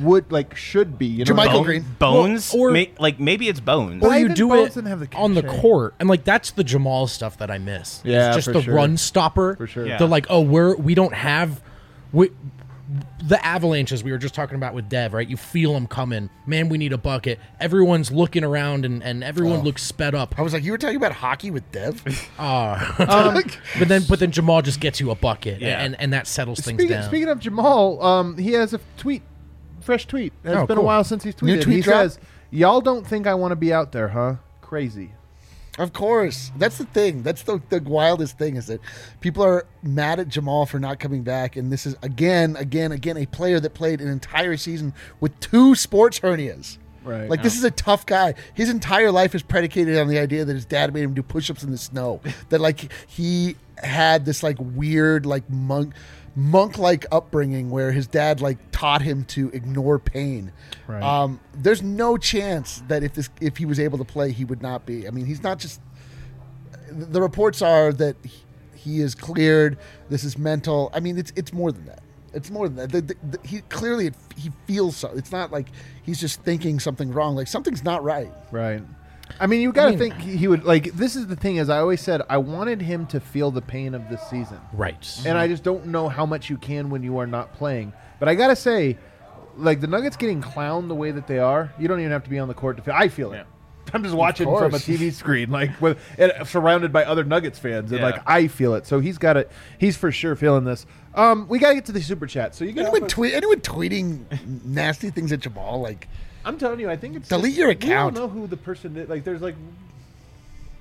would 0.00 0.30
like 0.32 0.56
should 0.56 0.98
be. 0.98 1.06
You 1.06 1.24
know, 1.24 1.32
JaMychal 1.32 1.36
Like, 1.36 1.50
Bone- 1.52 1.64
Green. 1.64 1.84
Bones, 1.98 2.52
Well, 2.52 2.62
or- 2.62 2.70
May- 2.70 2.92
like 2.98 3.18
maybe 3.20 3.48
it's 3.48 3.60
Bones. 3.60 4.02
or 4.04 4.12
you 4.12 4.20
even 4.20 4.34
do 4.34 4.48
Bones 4.48 4.72
it 4.72 4.74
didn't 4.74 4.88
have 4.88 5.00
the 5.00 5.16
on 5.16 5.34
the 5.34 5.42
cachet. 5.42 5.60
court, 5.60 5.94
and 6.00 6.08
like 6.08 6.24
that's 6.24 6.50
the 6.52 6.64
Jamal 6.64 7.06
stuff 7.06 7.38
that 7.38 7.50
I 7.50 7.58
miss. 7.58 8.00
Yeah, 8.04 8.28
it's 8.28 8.36
just 8.36 8.46
for 8.48 8.52
the 8.54 8.62
sure. 8.62 8.74
run 8.74 8.96
stopper. 8.96 9.56
For 9.56 9.66
sure. 9.66 9.86
Yeah. 9.86 9.98
The 9.98 10.06
like, 10.06 10.26
oh, 10.30 10.40
we're 10.42 10.76
we 10.76 10.94
don't 10.94 11.14
have 11.14 11.60
we, 12.12 12.30
the 13.22 13.44
avalanches 13.44 14.02
we 14.02 14.12
were 14.12 14.18
just 14.18 14.34
talking 14.34 14.56
about 14.56 14.72
with 14.72 14.88
Dev, 14.88 15.12
right? 15.12 15.28
You 15.28 15.36
feel 15.36 15.74
them 15.74 15.86
coming. 15.86 16.30
Man, 16.46 16.68
we 16.70 16.78
need 16.78 16.92
a 16.94 16.98
bucket. 16.98 17.38
Everyone's 17.60 18.10
looking 18.10 18.44
around, 18.44 18.84
and 18.86 19.02
and 19.02 19.22
everyone 19.22 19.60
looks 19.60 19.82
sped 19.82 20.14
up. 20.14 20.38
I 20.38 20.42
was 20.42 20.52
like, 20.54 20.62
you 20.64 20.72
were 20.72 20.78
talking 20.78 20.96
about 20.96 21.12
hockey 21.12 21.50
with 21.50 21.70
Dev? 21.70 22.02
Ah. 22.38 22.94
but 23.78 23.88
then 23.88 24.02
but 24.08 24.18
then 24.20 24.30
Jamal 24.30 24.62
just 24.62 24.80
gets 24.80 25.00
you 25.00 25.10
a 25.10 25.14
bucket, 25.14 25.60
Yeah. 25.60 25.80
and 25.82 26.00
and 26.00 26.12
that 26.14 26.26
settles 26.26 26.60
things 26.60 26.78
Speaking, 26.80 26.96
down. 26.96 27.08
speaking 27.08 27.28
of 27.28 27.40
Jamal, 27.40 28.02
um, 28.02 28.38
he 28.38 28.52
has 28.52 28.72
a 28.72 28.80
tweet, 28.96 29.22
fresh 29.80 30.06
tweet. 30.06 30.32
It's 30.44 30.54
Oh, 30.56 30.66
been 30.66 30.78
a 30.78 30.82
while 30.82 31.04
since 31.04 31.24
he's 31.24 31.40
New 31.42 31.56
tweeted. 31.58 31.62
tweet 31.62 31.76
he 31.76 31.82
drop? 31.82 31.96
says, 32.04 32.18
"Y'all 32.50 32.80
don't 32.80 33.06
think 33.06 33.26
I 33.26 33.34
want 33.34 33.52
to 33.52 33.56
be 33.56 33.72
out 33.72 33.92
there, 33.92 34.08
huh? 34.08 34.36
Crazy." 34.62 35.12
Of 35.78 35.92
course. 35.92 36.50
That's 36.56 36.78
the 36.78 36.84
thing. 36.84 37.22
That's 37.22 37.42
the, 37.42 37.62
the 37.68 37.80
wildest 37.80 38.36
thing 38.36 38.56
is 38.56 38.66
that 38.66 38.80
people 39.20 39.44
are 39.44 39.64
mad 39.82 40.18
at 40.18 40.28
Jamal 40.28 40.66
for 40.66 40.80
not 40.80 40.98
coming 40.98 41.22
back. 41.22 41.56
And 41.56 41.72
this 41.72 41.86
is, 41.86 41.96
again, 42.02 42.56
again, 42.56 42.90
again, 42.92 43.16
a 43.16 43.26
player 43.26 43.60
that 43.60 43.74
played 43.74 44.00
an 44.00 44.08
entire 44.08 44.56
season 44.56 44.92
with 45.20 45.38
two 45.40 45.74
sports 45.74 46.18
hernias. 46.20 46.78
Right. 47.04 47.30
Like, 47.30 47.42
this 47.42 47.56
is 47.56 47.64
a 47.64 47.70
tough 47.70 48.04
guy. 48.04 48.34
His 48.52 48.68
entire 48.68 49.10
life 49.10 49.34
is 49.34 49.42
predicated 49.42 49.96
on 49.96 50.08
the 50.08 50.18
idea 50.18 50.44
that 50.44 50.52
his 50.52 50.66
dad 50.66 50.92
made 50.92 51.04
him 51.04 51.14
do 51.14 51.22
push 51.22 51.48
ups 51.48 51.62
in 51.62 51.70
the 51.70 51.78
snow. 51.78 52.20
that, 52.50 52.60
like, 52.60 52.92
he 53.06 53.56
had 53.82 54.24
this, 54.24 54.42
like, 54.42 54.56
weird, 54.58 55.24
like, 55.24 55.48
monk. 55.48 55.94
Monk 56.38 56.78
like 56.78 57.04
upbringing 57.10 57.68
where 57.68 57.90
his 57.90 58.06
dad 58.06 58.40
like 58.40 58.58
taught 58.70 59.02
him 59.02 59.24
to 59.24 59.50
ignore 59.52 59.98
pain. 59.98 60.52
Right. 60.86 61.02
Um, 61.02 61.40
there's 61.52 61.82
no 61.82 62.16
chance 62.16 62.80
that 62.86 63.02
if 63.02 63.14
this 63.14 63.28
if 63.40 63.56
he 63.56 63.66
was 63.66 63.80
able 63.80 63.98
to 63.98 64.04
play, 64.04 64.30
he 64.30 64.44
would 64.44 64.62
not 64.62 64.86
be. 64.86 65.08
I 65.08 65.10
mean, 65.10 65.26
he's 65.26 65.42
not 65.42 65.58
just 65.58 65.80
the 66.92 67.20
reports 67.20 67.60
are 67.60 67.92
that 67.94 68.16
he- 68.24 69.02
is 69.02 69.14
cleared. 69.14 69.76
This 70.08 70.24
is 70.24 70.38
mental. 70.38 70.90
I 70.94 71.00
mean, 71.00 71.18
it's 71.18 71.32
it's 71.34 71.52
more 71.52 71.72
than 71.72 71.84
that. 71.86 72.02
It's 72.32 72.50
more 72.50 72.68
than 72.68 72.76
that. 72.76 72.92
The, 72.92 73.00
the, 73.02 73.16
the, 73.36 73.46
he 73.46 73.60
clearly 73.62 74.12
he 74.36 74.50
feels 74.66 74.96
so. 74.96 75.10
It's 75.14 75.32
not 75.32 75.50
like 75.50 75.66
he's 76.04 76.20
just 76.20 76.42
thinking 76.42 76.78
something 76.78 77.10
wrong. 77.10 77.34
Like 77.34 77.48
something's 77.48 77.82
not 77.84 78.02
right. 78.04 78.32
Right. 78.52 78.82
I 79.40 79.46
mean, 79.46 79.60
you 79.60 79.72
got 79.72 79.84
to 79.84 79.90
mean- 79.90 79.98
think 79.98 80.14
he 80.18 80.36
he 80.36 80.48
would 80.48 80.64
like. 80.64 80.92
This 80.94 81.16
is 81.16 81.26
the 81.26 81.36
thing, 81.36 81.58
as 81.58 81.70
I 81.70 81.78
always 81.78 82.00
said, 82.00 82.22
I 82.28 82.38
wanted 82.38 82.80
him 82.82 83.06
to 83.08 83.20
feel 83.20 83.50
the 83.50 83.62
pain 83.62 83.94
of 83.94 84.08
this 84.08 84.22
season, 84.28 84.60
right. 84.72 85.20
and 85.26 85.38
I 85.38 85.46
just 85.48 85.62
don't 85.62 85.86
know 85.86 86.08
how 86.08 86.26
much 86.26 86.50
you 86.50 86.56
can 86.56 86.90
when 86.90 87.02
you 87.02 87.18
are 87.18 87.26
not 87.26 87.52
playing. 87.54 87.92
But 88.18 88.28
I 88.28 88.34
gotta 88.34 88.56
say, 88.56 88.98
like 89.56 89.80
the 89.80 89.86
Nuggets 89.86 90.16
getting 90.16 90.42
clowned 90.42 90.88
the 90.88 90.94
way 90.94 91.10
that 91.12 91.26
they 91.26 91.38
are, 91.38 91.72
you 91.78 91.88
don't 91.88 92.00
even 92.00 92.12
have 92.12 92.24
to 92.24 92.30
be 92.30 92.38
on 92.38 92.48
the 92.48 92.54
court 92.54 92.76
to 92.78 92.82
feel. 92.82 92.94
I 92.94 93.08
feel 93.08 93.32
it. 93.32 93.46
I'm 93.94 94.02
just 94.02 94.14
watching 94.14 94.46
from 94.46 94.74
a. 94.74 94.78
TV 94.78 95.12
screen, 95.12 95.50
like 95.50 95.80
with 95.80 95.98
and 96.18 96.32
surrounded 96.46 96.92
by 96.92 97.04
other 97.04 97.24
Nuggets 97.24 97.58
fans, 97.58 97.90
and 97.90 98.00
Yeah. 98.00 98.06
like 98.06 98.22
I 98.26 98.48
feel 98.48 98.74
it. 98.74 98.86
So 98.86 99.00
he's 99.00 99.18
got 99.18 99.36
it. 99.36 99.50
He's 99.78 99.96
for 99.96 100.12
sure 100.12 100.36
feeling 100.36 100.64
this. 100.64 100.84
Um, 101.14 101.46
we 101.48 101.58
gotta 101.58 101.74
get 101.74 101.86
to 101.86 101.92
the 101.92 102.02
super 102.02 102.26
chat. 102.26 102.54
So 102.54 102.64
you 102.64 102.72
got. 102.72 102.86
Anyone 102.86 103.08
tweet 103.08 103.34
anyone 103.34 103.60
tweeting 103.60 104.64
nasty 104.64 105.10
things 105.10 105.32
at 105.32 105.40
Jamal? 105.40 105.80
Like 105.80 106.06
I'm 106.44 106.58
telling 106.58 106.80
you, 106.80 106.88
I 106.90 106.96
think 106.96 107.16
it's 107.16 107.28
Delete 107.28 107.52
just- 107.52 107.58
your 107.58 107.70
account. 107.70 108.16
I 108.16 108.20
don't 108.20 108.34
know 108.34 108.40
who 108.40 108.46
the 108.46 108.56
person 108.56 108.96
is. 108.96 109.08
Like, 109.08 109.24
there's 109.24 109.42
like 109.42 109.56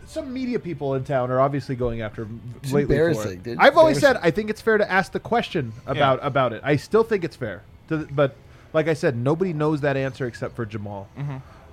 some 0.06 0.32
media 0.34 0.58
people 0.60 0.96
in 0.96 1.04
town 1.04 1.30
are 1.32 1.40
obviously 1.42 1.76
going 1.76 2.02
after 2.02 2.24
him 2.24 2.40
It's 2.64 2.72
lately 2.72 2.96
for 2.96 3.10
embarrassing, 3.10 3.32
it. 3.40 3.44
dude. 3.44 3.58
I've 3.60 3.78
always 3.78 4.00
said 4.00 4.18
I 4.22 4.32
think 4.32 4.50
it's 4.50 4.62
fair 4.62 4.78
to 4.78 4.90
ask 4.90 5.12
the 5.12 5.20
question 5.20 5.74
about 5.86 6.20
about 6.22 6.54
it. 6.54 6.62
I 6.64 6.78
still 6.78 7.04
think 7.04 7.24
it's 7.26 7.36
fair, 7.36 7.64
to, 7.90 8.08
but 8.12 8.36
like 8.74 8.88
I 8.88 8.94
said, 8.94 9.18
nobody 9.18 9.52
knows 9.54 9.82
that 9.82 9.98
answer 9.98 10.26
except 10.28 10.56
for 10.56 10.66
Jamal. 10.66 11.10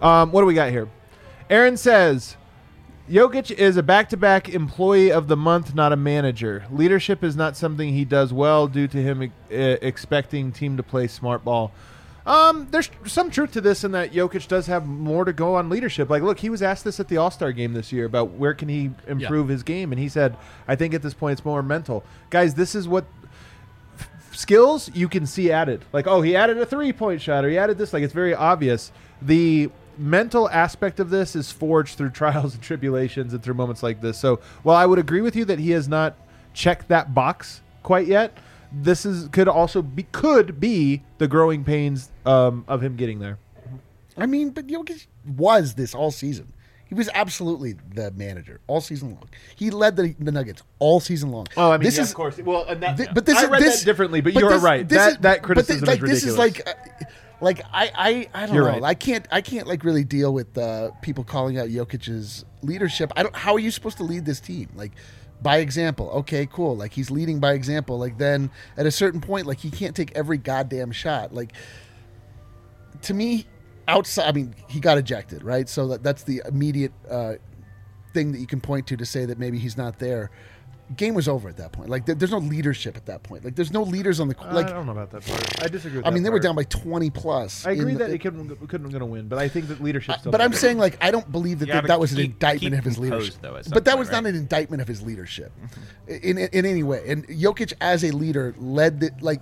Um, 0.03 0.33
what 0.33 0.41
do 0.41 0.47
we 0.47 0.55
got 0.55 0.71
here? 0.71 0.89
Aaron 1.51 1.77
says. 1.77 2.37
Jokic 3.09 3.51
is 3.51 3.77
a 3.77 3.83
back-to-back 3.83 4.49
employee 4.49 5.13
of 5.13 5.29
the 5.29 5.37
month, 5.37 5.75
not 5.75 5.93
a 5.93 5.97
manager. 5.97 6.65
Leadership 6.73 7.23
is 7.23 7.37
not 7.37 7.55
something 7.55 7.93
he 7.93 8.03
does 8.03 8.33
well 8.33 8.67
due 8.67 8.89
to 8.89 8.97
him 8.97 9.21
uh, 9.21 9.55
expecting 9.55 10.51
team 10.51 10.79
to 10.79 10.83
play 10.83 11.07
smart 11.07 11.45
ball. 11.45 11.71
Um, 12.27 12.69
there's 12.71 12.91
some 13.07 13.31
truth 13.31 13.53
to 13.53 13.61
this 13.61 13.85
in 13.85 13.93
that 13.93 14.13
Jokic 14.13 14.49
does 14.49 14.67
have 14.67 14.87
more 14.87 15.27
to 15.27 15.33
go 15.33 15.57
on 15.57 15.69
leadership. 15.69 16.09
Like, 16.09 16.23
look, 16.23 16.39
he 16.39 16.49
was 16.49 16.63
asked 16.63 16.85
this 16.85 16.99
at 16.99 17.09
the 17.09 17.19
All 17.19 17.31
Star 17.31 17.53
game 17.53 17.75
this 17.75 17.93
year 17.93 18.07
about 18.07 18.31
where 18.31 18.55
can 18.55 18.69
he 18.69 18.91
improve 19.07 19.49
his 19.49 19.63
game, 19.63 19.93
and 19.93 20.01
he 20.01 20.09
said, 20.09 20.37
"I 20.67 20.75
think 20.75 20.95
at 20.95 21.03
this 21.03 21.13
point 21.13 21.39
it's 21.39 21.45
more 21.45 21.63
mental." 21.63 22.03
Guys, 22.31 22.55
this 22.55 22.75
is 22.75 22.89
what 22.89 23.05
f- 23.99 24.09
skills 24.33 24.91
you 24.95 25.07
can 25.07 25.27
see 25.27 25.53
added. 25.53 25.85
Like, 25.93 26.07
oh, 26.07 26.23
he 26.23 26.35
added 26.35 26.57
a 26.57 26.65
three 26.65 26.95
point 26.95 27.21
shot, 27.21 27.45
or 27.45 27.51
he 27.51 27.59
added 27.59 27.77
this. 27.77 27.93
Like, 27.93 28.03
it's 28.03 28.15
very 28.15 28.35
obvious. 28.35 28.91
The 29.21 29.71
mental 29.99 30.49
aspect 30.49 31.01
of 31.01 31.11
this 31.11 31.37
is 31.37 31.53
forged 31.53 31.99
through 31.99 32.11
trials 32.23 32.55
and 32.55 32.63
tribulations 32.63 33.35
and 33.35 33.43
through 33.43 33.55
moments 33.55 33.83
like 33.83 34.01
this. 34.01 34.17
So, 34.17 34.41
while 34.63 34.77
I 34.77 34.87
would 34.87 34.99
agree 34.99 35.21
with 35.21 35.37
you 35.37 35.45
that 35.45 35.59
he 35.59 35.73
has 35.73 35.89
not 35.89 36.17
checked 36.55 36.89
that 36.89 37.13
box 37.13 37.61
quite 37.83 38.07
yet, 38.07 38.33
this 38.83 39.05
is 39.07 39.29
could 39.29 39.49
also 39.49 39.83
be 39.83 40.05
could 40.13 40.59
be 40.61 41.03
the 41.19 41.29
growing 41.29 41.65
pains 41.65 42.11
um, 42.27 42.65
of 42.69 42.83
him 42.83 42.97
getting 42.97 43.19
there. 43.19 43.39
I 44.17 44.27
mean, 44.27 44.51
but 44.51 44.67
Jokic 44.67 45.07
was 45.37 45.75
this 45.75 45.95
all 45.95 46.11
season. 46.11 46.53
He 46.87 46.95
was 46.95 47.09
absolutely 47.15 47.75
the 47.95 48.11
manager 48.13 48.61
all 48.67 48.81
season 48.81 49.11
long. 49.15 49.29
He 49.57 49.71
led 49.71 49.97
the, 49.97 50.15
the 50.21 50.31
Nuggets 50.31 50.63
all 50.79 51.01
season 51.01 51.31
long. 51.33 51.47
Oh, 51.57 51.71
I 51.71 51.79
mean, 51.79 51.85
this 51.85 51.97
yeah, 51.97 52.03
is 52.03 52.11
of 52.11 52.17
course. 52.17 52.39
Well, 52.39 52.65
and 52.69 52.81
that, 52.83 52.97
Thi- 52.99 53.07
but 53.13 53.27
this 53.27 53.37
I 53.39 53.45
is 53.45 53.51
read 53.51 53.63
this, 53.63 53.81
that 53.81 53.85
differently, 53.87 54.21
but, 54.21 54.35
you're 54.35 54.51
this- 54.51 54.63
right. 54.63 54.89
this 54.89 54.99
That 54.99 55.09
is- 55.13 55.19
that 55.19 55.37
but 55.39 55.43
criticism 55.43 55.81
thi- 55.81 55.87
like, 55.87 55.97
is 55.97 56.03
ridiculous. 56.03 56.23
This 56.23 56.33
is 56.33 56.39
like, 56.39 56.69
uh, 56.69 57.05
like 57.41 57.63
I, 57.73 57.91
I, 57.97 58.43
I 58.43 58.47
don't 58.47 58.55
You're 58.55 58.65
know. 58.65 58.71
right. 58.71 58.83
I 58.83 58.95
can't, 58.95 59.27
I 59.33 59.41
can't 59.41 59.67
like 59.67 59.83
really 59.83 60.05
deal 60.05 60.33
with 60.33 60.57
uh, 60.57 60.91
people 61.03 61.25
calling 61.25 61.59
out 61.59 61.69
Jokic's 61.69 62.45
leadership. 62.63 63.13
I 63.17 63.23
don't. 63.25 63.35
How 63.35 63.55
are 63.55 63.59
you 63.59 63.71
supposed 63.73 63.97
to 63.97 64.05
lead 64.05 64.25
this 64.25 64.39
team? 64.39 64.69
Like 64.77 64.93
by 65.45 65.59
example. 65.59 66.11
Okay, 66.11 66.47
cool. 66.47 66.75
Like 66.75 66.93
he's 66.93 67.13
leading 67.13 67.39
by 67.39 67.53
example. 67.53 67.99
Like 67.99 68.19
then 68.19 68.51
at 68.77 68.87
a 68.87 68.91
certain 68.91 69.21
point, 69.21 69.47
like 69.47 69.59
he 69.59 69.71
can't 69.71 69.95
take 69.95 70.11
every 70.17 70.39
goddamn 70.39 70.91
shot. 70.91 71.33
Like 71.33 71.53
to 73.03 73.15
me, 73.15 73.47
outside. 73.87 74.27
I 74.27 74.33
mean, 74.33 74.57
he 74.69 74.81
got 74.81 74.99
ejected, 74.99 75.45
right? 75.45 75.69
So 75.69 75.87
that, 75.89 76.03
that's 76.03 76.25
the 76.25 76.43
immediate 76.49 76.93
uh, 77.09 77.35
thing 78.13 78.33
that 78.33 78.39
you 78.39 78.47
can 78.47 78.61
point 78.61 78.87
to 78.89 78.97
to 78.97 79.07
say 79.07 79.27
that 79.27 79.39
maybe 79.39 79.59
he's 79.59 79.77
not 79.77 79.99
there. 80.01 80.31
Game 80.97 81.15
was 81.15 81.29
over 81.29 81.49
at 81.49 81.57
that 81.57 81.73
point. 81.73 81.89
Like 81.89 82.05
there's 82.05 82.31
no 82.31 82.39
leadership 82.39 82.97
at 82.97 83.07
that 83.07 83.23
point. 83.23 83.43
Like 83.43 83.57
there's 83.57 83.73
no 83.73 83.83
leaders 83.83 84.21
on 84.21 84.29
the 84.29 84.37
like. 84.53 84.67
I 84.67 84.73
don't 84.73 84.85
know 84.85 84.93
about 84.93 85.11
that 85.13 85.25
part. 85.25 85.65
I 85.65 85.69
disagree. 85.69 85.99
With 85.99 86.07
I 86.07 86.11
mean, 86.11 86.23
that 86.23 86.29
they 86.29 86.33
were 86.33 86.39
down 86.39 86.55
by 86.55 86.65
20 86.65 87.09
plus. 87.11 87.67
I 87.67 87.71
agree 87.71 87.93
in 87.93 87.99
the- 87.99 88.05
that 88.05 88.13
he 88.13 88.19
couldn't 88.19 88.49
couldn't 88.69 88.91
going 88.91 89.01
to 89.01 89.07
win, 89.07 89.27
but 89.27 89.39
I 89.39 89.49
think 89.49 89.69
that 89.69 89.83
leadership. 89.83 90.21
Still 90.21 90.31
but 90.31 90.43
I'm 90.43 90.53
saying, 90.53 90.77
like, 90.77 90.99
I 91.01 91.11
don't 91.11 91.31
believe 91.33 91.61
that 91.61 91.69
that, 91.69 91.87
that 91.87 91.99
was 91.99 92.13
an 92.13 92.19
keep- 92.19 92.33
indictment 92.33 92.75
keep 92.75 92.79
of 92.81 92.85
his 92.85 92.99
leadership. 92.99 93.35
though, 93.41 93.61
but 93.71 93.85
that 93.87 93.93
point, 93.93 93.99
was 93.99 94.11
not 94.11 94.27
an 94.27 94.35
indictment 94.35 94.83
of 94.83 94.89
his 94.89 95.01
leadership 95.01 95.53
in, 96.07 96.37
in 96.37 96.49
in 96.53 96.67
any 96.67 96.83
way. 96.83 97.03
And 97.09 97.27
Jokic, 97.29 97.73
as 97.81 98.05
a 98.05 98.11
leader, 98.11 98.55
led 98.59 99.01
the 99.01 99.11
like 99.21 99.41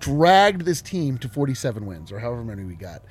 dragged 0.00 0.62
this 0.62 0.80
team 0.80 1.18
to 1.18 1.28
47 1.28 1.84
wins 1.86 2.12
or 2.12 2.18
however 2.20 2.44
many 2.44 2.62
we 2.64 2.74
got. 2.76 3.02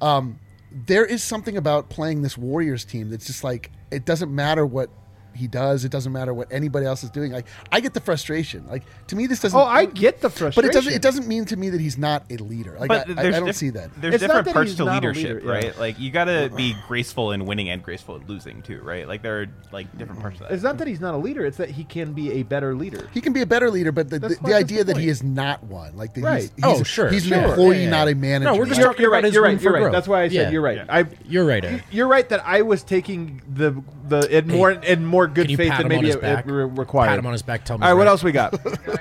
Um, 0.00 0.40
there 0.72 1.04
is 1.04 1.22
something 1.22 1.56
about 1.56 1.88
playing 1.88 2.22
this 2.22 2.36
Warriors 2.36 2.84
team 2.84 3.10
that's 3.10 3.26
just 3.26 3.44
like 3.44 3.70
it 3.90 4.04
doesn't 4.04 4.34
matter 4.34 4.66
what 4.66 4.90
he 5.34 5.46
does. 5.46 5.84
It 5.84 5.90
doesn't 5.92 6.12
matter 6.12 6.32
what 6.34 6.48
anybody 6.50 6.86
else 6.86 7.02
is 7.04 7.10
doing. 7.10 7.32
Like 7.32 7.46
I 7.70 7.80
get 7.80 7.94
the 7.94 8.00
frustration. 8.00 8.66
Like 8.68 8.82
to 9.08 9.16
me, 9.16 9.26
this 9.26 9.40
doesn't. 9.40 9.58
Oh, 9.58 9.62
I 9.64 9.86
get 9.86 10.20
the 10.20 10.30
frustration, 10.30 10.54
But 10.62 10.64
it 10.64 10.72
doesn't. 10.72 10.92
It 10.92 11.02
doesn't 11.02 11.26
mean 11.26 11.44
to 11.46 11.56
me 11.56 11.70
that 11.70 11.80
he's 11.80 11.98
not 11.98 12.24
a 12.30 12.36
leader. 12.36 12.76
Like 12.78 12.88
But 12.88 13.08
I, 13.08 13.12
I, 13.12 13.14
there's 13.22 13.34
I 13.34 13.38
don't 13.38 13.46
diff- 13.46 13.56
see 13.56 13.70
that. 13.70 13.90
There's 14.00 14.14
It's 14.14 14.22
not 14.22 14.28
different 14.28 14.44
that 14.46 14.54
parts 14.54 14.74
to 14.76 14.84
leadership, 14.84 15.42
leader, 15.42 15.46
yeah. 15.46 15.52
right? 15.52 15.78
Like 15.78 15.98
you 15.98 16.10
got 16.10 16.24
to 16.24 16.50
be 16.56 16.74
graceful 16.88 17.32
in 17.32 17.46
winning 17.46 17.70
and 17.70 17.82
graceful 17.82 18.16
at 18.16 18.28
losing 18.28 18.62
too, 18.62 18.80
right? 18.82 19.06
Like 19.08 19.22
there 19.22 19.42
are 19.42 19.46
like 19.72 19.96
different 19.98 20.20
parts 20.20 20.40
of 20.40 20.48
that. 20.48 20.54
It's 20.54 20.62
not 20.62 20.78
that 20.78 20.86
he's 20.88 21.00
not 21.00 21.14
a 21.14 21.18
leader; 21.18 21.44
it's 21.46 21.56
that 21.58 21.70
he 21.70 21.84
can 21.84 22.12
be 22.12 22.32
a 22.32 22.42
better 22.42 22.74
leader. 22.74 23.08
He 23.12 23.20
can 23.20 23.32
be 23.32 23.40
a 23.42 23.46
better 23.46 23.70
leader, 23.70 23.92
but 23.92 24.10
the, 24.10 24.18
the, 24.18 24.36
the 24.44 24.54
idea 24.54 24.84
the 24.84 24.94
that 24.94 25.00
he 25.00 25.08
is 25.08 25.22
not 25.22 25.62
one, 25.64 25.96
like 25.96 26.14
that 26.14 26.22
Right. 26.22 26.42
he's, 26.42 26.50
Oh, 26.62 26.82
sure, 26.82 27.08
he's 27.10 27.26
sure. 27.26 27.38
an 27.38 27.44
employee, 27.44 27.78
Yeah, 27.78 27.84
yeah, 27.84 27.90
not 27.90 28.08
a 28.08 28.14
manager. 28.14 28.52
No, 28.52 28.58
we're 28.58 28.66
just 28.66 28.78
You're, 28.78 28.88
talking 28.88 29.02
you're 29.02 29.10
about 29.10 29.16
right. 29.18 29.24
his 29.24 29.34
You're 29.34 29.42
right. 29.44 29.58
for 29.58 29.62
You're 29.76 29.84
right. 29.84 29.92
That's 29.92 30.08
why 30.08 30.22
I 30.22 30.28
said 30.28 30.52
you're 30.52 30.62
right. 30.62 30.76
Yeah. 30.76 30.84
I. 30.88 31.06
You're 31.26 31.44
right. 31.46 31.82
You're 31.90 32.08
right 32.08 32.28
that 32.28 32.42
I 32.46 32.62
was 32.62 32.82
taking 32.82 33.42
the 33.48 33.82
the 34.08 34.38
in 34.38 34.48
more 34.48 34.70
in 34.72 35.04
more 35.06 35.21
good 35.26 35.42
Can 35.46 35.50
you 35.50 35.56
faith 35.56 35.70
than 35.70 35.80
him 35.80 35.84
on 35.84 35.88
maybe 35.88 36.06
his 36.08 36.16
it, 36.16 36.20
back? 36.22 36.46
it 36.46 36.50
re- 36.52 36.64
required. 36.64 37.08
Pat 37.08 37.18
him 37.18 37.26
on 37.26 37.32
his 37.32 37.42
back. 37.42 37.64
Tell 37.64 37.76
him. 37.76 37.82
All 37.82 37.88
right, 37.90 37.94
he's 37.94 37.98
what 37.98 38.08
else 38.08 38.22
we 38.24 38.32
got? 38.32 38.54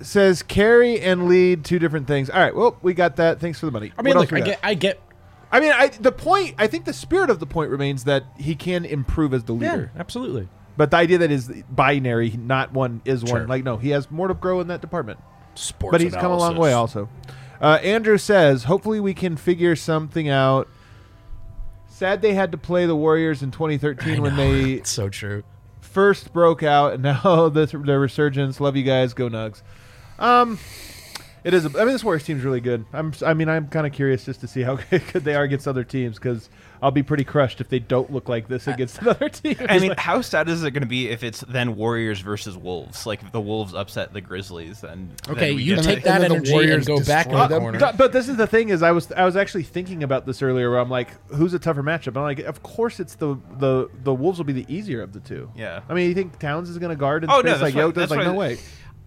Says 0.00 0.42
carry 0.42 1.00
and 1.00 1.28
lead 1.28 1.64
two 1.64 1.78
different 1.78 2.08
things. 2.08 2.28
All 2.28 2.40
right, 2.40 2.54
well 2.54 2.76
we 2.82 2.92
got 2.92 3.16
that. 3.16 3.38
Thanks 3.38 3.60
for 3.60 3.66
the 3.66 3.72
money. 3.72 3.92
I 3.96 4.02
mean, 4.02 4.14
What 4.16 4.22
else 4.22 4.32
look, 4.32 4.32
we 4.32 4.36
I 4.38 4.40
got? 4.40 4.46
get, 4.46 4.60
I 4.62 4.74
get. 4.74 5.00
I 5.52 5.60
mean, 5.60 5.70
I, 5.72 5.88
the 5.88 6.10
point. 6.10 6.56
I 6.58 6.66
think 6.66 6.86
the 6.86 6.92
spirit 6.92 7.30
of 7.30 7.38
the 7.38 7.46
point 7.46 7.70
remains 7.70 8.04
that 8.04 8.24
he 8.36 8.54
can 8.56 8.84
improve 8.84 9.32
as 9.34 9.44
the 9.44 9.54
Yeah, 9.54 9.72
leader. 9.72 9.92
absolutely. 9.96 10.48
But 10.76 10.90
the 10.90 10.96
idea 10.96 11.18
that 11.18 11.30
is 11.30 11.48
binary, 11.70 12.30
not 12.30 12.72
one 12.72 13.00
is 13.04 13.20
Sure. 13.20 13.40
one. 13.40 13.48
Like 13.48 13.62
no, 13.62 13.76
he 13.76 13.90
has 13.90 14.10
more 14.10 14.26
to 14.26 14.34
grow 14.34 14.60
in 14.60 14.68
that 14.68 14.80
department. 14.80 15.20
Sports 15.54 15.92
but 15.92 16.00
he's 16.00 16.14
come 16.14 16.32
a 16.32 16.36
long 16.36 16.52
analysis. 16.52 16.58
way 16.60 16.72
also. 16.72 17.08
Uh, 17.60 17.78
Andrew 17.84 18.18
says, 18.18 18.64
hopefully 18.64 18.98
we 18.98 19.14
can 19.14 19.36
figure 19.36 19.76
something 19.76 20.28
out. 20.28 20.66
Sad 22.02 22.20
they 22.20 22.34
had 22.34 22.50
to 22.50 22.58
play 22.58 22.84
the 22.86 22.96
Warriors 22.96 23.44
in 23.44 23.52
2013 23.52 24.22
when 24.22 24.34
they 24.34 24.72
It's 24.72 24.90
so 24.90 25.08
true. 25.08 25.44
first 25.80 26.32
broke 26.32 26.64
out, 26.64 26.94
and 26.94 27.04
now 27.04 27.48
the, 27.48 27.64
the 27.66 27.96
resurgence. 27.96 28.60
Love 28.60 28.74
you 28.74 28.82
guys. 28.82 29.14
Go 29.14 29.28
Nugs. 29.28 29.62
Um, 30.18 30.58
it 31.44 31.54
is. 31.54 31.64
A, 31.64 31.68
I 31.68 31.84
mean, 31.84 31.92
this 31.92 32.02
Warriors 32.02 32.24
team's 32.24 32.42
really 32.42 32.60
good. 32.60 32.84
I'm. 32.92 33.12
I 33.24 33.34
mean, 33.34 33.48
I'm 33.48 33.68
kind 33.68 33.86
of 33.86 33.92
curious 33.92 34.24
just 34.24 34.40
to 34.40 34.48
see 34.48 34.62
how 34.62 34.80
good 34.90 35.22
they 35.22 35.36
are 35.36 35.44
against 35.44 35.68
other 35.68 35.84
teams 35.84 36.16
because 36.18 36.50
I'll 36.82 36.90
be 36.90 37.04
pretty 37.04 37.22
crushed 37.24 37.60
if 37.60 37.68
they 37.68 37.78
don't 37.78 38.12
look 38.12 38.28
like 38.28 38.48
this 38.48 38.66
against 38.66 38.98
another 39.02 39.28
team. 39.28 39.56
I 39.68 39.78
mean, 39.78 39.94
how 39.96 40.20
sad 40.20 40.48
is 40.48 40.64
it 40.64 40.72
going 40.72 40.82
to 40.82 40.88
be 40.88 41.08
if 41.08 41.22
it's 41.22 41.40
then 41.42 41.76
Warriors 41.76 42.20
versus 42.20 42.56
Wolves? 42.56 43.06
Like 43.06 43.22
if 43.22 43.30
the 43.30 43.40
Wolves 43.40 43.72
upset 43.72 44.12
the 44.12 44.20
Grizzlies, 44.20 44.80
then 44.80 45.12
then 45.26 45.36
Okay, 45.36 45.54
we 45.54 45.62
you 45.62 45.76
get 45.76 45.84
take 45.84 46.02
to- 46.02 46.10
And 46.12 46.22
that 46.24 46.28
then 46.28 46.30
the 46.30 46.36
energy 46.36 46.52
Warriors 46.52 46.88
and 46.88 46.98
go 46.98 47.04
back 47.04 47.26
in 47.26 47.32
the 47.32 47.46
them. 47.46 47.52
Uh, 47.52 47.60
corner. 47.60 47.78
But- 47.78 47.96
But 47.96 48.12
this 48.12 48.28
is 48.28 48.36
the 48.36 48.46
thing 48.48 48.70
is 48.70 48.82
I 48.82 48.90
was 48.90 49.12
I 49.12 49.24
was 49.24 49.36
actually 49.36 49.62
thinking 49.62 50.02
about 50.02 50.26
this 50.26 50.42
earlier 50.42 50.70
where 50.70 50.80
I'm 50.80 50.90
like, 50.90 51.10
who's 51.32 51.54
a 51.54 51.58
tougher 51.60 51.82
matchup? 51.82 52.16
I'm 52.16 52.22
like, 52.24 52.40
of 52.40 52.62
course 52.62 52.98
it's 53.00 53.14
the 53.14 53.36
the 53.58 53.88
the 54.02 54.12
Wolves 54.12 54.38
will 54.38 54.44
be 54.44 54.52
the 54.52 54.66
easier 54.68 55.02
of 55.02 55.12
the 55.12 55.20
two. 55.20 55.50
Yeah. 55.56 55.82
I 55.88 55.94
mean, 55.94 56.08
you 56.08 56.14
think 56.14 56.38
Towns 56.40 56.68
is 56.68 56.78
going 56.78 56.90
to 56.90 56.96
guard 56.96 57.22
in 57.24 57.30
Oh 57.30 57.40
space 57.40 57.44
no, 57.44 57.52
like 57.52 57.60
that's 57.62 57.74
Yo 57.74 57.86
what, 57.86 57.94
does? 57.94 58.00
that's 58.02 58.10
Like 58.10 58.18
what 58.18 58.24
no 58.26 58.32
I- 58.34 58.36
way. 58.38 58.58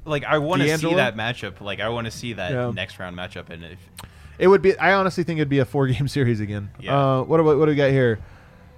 Like 0.06 0.24
I 0.24 0.38
want 0.38 0.62
to 0.62 0.78
see 0.78 0.94
that 0.94 1.16
matchup. 1.18 1.62
Like 1.62 1.80
I 1.82 1.90
want 1.90 2.06
to 2.06 2.12
see 2.12 2.34
that 2.34 2.52
Yeah. 2.52 2.72
next 2.74 3.00
round 3.00 3.18
matchup, 3.18 3.50
and 3.50 3.64
if 3.66 3.80
It 4.40 4.48
would 4.48 4.62
be. 4.62 4.78
I 4.78 4.94
honestly 4.94 5.24
think 5.24 5.38
it'd 5.40 5.50
be 5.50 5.60
a 5.60 5.66
four 5.66 5.88
game 5.94 6.08
series 6.08 6.40
again. 6.40 6.70
Yeah. 6.80 6.98
Uh, 7.20 7.24
what 7.24 7.38
do 7.38 7.44
we, 7.44 7.56
what 7.56 7.66
do 7.66 7.72
we 7.72 7.76
got 7.76 7.92
here? 7.92 8.20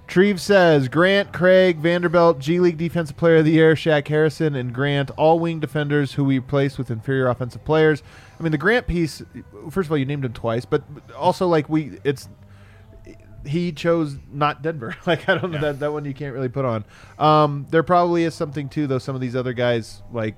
Treve 0.06 0.40
says 0.40 0.88
Grant, 0.88 1.34
Craig, 1.34 1.76
Vanderbilt, 1.78 2.38
G 2.38 2.60
League 2.60 2.78
Defensive 2.78 3.16
Player 3.18 3.36
of 3.36 3.44
the 3.44 3.50
Year, 3.50 3.74
Shaq 3.74 4.08
Harrison, 4.08 4.54
and 4.54 4.72
Grant, 4.72 5.10
all 5.18 5.38
wing 5.38 5.60
defenders 5.60 6.14
who 6.14 6.24
we 6.24 6.38
replaced 6.38 6.78
with 6.78 6.90
inferior 6.90 7.28
offensive 7.28 7.62
players. 7.66 8.02
I 8.40 8.42
mean, 8.42 8.52
the 8.52 8.56
Grant 8.58 8.86
piece. 8.86 9.22
First 9.70 9.88
of 9.88 9.92
all, 9.92 9.98
you 9.98 10.06
named 10.06 10.24
him 10.24 10.32
twice, 10.32 10.64
but 10.64 10.82
also 11.14 11.46
like 11.46 11.68
we, 11.68 11.98
it's 12.04 12.26
he 13.44 13.70
chose 13.72 14.16
not 14.32 14.62
Denver. 14.62 14.96
Like 15.06 15.28
I 15.28 15.36
don't 15.36 15.50
know 15.50 15.56
Yeah. 15.58 15.60
that 15.72 15.80
that 15.80 15.92
one 15.92 16.04
you 16.06 16.14
can't 16.14 16.34
really 16.34 16.48
put 16.48 16.64
on. 16.64 16.84
Um, 17.18 17.66
there 17.70 17.82
probably 17.82 18.24
is 18.24 18.34
something 18.34 18.68
too, 18.70 18.86
though. 18.86 18.98
Some 18.98 19.14
of 19.14 19.20
these 19.20 19.36
other 19.36 19.52
guys, 19.52 20.02
like 20.10 20.36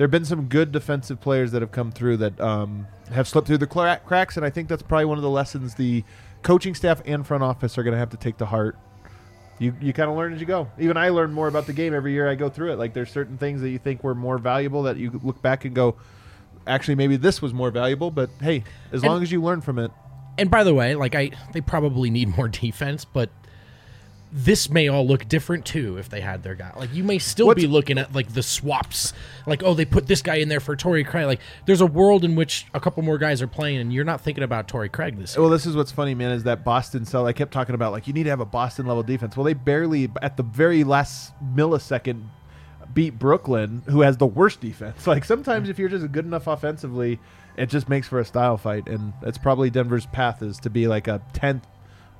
there 0.00 0.06
have 0.06 0.10
been 0.10 0.24
some 0.24 0.46
good 0.46 0.72
defensive 0.72 1.20
players 1.20 1.52
that 1.52 1.60
have 1.60 1.72
come 1.72 1.92
through 1.92 2.16
that 2.16 2.40
um, 2.40 2.86
have 3.12 3.28
slipped 3.28 3.46
through 3.46 3.58
the 3.58 3.66
cra- 3.66 4.00
cracks, 4.06 4.38
and 4.38 4.46
I 4.46 4.48
think 4.48 4.66
that's 4.66 4.80
probably 4.82 5.04
one 5.04 5.18
of 5.18 5.22
the 5.22 5.28
lessons 5.28 5.74
the 5.74 6.04
coaching 6.42 6.74
staff 6.74 7.02
and 7.04 7.26
front 7.26 7.42
office 7.42 7.76
are 7.76 7.82
going 7.82 7.92
to 7.92 7.98
have 7.98 8.08
to 8.08 8.16
take 8.16 8.38
to 8.38 8.46
heart. 8.46 8.78
You 9.58 9.74
you 9.78 9.92
kind 9.92 10.10
of 10.10 10.16
learn 10.16 10.32
as 10.32 10.40
you 10.40 10.46
go. 10.46 10.70
Even 10.78 10.96
I 10.96 11.10
learn 11.10 11.34
more 11.34 11.48
about 11.48 11.66
the 11.66 11.74
game 11.74 11.92
every 11.92 12.12
year 12.14 12.30
I 12.30 12.34
go 12.34 12.48
through 12.48 12.72
it. 12.72 12.76
Like 12.78 12.94
there's 12.94 13.10
certain 13.10 13.36
things 13.36 13.60
that 13.60 13.68
you 13.68 13.78
think 13.78 14.02
were 14.02 14.14
more 14.14 14.38
valuable 14.38 14.84
that 14.84 14.96
you 14.96 15.20
look 15.22 15.42
back 15.42 15.66
and 15.66 15.74
go, 15.74 15.96
actually 16.66 16.94
maybe 16.94 17.18
this 17.18 17.42
was 17.42 17.52
more 17.52 17.70
valuable. 17.70 18.10
But 18.10 18.30
hey, 18.40 18.64
as 18.92 19.02
And- 19.02 19.12
long 19.12 19.22
as 19.22 19.30
you 19.30 19.42
learn 19.42 19.60
from 19.60 19.78
it, 19.78 19.90
And 20.38 20.50
by 20.50 20.64
the 20.64 20.72
way, 20.72 20.94
like 20.94 21.14
I, 21.14 21.32
they 21.52 21.60
probably 21.60 22.08
need 22.08 22.34
more 22.34 22.48
defense, 22.64 23.04
but 23.04 23.28
this 24.32 24.70
may 24.70 24.86
all 24.86 25.04
look 25.06 25.26
different 25.28 25.64
too 25.64 25.96
if 25.98 26.08
they 26.08 26.20
had 26.20 26.42
their 26.44 26.54
guy. 26.54 26.72
Like 26.76 26.94
you 26.94 27.02
may 27.02 27.18
still 27.18 27.46
What's- 27.46 27.60
be 27.60 27.66
looking 27.66 27.98
at 27.98 28.14
like 28.14 28.32
the 28.32 28.42
swaps, 28.42 29.12
like 29.46 29.62
oh 29.64 29.74
they 29.74 29.84
put 29.84 30.06
this 30.06 30.22
guy 30.22 30.36
in 30.36 30.48
there 30.48 30.60
for 30.60 30.76
Torrey 30.76 31.02
Craig. 31.02 31.26
Like 31.26 31.40
there's 31.66 31.80
a 31.80 31.86
world 31.86 32.24
in 32.24 32.36
which 32.36 32.66
a 32.72 32.78
couple 32.80 33.02
more 33.02 33.18
guys 33.18 33.42
are 33.42 33.48
playing, 33.48 33.78
and 33.78 33.92
you're 33.92 34.04
not 34.04 34.20
thinking 34.20 34.44
about 34.44 34.68
Torrey 34.68 34.88
Craig 34.88 35.18
this 35.18 35.34
year. 35.34 35.42
Well, 35.42 35.50
this 35.50 35.66
is 35.66 35.74
what's 35.74 35.90
funny, 35.90 36.14
man, 36.14 36.30
is 36.30 36.44
that 36.44 36.64
Boston 36.64 37.04
cell. 37.04 37.26
I 37.26 37.32
kept 37.32 37.52
talking 37.52 37.74
about 37.74 37.90
like 37.92 38.06
you 38.06 38.12
need 38.12 38.24
to 38.24 38.30
have 38.30 38.40
a 38.40 38.44
Boston 38.46 38.86
level 38.86 39.02
defense. 39.02 39.36
Well, 39.36 39.44
they 39.44 39.54
barely 39.54 40.08
at 40.22 40.36
the 40.36 40.44
very 40.44 40.84
last 40.84 41.32
millisecond 41.54 42.22
beat 42.94 43.18
Brooklyn, 43.18 43.82
who 43.88 44.00
has 44.02 44.16
the 44.16 44.26
worst 44.26 44.60
defense. 44.60 45.06
Like 45.06 45.24
sometimes 45.24 45.68
if 45.68 45.78
you're 45.78 45.88
just 45.88 46.10
good 46.12 46.24
enough 46.24 46.46
offensively, 46.46 47.18
it 47.56 47.66
just 47.66 47.88
makes 47.88 48.06
for 48.08 48.20
a 48.20 48.24
style 48.24 48.56
fight, 48.56 48.88
and 48.88 49.12
that's 49.22 49.38
probably 49.38 49.70
Denver's 49.70 50.06
path 50.06 50.40
is 50.42 50.58
to 50.58 50.70
be 50.70 50.86
like 50.86 51.08
a 51.08 51.20
tenth 51.32 51.66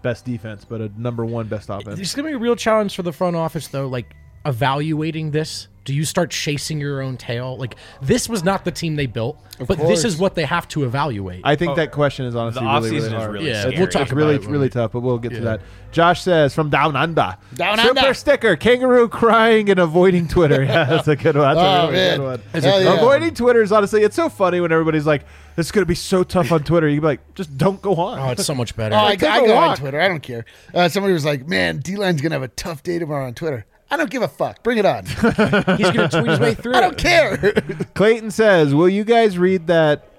best 0.02 0.24
defense, 0.24 0.64
but 0.64 0.80
a 0.80 0.90
number 0.96 1.24
one 1.24 1.46
best 1.48 1.68
offense. 1.70 1.98
It's 2.00 2.14
gonna 2.14 2.28
be 2.28 2.34
a 2.34 2.38
real 2.38 2.56
challenge 2.56 2.94
for 2.96 3.02
the 3.02 3.12
front 3.12 3.36
office 3.36 3.68
though, 3.68 3.86
like 3.88 4.14
evaluating 4.54 5.30
this. 5.30 5.68
Do 5.84 5.94
you 5.94 6.04
start 6.04 6.30
chasing 6.30 6.78
your 6.78 7.00
own 7.00 7.16
tail? 7.16 7.56
Like 7.56 7.74
this 8.02 8.28
was 8.28 8.44
not 8.44 8.64
the 8.64 8.70
team 8.70 8.96
they 8.96 9.06
built, 9.06 9.38
but 9.66 9.78
this 9.78 10.04
is 10.04 10.18
what 10.18 10.34
they 10.34 10.44
have 10.44 10.68
to 10.68 10.84
evaluate. 10.84 11.40
I 11.42 11.56
think 11.56 11.72
oh, 11.72 11.74
that 11.76 11.90
question 11.90 12.26
is 12.26 12.36
honestly 12.36 12.62
the 12.62 12.66
really, 12.68 12.80
offseason 12.90 12.92
really 12.92 13.06
is 13.06 13.12
hard. 13.12 13.32
really 13.32 13.48
Yeah, 13.50 13.60
scary. 13.62 13.76
we'll 13.78 13.86
talk 13.88 14.02
it's 14.02 14.12
about 14.12 14.18
really, 14.18 14.34
it 14.36 14.44
really 14.44 14.58
we- 14.66 14.68
tough, 14.68 14.92
but 14.92 15.00
we'll 15.00 15.18
get 15.18 15.32
to 15.32 15.40
that. 15.40 15.62
Josh 15.90 16.22
says 16.22 16.54
from 16.54 16.68
Down 16.70 16.94
Under. 16.96 17.36
Down 17.54 17.78
Super 17.78 17.98
Under. 17.98 18.14
sticker, 18.14 18.56
kangaroo 18.56 19.08
crying 19.08 19.70
and 19.70 19.80
avoiding 19.80 20.28
Twitter. 20.28 20.62
Yeah, 20.70 20.84
that's 20.84 21.08
a 21.08 21.16
good 21.16 21.34
one. 21.34 21.56
That's 21.56 21.58
Oh, 21.58 21.88
a 21.88 21.90
really 21.90 21.92
man. 21.94 22.18
good 22.18 22.24
one. 22.52 22.62
Hell 22.62 22.82
yeah. 22.82 22.94
Avoiding 22.94 23.34
Twitter 23.34 23.62
is 23.62 23.72
honestly, 23.72 24.02
it's 24.02 24.14
so 24.16 24.28
funny 24.28 24.60
when 24.60 24.70
everybody's 24.70 25.06
like, 25.06 25.24
"This 25.60 25.66
is 25.66 25.72
going 25.72 25.82
to 25.82 25.86
be 25.88 25.94
so 25.94 26.22
tough 26.24 26.50
on 26.52 26.64
Twitter." 26.64 26.88
You 26.88 27.00
be 27.02 27.06
like, 27.06 27.34
"Just 27.34 27.56
don't 27.58 27.82
go 27.82 27.94
on." 27.96 28.18
oh, 28.18 28.30
it's 28.30 28.46
so 28.46 28.54
much 28.54 28.74
better. 28.74 28.94
Oh, 28.96 28.98
I, 28.98 29.08
I 29.10 29.16
Take 29.16 29.30
a 29.42 29.46
go 29.46 29.56
on 29.56 29.66
walk. 29.68 29.78
Twitter. 29.78 30.00
I 30.00 30.08
don't 30.08 30.22
care. 30.22 30.44
Uh, 30.74 30.88
somebody 30.88 31.12
was 31.12 31.24
like, 31.24 31.46
"Man, 31.46 31.80
DLine's 31.80 32.22
gonna 32.22 32.34
have 32.34 32.42
a 32.42 32.48
tough 32.48 32.82
day 32.82 32.98
tomorrow 32.98 33.26
on 33.26 33.34
Twitter." 33.34 33.66
I 33.90 33.96
don't 33.96 34.08
give 34.10 34.22
a 34.22 34.28
fuck. 34.28 34.62
Bring 34.62 34.78
it 34.78 34.86
on. 34.86 35.04
He's 35.76 35.90
gonna 35.90 36.08
tweet 36.08 36.28
his 36.28 36.38
way 36.38 36.54
through. 36.54 36.74
I 36.74 36.80
don't 36.80 36.96
care. 36.96 37.36
Clayton 37.94 38.30
says, 38.30 38.74
"Will 38.74 38.88
you 38.88 39.04
guys 39.04 39.36
read 39.36 39.66
that?" 39.66 40.09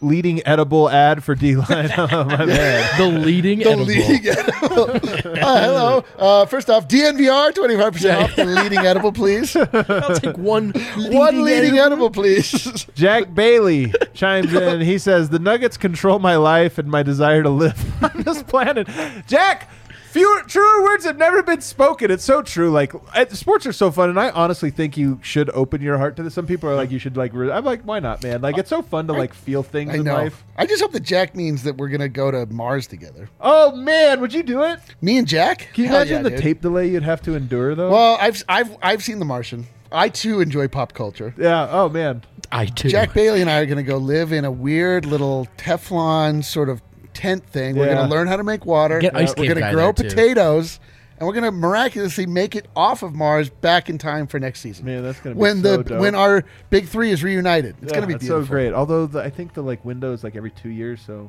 Leading 0.00 0.46
edible 0.46 0.88
ad 0.90 1.22
for 1.24 1.34
D 1.34 1.56
line. 1.56 1.90
oh, 1.98 2.24
my 2.24 2.44
man. 2.44 2.98
The 2.98 3.06
leading 3.06 3.58
The 3.60 3.64
edible. 3.70 3.84
leading 3.84 4.26
edible. 4.28 5.28
Uh, 5.38 5.60
hello. 5.60 6.04
Uh, 6.18 6.46
first 6.46 6.68
off, 6.68 6.88
DNVR, 6.88 7.52
25% 7.52 8.22
off 8.22 8.36
the 8.36 8.44
leading 8.44 8.78
edible, 8.80 9.12
please. 9.12 9.54
I'll 9.56 10.16
take 10.16 10.36
one. 10.36 10.70
One 10.96 11.42
leading 11.44 11.78
edible, 11.78 12.10
please. 12.10 12.86
Jack 12.94 13.34
Bailey 13.34 13.92
chimes 14.14 14.52
in. 14.52 14.80
He 14.80 14.98
says, 14.98 15.28
The 15.30 15.38
Nuggets 15.38 15.76
control 15.76 16.18
my 16.18 16.36
life 16.36 16.78
and 16.78 16.88
my 16.88 17.02
desire 17.02 17.42
to 17.42 17.50
live 17.50 18.02
on 18.02 18.22
this 18.22 18.42
planet. 18.42 18.88
Jack, 19.26 19.68
fewer, 20.10 20.42
truer 20.42 20.82
words 20.82 21.04
have 21.04 21.16
never 21.18 21.42
been 21.42 21.60
spoken. 21.60 22.10
It's 22.10 22.24
so 22.24 22.42
true. 22.42 22.70
Like, 22.70 22.92
uh, 23.14 23.26
sports 23.30 23.66
are 23.66 23.72
so 23.72 23.90
fun, 23.90 24.08
and 24.10 24.18
I 24.18 24.30
honestly 24.30 24.70
think 24.70 24.96
you 24.96 25.18
should 25.22 25.50
open 25.50 25.80
your 25.82 25.98
heart 25.98 26.16
to 26.16 26.22
this. 26.22 26.34
Some 26.34 26.46
people 26.46 26.68
are 26.70 26.74
like, 26.74 26.90
You 26.90 26.98
should, 26.98 27.16
like, 27.16 27.32
re-" 27.32 27.50
I'm 27.50 27.64
like, 27.64 27.82
Why 27.82 28.00
not, 28.00 28.22
man? 28.22 28.40
Like, 28.42 28.58
it's 28.58 28.70
so 28.70 28.82
fun 28.82 29.06
to, 29.08 29.12
like, 29.12 29.34
feel 29.34 29.62
things 29.62 29.92
I 29.92 29.96
in 29.98 30.04
know. 30.04 30.14
life. 30.14 30.44
I 30.56 30.66
just 30.66 30.82
hope 30.82 30.92
that 30.92 31.02
Jack 31.04 31.36
means 31.36 31.62
that 31.62 31.76
we're 31.76 31.88
going 31.88 32.00
to 32.00 32.08
go 32.08 32.30
to 32.30 32.46
Mars 32.46 32.86
together. 32.86 33.28
Oh, 33.40 33.74
man, 33.76 34.20
would 34.20 34.32
you 34.32 34.42
do 34.42 34.62
it? 34.62 34.80
Me 35.00 35.18
and 35.18 35.26
Jack? 35.28 35.68
Can 35.74 35.84
you 35.84 35.90
Hell 35.90 35.98
imagine 36.02 36.16
yeah, 36.18 36.22
the 36.22 36.30
dude. 36.30 36.40
tape 36.42 36.60
delay 36.60 36.88
you'd 36.88 37.02
have 37.02 37.22
to 37.22 37.34
endure, 37.34 37.74
though? 37.74 37.90
Well, 37.90 38.16
I've, 38.20 38.42
I've, 38.48 38.76
I've 38.82 39.02
seen 39.04 39.18
The 39.18 39.24
Martian. 39.24 39.66
I, 39.92 40.08
too, 40.08 40.40
enjoy 40.40 40.68
pop 40.68 40.92
culture. 40.92 41.34
yeah. 41.38 41.68
Oh, 41.70 41.88
man. 41.88 42.22
I 42.50 42.64
too. 42.66 42.88
Jack 42.88 43.12
Bailey 43.12 43.42
and 43.42 43.50
I 43.50 43.58
are 43.58 43.66
going 43.66 43.76
to 43.76 43.82
go 43.82 43.98
live 43.98 44.32
in 44.32 44.46
a 44.46 44.50
weird 44.50 45.04
little 45.04 45.46
Teflon 45.58 46.42
sort 46.42 46.70
of 46.70 46.80
tent 47.18 47.44
thing. 47.46 47.76
We're 47.76 47.86
Yeah. 47.86 47.94
going 47.94 48.08
to 48.08 48.14
learn 48.14 48.26
how 48.28 48.36
to 48.36 48.44
make 48.44 48.64
water. 48.64 49.00
Get 49.00 49.16
Ice 49.16 49.30
we're 49.30 49.44
Cave 49.46 49.48
going 49.48 49.60
Guy 49.60 49.70
to 49.70 49.74
grow 49.74 49.84
there, 49.92 49.92
too. 49.92 50.08
potatoes. 50.16 50.80
And 51.18 51.26
we're 51.26 51.32
going 51.34 51.44
to 51.44 51.50
miraculously 51.50 52.26
make 52.26 52.54
it 52.54 52.66
off 52.76 53.02
of 53.02 53.12
Mars 53.14 53.50
back 53.50 53.90
in 53.90 53.98
time 53.98 54.28
for 54.28 54.38
next 54.38 54.60
season. 54.60 54.84
Man, 54.84 55.02
that's 55.02 55.18
gonna 55.18 55.34
be 55.34 55.40
when 55.40 55.62
so 55.62 55.78
the 55.78 55.82
dope. 55.84 56.00
when 56.00 56.14
our 56.14 56.44
big 56.70 56.86
three 56.86 57.10
is 57.10 57.24
reunited. 57.24 57.74
It's 57.82 57.90
Yeah, 57.92 57.98
going 57.98 58.02
to 58.02 58.06
be 58.06 58.12
that's 58.14 58.22
beautiful. 58.24 58.46
so 58.46 58.50
great. 58.50 58.72
Although 58.72 59.06
the, 59.06 59.20
I 59.20 59.28
think 59.30 59.52
the 59.54 59.62
like 59.62 59.84
window 59.84 60.12
is 60.12 60.22
like 60.22 60.36
every 60.36 60.52
two 60.52 60.68
years, 60.70 61.00
so 61.04 61.28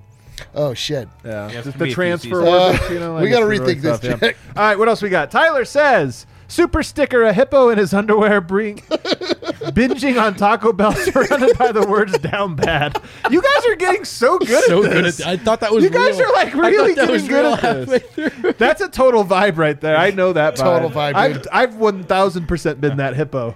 Oh 0.56 0.74
shit! 0.76 1.10
yeah, 1.26 1.48
it's 1.48 1.54
just 1.56 1.66
gonna 1.66 1.72
the 1.72 1.78
be 1.80 1.84
a 1.84 1.88
few 1.88 1.96
transfer 1.96 2.28
seasons. 2.30 2.48
orbits. 2.48 2.90
Uh, 2.90 2.94
you 2.94 3.00
know, 3.00 3.16
we 3.16 3.22
like, 3.24 3.30
gotta 3.32 3.50
it's 3.50 3.60
really 3.60 3.76
rethink 3.76 3.82
this, 3.82 4.00
tough, 4.00 4.04
yeah. 4.22 4.28
Jack. 4.30 4.38
All 4.56 4.64
right, 4.64 4.80
what 4.80 4.88
else 4.88 5.02
we 5.02 5.10
got? 5.10 5.32
Tyler 5.32 5.66
says 5.66 6.26
super 6.50 6.84
sticker: 6.84 7.24
a 7.24 7.32
hippo 7.32 7.70
in 7.70 7.78
his 7.78 7.94
underwear, 7.94 8.42
bring 8.42 8.76
binging 9.72 10.22
on 10.22 10.36
Taco 10.36 10.74
Bell, 10.74 10.92
surrounded 10.96 11.58
by 11.58 11.72
the 11.72 11.88
words 11.88 12.18
"down 12.20 12.56
bad." 12.58 13.02
You 13.32 13.42
guys 13.42 13.66
are 13.68 13.76
getting 13.76 14.04
so 14.04 14.38
good 14.38 14.64
so 14.66 14.84
at 14.84 14.92
good 14.92 15.06
this. 15.06 15.22
at. 15.22 15.28
I 15.28 15.38
thought 15.38 15.62
that 15.62 15.72
was. 15.72 15.84
you 15.84 15.90
guys 15.90 16.20
real. 16.20 16.28
are 16.30 16.34
like 16.34 16.54
really 16.54 16.94
that 16.96 17.08
getting 17.08 17.14
was 17.14 17.28
good 17.28 17.46
real 17.46 17.54
at 17.54 17.88
this. 18.44 18.58
That's 18.58 18.82
a 18.82 18.90
total 18.90 19.24
vibe 19.24 19.58
right 19.58 19.80
there. 19.80 19.96
I 19.96 20.12
know 20.12 20.34
that 20.34 20.56
vibe. 20.56 20.58
Total 20.58 20.90
vibe, 20.90 21.14
I've. 21.16 21.48
I've 21.52 21.76
one 21.76 22.04
thousand 22.04 22.48
percent 22.48 22.82
been 22.82 22.98
that 22.98 23.16
hippo. 23.16 23.56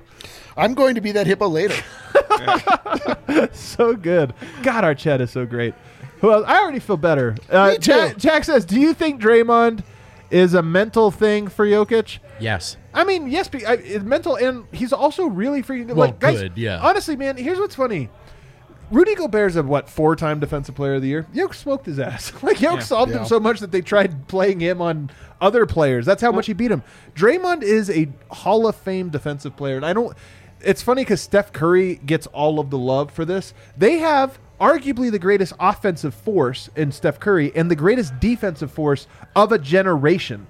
I'm 0.55 0.75
going 0.75 0.95
to 0.95 1.01
be 1.01 1.11
that 1.13 1.25
hippo 1.27 1.47
later. 1.49 1.75
so 3.53 3.95
good. 3.95 4.33
God, 4.61 4.83
our 4.83 4.93
chat 4.93 5.19
is 5.19 5.31
so 5.31 5.45
great. 5.45 5.73
Who 6.21 6.31
else? 6.31 6.45
I 6.47 6.59
already 6.61 6.79
feel 6.79 6.97
better. 6.97 7.35
Uh, 7.49 7.71
Me 7.71 7.77
too. 7.77 7.91
Jack, 7.91 8.17
Jack 8.17 8.43
says, 8.43 8.63
"Do 8.65 8.79
you 8.79 8.93
think 8.93 9.19
Draymond 9.21 9.83
is 10.29 10.53
a 10.53 10.61
mental 10.61 11.11
thing 11.11 11.47
for 11.47 11.65
Jokic?" 11.65 12.19
Yes. 12.39 12.77
I 12.93 13.03
mean, 13.03 13.27
yes, 13.27 13.47
be, 13.47 13.65
I, 13.65 13.73
it's 13.73 14.03
mental, 14.03 14.35
and 14.35 14.65
he's 14.71 14.93
also 14.93 15.25
really 15.25 15.63
freaking 15.63 15.87
good. 15.87 15.97
Well, 15.97 16.07
like, 16.07 16.19
guys, 16.19 16.39
good, 16.41 16.57
yeah. 16.57 16.79
Honestly, 16.81 17.15
man, 17.15 17.37
here's 17.37 17.57
what's 17.59 17.75
funny. 17.75 18.09
Rudy 18.91 19.15
Gobert's 19.15 19.55
a 19.55 19.63
what 19.63 19.89
four-time 19.89 20.39
Defensive 20.39 20.75
Player 20.75 20.95
of 20.95 21.01
the 21.01 21.07
Year. 21.07 21.25
Yoke 21.33 21.53
smoked 21.55 21.85
his 21.87 21.99
ass. 21.99 22.31
like 22.43 22.61
Yoke 22.61 22.81
solved 22.81 23.11
Yeah. 23.11 23.19
him 23.19 23.25
so 23.25 23.39
much 23.39 23.59
that 23.61 23.71
they 23.71 23.81
tried 23.81 24.27
playing 24.27 24.59
him 24.59 24.81
on 24.81 25.09
other 25.41 25.65
players. 25.65 26.05
That's 26.05 26.21
how 26.21 26.31
much 26.31 26.45
he 26.45 26.53
beat 26.53 26.69
him. 26.69 26.83
Draymond 27.15 27.63
is 27.63 27.89
a 27.89 28.09
Hall 28.29 28.67
of 28.67 28.75
Fame 28.75 29.09
defensive 29.09 29.55
player, 29.55 29.77
and 29.77 29.85
I 29.85 29.93
don't. 29.93 30.15
It's 30.61 30.81
funny 30.83 31.01
because 31.03 31.21
Steph 31.21 31.51
Curry 31.51 31.95
gets 32.05 32.27
all 32.27 32.59
of 32.59 32.69
the 32.69 32.77
love 32.77 33.11
for 33.11 33.25
this. 33.25 33.53
They 33.75 33.97
have 33.97 34.37
arguably 34.61 35.09
the 35.11 35.19
greatest 35.19 35.53
offensive 35.59 36.13
force 36.13 36.69
in 36.75 36.91
Steph 36.91 37.19
Curry 37.19 37.51
and 37.55 37.71
the 37.71 37.75
greatest 37.75 38.19
defensive 38.19 38.71
force 38.71 39.07
of 39.35 39.51
a 39.51 39.57
generation 39.57 40.47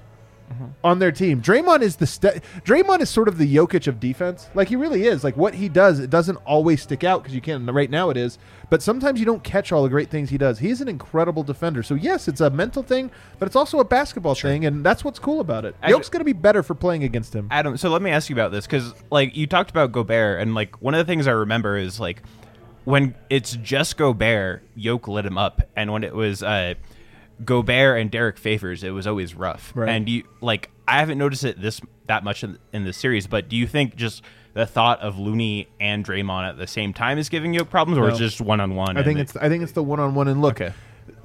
on 0.83 0.99
their 0.99 1.11
team. 1.11 1.41
Draymond 1.41 1.81
is 1.81 1.95
the 1.95 2.07
ste- 2.07 2.41
Draymond 2.63 3.01
is 3.01 3.09
sort 3.09 3.27
of 3.27 3.37
the 3.37 3.55
Jokic 3.55 3.87
of 3.87 3.99
defense. 3.99 4.49
Like 4.53 4.67
he 4.67 4.75
really 4.75 5.05
is. 5.05 5.23
Like 5.23 5.35
what 5.37 5.53
he 5.53 5.69
does, 5.69 5.99
it 5.99 6.09
doesn't 6.09 6.37
always 6.45 6.81
stick 6.81 7.03
out 7.03 7.23
because 7.23 7.35
you 7.35 7.41
can't. 7.41 7.69
Right 7.71 7.89
now 7.89 8.09
it 8.09 8.17
is, 8.17 8.37
but 8.69 8.81
sometimes 8.81 9.19
you 9.19 9.25
don't 9.25 9.43
catch 9.43 9.71
all 9.71 9.83
the 9.83 9.89
great 9.89 10.09
things 10.09 10.29
he 10.29 10.37
does. 10.37 10.59
He's 10.59 10.81
an 10.81 10.87
incredible 10.87 11.43
defender. 11.43 11.83
So 11.83 11.95
yes, 11.95 12.27
it's 12.27 12.41
a 12.41 12.49
mental 12.49 12.83
thing, 12.83 13.11
but 13.39 13.47
it's 13.47 13.55
also 13.55 13.79
a 13.79 13.85
basketball 13.85 14.35
thing, 14.35 14.65
and 14.65 14.85
that's 14.85 15.03
what's 15.03 15.19
cool 15.19 15.39
about 15.39 15.65
it. 15.65 15.75
Jokic 15.81 16.11
going 16.11 16.19
to 16.21 16.25
be 16.25 16.33
better 16.33 16.63
for 16.63 16.75
playing 16.75 17.03
against 17.03 17.33
him. 17.33 17.47
Adam, 17.51 17.77
so 17.77 17.89
let 17.89 18.01
me 18.01 18.11
ask 18.11 18.29
you 18.29 18.35
about 18.35 18.51
this 18.51 18.65
because, 18.65 18.93
like, 19.09 19.35
you 19.35 19.47
talked 19.47 19.69
about 19.71 19.91
Gobert, 19.91 20.41
and 20.41 20.55
like 20.55 20.81
one 20.81 20.93
of 20.93 21.05
the 21.05 21.09
things 21.11 21.27
I 21.27 21.31
remember 21.31 21.77
is 21.77 21.99
like 21.99 22.21
when 22.85 23.15
it's 23.29 23.55
just 23.57 23.97
Gobert, 23.97 24.63
Yoke 24.75 25.07
lit 25.07 25.25
him 25.25 25.37
up, 25.37 25.61
and 25.75 25.91
when 25.91 26.03
it 26.03 26.13
was 26.13 26.43
uh, 26.43 26.75
Gobert 27.45 27.99
and 27.99 28.09
Derrick 28.11 28.37
Favors, 28.37 28.83
it 28.83 28.91
was 28.91 29.07
always 29.07 29.35
rough. 29.35 29.71
Right. 29.75 29.89
And 29.89 30.07
you 30.09 30.23
like, 30.41 30.69
I 30.87 30.99
haven't 30.99 31.17
noticed 31.17 31.43
it 31.43 31.61
this 31.61 31.81
that 32.07 32.23
much 32.23 32.43
in, 32.43 32.57
in 32.73 32.83
the 32.83 32.93
series, 32.93 33.27
but 33.27 33.47
do 33.49 33.55
you 33.55 33.65
think 33.67 33.95
just 33.95 34.21
the 34.53 34.65
thought 34.65 34.99
of 34.99 35.17
Looney 35.17 35.67
and 35.79 36.05
Draymond 36.05 36.47
at 36.49 36.57
the 36.57 36.67
same 36.67 36.93
time 36.93 37.17
is 37.17 37.29
giving 37.29 37.53
Yoke 37.53 37.69
problems, 37.69 37.97
or 37.97 38.07
No. 38.07 38.13
is 38.13 38.19
just 38.19 38.41
one 38.41 38.59
on 38.59 38.75
one? 38.75 38.97
I 38.97 39.03
think 39.03 39.19
it's 39.19 39.35
I 39.35 39.49
think 39.49 39.63
it's 39.63 39.71
the 39.71 39.83
one 39.83 39.99
on 39.99 40.13
one 40.15 40.27
and 40.27 40.41
look. 40.41 40.61
Okay. 40.61 40.73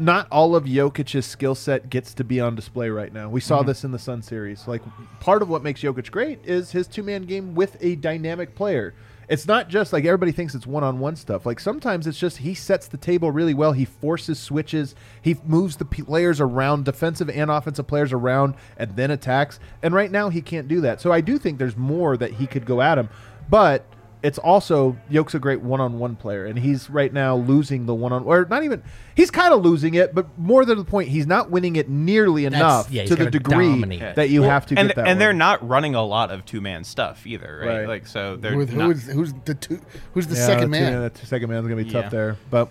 Not 0.00 0.26
all 0.30 0.56
of 0.56 0.64
Jokic's 0.64 1.26
skill 1.26 1.54
set 1.54 1.90
gets 1.90 2.14
to 2.14 2.24
be 2.24 2.40
on 2.40 2.54
display 2.54 2.88
right 2.90 3.12
now. 3.12 3.28
We 3.28 3.40
Mm-hmm. 3.40 3.46
saw 3.48 3.62
this 3.62 3.84
in 3.84 3.90
the 3.92 3.98
Sun 3.98 4.22
series. 4.22 4.66
Like 4.68 4.82
part 5.20 5.42
of 5.42 5.48
what 5.48 5.62
makes 5.62 5.82
Jokic 5.82 6.10
great 6.10 6.40
is 6.44 6.72
his 6.72 6.86
two 6.86 7.02
man 7.02 7.24
game 7.24 7.54
with 7.54 7.76
a 7.80 7.96
dynamic 7.96 8.54
player. 8.54 8.94
It's 9.28 9.46
not 9.46 9.68
just 9.68 9.92
like 9.92 10.04
everybody 10.04 10.32
thinks 10.32 10.54
it's 10.54 10.66
one 10.66 10.82
on 10.82 10.98
one 10.98 11.14
stuff. 11.16 11.44
Like 11.44 11.60
sometimes 11.60 12.06
it's 12.06 12.18
just 12.18 12.38
he 12.38 12.54
sets 12.54 12.88
the 12.88 12.96
table 12.96 13.30
really 13.30 13.54
well. 13.54 13.72
He 13.72 13.84
forces 13.84 14.38
switches. 14.38 14.94
He 15.20 15.36
moves 15.44 15.76
the 15.76 15.84
players 15.84 16.40
around, 16.40 16.86
defensive 16.86 17.28
and 17.28 17.50
offensive 17.50 17.86
players 17.86 18.12
around, 18.12 18.54
and 18.78 18.96
then 18.96 19.10
attacks. 19.10 19.60
And 19.82 19.92
right 19.92 20.10
now 20.10 20.30
he 20.30 20.40
can't 20.40 20.66
do 20.66 20.80
that. 20.80 21.00
So 21.00 21.12
I 21.12 21.20
do 21.20 21.38
think 21.38 21.58
there's 21.58 21.76
more 21.76 22.16
that 22.16 22.32
he 22.32 22.46
could 22.46 22.64
go 22.64 22.80
at 22.80 22.96
him. 22.96 23.10
But 23.50 23.84
it's 24.22 24.38
also 24.38 24.96
Yoke's 25.10 25.34
a 25.34 25.38
great 25.38 25.60
one-on-one 25.60 26.16
player, 26.16 26.44
and 26.46 26.58
he's 26.58 26.90
right 26.90 27.12
now 27.12 27.36
losing 27.36 27.86
the 27.86 27.94
one-on, 27.94 28.24
or 28.24 28.44
not 28.46 28.64
even. 28.64 28.82
He's 29.14 29.30
kind 29.30 29.52
of 29.54 29.62
losing 29.62 29.94
it, 29.94 30.14
but 30.14 30.26
more 30.38 30.64
than 30.64 30.78
the 30.78 30.84
point, 30.84 31.08
he's 31.08 31.26
not 31.26 31.50
winning 31.50 31.76
it 31.76 31.88
nearly 31.88 32.44
enough 32.44 32.90
yeah, 32.90 33.02
he's 33.02 33.10
to 33.10 33.16
the 33.16 33.24
gotta 33.26 33.38
degree 33.38 33.68
dominate. 33.68 34.14
that 34.16 34.28
you 34.30 34.40
Well, 34.42 34.50
have 34.50 34.66
to 34.66 34.76
and, 34.78 34.88
get 34.88 34.96
that. 34.96 35.08
and 35.08 35.20
they're 35.20 35.28
one. 35.30 35.38
not 35.38 35.68
running 35.68 35.94
a 35.94 36.04
lot 36.04 36.30
of 36.30 36.44
two 36.44 36.60
man 36.60 36.84
stuff 36.84 37.26
either, 37.26 37.58
right? 37.64 37.78
Right. 37.80 37.88
Like, 37.88 38.06
so 38.06 38.36
they're 38.36 38.56
With 38.56 38.72
not, 38.72 38.86
who's 38.86 39.04
who's 39.06 39.32
the 39.44 39.54
two? 39.54 39.80
Who's 40.14 40.26
the 40.26 40.36
Yeah, 40.36 40.46
second 40.46 40.64
two 40.64 40.68
man? 40.80 41.10
The 41.12 41.26
second 41.26 41.50
man's 41.50 41.64
gonna 41.68 41.76
be 41.82 41.88
Yeah. 41.88 42.02
tough 42.02 42.10
there, 42.10 42.36
but 42.50 42.68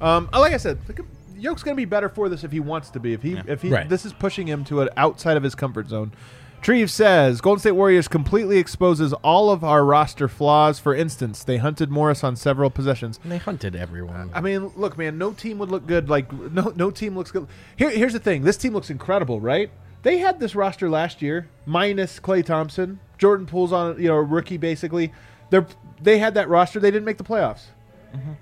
um, 0.00 0.28
like 0.32 0.52
I 0.52 0.56
said, 0.58 0.78
like, 0.88 1.00
Yoke's 1.36 1.62
gonna 1.62 1.74
be 1.76 1.84
better 1.84 2.08
for 2.08 2.28
this 2.28 2.42
if 2.44 2.50
he 2.52 2.60
wants 2.60 2.90
to 2.90 3.00
be. 3.00 3.12
If 3.12 3.22
he 3.22 3.36
if 3.46 3.62
he 3.62 3.70
Right. 3.70 3.88
this 3.88 4.04
is 4.04 4.12
pushing 4.12 4.46
him 4.48 4.64
to 4.64 4.80
an 4.80 4.88
outside 4.96 5.36
of 5.36 5.42
his 5.42 5.54
comfort 5.54 5.88
zone. 5.88 6.12
Treve 6.60 6.90
says 6.90 7.40
Golden 7.40 7.60
State 7.60 7.72
Warriors 7.72 8.08
completely 8.08 8.58
exposes 8.58 9.12
all 9.14 9.50
of 9.50 9.62
our 9.62 9.84
roster 9.84 10.28
flaws. 10.28 10.78
For 10.78 10.94
instance, 10.94 11.44
they 11.44 11.56
hunted 11.58 11.90
Morris 11.90 12.24
on 12.24 12.36
several 12.36 12.68
possessions. 12.68 13.18
And 13.22 13.32
they 13.32 13.38
hunted 13.38 13.76
everyone. 13.76 14.30
I 14.34 14.40
mean, 14.40 14.72
look, 14.76 14.98
man, 14.98 15.18
no 15.18 15.32
team 15.32 15.58
would 15.58 15.70
look 15.70 15.86
good. 15.86 16.08
Like 16.08 16.32
no 16.32 16.72
no 16.76 16.90
team 16.90 17.16
looks 17.16 17.30
good. 17.30 17.46
Here, 17.76 17.90
here's 17.90 18.12
the 18.12 18.18
thing: 18.18 18.42
this 18.42 18.56
team 18.56 18.72
looks 18.74 18.90
incredible, 18.90 19.40
right? 19.40 19.70
They 20.02 20.18
had 20.18 20.40
this 20.40 20.54
roster 20.54 20.88
last 20.88 21.22
year, 21.22 21.48
minus 21.66 22.20
Klay 22.20 22.44
Thompson, 22.44 23.00
Jordan 23.18 23.46
Poole's 23.46 23.72
on, 23.72 24.00
you 24.00 24.08
know, 24.08 24.16
a 24.16 24.22
rookie 24.22 24.56
basically. 24.56 25.12
They're 25.50 25.66
they 26.00 26.18
had 26.18 26.34
that 26.34 26.48
roster. 26.48 26.80
They 26.80 26.90
didn't 26.90 27.06
make 27.06 27.18
the 27.18 27.24
playoffs. 27.24 27.66
Mm-hmm. 28.14 28.32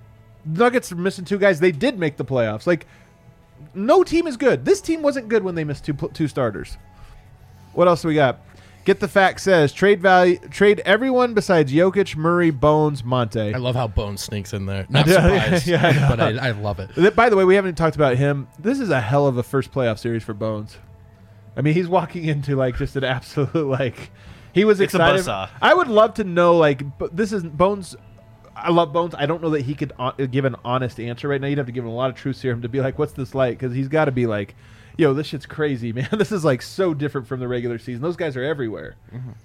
Nuggets 0.46 0.92
are 0.92 0.96
missing 0.96 1.24
two 1.24 1.38
guys. 1.38 1.60
They 1.60 1.72
did 1.72 1.98
make 1.98 2.16
the 2.16 2.24
playoffs. 2.24 2.66
Like, 2.66 2.86
no 3.74 4.04
team 4.04 4.26
is 4.26 4.36
good. 4.36 4.64
This 4.64 4.80
team 4.80 5.02
wasn't 5.02 5.28
good 5.28 5.42
when 5.42 5.54
they 5.54 5.64
missed 5.64 5.84
two 5.84 5.94
two 6.12 6.28
starters. 6.28 6.76
What 7.76 7.88
else 7.88 8.02
do 8.02 8.08
we 8.08 8.14
got? 8.14 8.40
Get 8.84 9.00
the 9.00 9.08
fact 9.08 9.40
says 9.40 9.72
trade 9.72 10.00
value 10.00 10.38
trade 10.50 10.80
everyone 10.84 11.34
besides 11.34 11.72
Jokic, 11.72 12.14
Murray, 12.16 12.50
Bones, 12.50 13.02
Monte. 13.02 13.52
I 13.54 13.58
love 13.58 13.74
how 13.74 13.88
Bones 13.88 14.20
sneaks 14.22 14.52
in 14.52 14.66
there. 14.66 14.86
Not 14.90 15.08
surprised, 15.08 15.66
yeah, 15.66 15.86
I 15.86 16.08
but 16.08 16.20
I, 16.20 16.48
I 16.48 16.50
love 16.52 16.78
it. 16.78 17.16
By 17.16 17.28
the 17.28 17.36
way, 17.36 17.44
we 17.44 17.56
haven't 17.56 17.70
even 17.70 17.74
talked 17.76 17.96
about 17.96 18.16
him. 18.16 18.46
This 18.58 18.78
is 18.78 18.90
a 18.90 19.00
hell 19.00 19.26
of 19.26 19.36
a 19.38 19.42
first 19.42 19.72
playoff 19.72 19.98
series 19.98 20.22
for 20.22 20.34
Bones. 20.34 20.78
I 21.56 21.62
mean, 21.62 21.74
he's 21.74 21.88
walking 21.88 22.26
into 22.26 22.54
like 22.54 22.76
just 22.76 22.94
an 22.96 23.04
absolute 23.04 23.54
like. 23.66 24.10
He 24.52 24.64
was 24.64 24.78
It's 24.80 24.94
a 24.94 24.98
excited. 24.98 25.20
buzzsaw. 25.22 25.48
I 25.60 25.74
would 25.74 25.88
love 25.88 26.14
to 26.14 26.24
know 26.24 26.56
like, 26.56 26.96
but 26.98 27.16
this 27.16 27.32
is 27.32 27.42
Bones. 27.42 27.96
I 28.54 28.70
love 28.70 28.92
Bones. 28.92 29.14
I 29.18 29.26
don't 29.26 29.42
know 29.42 29.50
that 29.50 29.62
he 29.62 29.74
could 29.74 29.92
uh, 29.98 30.12
give 30.12 30.44
an 30.44 30.54
honest 30.64 31.00
answer 31.00 31.26
right 31.28 31.40
now. 31.40 31.48
You'd 31.48 31.58
have 31.58 31.66
to 31.66 31.72
give 31.72 31.84
him 31.84 31.90
a 31.90 31.94
lot 31.94 32.08
of 32.08 32.16
truth 32.16 32.36
serum 32.36 32.62
to 32.62 32.68
be 32.68 32.80
like, 32.80 32.98
"What's 32.98 33.12
this 33.12 33.34
like?" 33.34 33.58
Because 33.58 33.74
he's 33.74 33.88
got 33.88 34.06
to 34.06 34.12
be 34.12 34.26
like, 34.26 34.54
"Yo, 34.96 35.12
this 35.14 35.26
shit's 35.26 35.46
crazy, 35.46 35.92
man. 35.94 36.08
this 36.12 36.32
is 36.32 36.44
like 36.44 36.62
so 36.62 36.94
different 36.94 37.26
from 37.26 37.40
the 37.40 37.48
regular 37.48 37.78
season. 37.78 38.02
Those 38.02 38.16
guys 38.16 38.36
are 38.36 38.42
everywhere. 38.44 38.96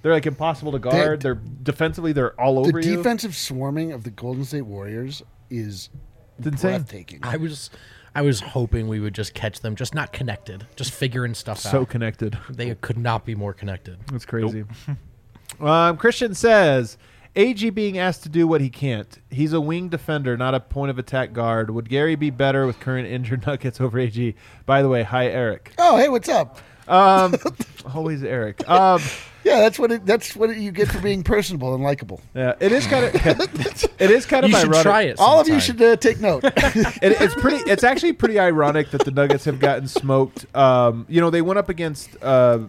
They're 0.02 0.14
like 0.14 0.26
impossible 0.26 0.72
to 0.74 0.80
guard. 0.80 1.22
They're 1.22 1.36
defensively, 1.36 2.14
they're 2.14 2.40
all 2.40 2.56
The 2.64 2.70
over 2.70 2.80
you. 2.80 2.92
The 2.92 2.98
defensive 2.98 3.36
swarming 3.36 3.92
of 3.92 4.04
the 4.04 4.12
Golden 4.12 4.46
State 4.46 4.62
Warriors 4.62 5.22
is 5.50 5.90
It's 6.38 6.48
insane. 6.48 6.72
breathtaking. 6.78 7.20
I 7.24 7.38
was, 7.38 7.70
I 8.16 8.22
was 8.22 8.40
hoping 8.40 8.88
we 8.88 9.00
would 9.00 9.14
just 9.14 9.34
catch 9.34 9.60
them, 9.62 9.76
just 9.76 9.94
not 9.96 10.12
connected, 10.14 10.66
just 10.76 10.92
figuring 10.92 11.34
stuff 11.34 11.60
So 11.60 11.70
out. 11.70 11.72
So 11.72 11.86
connected. 11.86 12.38
They 12.50 12.74
could 12.76 12.98
not 12.98 13.26
be 13.26 13.36
more 13.36 13.54
connected. 13.54 13.98
That's 14.12 14.26
crazy. 14.26 14.66
um, 15.60 15.98
Christian 15.98 16.34
says 16.34 16.98
AG 17.36 17.70
being 17.72 17.98
asked 17.98 18.24
to 18.24 18.30
do 18.30 18.46
what 18.48 18.62
he 18.62 18.70
can't. 18.70 19.18
He's 19.30 19.54
a 19.54 19.62
wing 19.62 19.88
defender, 19.90 20.36
not 20.38 20.54
a 20.54 20.60
point 20.60 20.90
of 20.90 21.00
attack 21.00 21.32
guard. 21.34 21.70
Would 21.70 21.90
Gary 21.90 22.16
be 22.16 22.30
better 22.30 22.66
with 22.66 22.80
current 22.80 23.08
injured 23.08 23.46
Nuggets 23.48 23.80
over 23.80 23.98
AG? 24.00 24.36
By 24.66 24.82
the 24.82 24.90
way, 24.90 25.04
hi 25.04 25.28
Eric. 25.28 25.72
Oh, 25.78 25.98
hey, 25.98 26.10
what's 26.10 26.28
up? 26.30 26.58
Um, 26.88 27.36
always 27.96 28.24
Eric. 28.24 28.68
Um, 28.70 29.02
Yeah, 29.44 29.60
that's 29.60 29.80
what 29.80 29.92
it, 29.92 30.06
that's 30.06 30.36
what 30.36 30.56
you 30.56 30.72
get 30.72 30.88
for 30.90 31.00
being 31.00 31.24
personable 31.24 31.74
and 31.74 31.84
likable. 31.84 32.22
yeah, 32.36 32.54
it 32.60 32.72
is 32.72 32.86
kind 32.86 33.06
of 33.06 33.16
it 34.00 34.12
is 34.12 34.26
kind 34.28 34.44
of 34.46 34.52
You 34.52 34.58
should 34.58 34.68
ironic. 34.68 34.84
try 34.84 35.02
it. 35.04 35.16
All 35.20 35.40
of 35.40 35.48
you 35.48 35.60
should 35.60 35.82
uh, 35.82 35.96
take 35.96 36.20
note. 36.20 36.44
It, 36.44 36.54
it's 37.02 37.34
pretty. 37.36 37.58
It's 37.70 37.84
actually 37.84 38.14
pretty 38.14 38.38
ironic 38.40 38.92
that 38.92 39.04
the 39.04 39.10
Nuggets 39.12 39.46
have 39.46 39.60
gotten 39.60 39.88
smoked. 39.88 40.46
Um, 40.56 41.06
you 41.10 41.22
know, 41.22 41.32
they 41.32 41.42
went 41.42 41.58
up 41.58 41.70
against 41.70 42.10
uh, 42.22 42.60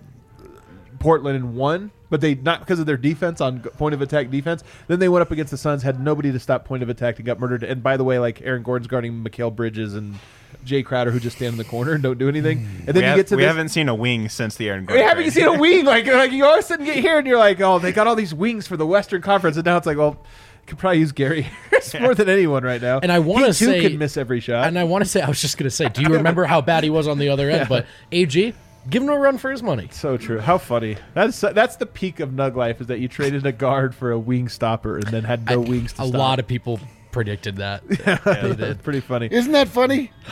Portland 0.99 1.37
and 1.37 1.55
won, 1.57 1.91
but 2.13 2.21
they 2.21 2.35
not 2.35 2.61
because 2.61 2.79
of 2.79 2.85
their 2.85 2.99
defense 2.99 3.41
on 3.41 3.61
point 3.61 3.95
of 3.95 4.03
attack 4.03 4.29
defense. 4.31 4.63
Then 4.87 4.99
they 4.99 5.09
went 5.09 5.23
up 5.23 5.31
against 5.31 5.51
the 5.51 5.57
Suns, 5.57 5.83
had 5.83 5.99
nobody 5.99 6.31
to 6.31 6.39
stop 6.39 6.67
point 6.67 6.83
of 6.83 6.91
attack, 6.91 7.17
and 7.17 7.25
got 7.25 7.41
murdered. 7.41 7.63
And 7.65 7.83
by 7.83 7.97
the 7.97 8.05
way, 8.05 8.19
like 8.19 8.43
Aaron 8.43 8.63
Gordon's 8.63 8.87
guarding 8.87 9.25
Mikal 9.25 9.57
Bridges 9.57 9.95
and 9.95 10.17
Jae 10.67 10.85
Crowder, 10.85 11.11
who 11.11 11.19
just 11.19 11.37
stand 11.37 11.53
in 11.53 11.57
the 11.59 11.65
corner 11.65 11.93
and 11.93 12.03
don't 12.03 12.19
do 12.19 12.29
anything. 12.29 12.59
Hmm. 12.67 12.77
And 12.87 12.89
then 12.89 12.95
we 12.97 13.01
you 13.01 13.07
have, 13.07 13.17
get 13.17 13.27
to 13.29 13.37
we 13.37 13.43
this. 13.43 13.49
haven't 13.49 13.69
seen 13.71 13.89
a 13.89 13.95
wing 13.95 14.29
since 14.29 14.57
the 14.57 14.69
Aaron 14.69 14.83
we 14.83 14.89
Gordon. 14.89 15.07
haven't 15.09 15.23
trade. 15.25 15.33
seen 15.33 15.45
a 15.47 15.59
wing 15.59 15.85
like 15.87 16.07
like 16.07 16.33
you 16.33 16.45
all 16.45 16.53
of 16.55 16.61
a 16.61 16.63
sudden 16.63 16.85
get 16.85 16.97
here 16.99 17.17
and 17.19 17.27
you're 17.27 17.39
like, 17.39 17.59
oh, 17.63 17.79
they 17.79 17.91
got 17.93 18.07
all 18.07 18.15
these 18.15 18.35
wings 18.35 18.67
for 18.69 18.77
the 18.77 18.87
Western 18.87 19.23
Conference, 19.23 19.57
and 19.57 19.65
now 19.65 19.79
it's 19.79 19.87
like, 19.87 19.97
well, 19.97 20.19
could 20.67 20.77
probably 20.79 20.99
use 21.01 21.13
Gary 21.13 21.43
Harris 21.71 21.95
more 21.99 22.15
than 22.15 22.29
anyone 22.29 22.63
right 22.63 22.81
now. 22.83 23.01
And 23.01 23.11
I 23.11 23.19
wanna 23.21 23.47
He, 23.47 23.53
say- 23.55 23.81
could 23.81 23.99
miss 23.99 24.17
every 24.19 24.39
shot. 24.41 24.69
And 24.69 24.79
I 24.79 24.85
want 24.85 25.03
to 25.03 25.11
say, 25.11 25.23
I 25.23 25.29
was 25.29 25.41
just 25.41 25.57
going 25.57 25.65
to 25.65 25.75
say, 25.75 25.89
do 25.89 26.03
you 26.03 26.09
remember 26.19 26.45
how 26.45 26.61
bad 26.61 26.85
he 26.85 26.91
was 26.91 27.09
on 27.09 27.19
the 27.19 27.31
other 27.31 27.51
end? 27.51 27.69
But 27.69 27.87
AG, 28.13 28.55
give 28.89 29.03
him 29.03 29.09
a 29.09 29.19
run 29.19 29.39
for 29.39 29.51
his 29.51 29.63
money. 29.63 29.89
So 29.93 30.17
true. 30.17 30.41
How 30.41 30.59
funny. 30.59 30.97
That's 31.15 31.41
that's 31.41 31.77
the 31.77 31.87
peak 31.87 32.21
of 32.21 32.31
Nug 32.31 32.57
life 32.57 32.81
is 32.81 32.87
that 32.89 32.99
you 33.01 33.09
traded 33.09 33.47
a 33.47 33.53
guard 33.53 33.95
for 33.95 34.11
a 34.11 34.19
wing 34.19 34.49
stopper 34.49 34.97
and 34.97 35.07
then 35.09 35.25
had 35.25 35.47
no 35.47 35.61
wings 35.61 35.93
to 35.95 36.03
a 36.03 36.07
stop. 36.07 36.19
lot 36.19 36.39
of 36.39 36.47
people 36.47 36.81
predicted 37.13 37.57
that. 37.57 37.83
They 38.43 38.55
did. 38.57 38.83
Pretty 38.83 39.01
funny. 39.01 39.29
Isn't 39.31 39.53
that 39.53 39.69
funny? 39.69 40.11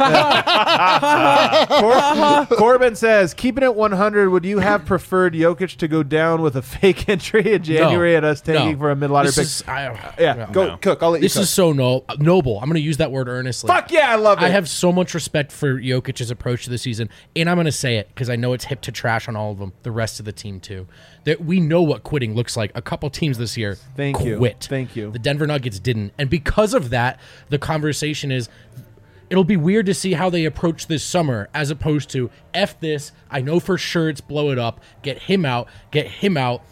Cor- 1.69 2.57
Corbin 2.57 2.95
says, 2.97 3.35
keeping 3.35 3.63
it 3.63 3.75
100, 3.75 4.29
would 4.31 4.45
you 4.45 4.59
have 4.59 4.85
preferred 4.87 5.35
Jokic 5.35 5.77
to 5.77 5.89
go 5.89 6.03
down 6.03 6.43
with 6.43 6.57
a 6.57 6.63
fake 6.63 7.09
entry 7.09 7.53
in 7.53 7.63
January 7.63 8.13
No. 8.13 8.17
and 8.19 8.27
us 8.27 8.41
taking 8.41 8.73
No. 8.73 8.79
for 8.79 8.91
a 8.91 8.97
mid 8.97 9.11
lottery 9.11 9.29
This 9.29 9.37
pick? 9.37 9.45
is- 9.45 9.65
I- 9.69 10.15
yeah, 10.19 10.33
no. 10.35 10.47
go 10.53 10.67
No. 10.69 10.77
cook. 10.79 11.03
I'll 11.03 11.11
let 11.11 11.19
you 11.21 11.27
This 11.27 11.35
cook. 11.35 11.43
is 11.43 11.51
so 11.51 11.73
no, 11.73 12.05
noble. 12.19 12.59
I'm 12.59 12.65
going 12.67 12.75
to 12.75 12.81
use 12.81 12.97
that 12.99 13.11
word 13.13 13.29
earnestly. 13.29 13.69
Fuck 13.69 13.93
yeah, 13.93 14.11
I 14.11 14.17
love 14.17 14.39
it. 14.39 14.45
I 14.45 14.49
have 14.49 14.69
so 14.69 14.91
much 14.93 15.15
respect 15.15 15.53
for 15.53 15.75
Jokic's 15.81 16.31
approach 16.31 16.65
to 16.65 16.71
the 16.71 16.79
season, 16.79 17.09
and 17.37 17.49
I'm 17.49 17.57
going 17.57 17.67
to 17.67 17.73
say 17.73 17.97
it 17.97 18.09
because 18.09 18.31
I 18.31 18.37
know 18.37 18.53
it's 18.53 18.65
hip 18.65 18.81
to 18.83 18.93
trash 18.93 19.29
on 19.29 19.37
all 19.37 19.53
of 19.53 19.59
them. 19.59 19.73
The 19.83 19.91
rest 19.91 20.19
of 20.19 20.27
the 20.27 20.33
team 20.33 20.61
too. 20.61 20.87
That 21.25 21.45
we 21.45 21.61
know 21.61 21.83
what 21.83 22.03
quitting 22.03 22.35
looks 22.35 22.57
like. 22.57 22.73
A 22.75 22.83
couple 22.83 23.11
teams 23.11 23.39
this 23.39 23.57
year 23.57 23.77
Thank 23.97 24.25
you. 24.25 24.39
quit. 24.39 24.67
Thank 24.69 24.97
you. 24.97 25.11
The 25.11 25.19
Denver 25.19 25.47
Nuggets 25.47 25.79
didn't, 25.79 26.13
and 26.19 26.31
because 26.31 26.75
of 26.75 26.91
that, 26.91 27.19
the 27.49 27.59
conversation 27.59 28.31
is. 28.31 28.49
It'll 29.29 29.45
be 29.45 29.57
weird 29.57 29.87
to 29.87 29.95
see 29.95 30.15
how 30.15 30.29
they 30.29 30.45
approach 30.45 30.89
this 30.89 31.05
summer 31.05 31.49
as 31.55 31.71
opposed 31.71 32.11
to 32.11 32.31
F 32.53 32.81
this. 32.81 33.13
I 33.31 33.41
know 33.41 33.61
for 33.61 33.79
sure 33.79 34.09
it's 34.09 34.21
blow 34.21 34.51
it 34.51 34.59
up. 34.59 34.81
Get 35.03 35.19
him 35.19 35.45
out. 35.45 35.69
Get 35.93 36.09
him 36.09 36.37
out. 36.37 36.63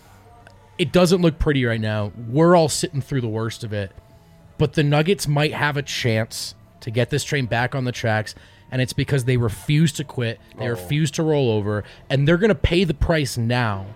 It 0.76 0.90
doesn't 0.90 1.22
look 1.22 1.38
pretty 1.38 1.64
right 1.64 1.80
now. 1.80 2.10
We're 2.28 2.56
all 2.56 2.68
sitting 2.68 3.00
through 3.00 3.20
the 3.20 3.28
worst 3.28 3.62
of 3.62 3.72
it 3.72 3.92
but 4.58 4.72
the 4.72 4.82
Nuggets 4.82 5.26
might 5.26 5.54
have 5.54 5.76
a 5.76 5.82
chance 5.82 6.54
to 6.80 6.90
get 6.90 7.10
this 7.10 7.24
train 7.24 7.46
back 7.46 7.74
on 7.74 7.84
the 7.84 7.92
tracks. 7.92 8.34
And 8.70 8.82
it's 8.82 8.92
because 8.92 9.24
they 9.24 9.38
refuse 9.38 9.92
to 9.92 10.04
quit, 10.04 10.38
they 10.58 10.66
oh. 10.66 10.70
refuse 10.70 11.10
to 11.12 11.22
roll 11.22 11.50
over, 11.50 11.84
and 12.10 12.28
they're 12.28 12.36
going 12.36 12.50
to 12.50 12.54
pay 12.54 12.84
the 12.84 12.92
price 12.92 13.38
now. 13.38 13.86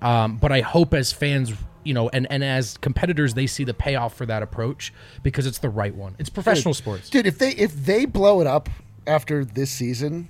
Um, 0.00 0.36
but 0.36 0.52
I 0.52 0.60
hope 0.60 0.94
as 0.94 1.12
fans, 1.12 1.52
you 1.84 1.94
know, 1.94 2.08
and, 2.10 2.26
and 2.30 2.44
as 2.44 2.76
competitors, 2.78 3.34
they 3.34 3.46
see 3.46 3.64
the 3.64 3.74
payoff 3.74 4.14
for 4.14 4.26
that 4.26 4.42
approach 4.42 4.92
because 5.22 5.46
it's 5.46 5.58
the 5.58 5.68
right 5.70 5.94
one. 5.94 6.14
It's 6.18 6.30
professional 6.30 6.74
sports. 6.74 7.10
Dude, 7.10 7.26
if 7.26 7.38
they 7.38 7.50
if 7.52 7.74
they 7.84 8.04
blow 8.04 8.40
it 8.40 8.46
up 8.46 8.68
after 9.06 9.44
this 9.44 9.70
season, 9.70 10.28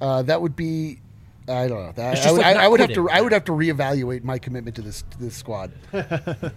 uh, 0.00 0.22
that 0.22 0.42
would 0.42 0.56
be 0.56 0.98
I 1.48 1.66
don't 1.66 1.84
know. 1.86 1.92
That, 1.96 2.24
I 2.24 2.30
would, 2.32 2.40
like 2.40 2.56
I, 2.56 2.64
I 2.64 2.68
would 2.68 2.80
have 2.80 2.92
to. 2.92 3.10
I 3.10 3.20
would 3.20 3.32
have 3.32 3.44
to 3.46 3.52
reevaluate 3.52 4.22
my 4.24 4.38
commitment 4.38 4.76
to 4.76 4.82
this 4.82 5.02
to 5.10 5.18
this 5.18 5.34
squad. 5.36 5.72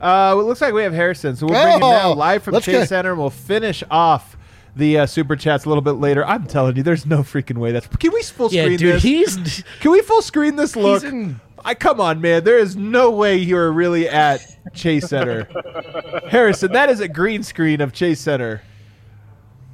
Uh, 0.00 0.34
well, 0.34 0.40
it 0.40 0.44
looks 0.44 0.60
like 0.60 0.74
we 0.74 0.82
have 0.82 0.92
Harrison, 0.92 1.36
so 1.36 1.46
we'll 1.46 1.62
bring 1.62 1.74
him 1.74 1.80
now 1.80 2.08
Oh, 2.08 2.12
live 2.14 2.42
from 2.42 2.54
let's 2.54 2.66
Chase 2.66 2.74
get- 2.74 2.88
Center, 2.88 3.10
and 3.10 3.20
we'll 3.20 3.30
finish 3.30 3.84
off 3.88 4.36
the 4.74 4.98
uh, 4.98 5.06
super 5.06 5.36
chats 5.36 5.64
a 5.64 5.68
little 5.68 5.80
bit 5.82 5.92
later. 5.92 6.26
I'm 6.26 6.44
telling 6.46 6.74
you, 6.76 6.82
there's 6.82 7.06
no 7.06 7.18
freaking 7.18 7.58
way 7.58 7.70
that's. 7.70 7.86
Can 7.86 8.12
we 8.12 8.20
full 8.24 8.48
screen 8.48 8.58
Yeah, 8.58 8.64
screen 8.64 8.78
dude, 8.78 8.94
this? 8.96 9.02
he's 9.04 9.64
Can 9.80 9.92
we 9.92 10.02
full 10.02 10.22
screen 10.22 10.56
this 10.56 10.74
look? 10.74 11.04
in- 11.04 11.40
I 11.64 11.74
come 11.74 12.00
on, 12.00 12.20
man. 12.20 12.44
There 12.44 12.58
is 12.58 12.76
no 12.76 13.10
way 13.10 13.36
you're 13.36 13.72
really 13.72 14.08
at 14.08 14.40
Chase 14.74 15.08
Center, 15.08 15.46
Harrison. 16.28 16.72
That 16.72 16.90
is 16.90 17.00
a 17.00 17.08
green 17.08 17.42
screen 17.42 17.80
of 17.80 17.92
Chase 17.92 18.20
Center. 18.20 18.62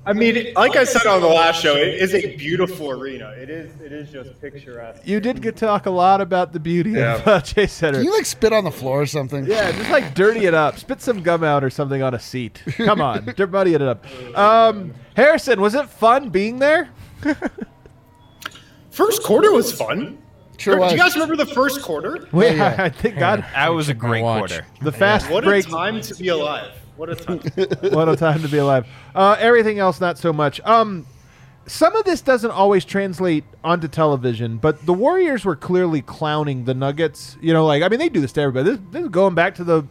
I 0.09 0.15
mean, 0.15 0.55
like 0.55 0.75
I 0.75 0.85
said 0.85 1.07
on 1.07 1.21
the 1.21 1.29
last 1.29 1.61
show, 1.61 1.77
it 1.77 1.89
is 1.89 2.15
a 2.15 2.35
beautiful 2.37 2.91
arena. 2.91 3.29
It 3.37 3.51
is. 3.51 3.79
It 3.79 3.93
is 3.93 4.11
just 4.11 4.41
picturesque. 4.41 5.03
You 5.07 5.21
did 5.21 5.43
get 5.43 5.57
talk 5.57 5.85
a 5.85 5.91
lot 5.91 6.23
about 6.23 6.55
the 6.55 6.61
beauty 6.61 6.99
of 6.99 7.29
uh, 7.29 7.41
Chase 7.43 7.75
Center. 7.75 7.99
Can 7.99 8.05
you 8.07 8.13
like 8.17 8.25
spit 8.25 8.55
on 8.55 8.65
the 8.65 8.71
floor 8.71 9.03
or 9.03 9.07
something? 9.07 9.45
Yeah, 9.45 9.71
just 9.71 9.91
like 9.91 10.15
dirty 10.15 10.47
it 10.47 10.55
up. 10.55 10.79
Spit 10.79 11.03
some 11.03 11.23
gum 11.23 11.45
out 11.45 11.63
or 11.63 11.69
something 11.69 12.03
on 12.03 12.15
a 12.15 12.19
seat. 12.19 12.63
Come 12.79 13.03
on, 13.03 13.27
dirt 13.37 13.51
muddy 13.51 13.75
it 13.75 13.83
up. 13.83 14.07
Um, 14.37 14.95
Harrison, 15.15 15.61
was 15.61 15.75
it 15.75 15.87
fun 15.91 16.31
being 16.31 16.59
there? 16.59 16.89
First 18.91 19.23
quarter 19.23 19.53
was 19.53 19.71
fun. 19.71 20.17
Sure 20.59 20.75
Do 20.75 20.81
was. 20.83 20.93
you 20.93 20.99
guys 20.99 21.15
remember 21.15 21.37
the 21.37 21.47
first 21.47 21.81
quarter? 21.83 22.29
Wait, 22.33 22.57
yeah. 22.57 22.77
I 22.79 22.89
think 22.89 23.19
God, 23.19 23.45
That 23.55 23.69
was 23.69 23.89
a 23.89 23.95
great 23.95 24.23
watch. 24.23 24.51
quarter. 24.51 24.67
the 24.83 24.93
fast 24.93 25.31
What 25.31 25.45
break. 25.45 25.67
a 25.67 25.71
time 25.71 26.01
to 26.03 26.15
be 26.17 26.29
alive. 26.29 26.73
What 26.97 27.09
a 27.11 27.15
time. 27.15 27.39
what 27.93 28.09
a 28.09 28.17
time 28.17 28.43
to 28.43 28.49
be 28.49 28.59
alive. 28.59 28.87
Uh, 29.15 29.37
everything 29.39 29.79
else, 29.79 30.01
not 30.01 30.19
so 30.19 30.33
much. 30.33 30.61
Um, 30.65 31.07
some 31.67 31.95
of 31.95 32.05
this 32.05 32.21
doesn't 32.23 32.51
always 32.51 32.85
translate 32.85 33.45
onto 33.63 33.87
television, 33.89 34.57
but 34.57 34.85
the 34.85 34.93
Warriors 34.93 35.45
were 35.45 35.55
clearly 35.55 36.03
clowning 36.03 36.65
the 36.65 36.75
Nuggets. 36.75 37.37
You 37.41 37.53
know, 37.53 37.65
like 37.67 37.83
I 37.85 37.89
mean, 37.89 38.01
they 38.01 38.09
do 38.09 38.21
this 38.21 38.33
to 38.33 38.41
everybody. 38.41 38.71
This, 38.77 38.81
this 38.91 39.03
is 39.03 39.09
going 39.11 39.35
back 39.37 39.55
to 39.57 39.65
the 39.65 39.85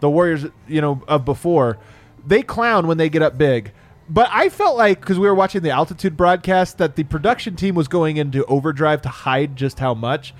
the 0.00 0.08
Warriors, 0.08 0.46
you 0.66 0.80
know, 0.80 1.02
of 1.08 1.24
before. 1.26 1.78
They 2.26 2.42
clown 2.42 2.86
when 2.86 2.96
they 2.96 3.08
get 3.10 3.22
up 3.22 3.36
big. 3.36 3.72
But 4.08 4.28
I 4.32 4.48
felt 4.48 4.76
like 4.76 5.00
because 5.00 5.18
we 5.18 5.26
were 5.26 5.34
watching 5.34 5.62
the 5.62 5.70
altitude 5.70 6.16
broadcast 6.16 6.78
that 6.78 6.94
the 6.96 7.04
production 7.04 7.56
team 7.56 7.74
was 7.74 7.88
going 7.88 8.18
into 8.18 8.44
overdrive 8.46 9.02
to 9.02 9.08
hide 9.08 9.56
just 9.56 9.78
how 9.80 9.94
much. 9.94 10.32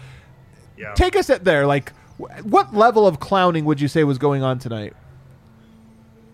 Yeah. 0.78 0.92
Take 0.94 1.16
us 1.16 1.30
at 1.30 1.44
there. 1.44 1.66
Like, 1.66 1.92
wh- 2.18 2.44
what 2.46 2.74
level 2.74 3.06
of 3.06 3.18
clowning 3.18 3.64
would 3.64 3.80
you 3.80 3.88
say 3.88 4.04
was 4.04 4.18
going 4.18 4.42
on 4.42 4.58
tonight? 4.58 4.94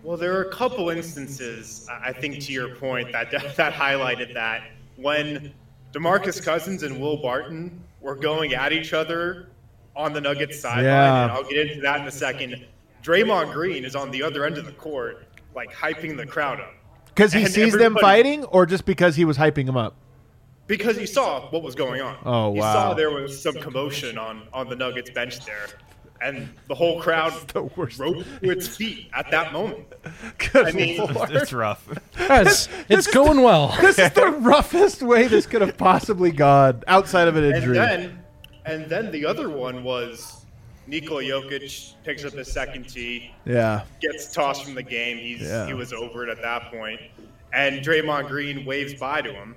Well, 0.03 0.17
there 0.17 0.37
are 0.37 0.43
a 0.43 0.51
couple 0.51 0.89
instances, 0.89 1.87
I 1.89 2.09
I 2.09 2.13
think, 2.13 2.39
to 2.41 2.51
your 2.51 2.75
point, 2.75 3.11
that 3.13 3.31
that 3.57 3.73
highlighted 3.73 4.33
that 4.33 4.63
when 4.97 5.53
DeMarcus 5.93 6.43
Cousins 6.43 6.83
and 6.83 6.99
Will 6.99 7.17
Barton 7.17 7.81
were 8.01 8.15
going 8.15 8.53
at 8.53 8.73
each 8.73 8.93
other 8.93 9.47
on 9.95 10.11
the 10.13 10.21
Nuggets 10.21 10.59
sideline, 10.59 10.85
Yeah. 10.85 11.23
and 11.23 11.31
I'll 11.31 11.43
get 11.43 11.67
into 11.67 11.81
that 11.81 12.01
in 12.01 12.07
a 12.07 12.11
second. 12.11 12.65
Draymond 13.01 13.53
Green 13.53 13.85
is 13.85 13.95
on 13.95 14.11
the 14.11 14.21
other 14.23 14.45
end 14.45 14.57
of 14.57 14.65
the 14.65 14.71
court, 14.73 15.27
like 15.55 15.71
hyping 15.73 16.15
the 16.17 16.25
crowd 16.25 16.59
up 16.59 16.73
Because 17.13 17.33
he 17.33 17.43
And 17.43 17.49
sees 17.51 17.73
them 17.73 17.81
everybody- 17.97 18.01
fighting, 18.01 18.43
or 18.45 18.65
just 18.65 18.85
because 18.85 19.15
he 19.15 19.25
was 19.25 19.37
hyping 19.37 19.65
them 19.65 19.77
up? 19.77 19.95
because 20.65 20.95
he 20.95 21.05
saw 21.05 21.41
what 21.49 21.61
was 21.61 21.75
going 21.75 21.99
on. 22.01 22.15
Oh, 22.25 22.53
he 22.53 22.59
wow. 22.61 22.73
saw 22.73 22.93
there 22.93 23.11
was 23.11 23.39
some 23.39 23.53
commotion 23.55 24.17
on 24.17 24.43
on 24.53 24.69
the 24.69 24.75
Nuggets 24.77 25.09
bench 25.09 25.45
there, 25.45 25.67
and 26.21 26.49
the 26.69 26.73
whole 26.73 27.01
crowd 27.01 27.33
the 27.53 27.63
worst. 27.63 27.99
rose 27.99 28.25
to 28.41 28.49
its 28.49 28.67
feet 28.69 29.09
at 29.13 29.29
that 29.31 29.51
moment. 29.51 29.85
Good 30.37 30.67
I 30.67 30.71
mean, 30.71 30.97
Lord. 30.97 31.31
It's 31.31 31.51
rough. 31.51 31.85
Yes, 32.17 32.69
it's 32.87 33.07
going 33.07 33.41
well. 33.41 33.75
this 33.81 33.99
is 33.99 34.11
the 34.13 34.27
roughest 34.31 35.01
way 35.03 35.27
this 35.27 35.45
could 35.45 35.61
have 35.61 35.77
possibly 35.77 36.31
gone 36.31 36.81
outside 36.87 37.27
of 37.27 37.35
an 37.35 37.43
And 37.43 37.55
injury. 37.55 37.75
then, 37.77 38.23
and 38.65 38.85
then 38.89 39.11
the 39.11 39.25
other 39.25 39.49
one 39.49 39.83
was 39.83 40.32
Nikola 40.87 41.23
Jokic 41.23 41.93
picks 42.03 42.25
up 42.25 42.33
his 42.33 42.51
second 42.51 42.89
tee, 42.89 43.31
yeah. 43.45 43.83
gets 44.01 44.33
tossed 44.33 44.63
from 44.65 44.75
the 44.75 44.83
game. 44.83 45.17
He's 45.17 45.41
Yeah. 45.41 45.65
he 45.65 45.73
was 45.73 45.93
over 45.93 46.27
it 46.27 46.29
at 46.29 46.41
that 46.41 46.71
point. 46.71 46.99
point, 46.99 46.99
and 47.53 47.81
Draymond 47.81 48.27
Green 48.27 48.65
waves 48.65 48.93
by 48.95 49.21
to 49.21 49.31
him. 49.31 49.55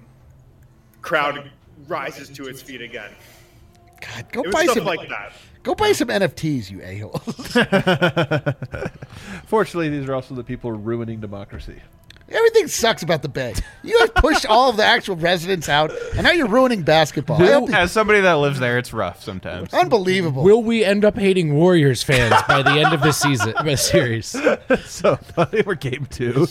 Crowd 1.03 1.51
rises 1.89 2.29
to 2.31 2.47
its 2.47 2.61
feet 2.63 2.81
again. 2.83 3.11
God, 4.01 4.27
go 4.33 4.41
It 4.43 4.47
was 4.49 4.55
buy 4.55 4.63
stuff 4.65 4.77
some 4.77 4.85
like 4.85 5.09
that. 5.09 5.33
go 5.63 5.75
buy 5.75 5.93
some 5.93 6.09
NFTs, 6.09 6.71
you 6.71 6.83
a 6.83 6.99
holes. 6.99 7.57
Fortunately, 9.47 9.89
these 9.89 10.09
are 10.09 10.15
also 10.15 10.35
the 10.35 10.45
people 10.45 10.71
ruining 10.73 11.21
democracy. 11.21 11.81
Everything 12.29 12.67
sucks 12.67 13.03
about 13.05 13.23
the 13.23 13.29
Bay. 13.29 13.55
You 13.85 13.97
guys 14.01 14.11
pushed 14.17 14.47
all 14.49 14.69
of 14.69 14.77
the 14.77 14.85
actual 14.85 15.15
residents 15.15 15.69
out, 15.69 15.93
and 16.15 16.25
now 16.25 16.33
you're 16.33 16.49
ruining 16.49 16.83
basketball. 16.83 17.41
I 17.41 17.53
hope- 17.53 17.71
As 17.73 17.93
somebody 17.93 18.21
that 18.21 18.33
lives 18.35 18.59
there, 18.59 18.79
it's 18.79 18.93
rough 18.93 19.23
sometimes. 19.23 19.73
unbelievable. 19.73 20.43
Will 20.43 20.63
we 20.63 20.85
end 20.85 21.05
up 21.05 21.17
hating 21.17 21.55
Warriors 21.55 22.03
fans 22.03 22.35
by 22.49 22.63
the 22.63 22.71
end 22.73 22.93
of 22.93 23.01
this 23.01 23.17
season, 23.19 23.55
the 23.65 23.77
series? 23.77 24.27
so 24.85 25.17
funny. 25.17 25.63
We're 25.65 25.77
game 25.77 26.07
two. 26.11 26.49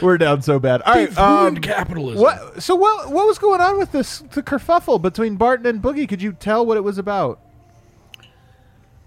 We're 0.00 0.16
down 0.16 0.40
so 0.40 0.58
bad. 0.58 0.80
All 0.82 0.94
right. 0.94 1.18
Um, 1.18 1.40
ruined 1.42 1.62
capitalism. 1.62 2.22
what? 2.22 2.62
So 2.62 2.74
what? 2.74 3.10
What 3.10 3.26
was 3.26 3.38
going 3.38 3.60
on 3.60 3.76
with 3.78 3.92
this 3.92 4.20
the 4.20 4.42
kerfuffle 4.42 5.02
between 5.02 5.36
Barton 5.36 5.66
and 5.66 5.82
Boogie? 5.82 6.08
Could 6.08 6.22
you 6.22 6.32
tell 6.32 6.64
what 6.64 6.76
it 6.78 6.84
was 6.84 6.96
about? 6.96 7.40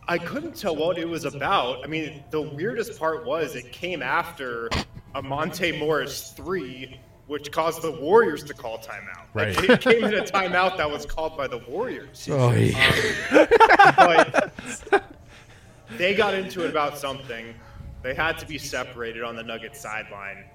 I 0.08 0.18
couldn't 0.18 0.56
tell 0.56 0.76
what 0.76 0.98
it 0.98 1.08
was 1.08 1.26
about. 1.26 1.84
I 1.84 1.88
mean, 1.88 2.24
the 2.32 2.42
weirdest 2.42 3.00
part 3.00 3.26
was 3.26 3.56
it 3.56 3.72
came 3.72 4.02
after 4.02 4.70
a 5.16 5.22
Monte 5.22 5.78
Morris 5.80 6.32
three, 6.36 7.00
which 7.28 7.52
caused 7.52 7.82
the 7.82 7.92
Warriors 7.92 8.44
to 8.46 8.54
call 8.54 8.80
timeout. 8.80 9.28
Like, 9.34 9.56
Right. 9.58 9.70
it 9.70 9.82
came 9.82 10.04
in 10.04 10.14
a 10.14 10.24
timeout 10.24 10.78
that 10.78 10.90
was 10.90 11.06
called 11.06 11.38
by 11.38 11.48
the 11.48 11.60
Warriors. 11.60 12.28
Oh, 12.32 12.50
but 13.96 14.54
they 15.98 16.14
got 16.16 16.34
into 16.34 16.64
it 16.66 16.70
about 16.70 16.98
something. 16.98 17.54
They 18.02 18.14
had 18.14 18.38
to 18.40 18.46
be 18.46 18.58
separated 18.58 19.24
on 19.24 19.36
the 19.36 19.44
Nuggets 19.44 19.80
sideline. 19.80 20.46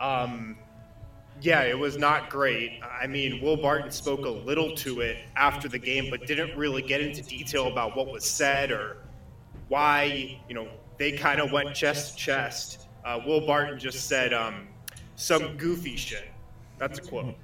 Um, 0.00 0.58
yeah, 1.44 1.62
it 1.62 1.78
was 1.78 1.98
not 1.98 2.30
great. 2.30 2.80
I 2.82 3.06
mean, 3.06 3.42
Will 3.42 3.58
Barton 3.58 3.90
spoke 3.90 4.24
a 4.24 4.30
little 4.30 4.74
to 4.76 5.02
it 5.02 5.18
after 5.36 5.68
the 5.68 5.78
game, 5.78 6.08
but 6.10 6.26
didn't 6.26 6.56
really 6.56 6.80
get 6.80 7.02
into 7.02 7.22
detail 7.22 7.66
about 7.66 7.94
what 7.94 8.10
was 8.10 8.24
said 8.24 8.70
or 8.70 8.96
why. 9.68 10.40
You 10.48 10.54
know, 10.54 10.68
they 10.96 11.12
kind 11.12 11.40
of 11.40 11.52
went 11.52 11.74
chest 11.74 12.12
to 12.12 12.16
chest. 12.16 12.88
Uh, 13.04 13.20
Will 13.26 13.46
Barton 13.46 13.78
just 13.78 14.08
said 14.08 14.32
um, 14.32 14.68
some 15.16 15.58
goofy 15.58 15.96
shit. 15.96 16.30
That's 16.78 16.98
a 16.98 17.02
quote. 17.02 17.34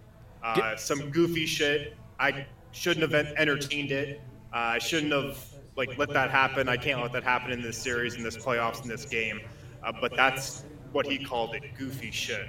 Uh, 0.43 0.77
some 0.77 1.11
goofy 1.11 1.45
shit. 1.45 1.95
I 2.19 2.47
shouldn't 2.73 3.13
have 3.13 3.27
entertained 3.37 3.93
it. 3.93 4.23
Uh, 4.51 4.57
I 4.57 4.79
shouldn't 4.79 5.13
have 5.13 5.45
like 5.77 5.99
let 5.99 6.09
that 6.15 6.31
happen. 6.31 6.71
I 6.71 6.79
can't 6.79 7.03
let 7.03 7.13
that 7.13 7.23
happen 7.23 7.51
in 7.53 7.61
this 7.61 7.77
series, 7.77 8.15
in 8.15 8.23
this 8.23 8.39
playoffs, 8.39 8.83
in 8.83 8.89
this 8.89 9.05
game. 9.05 9.43
Uh, 9.83 9.93
but 10.01 10.17
that's 10.17 10.65
what 10.93 11.05
he 11.05 11.23
called 11.23 11.55
it, 11.55 11.63
goofy 11.77 12.11
shit. 12.11 12.47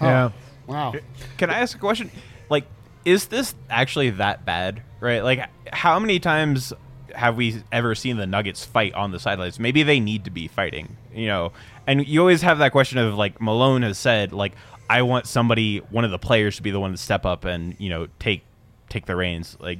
Yeah. 0.00 0.30
Wow. 0.66 0.94
Can 1.38 1.50
I 1.50 1.60
ask 1.60 1.76
a 1.76 1.80
question? 1.80 2.10
Like, 2.48 2.66
is 3.04 3.26
this 3.26 3.54
actually 3.68 4.10
that 4.10 4.44
bad? 4.44 4.82
Right? 5.00 5.22
Like, 5.22 5.48
how 5.72 5.98
many 5.98 6.18
times 6.20 6.72
have 7.14 7.36
we 7.36 7.62
ever 7.72 7.94
seen 7.94 8.16
the 8.16 8.26
Nuggets 8.26 8.64
fight 8.64 8.94
on 8.94 9.10
the 9.10 9.18
sidelines? 9.18 9.58
Maybe 9.58 9.82
they 9.82 10.00
need 10.00 10.24
to 10.24 10.30
be 10.30 10.48
fighting, 10.48 10.96
you 11.12 11.26
know? 11.26 11.52
And 11.86 12.06
you 12.06 12.20
always 12.20 12.42
have 12.42 12.58
that 12.58 12.72
question 12.72 12.98
of, 12.98 13.14
like, 13.14 13.40
Malone 13.40 13.82
has 13.82 13.98
said, 13.98 14.32
like, 14.32 14.52
I 14.88 15.02
want 15.02 15.26
somebody, 15.26 15.78
one 15.78 16.04
of 16.04 16.10
the 16.10 16.18
players, 16.18 16.56
to 16.56 16.62
be 16.62 16.70
the 16.70 16.78
one 16.78 16.92
to 16.92 16.96
step 16.96 17.26
up 17.26 17.44
and, 17.44 17.74
you 17.78 17.88
know, 17.90 18.06
take 18.18 18.42
take 18.88 19.06
the 19.06 19.16
reins. 19.16 19.56
Like, 19.58 19.78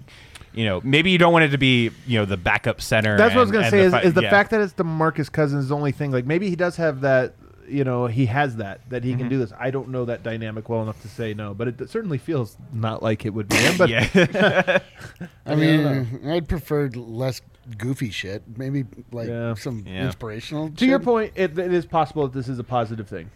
you 0.54 0.64
know, 0.64 0.80
maybe 0.82 1.10
you 1.10 1.18
don't 1.18 1.32
want 1.32 1.44
it 1.44 1.50
to 1.50 1.58
be, 1.58 1.90
you 2.06 2.18
know, 2.18 2.24
the 2.24 2.36
backup 2.36 2.80
center. 2.80 3.16
That's 3.16 3.34
what 3.34 3.40
I 3.40 3.42
was 3.42 3.50
gonna 3.50 3.70
say. 3.70 3.78
the 3.78 3.84
Is, 3.84 3.92
fi- 3.92 4.02
is 4.02 4.14
the 4.14 4.22
yeah. 4.22 4.30
fact 4.30 4.50
that 4.50 4.60
it's 4.60 4.72
DeMarcus 4.72 5.30
Cousins 5.30 5.68
the 5.68 5.76
only 5.76 5.92
thing? 5.92 6.10
Like 6.10 6.26
maybe 6.26 6.48
he 6.48 6.56
does 6.56 6.76
have 6.76 7.02
that. 7.02 7.34
You 7.72 7.84
know, 7.84 8.06
he 8.06 8.26
has 8.26 8.56
that 8.56 8.80
that 8.90 9.02
he 9.04 9.10
Mm-hmm. 9.12 9.18
can 9.20 9.28
do 9.28 9.38
this. 9.38 9.52
I 9.58 9.70
don't 9.70 9.88
know 9.88 10.04
that 10.04 10.22
dynamic 10.22 10.68
well 10.68 10.82
enough 10.82 11.00
to 11.02 11.08
say 11.08 11.32
no, 11.34 11.54
but 11.54 11.68
it 11.68 11.90
certainly 11.90 12.18
feels 12.18 12.56
not 12.72 13.02
like 13.02 13.24
it 13.24 13.30
would 13.30 13.48
be 13.48 13.56
him. 13.66 13.76
But 13.78 13.88
yeah. 13.88 14.78
I 15.46 15.54
mean, 15.54 16.20
I'd 16.28 16.48
prefer 16.48 16.88
less 16.88 17.40
goofy 17.78 18.10
shit. 18.10 18.42
Maybe 18.56 18.84
like 19.10 19.28
Yeah. 19.28 19.54
some 19.54 19.84
Yeah. 19.86 20.06
inspirational. 20.06 20.70
to 20.70 20.86
your 20.86 20.98
point, 20.98 21.32
it, 21.34 21.58
it 21.58 21.72
is 21.72 21.86
possible 21.86 22.24
that 22.28 22.32
this 22.36 22.48
is 22.48 22.58
a 22.58 22.64
positive 22.64 23.08
thing. 23.08 23.30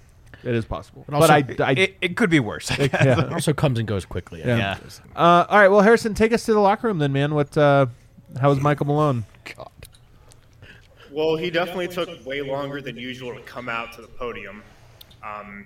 It 0.44 0.54
is 0.54 0.64
possible, 0.64 1.04
But 1.08 1.20
but, 1.20 1.30
I, 1.30 1.44
I 1.66 1.70
it, 1.72 1.96
it 2.00 2.16
could 2.16 2.30
be 2.30 2.38
worse. 2.40 2.70
I 2.70 2.86
guess. 2.88 3.04
yeah. 3.04 3.20
It 3.26 3.32
also 3.32 3.52
comes 3.52 3.78
and 3.78 3.88
goes 3.88 4.04
quickly. 4.04 4.44
I 4.44 4.48
Yeah. 4.48 4.78
Uh, 5.16 5.44
all 5.48 5.58
right, 5.58 5.68
well, 5.68 5.80
Harrison, 5.80 6.14
take 6.14 6.32
us 6.32 6.44
to 6.44 6.52
the 6.52 6.60
locker 6.60 6.86
room 6.86 6.98
then, 6.98 7.12
man. 7.12 7.34
What? 7.34 7.56
Uh, 7.56 7.86
how 8.40 8.50
was 8.50 8.60
Michael 8.60 8.86
Malone? 8.86 9.24
God. 9.56 9.70
Well, 11.16 11.36
he 11.36 11.48
definitely 11.48 11.88
took 11.88 12.26
way 12.26 12.42
longer 12.42 12.82
than 12.82 12.98
usual 12.98 13.34
to 13.34 13.40
come 13.40 13.70
out 13.70 13.94
to 13.94 14.02
the 14.02 14.06
podium. 14.06 14.62
Um, 15.22 15.64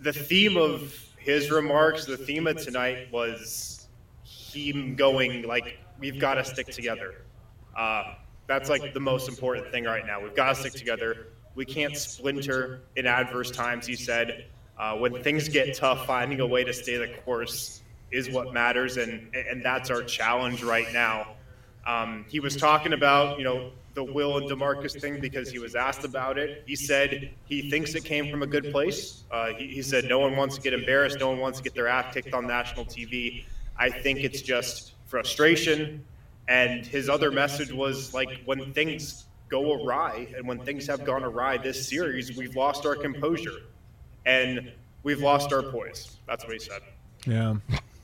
the 0.00 0.10
theme 0.10 0.56
of 0.56 0.90
his 1.18 1.50
remarks, 1.50 2.06
the 2.06 2.16
theme 2.16 2.46
of 2.46 2.56
tonight 2.56 3.12
was 3.12 3.88
him 4.24 4.94
going 4.94 5.42
like, 5.42 5.78
"We've 5.98 6.18
got 6.18 6.36
to 6.36 6.44
stick 6.46 6.68
together." 6.68 7.26
Uh, 7.76 8.14
that's 8.46 8.70
like 8.70 8.94
the 8.94 9.00
most 9.00 9.28
important 9.28 9.70
thing 9.70 9.84
right 9.84 10.06
now. 10.06 10.18
We've 10.18 10.34
got 10.34 10.48
to 10.48 10.54
stick 10.54 10.72
together. 10.72 11.26
We 11.54 11.66
can't 11.66 11.94
splinter 11.94 12.80
in 12.96 13.06
adverse 13.06 13.50
times. 13.50 13.86
He 13.86 13.96
said, 13.96 14.46
uh, 14.78 14.96
"When 14.96 15.22
things 15.22 15.50
get 15.50 15.76
tough, 15.76 16.06
finding 16.06 16.40
a 16.40 16.46
way 16.46 16.64
to 16.64 16.72
stay 16.72 16.96
the 16.96 17.08
course 17.20 17.82
is 18.10 18.30
what 18.30 18.54
matters, 18.54 18.96
and 18.96 19.28
and 19.34 19.62
that's 19.62 19.90
our 19.90 20.02
challenge 20.02 20.62
right 20.62 20.90
now." 20.94 21.36
Um, 21.86 22.24
he 22.30 22.40
was 22.40 22.56
talking 22.56 22.94
about, 22.94 23.36
you 23.36 23.44
know, 23.44 23.72
the 23.96 24.04
Will 24.04 24.36
and 24.36 24.48
DeMarcus 24.48 25.00
thing 25.00 25.20
because 25.20 25.50
he 25.50 25.58
was 25.58 25.74
asked 25.74 26.04
about 26.04 26.38
it. 26.38 26.62
He 26.66 26.76
said 26.76 27.30
he 27.46 27.70
thinks 27.70 27.94
it 27.94 28.04
came 28.04 28.30
from 28.30 28.42
a 28.42 28.46
good 28.46 28.70
place. 28.70 29.24
Uh, 29.30 29.54
he, 29.54 29.68
he 29.68 29.82
said 29.82 30.04
no 30.04 30.18
one 30.18 30.36
wants 30.36 30.54
to 30.56 30.60
get 30.60 30.74
embarrassed, 30.74 31.18
no 31.18 31.30
one 31.30 31.38
wants 31.38 31.58
to 31.58 31.64
get 31.64 31.74
their 31.74 31.88
ass 31.88 32.12
kicked 32.12 32.34
on 32.34 32.46
national 32.46 32.84
TV. 32.84 33.44
I 33.78 33.88
think 33.88 34.20
it's 34.20 34.42
just 34.42 34.92
frustration. 35.06 36.04
And 36.46 36.86
his 36.86 37.08
other 37.08 37.30
message 37.30 37.72
was 37.72 38.12
like, 38.12 38.42
when 38.44 38.72
things 38.74 39.24
go 39.48 39.82
awry 39.82 40.28
and 40.36 40.46
when 40.46 40.60
things 40.60 40.86
have 40.86 41.04
gone 41.04 41.24
awry 41.24 41.56
this 41.56 41.88
series, 41.88 42.36
we've 42.36 42.54
lost 42.54 42.84
our 42.84 42.96
composure 42.96 43.62
and 44.26 44.70
we've 45.04 45.22
lost 45.22 45.54
our 45.54 45.62
poise. 45.62 46.18
That's 46.26 46.44
what 46.44 46.52
he 46.52 46.58
said. 46.58 46.82
Yeah. 47.26 47.54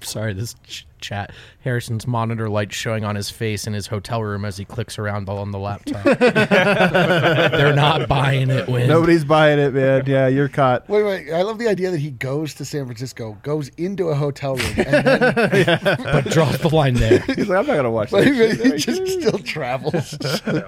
Sorry, 0.05 0.33
this 0.33 0.55
ch- 0.67 0.87
chat. 1.01 1.33
Harrison's 1.61 2.07
monitor 2.07 2.49
light 2.49 2.73
showing 2.73 3.05
on 3.05 3.15
his 3.17 3.31
face 3.31 3.67
in 3.67 3.73
his 3.73 3.87
hotel 3.89 4.23
room 4.23 4.45
as 4.45 4.57
he 4.57 4.65
clicks 4.65 4.99
around 4.99 5.29
on 5.29 5.51
the 5.51 5.59
laptop. 5.59 6.03
They're 6.19 7.75
not 7.75 8.09
buying 8.09 8.51
it. 8.51 8.69
When 8.69 8.89
Nobody's 8.89 9.25
buying 9.25 9.59
it, 9.59 9.75
man. 9.75 10.03
Yeah, 10.13 10.27
you're 10.29 10.49
caught. 10.49 10.89
Wait, 10.89 11.03
wait. 11.03 11.33
I 11.33 11.43
love 11.43 11.59
the 11.59 11.69
idea 11.69 11.91
that 11.91 12.01
he 12.01 12.11
goes 12.11 12.55
to 12.55 12.65
San 12.65 12.85
Francisco, 12.87 13.39
goes 13.43 13.69
into 13.77 14.09
a 14.09 14.15
hotel 14.15 14.57
room, 14.57 14.75
and 14.77 15.07
then 15.07 15.85
but 16.03 16.25
draws 16.27 16.59
the 16.59 16.75
line 16.75 16.95
there. 16.95 17.21
He's 17.21 17.49
like, 17.49 17.59
I'm 17.61 17.67
not 17.67 17.77
gonna 17.77 17.91
watch 17.91 18.11
but 18.11 18.25
that. 18.25 18.61
he 18.61 18.77
just 18.77 19.07
still 19.21 19.39
travels. 19.39 20.15
Uh, 20.25 20.63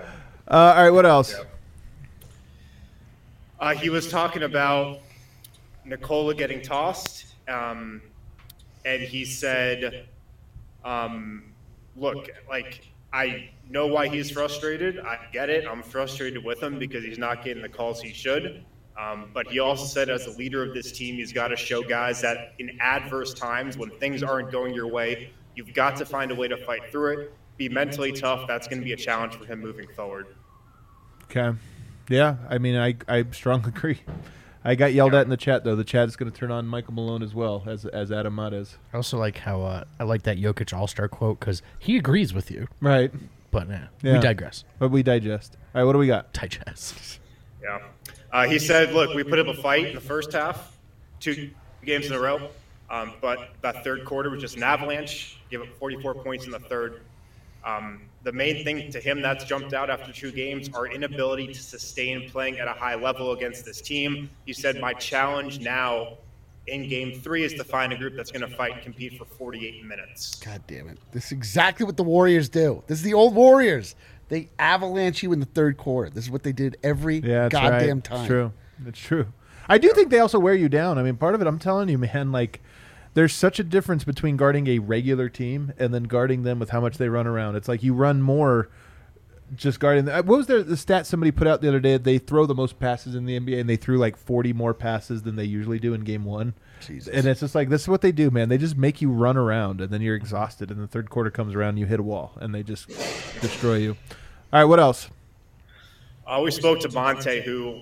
all 0.47 0.75
right, 0.85 0.91
what 0.91 1.07
else? 1.07 1.35
Uh, 3.59 3.75
he 3.75 3.89
was 3.89 4.11
talking 4.11 4.43
about 4.43 4.99
Nikola 5.85 6.35
getting 6.35 6.61
tossed, 6.63 7.27
um, 7.49 8.03
and 8.85 9.03
he 9.03 9.25
said, 9.25 10.07
um, 10.85 11.45
"Look, 11.97 12.29
like 12.49 12.87
I 13.13 13.51
know 13.69 13.87
why 13.87 14.09
he's 14.09 14.31
frustrated. 14.31 14.99
I 14.99 15.19
get 15.33 15.51
it. 15.51 15.67
I'm 15.67 15.83
frustrated 15.83 16.45
with 16.45 16.63
him 16.63 16.79
because 16.79 17.05
he's 17.05 17.19
not 17.19 17.45
getting 17.45 17.63
the 17.63 17.69
calls 17.69 18.01
he 18.01 18.13
should." 18.13 18.65
Um, 18.97 19.31
but 19.35 19.49
he 19.49 19.59
also 19.59 19.87
said, 19.87 20.09
as 20.09 20.25
the 20.25 20.31
leader 20.33 20.63
of 20.63 20.73
this 20.73 20.93
team, 20.93 21.17
he's 21.17 21.33
got 21.33 21.49
to 21.49 21.57
show 21.57 21.83
guys 21.83 22.21
that 22.21 22.55
in 22.61 22.79
adverse 22.81 23.35
times, 23.35 23.77
when 23.77 23.91
things 23.91 24.23
aren't 24.23 24.53
going 24.53 24.73
your 24.73 24.87
way, 24.87 25.31
you've 25.57 25.75
got 25.75 25.97
to 25.97 26.07
find 26.07 26.31
a 26.31 26.35
way 26.35 26.47
to 26.47 26.57
fight 26.57 26.91
through 26.91 27.19
it. 27.19 27.33
Be 27.57 27.69
mentally 27.69 28.13
tough. 28.13 28.47
That's 28.47 28.69
going 28.69 28.81
to 28.81 28.85
be 28.85 28.93
a 28.93 28.97
challenge 28.97 29.35
for 29.35 29.47
him 29.47 29.61
moving 29.61 29.89
forward. 29.97 30.27
Okay. 31.25 31.57
Yeah, 32.09 32.37
I 32.49 32.59
mean, 32.59 32.77
I 32.77 32.95
I 33.09 33.25
strongly 33.33 33.69
agree. 33.77 34.01
I 34.65 34.75
got 34.75 34.95
yelled 34.95 35.15
at 35.15 35.23
in 35.23 35.29
the 35.31 35.37
chat 35.37 35.63
though. 35.65 35.77
The 35.77 35.85
chat 35.85 36.09
is 36.09 36.17
going 36.17 36.31
to 36.33 36.37
turn 36.37 36.51
on 36.51 36.67
Michael 36.67 36.95
Malone 36.95 37.23
as 37.23 37.35
well 37.35 37.63
as 37.67 37.85
as 37.85 38.11
Adam 38.11 38.35
Mott 38.35 38.55
is. 38.55 38.79
I 38.93 38.97
also 38.97 39.19
like 39.19 39.39
how 39.39 39.63
uh, 39.63 39.85
I 40.01 40.05
like 40.05 40.23
that 40.23 40.39
Jokic 40.39 40.73
All 40.77 40.87
Star 40.87 41.07
quote 41.09 41.39
because 41.41 41.61
he 41.79 41.97
agrees 41.99 42.33
with 42.33 42.51
you. 42.51 42.69
Right. 42.81 43.13
But 43.51 43.69
nah, 43.69 43.79
Yeah. 44.03 44.15
we 44.15 44.19
digress. 44.21 44.65
But 44.79 44.89
we 44.91 45.03
digest. 45.03 45.57
All 45.75 45.81
right, 45.81 45.85
what 45.85 45.93
do 45.93 45.99
we 45.99 46.07
got? 46.07 46.33
Digest. 46.33 47.21
Yeah. 47.63 47.79
Uh, 48.31 48.47
he 48.47 48.59
said, 48.59 48.93
look, 48.93 49.15
we 49.15 49.25
put 49.25 49.39
up 49.39 49.47
a 49.47 49.55
fight 49.55 49.87
in 49.87 49.95
the 49.95 50.01
first 50.01 50.35
half, 50.35 50.77
two 51.19 51.49
games 51.83 52.05
in 52.09 52.13
a 52.13 52.19
row, 52.21 52.51
um, 52.91 53.15
but 53.23 53.55
that 53.63 53.83
third 53.83 54.05
quarter 54.05 54.29
was 54.29 54.43
just 54.43 54.59
an 54.59 54.63
avalanche. 54.63 55.39
Give 55.51 55.63
up 55.63 55.69
44 55.79 56.17
points 56.17 56.45
in 56.45 56.51
the 56.51 56.59
third. 56.59 57.01
Um, 57.65 58.03
the 58.25 58.33
main 58.33 58.65
thing 58.65 58.91
to 58.91 59.01
him 59.01 59.21
that's 59.23 59.45
jumped 59.45 59.75
out 59.75 59.91
after 59.91 60.13
two 60.13 60.33
games, 60.33 60.69
our 60.75 60.87
inability 60.87 61.47
to 61.49 61.63
sustain 61.63 62.29
playing 62.31 62.59
at 62.59 62.67
a 62.67 62.73
high 62.73 62.95
level 62.95 63.33
against 63.33 63.65
this 63.65 63.81
team. 63.81 64.29
He 64.47 64.53
said, 64.53 64.81
my 64.81 64.95
challenge 64.95 65.61
now 65.61 66.17
in 66.67 66.89
game 66.89 67.21
three 67.21 67.45
is 67.45 67.53
to 67.55 67.65
find 67.65 67.93
a 67.93 67.97
group 67.97 68.15
that's 68.17 68.31
going 68.31 68.49
to 68.49 68.57
fight 68.57 68.73
and 68.73 68.83
compete 68.83 69.19
for 69.19 69.27
48 69.27 69.85
minutes. 69.85 70.37
God 70.37 70.63
damn 70.67 70.89
it! 70.89 70.99
This 71.13 71.27
is 71.27 71.33
exactly 71.33 71.85
what 71.85 71.97
the 71.97 72.03
Warriors 72.03 72.49
do. 72.49 72.83
This 72.87 72.99
is 72.99 73.05
the 73.05 73.15
old 73.15 73.35
Warriors. 73.35 73.95
They 74.31 74.49
avalanche 74.59 75.23
you 75.23 75.33
in 75.35 75.41
the 75.41 75.47
third 75.47 75.77
quarter. 75.77 76.09
This 76.09 76.25
is 76.25 76.31
what 76.31 76.43
they 76.43 76.53
did 76.53 76.79
every 76.83 77.17
Yeah, 77.17 77.49
that's 77.49 77.53
goddamn 77.53 77.97
right. 77.97 78.05
time. 78.05 78.19
It's 78.21 78.27
true. 78.27 78.53
It's 78.87 78.99
true. 78.99 79.27
I 79.69 79.77
do 79.79 79.91
think 79.93 80.11
they 80.11 80.19
also 80.19 80.39
wear 80.39 80.55
you 80.55 80.69
down. 80.71 80.99
I 80.99 81.03
mean, 81.03 81.17
part 81.17 81.35
of 81.35 81.43
it, 81.43 81.47
I'm 81.47 81.59
telling 81.59 81.89
you, 81.91 81.99
man, 81.99 82.33
like 82.33 82.63
there's 83.15 83.33
such 83.33 83.59
a 83.59 83.65
difference 83.65 84.05
between 84.05 84.37
guarding 84.37 84.67
a 84.67 84.79
regular 84.81 85.29
team 85.29 85.73
and 85.79 85.95
then 85.95 86.05
guarding 86.05 86.43
them 86.43 86.59
with 86.59 86.71
how 86.71 86.81
much 86.81 86.99
they 86.99 87.09
run 87.09 87.27
around. 87.27 87.57
It's 87.57 87.69
like 87.69 87.83
you 87.83 87.95
run 87.95 88.21
more 88.21 88.69
just 89.57 89.79
guarding. 89.79 90.07
The, 90.07 90.23
what 90.23 90.39
was 90.39 90.47
the, 90.47 90.63
the 90.63 90.77
stat 90.77 91.07
somebody 91.07 91.31
put 91.31 91.47
out 91.47 91.61
the 91.61 91.69
other 91.69 91.81
day? 91.81 91.97
They 91.97 92.19
throw 92.19 92.47
the 92.47 92.55
most 92.55 92.79
passes 92.79 93.15
in 93.15 93.27
the 93.27 93.39
NBA, 93.39 93.61
and 93.61 93.69
they 93.69 93.77
threw 93.77 93.99
like 93.99 94.17
40 94.17 94.53
more 94.53 94.75
passes 94.75 95.23
than 95.23 95.37
they 95.37 95.45
usually 95.45 95.79
do 95.79 95.95
in 95.95 96.03
game 96.03 96.25
one. 96.25 96.55
Jesus. 96.81 97.13
And 97.13 97.27
it's 97.27 97.41
just 97.41 97.55
like 97.55 97.69
this 97.69 97.83
is 97.83 97.89
what 97.89 98.01
they 98.01 98.13
do, 98.13 98.31
man. 98.31 98.49
They 98.49 98.59
just 98.59 98.77
make 98.77 99.01
you 99.01 99.11
run 99.11 99.37
around, 99.37 99.81
and 99.81 99.91
then 99.91 100.03
you're 100.03 100.17
exhausted. 100.17 100.71
And 100.71 100.81
the 100.81 100.87
third 100.87 101.11
quarter 101.11 101.31
comes 101.31 101.55
around, 101.55 101.71
and 101.71 101.79
you 101.79 101.87
hit 101.87 102.01
a 102.01 102.03
wall, 102.03 102.33
and 102.41 102.55
they 102.55 102.63
just 102.63 102.89
destroy 103.41 103.77
you. 103.77 103.97
All 104.53 104.61
right, 104.61 104.65
what 104.65 104.81
else? 104.81 105.09
Uh, 106.27 106.41
we 106.43 106.51
spoke 106.51 106.81
to 106.81 106.89
Monte, 106.91 107.43
who 107.43 107.81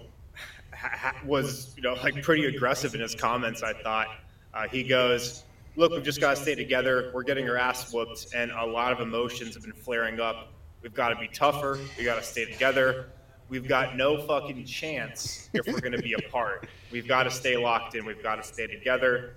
ha- 0.75 0.91
ha- 0.93 1.17
was, 1.25 1.73
you 1.77 1.83
know, 1.83 1.95
like 1.95 2.23
pretty 2.23 2.45
aggressive 2.47 2.95
in 2.95 3.01
his 3.01 3.15
comments. 3.15 3.63
I 3.63 3.73
thought 3.73 4.09
uh, 4.55 4.69
he 4.69 4.83
goes, 4.83 5.45
"Look, 5.77 5.93
we've 5.93 6.05
just 6.05 6.21
got 6.21 6.37
to 6.37 6.43
stay 6.43 6.55
together. 6.55 7.11
We're 7.15 7.23
getting 7.23 7.49
our 7.49 7.57
ass 7.57 7.93
whooped, 7.93 8.29
and 8.35 8.51
a 8.51 8.65
lot 8.65 8.93
of 8.93 9.01
emotions 9.01 9.55
have 9.55 9.63
been 9.63 9.73
flaring 9.73 10.21
up. 10.21 10.53
We've 10.83 10.95
got 10.95 11.11
to 11.11 11.17
be 11.17 11.29
tougher. 11.29 11.79
We 11.99 12.05
got 12.05 12.17
to 12.17 12.23
stay 12.23 12.45
together. 12.45 13.07
We've 13.49 13.69
got 13.69 13.97
no 13.97 14.19
fucking 14.27 14.65
chance 14.65 15.51
if 15.53 15.67
we're 15.67 15.81
going 15.81 15.93
to 15.93 16.03
be 16.03 16.13
apart. 16.27 16.69
We've 16.91 17.07
got 17.07 17.25
to 17.25 17.31
stay 17.31 17.57
locked 17.57 17.95
in. 17.95 18.05
We've 18.05 18.23
got 18.23 18.37
to 18.37 18.43
stay 18.43 18.67
together. 18.67 19.37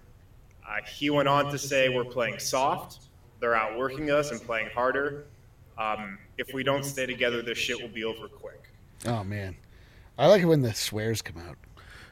Uh, 0.68 0.78
he 0.88 1.10
went 1.10 1.28
on 1.28 1.52
to 1.52 1.58
say 1.58 1.90
we're 1.90 2.06
playing 2.06 2.40
soft. 2.40 3.08
They're 3.40 3.56
outworking 3.56 4.10
us 4.12 4.32
and 4.32 4.42
playing 4.42 4.70
harder. 4.74 5.26
Um, 5.78 6.18
if 6.38 6.54
we 6.54 6.64
don't 6.64 6.84
stay 6.84 7.06
together, 7.06 7.42
this 7.42 7.58
shit 7.58 7.80
will 7.80 7.90
be 7.90 8.04
over 8.04 8.28
quick. 8.28 8.70
Oh 9.06 9.24
man, 9.24 9.56
I 10.18 10.28
like 10.28 10.42
it 10.42 10.46
when 10.46 10.62
the 10.62 10.74
swears 10.74 11.22
come 11.22 11.38
out. 11.38 11.58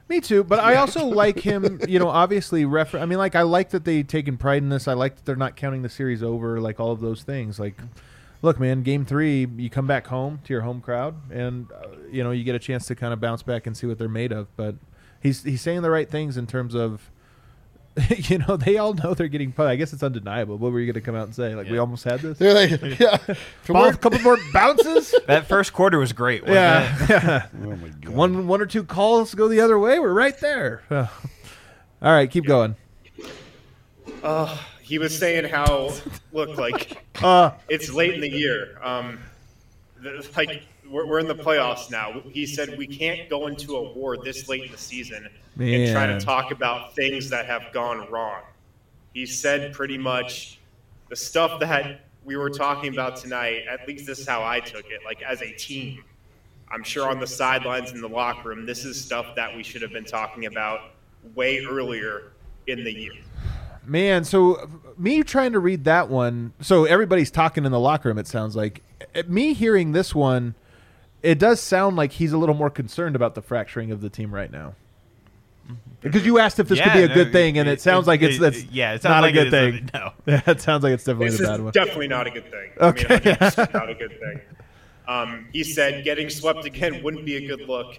Me 0.10 0.20
too, 0.20 0.44
but 0.44 0.60
I 0.60 0.76
also 0.76 1.06
like 1.06 1.40
him. 1.40 1.80
You 1.88 1.98
know, 2.00 2.10
obviously, 2.10 2.66
refer- 2.66 3.00
I 3.00 3.06
mean, 3.06 3.18
like 3.18 3.36
I 3.36 3.44
like 3.44 3.70
that 3.70 3.86
they 3.86 4.04
taken 4.04 4.38
pride 4.38 4.62
in 4.62 4.70
this. 4.70 4.88
I 4.88 4.94
like 4.94 5.16
that 5.16 5.26
they're 5.26 5.36
not 5.36 5.56
counting 5.56 5.82
the 5.82 5.90
series 5.90 6.22
over, 6.22 6.60
like 6.60 6.80
all 6.80 6.92
of 6.92 7.00
those 7.00 7.24
things. 7.24 7.60
Like, 7.60 7.76
look, 8.42 8.60
man, 8.60 8.84
game 8.84 9.06
three, 9.06 9.48
you 9.58 9.70
come 9.70 9.88
back 9.88 10.08
home 10.08 10.40
to 10.44 10.54
your 10.54 10.62
home 10.64 10.82
crowd, 10.82 11.16
and 11.32 11.72
uh, 11.72 11.88
you 12.12 12.24
know 12.24 12.32
you 12.32 12.44
get 12.44 12.54
a 12.54 12.60
chance 12.60 12.86
to 12.88 12.96
kind 12.96 13.14
of 13.14 13.22
bounce 13.22 13.44
back 13.44 13.66
and 13.66 13.76
see 13.78 13.88
what 13.88 13.98
they're 13.98 14.10
made 14.10 14.32
of. 14.34 14.54
But 14.58 14.76
he's 15.22 15.44
he's 15.44 15.62
saying 15.62 15.82
the 15.82 15.92
right 15.92 16.10
things 16.10 16.38
in 16.38 16.48
terms 16.48 16.76
of. 16.76 17.10
You 18.30 18.40
know, 18.40 18.58
they 18.58 18.78
all 18.78 18.94
know 18.94 19.14
they're 19.14 19.28
getting 19.28 19.52
put. 19.52 19.68
I 19.68 19.76
guess 19.76 19.94
it's 19.94 20.02
undeniable. 20.02 20.58
What 20.58 20.72
were 20.72 20.80
you 20.80 20.88
going 20.92 21.02
to 21.02 21.06
come 21.06 21.16
out 21.16 21.26
and 21.26 21.36
say? 21.36 21.54
Like, 21.54 21.70
we 21.70 21.78
almost 21.78 22.04
had 22.04 22.22
this. 22.22 22.38
They're 22.40 22.54
like, 22.54 23.00
yeah, 23.00 23.18
Ball, 23.68 23.90
a 23.90 23.96
couple 23.96 24.20
more 24.22 24.38
bounces. 24.52 25.14
That 25.28 25.46
first 25.48 25.74
quarter 25.74 26.00
was 26.00 26.12
great. 26.14 26.42
wasn't 26.42 26.58
it? 26.58 26.60
yeah, 26.60 27.08
yeah. 27.10 27.48
Oh 27.64 27.76
my 27.76 27.90
god. 27.90 28.10
One 28.14 28.48
one 28.48 28.62
or 28.62 28.66
two 28.66 28.84
calls 28.84 29.36
go 29.36 29.48
the 29.48 29.62
other 29.62 29.78
way. 29.78 30.00
We're 30.00 30.14
right 30.14 30.38
there. 30.40 30.82
all 30.90 31.08
right, 32.02 32.30
keep 32.32 32.46
going. 32.46 32.76
He 34.82 34.98
was 35.00 35.18
saying 35.18 35.46
how, 35.50 35.92
look, 36.32 36.58
like 36.58 37.04
Uh, 37.22 37.52
it's 37.70 37.92
late 37.94 38.14
in 38.14 38.22
the 38.22 38.30
year. 38.30 38.78
Um, 38.84 39.20
the, 40.02 40.28
like 40.36 40.64
we're, 40.94 41.08
we're 41.08 41.20
in 41.20 41.28
the 41.28 41.36
playoffs 41.36 41.90
now. 41.90 42.22
He 42.30 42.46
said 42.46 42.78
we 42.78 42.86
can't 42.86 43.28
go 43.28 43.48
into 43.48 43.76
a 43.76 43.94
war 43.94 44.16
this 44.16 44.48
late 44.48 44.64
in 44.64 44.72
the 44.72 44.78
season 44.78 45.28
and 45.60 45.92
try 45.92 46.06
to 46.06 46.20
talk 46.20 46.52
about 46.52 46.96
things 46.96 47.30
that 47.32 47.48
have 47.48 47.74
gone 47.74 48.10
wrong. 48.12 48.44
He 49.14 49.26
said 49.26 49.74
pretty 49.74 49.98
much 49.98 50.60
the 51.10 51.16
stuff 51.16 51.60
that 51.60 52.02
we 52.24 52.38
were 52.38 52.52
talking 52.52 52.94
about 52.94 53.16
tonight. 53.16 53.64
At 53.70 53.88
least 53.88 54.06
this 54.06 54.20
is 54.20 54.28
how 54.28 54.44
I 54.44 54.60
took 54.60 54.86
it. 54.86 55.02
Like 55.04 55.24
as 55.24 55.42
a 55.42 55.52
team, 55.52 56.04
I'm 56.70 56.84
sure 56.84 57.10
on 57.10 57.20
the 57.20 57.28
sidelines 57.28 57.92
in 57.92 58.00
the 58.00 58.08
locker 58.08 58.50
room, 58.50 58.66
this 58.66 58.86
is 58.86 59.04
stuff 59.04 59.36
that 59.36 59.56
we 59.56 59.64
should 59.64 59.82
have 59.82 59.92
been 59.92 60.06
talking 60.06 60.46
about 60.46 60.92
way 61.34 61.66
earlier 61.66 62.34
in 62.68 62.84
the 62.84 62.94
year. 62.94 63.14
Man, 63.86 64.24
so 64.24 64.70
me 64.98 65.24
trying 65.24 65.52
to 65.54 65.60
read 65.60 65.84
that 65.86 66.08
one, 66.08 66.54
so 66.62 66.86
everybody's 66.86 67.32
talking 67.32 67.66
in 67.66 67.72
the 67.72 67.80
locker 67.80 68.10
room. 68.10 68.18
It 68.18 68.28
sounds 68.28 68.56
like 68.56 68.82
me 69.28 69.54
hearing 69.54 69.92
this 69.92 70.14
one. 70.16 70.56
It 71.24 71.40
does 71.40 71.60
sound 71.62 71.96
like 71.96 72.12
he's 72.12 72.34
a 72.34 72.38
little 72.38 72.54
more 72.56 72.70
concerned 72.70 73.16
about 73.16 73.34
the 73.34 73.42
fracturing 73.42 73.92
of 73.92 74.02
the 74.02 74.10
team 74.10 74.34
right 74.34 74.52
now. 74.52 74.76
Because 76.02 76.26
you 76.26 76.38
asked 76.40 76.60
if 76.60 76.68
this 76.68 76.82
could 76.82 76.92
be 76.92 77.04
a 77.04 77.08
no, 77.08 77.14
good 77.14 77.32
thing, 77.32 77.58
and 77.58 77.70
it, 77.70 77.80
sounds 77.80 78.06
like 78.08 78.22
it's 78.22 78.36
it- 78.36 78.42
that's 78.42 78.64
yeah, 78.66 78.94
it 78.96 79.04
not 79.06 79.22
like 79.22 79.34
a 79.34 79.50
good 79.50 79.54
is 79.54 79.80
thing. 79.80 79.90
no. 79.94 80.12
Yeah, 80.26 80.42
it 80.48 80.60
sounds 80.60 80.84
like 80.84 80.92
it's 80.92 81.06
definitely 81.06 81.30
This 81.30 81.38
the 81.38 81.44
is 81.46 81.50
bad 81.50 81.62
one. 81.62 81.72
definitely 81.72 82.08
not 82.10 82.28
a 82.28 82.32
good 82.32 82.52
thing. 82.52 82.72
Okay. 82.78 83.16
I 83.16 83.26
mean, 83.26 83.70
not 83.74 83.90
a 83.90 83.96
good 83.96 84.20
thing. 84.20 84.42
Um, 85.08 85.48
he 85.54 85.64
said 85.64 86.04
getting 86.04 86.30
swept 86.30 86.66
again 86.66 87.02
wouldn't 87.02 87.26
be 87.26 87.38
a 87.38 87.48
good 87.48 87.68
look. 87.70 87.98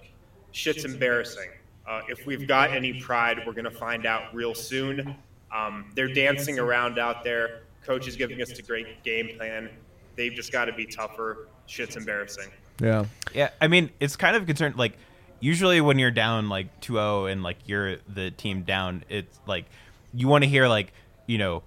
Shit's 0.52 0.84
embarrassing. 0.84 1.48
Uh, 1.88 2.02
if 2.08 2.26
we've 2.26 2.46
got 2.46 2.70
any 2.72 3.00
pride, 3.00 3.40
we're 3.46 3.52
going 3.54 3.64
to 3.64 3.70
find 3.70 4.04
out 4.06 4.34
real 4.34 4.54
soon. 4.54 5.16
Um, 5.54 5.90
they're 5.94 6.12
dancing 6.12 6.58
around 6.58 6.98
out 6.98 7.24
there. 7.24 7.62
Coach 7.84 8.06
is 8.06 8.16
giving 8.16 8.40
us 8.42 8.50
a 8.58 8.62
great 8.62 9.02
game 9.02 9.36
plan. 9.36 9.70
They've 10.16 10.32
just 10.32 10.52
got 10.52 10.66
to 10.66 10.72
be 10.72 10.84
tougher. 10.86 11.48
Shit's 11.66 11.96
embarrassing. 11.96 12.50
Yeah, 12.80 13.06
Yeah, 13.34 13.50
I 13.60 13.68
mean, 13.68 13.90
it's 14.00 14.16
kind 14.16 14.36
of 14.36 14.46
concerned. 14.46 14.76
Like, 14.76 14.96
usually 15.40 15.80
when 15.80 15.98
you're 15.98 16.10
down 16.10 16.48
like 16.48 16.80
2-0 16.80 17.30
and 17.30 17.42
like 17.42 17.58
you're 17.66 17.96
the 18.08 18.30
team 18.30 18.62
down, 18.62 19.04
it's 19.08 19.38
like 19.46 19.66
you 20.12 20.28
want 20.28 20.44
to 20.44 20.50
hear 20.50 20.68
like 20.68 20.92
you 21.26 21.38
know 21.38 21.62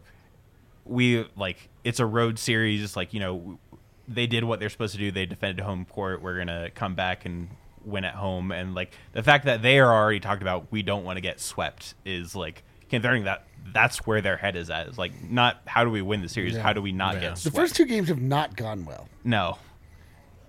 we 0.85 1.25
like 1.35 1.69
it's 1.83 1.99
a 1.99 2.05
road 2.05 2.39
series. 2.39 2.95
Like 2.95 3.13
you 3.13 3.19
know 3.19 3.59
they 4.07 4.27
did 4.27 4.43
what 4.43 4.59
they're 4.59 4.69
supposed 4.69 4.93
to 4.93 4.99
do. 4.99 5.11
They 5.11 5.25
defended 5.25 5.63
home 5.63 5.85
court. 5.85 6.21
We're 6.21 6.37
gonna 6.37 6.69
come 6.73 6.95
back 6.95 7.25
and 7.25 7.49
win 7.83 8.03
at 8.03 8.15
home. 8.15 8.51
And 8.51 8.75
like 8.75 8.91
the 9.13 9.23
fact 9.23 9.45
that 9.45 9.61
they 9.61 9.79
are 9.79 9.93
already 9.93 10.19
talked 10.19 10.41
about, 10.41 10.71
we 10.71 10.81
don't 10.81 11.03
want 11.03 11.17
to 11.17 11.21
get 11.21 11.39
swept 11.39 11.95
is 12.05 12.35
like 12.35 12.63
considering 12.89 13.25
that 13.25 13.45
that's 13.73 14.05
where 14.05 14.21
their 14.21 14.37
head 14.37 14.55
is 14.55 14.69
at. 14.69 14.87
It's 14.87 14.97
like 14.97 15.23
not 15.23 15.61
how 15.65 15.83
do 15.83 15.89
we 15.89 16.01
win 16.01 16.21
the 16.21 16.29
series? 16.29 16.55
How 16.55 16.73
do 16.73 16.81
we 16.81 16.91
not 16.91 17.19
get 17.19 17.37
swept? 17.37 17.55
the 17.55 17.61
first 17.61 17.75
two 17.75 17.85
games 17.85 18.07
have 18.09 18.21
not 18.21 18.55
gone 18.55 18.85
well. 18.85 19.07
no. 19.23 19.57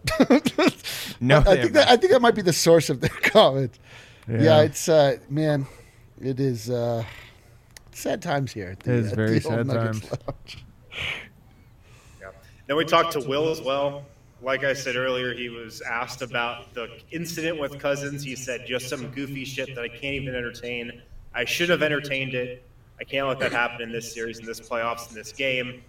no, 1.20 1.39
I 1.39 1.43
they 1.43 1.62
think 1.62 1.73
that. 1.75 1.89
I 1.89 1.97
think 1.97 2.12
that 2.12 2.20
might 2.23 2.35
be 2.35 2.43
the 2.43 2.53
source 2.53 2.91
of 2.91 3.01
their 3.01 3.11
comment. 3.23 3.79
Yeah, 4.29 4.41
Yeah. 4.43 4.61
it's 4.62 4.89
uh, 4.89 5.16
man, 5.29 5.66
it 6.20 6.41
is 6.41 6.70
uh, 6.70 7.05
sad 7.93 8.23
times 8.23 8.53
here. 8.53 8.70
At 8.70 8.81
the, 8.81 8.93
It 8.93 8.99
is 8.99 9.11
at 9.12 9.16
very 9.16 9.39
the 9.39 9.41
sad 9.41 9.69
times. 9.69 10.11
Yeah. 12.20 12.31
Then 12.66 12.77
we 12.77 12.85
talked 12.85 13.12
to 13.12 13.20
Will 13.20 13.51
as 13.51 13.61
well. 13.61 14.05
Like 14.41 14.62
I 14.62 14.73
said 14.73 14.95
earlier, 14.95 15.35
he 15.35 15.49
was 15.49 15.81
asked 15.81 16.23
about 16.23 16.73
the 16.75 16.89
incident 17.11 17.59
with 17.59 17.79
Cousins. 17.81 18.23
He 18.23 18.37
said 18.37 18.66
just 18.66 18.89
some 18.89 19.09
goofy 19.09 19.45
shit 19.45 19.75
that 19.75 19.81
I 19.83 19.89
can't 19.89 20.15
even 20.15 20.35
entertain. 20.35 21.03
I 21.35 21.45
should 21.45 21.69
have 21.70 21.83
entertained 21.83 22.35
it. 22.35 22.65
I 23.01 23.05
can't 23.05 23.27
let 23.27 23.39
that 23.41 23.53
happen 23.53 23.81
in 23.83 23.91
this 23.93 24.12
series, 24.12 24.39
in 24.39 24.47
this 24.47 24.61
playoffs, 24.61 25.09
in 25.09 25.15
this 25.16 25.33
game. 25.33 25.83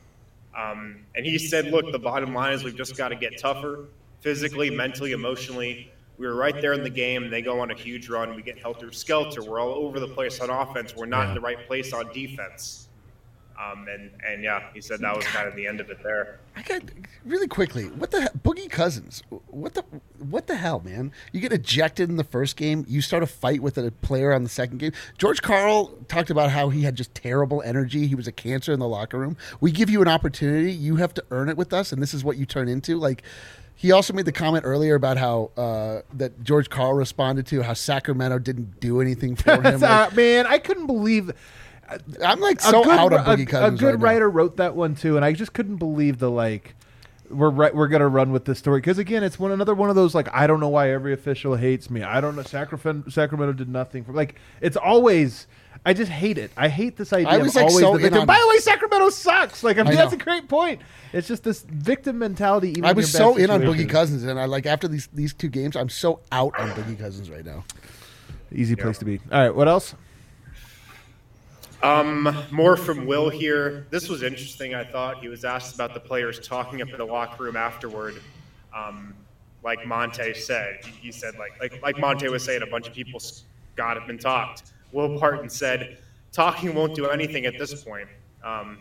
Um, 0.57 1.01
and 1.15 1.25
he 1.25 1.37
said, 1.37 1.67
look, 1.67 1.91
the 1.91 1.99
bottom 1.99 2.33
line 2.33 2.53
is 2.53 2.63
we've 2.63 2.75
just 2.75 2.97
got 2.97 3.09
to 3.09 3.15
get 3.15 3.37
tougher 3.37 3.85
physically, 4.21 4.69
mentally, 4.69 5.11
emotionally. 5.13 5.91
We 6.17 6.27
were 6.27 6.35
right 6.35 6.59
there 6.61 6.73
in 6.73 6.83
the 6.83 6.89
game. 6.89 7.29
They 7.29 7.41
go 7.41 7.61
on 7.61 7.71
a 7.71 7.75
huge 7.75 8.09
run. 8.09 8.35
We 8.35 8.41
get 8.41 8.59
helter 8.59 8.91
skelter. 8.91 9.41
We're 9.41 9.61
all 9.61 9.73
over 9.73 9.99
the 9.99 10.07
place 10.07 10.41
on 10.41 10.49
offense. 10.49 10.95
We're 10.95 11.05
not 11.05 11.29
in 11.29 11.33
the 11.33 11.41
right 11.41 11.65
place 11.65 11.93
on 11.93 12.11
defense. 12.11 12.88
Um, 13.59 13.87
and, 13.89 14.11
and 14.25 14.41
yeah, 14.41 14.63
he 14.73 14.79
said 14.79 15.01
that 15.01 15.13
was 15.13 15.25
kind 15.25 15.45
of 15.47 15.53
the 15.55 15.67
end 15.67 15.81
of 15.81 15.89
it 15.89 16.01
there. 16.01 16.39
I 16.55 16.61
got 16.61 16.81
really 17.25 17.47
quickly. 17.47 17.85
What 17.87 18.11
the 18.11 18.21
he- 18.21 18.27
Boogie 18.39 18.69
Cousins? 18.69 19.21
What 19.47 19.73
the 19.73 19.83
what 20.17 20.47
the 20.47 20.55
hell, 20.55 20.79
man? 20.79 21.11
You 21.33 21.41
get 21.41 21.51
ejected 21.51 22.09
in 22.09 22.15
the 22.15 22.23
first 22.23 22.55
game. 22.55 22.85
You 22.87 23.01
start 23.01 23.21
a 23.21 23.27
fight 23.27 23.61
with 23.61 23.77
a 23.77 23.91
player 23.91 24.31
on 24.33 24.43
the 24.43 24.49
second 24.49 24.77
game. 24.77 24.93
George 25.17 25.41
Karl 25.41 25.87
talked 26.07 26.29
about 26.29 26.51
how 26.51 26.69
he 26.69 26.83
had 26.83 26.95
just 26.95 27.13
terrible 27.13 27.61
energy. 27.63 28.07
He 28.07 28.15
was 28.15 28.27
a 28.27 28.31
cancer 28.31 28.71
in 28.71 28.79
the 28.79 28.87
locker 28.87 29.17
room. 29.19 29.35
We 29.59 29.71
give 29.73 29.89
you 29.89 30.01
an 30.01 30.07
opportunity. 30.07 30.71
You 30.71 30.95
have 30.95 31.13
to 31.15 31.23
earn 31.29 31.49
it 31.49 31.57
with 31.57 31.73
us, 31.73 31.91
and 31.91 32.01
this 32.01 32.13
is 32.13 32.23
what 32.23 32.37
you 32.37 32.45
turn 32.45 32.69
into. 32.69 32.95
Like 32.97 33.23
he 33.75 33.91
also 33.91 34.13
made 34.13 34.25
the 34.25 34.31
comment 34.31 34.63
earlier 34.65 34.95
about 34.95 35.17
how 35.17 35.51
uh, 35.57 36.01
that 36.13 36.43
George 36.45 36.69
Karl 36.69 36.93
responded 36.93 37.45
to 37.47 37.61
how 37.63 37.73
Sacramento 37.73 38.39
didn't 38.39 38.79
do 38.79 39.01
anything 39.01 39.35
for 39.35 39.61
him. 39.61 39.83
Uh, 39.83 40.09
man, 40.15 40.47
I 40.47 40.59
couldn't 40.59 40.87
believe 40.87 41.31
I'm 42.23 42.39
like 42.39 42.61
so 42.61 42.89
out 42.89 43.13
on 43.13 43.19
a- 43.19 43.23
Boogie 43.23 43.43
a, 43.43 43.45
Cousins. 43.45 43.79
good 43.79 43.85
right 43.85 43.99
now. 43.99 44.05
writer 44.05 44.29
wrote 44.29 44.57
that 44.57 44.75
one 44.75 44.95
too, 44.95 45.15
and 45.15 45.25
I 45.25 45.33
just 45.33 45.53
couldn't 45.53 45.77
believe 45.77 46.19
the 46.19 46.29
like. 46.29 46.75
We're 47.31 47.51
right, 47.51 47.75
we're 47.75 47.89
gonna 47.89 48.07
run 48.07 48.31
with 48.31 48.45
this 48.45 48.57
story 48.57 48.79
because 48.79 48.97
again, 48.97 49.23
it's 49.23 49.37
one 49.37 49.51
another 49.51 49.75
one 49.75 49.91
of 49.91 49.95
those 49.95 50.15
like 50.15 50.27
I 50.33 50.47
don't 50.47 50.59
know 50.59 50.69
why 50.69 50.89
every 50.89 51.13
official 51.13 51.55
hates 51.55 51.87
me. 51.87 52.01
I 52.01 52.21
don't 52.21 52.35
know 52.35 52.41
Sacramento 52.41 53.11
Sacramento 53.11 53.53
did 53.53 53.69
nothing 53.69 54.03
for 54.03 54.13
like 54.13 54.33
it's 54.61 54.75
always. 54.75 55.45
I 55.85 55.93
just 55.93 56.11
hate 56.11 56.39
it. 56.39 56.49
I 56.57 56.69
hate 56.69 56.97
this 56.97 57.13
idea. 57.13 57.27
I 57.29 57.37
was, 57.37 57.49
of 57.49 57.55
like, 57.55 57.65
always 57.65 57.85
so 57.85 57.93
the 57.93 57.99
victim. 57.99 58.25
By 58.25 58.39
the 58.39 58.47
way, 58.49 58.57
Sacramento 58.57 59.11
sucks. 59.11 59.63
Like 59.63 59.77
I 59.77 59.83
mean, 59.83 59.93
I 59.93 59.97
that's 59.97 60.13
a 60.13 60.17
great 60.17 60.49
point. 60.49 60.81
It's 61.13 61.27
just 61.27 61.43
this 61.43 61.61
victim 61.61 62.17
mentality. 62.17 62.71
Even 62.71 62.85
I 62.85 62.93
was 62.93 63.11
so 63.11 63.37
in 63.37 63.51
on. 63.51 63.61
Boogie 63.61 63.87
Cousins, 63.87 64.23
and 64.23 64.39
I 64.39 64.45
like 64.45 64.65
after 64.65 64.87
these 64.87 65.07
these 65.13 65.33
two 65.35 65.49
games, 65.49 65.75
I'm 65.75 65.89
so 65.89 66.21
out 66.31 66.59
on 66.59 66.69
Boogie 66.71 66.97
Cousins 66.97 67.29
right 67.29 67.45
now. 67.45 67.63
Easy 68.51 68.75
place 68.75 68.97
to 68.97 69.05
be. 69.05 69.19
All 69.31 69.39
right, 69.39 69.55
what 69.55 69.67
else? 69.67 69.93
Um, 71.81 72.45
more 72.51 72.75
from 72.75 73.05
Will 73.05 73.29
here. 73.29 73.87
This 73.89 74.09
was 74.09 74.21
interesting. 74.21 74.75
I 74.75 74.83
thought 74.83 75.21
he 75.21 75.29
was 75.29 75.45
asked 75.45 75.75
about 75.75 75.93
the 75.93 75.99
players 75.99 76.39
talking 76.39 76.81
up 76.81 76.89
in 76.89 76.97
the 76.97 77.05
locker 77.05 77.43
room 77.43 77.55
afterward. 77.55 78.21
Um, 78.75 79.13
like 79.63 79.85
Monte 79.85 80.33
said, 80.33 80.83
he, 80.83 81.11
said 81.11 81.35
like 81.37 81.59
like 81.59 81.81
like 81.81 81.97
Monte 81.97 82.27
was 82.27 82.43
saying, 82.43 82.63
a 82.63 82.67
bunch 82.67 82.87
of 82.87 82.93
people 82.93 83.21
got 83.75 83.97
up 83.97 84.09
and 84.09 84.19
talked. 84.19 84.73
Will 84.91 85.19
Barton 85.19 85.49
said, 85.49 85.99
"Talking 86.33 86.75
won't 86.75 86.95
do 86.95 87.07
anything 87.07 87.45
at 87.45 87.57
this 87.57 87.83
point." 87.83 88.09
Um, 88.43 88.79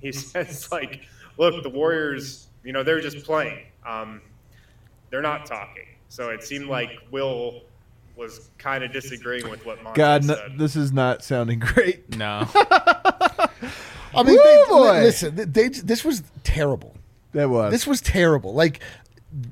he 0.00 0.10
says 0.12 0.70
like, 0.72 1.02
"Look, 1.38 1.62
the 1.62 1.70
Warriors, 1.70 2.48
you 2.64 2.72
know, 2.72 2.82
they're 2.82 3.00
just 3.00 3.24
playing. 3.24 3.64
Um, 3.86 4.20
they're 5.10 5.22
not 5.22 5.46
talking." 5.46 5.86
So 6.08 6.30
it 6.30 6.42
seemed 6.42 6.66
like 6.66 6.90
Will 7.12 7.62
was 8.20 8.50
kind 8.58 8.84
of 8.84 8.92
disagreeing 8.92 9.50
with 9.50 9.66
what 9.66 9.82
Monte 9.82 9.96
God, 9.96 10.24
no, 10.24 10.34
said. 10.36 10.58
this 10.58 10.76
is 10.76 10.92
not 10.92 11.24
sounding 11.24 11.58
great. 11.58 12.16
No. 12.16 12.46
I 12.54 14.22
mean, 14.24 14.26
Woo, 14.26 14.36
they, 14.36 14.64
boy. 14.68 15.02
listen, 15.02 15.34
they, 15.34 15.68
this 15.68 16.04
was 16.04 16.22
terrible. 16.44 16.94
That 17.32 17.48
was 17.48 17.72
This 17.72 17.86
was 17.86 18.00
terrible. 18.00 18.54
Like 18.54 18.80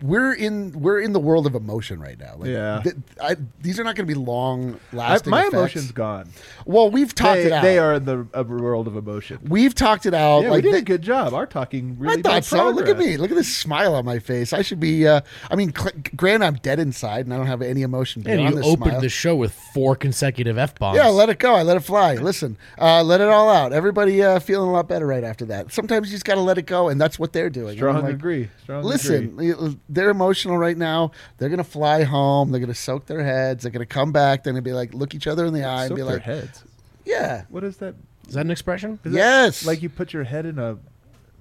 we're 0.03 0.33
in 0.33 0.73
we're 0.73 1.01
in 1.01 1.13
the 1.13 1.21
world 1.21 1.47
of 1.47 1.55
emotion 1.55 2.01
right 2.01 2.19
now. 2.19 2.35
Like, 2.37 2.51
Yeah. 2.51 2.81
th- 2.83 2.97
I, 3.23 3.37
these 3.61 3.79
are 3.79 3.85
not 3.85 3.95
going 3.95 4.09
to 4.09 4.13
be 4.13 4.19
long 4.19 4.81
lasting. 4.93 5.31
my 5.31 5.43
effects. 5.43 5.55
emotion's 5.55 5.93
gone. 5.93 6.29
Well, 6.67 6.91
we've 6.91 7.15
talked 7.15 7.37
They, 7.43 7.47
it 7.47 7.53
out. 7.53 7.63
they 7.63 7.79
are 7.79 7.95
in 7.95 8.05
the 8.05 8.27
a 8.35 8.43
world 8.43 8.89
of 8.89 8.97
emotion. 8.97 9.39
We've 9.49 9.75
talked 9.75 10.05
it 10.05 10.15
out. 10.15 10.43
Yeah, 10.43 10.51
like 10.51 10.65
we 10.65 10.71
did 10.71 10.75
they- 10.75 10.79
a 10.79 10.83
good 10.83 11.03
job. 11.03 11.33
Our 11.33 11.47
talking 11.47 11.97
really 11.99 12.15
I 12.15 12.17
made 12.17 12.25
thought 12.25 12.45
so. 12.45 12.71
Look 12.71 12.89
at 12.89 12.99
me. 12.99 13.17
Look 13.17 13.31
at 13.31 13.37
this 13.37 13.57
smile 13.57 13.95
on 13.95 14.05
my 14.05 14.19
face. 14.19 14.53
I 14.53 14.63
should 14.63 14.81
be. 14.81 15.07
Uh, 15.07 15.21
I 15.51 15.55
mean, 15.55 15.73
cl- 15.73 15.93
granted, 16.17 16.47
I'm 16.47 16.55
dead 16.57 16.81
inside 16.81 17.27
and 17.27 17.33
I 17.33 17.37
don't 17.37 17.47
have 17.47 17.63
any 17.63 17.83
emotion 17.83 18.25
And 18.27 18.43
you 18.43 18.51
this 18.57 18.67
opened 18.67 18.91
smile. 18.91 19.01
the 19.01 19.09
show 19.09 19.37
with 19.37 19.53
four 19.75 19.95
consecutive 19.95 20.59
f 20.59 20.77
bombs. 20.77 20.97
Yeah, 20.97 21.07
let 21.07 21.29
it 21.29 21.39
go. 21.39 21.55
I 21.55 21.63
let 21.63 21.77
it 21.77 21.81
fly. 21.85 22.15
Listen, 22.15 22.57
uh, 22.81 23.03
let 23.05 23.21
it 23.21 23.29
all 23.29 23.49
out. 23.49 23.73
Everybody 23.73 24.23
uh, 24.25 24.41
feeling 24.41 24.71
a 24.71 24.73
lot 24.73 24.89
better 24.89 25.07
right 25.07 25.23
after 25.25 25.45
that. 25.47 25.73
Sometimes 25.73 26.09
you 26.09 26.17
just 26.17 26.25
got 26.25 26.35
to 26.35 26.41
let 26.41 26.59
it 26.59 26.67
go, 26.67 26.89
and 26.89 27.01
that's 27.01 27.17
what 27.19 27.33
they're 27.33 27.49
doing. 27.51 27.79
And 27.79 27.89
I'm 27.89 27.97
Strong 27.97 28.03
like, 28.03 28.15
agree. 28.15 28.49
Strong 28.65 28.83
Listen, 28.83 29.25
agree. 29.25 29.55
They're 29.89 30.11
emotional 30.11 30.57
right 30.59 30.77
now. 30.77 31.11
They're 31.39 31.49
gonna 31.49 31.65
fly 31.65 32.03
home. 32.05 32.51
They're 32.51 32.61
gonna 32.61 32.74
soak 32.74 33.07
their 33.07 33.23
heads. 33.24 33.62
They're 33.62 33.73
gonna 33.73 33.86
come 33.86 34.12
back. 34.12 34.43
They're 34.45 34.53
gonna 34.53 34.62
be 34.62 34.73
like, 34.73 34.95
look 34.95 35.15
each 35.15 35.27
other 35.27 35.47
in 35.47 35.53
the 35.55 35.65
eye 35.65 35.82
and 35.82 35.89
Soak 35.89 35.97
be 35.97 36.03
their 36.03 36.12
like, 36.15 36.23
heads. 36.23 36.65
yeah, 37.05 37.45
What 37.49 37.65
is 37.65 37.77
that? 37.78 37.95
Is 38.28 38.35
that 38.35 38.45
an 38.45 38.51
expression? 38.51 38.99
Is 39.05 39.12
that 39.12 39.19
yes. 39.19 39.66
like 39.66 39.82
you 39.82 39.89
put 39.89 40.12
your 40.12 40.24
head 40.24 40.45
in 40.47 40.59
a 40.59 40.77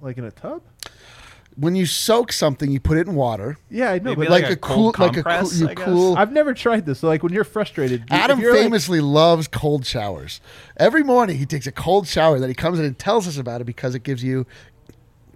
like 0.00 0.16
in 0.18 0.24
a 0.24 0.30
tub. 0.30 0.62
when 1.56 1.74
you 1.76 1.84
soak 1.86 2.30
something, 2.32 2.70
you 2.70 2.78
put 2.80 2.96
it 2.98 3.06
in 3.08 3.14
water, 3.16 3.58
Yeah, 3.68 3.90
I 3.90 3.98
know. 3.98 4.10
Maybe 4.10 4.22
But 4.22 4.30
like, 4.30 4.42
like 4.44 4.50
a, 4.52 4.54
a 4.54 4.56
cool, 4.56 4.92
cold 4.92 5.16
like 5.16 5.16
a 5.18 5.22
cool, 5.24 5.52
you 5.52 5.68
I 5.68 5.74
guess? 5.74 5.84
cool. 5.84 6.16
I've 6.16 6.32
never 6.32 6.54
tried 6.54 6.86
this. 6.86 7.00
So 7.00 7.08
like 7.08 7.22
when 7.24 7.32
you're 7.32 7.42
frustrated, 7.44 8.04
Adam 8.10 8.38
you're, 8.40 8.52
like- 8.52 8.62
famously 8.62 9.00
loves 9.00 9.48
cold 9.48 9.84
showers. 9.84 10.40
Every 10.76 11.02
morning 11.02 11.36
he 11.36 11.46
takes 11.46 11.66
a 11.66 11.72
cold 11.72 12.06
shower 12.06 12.38
that 12.38 12.46
he 12.48 12.54
comes 12.54 12.78
in 12.78 12.84
and 12.84 12.96
tells 12.98 13.26
us 13.26 13.36
about 13.38 13.60
it 13.60 13.64
because 13.64 13.94
it 13.96 14.04
gives 14.04 14.22
you, 14.22 14.46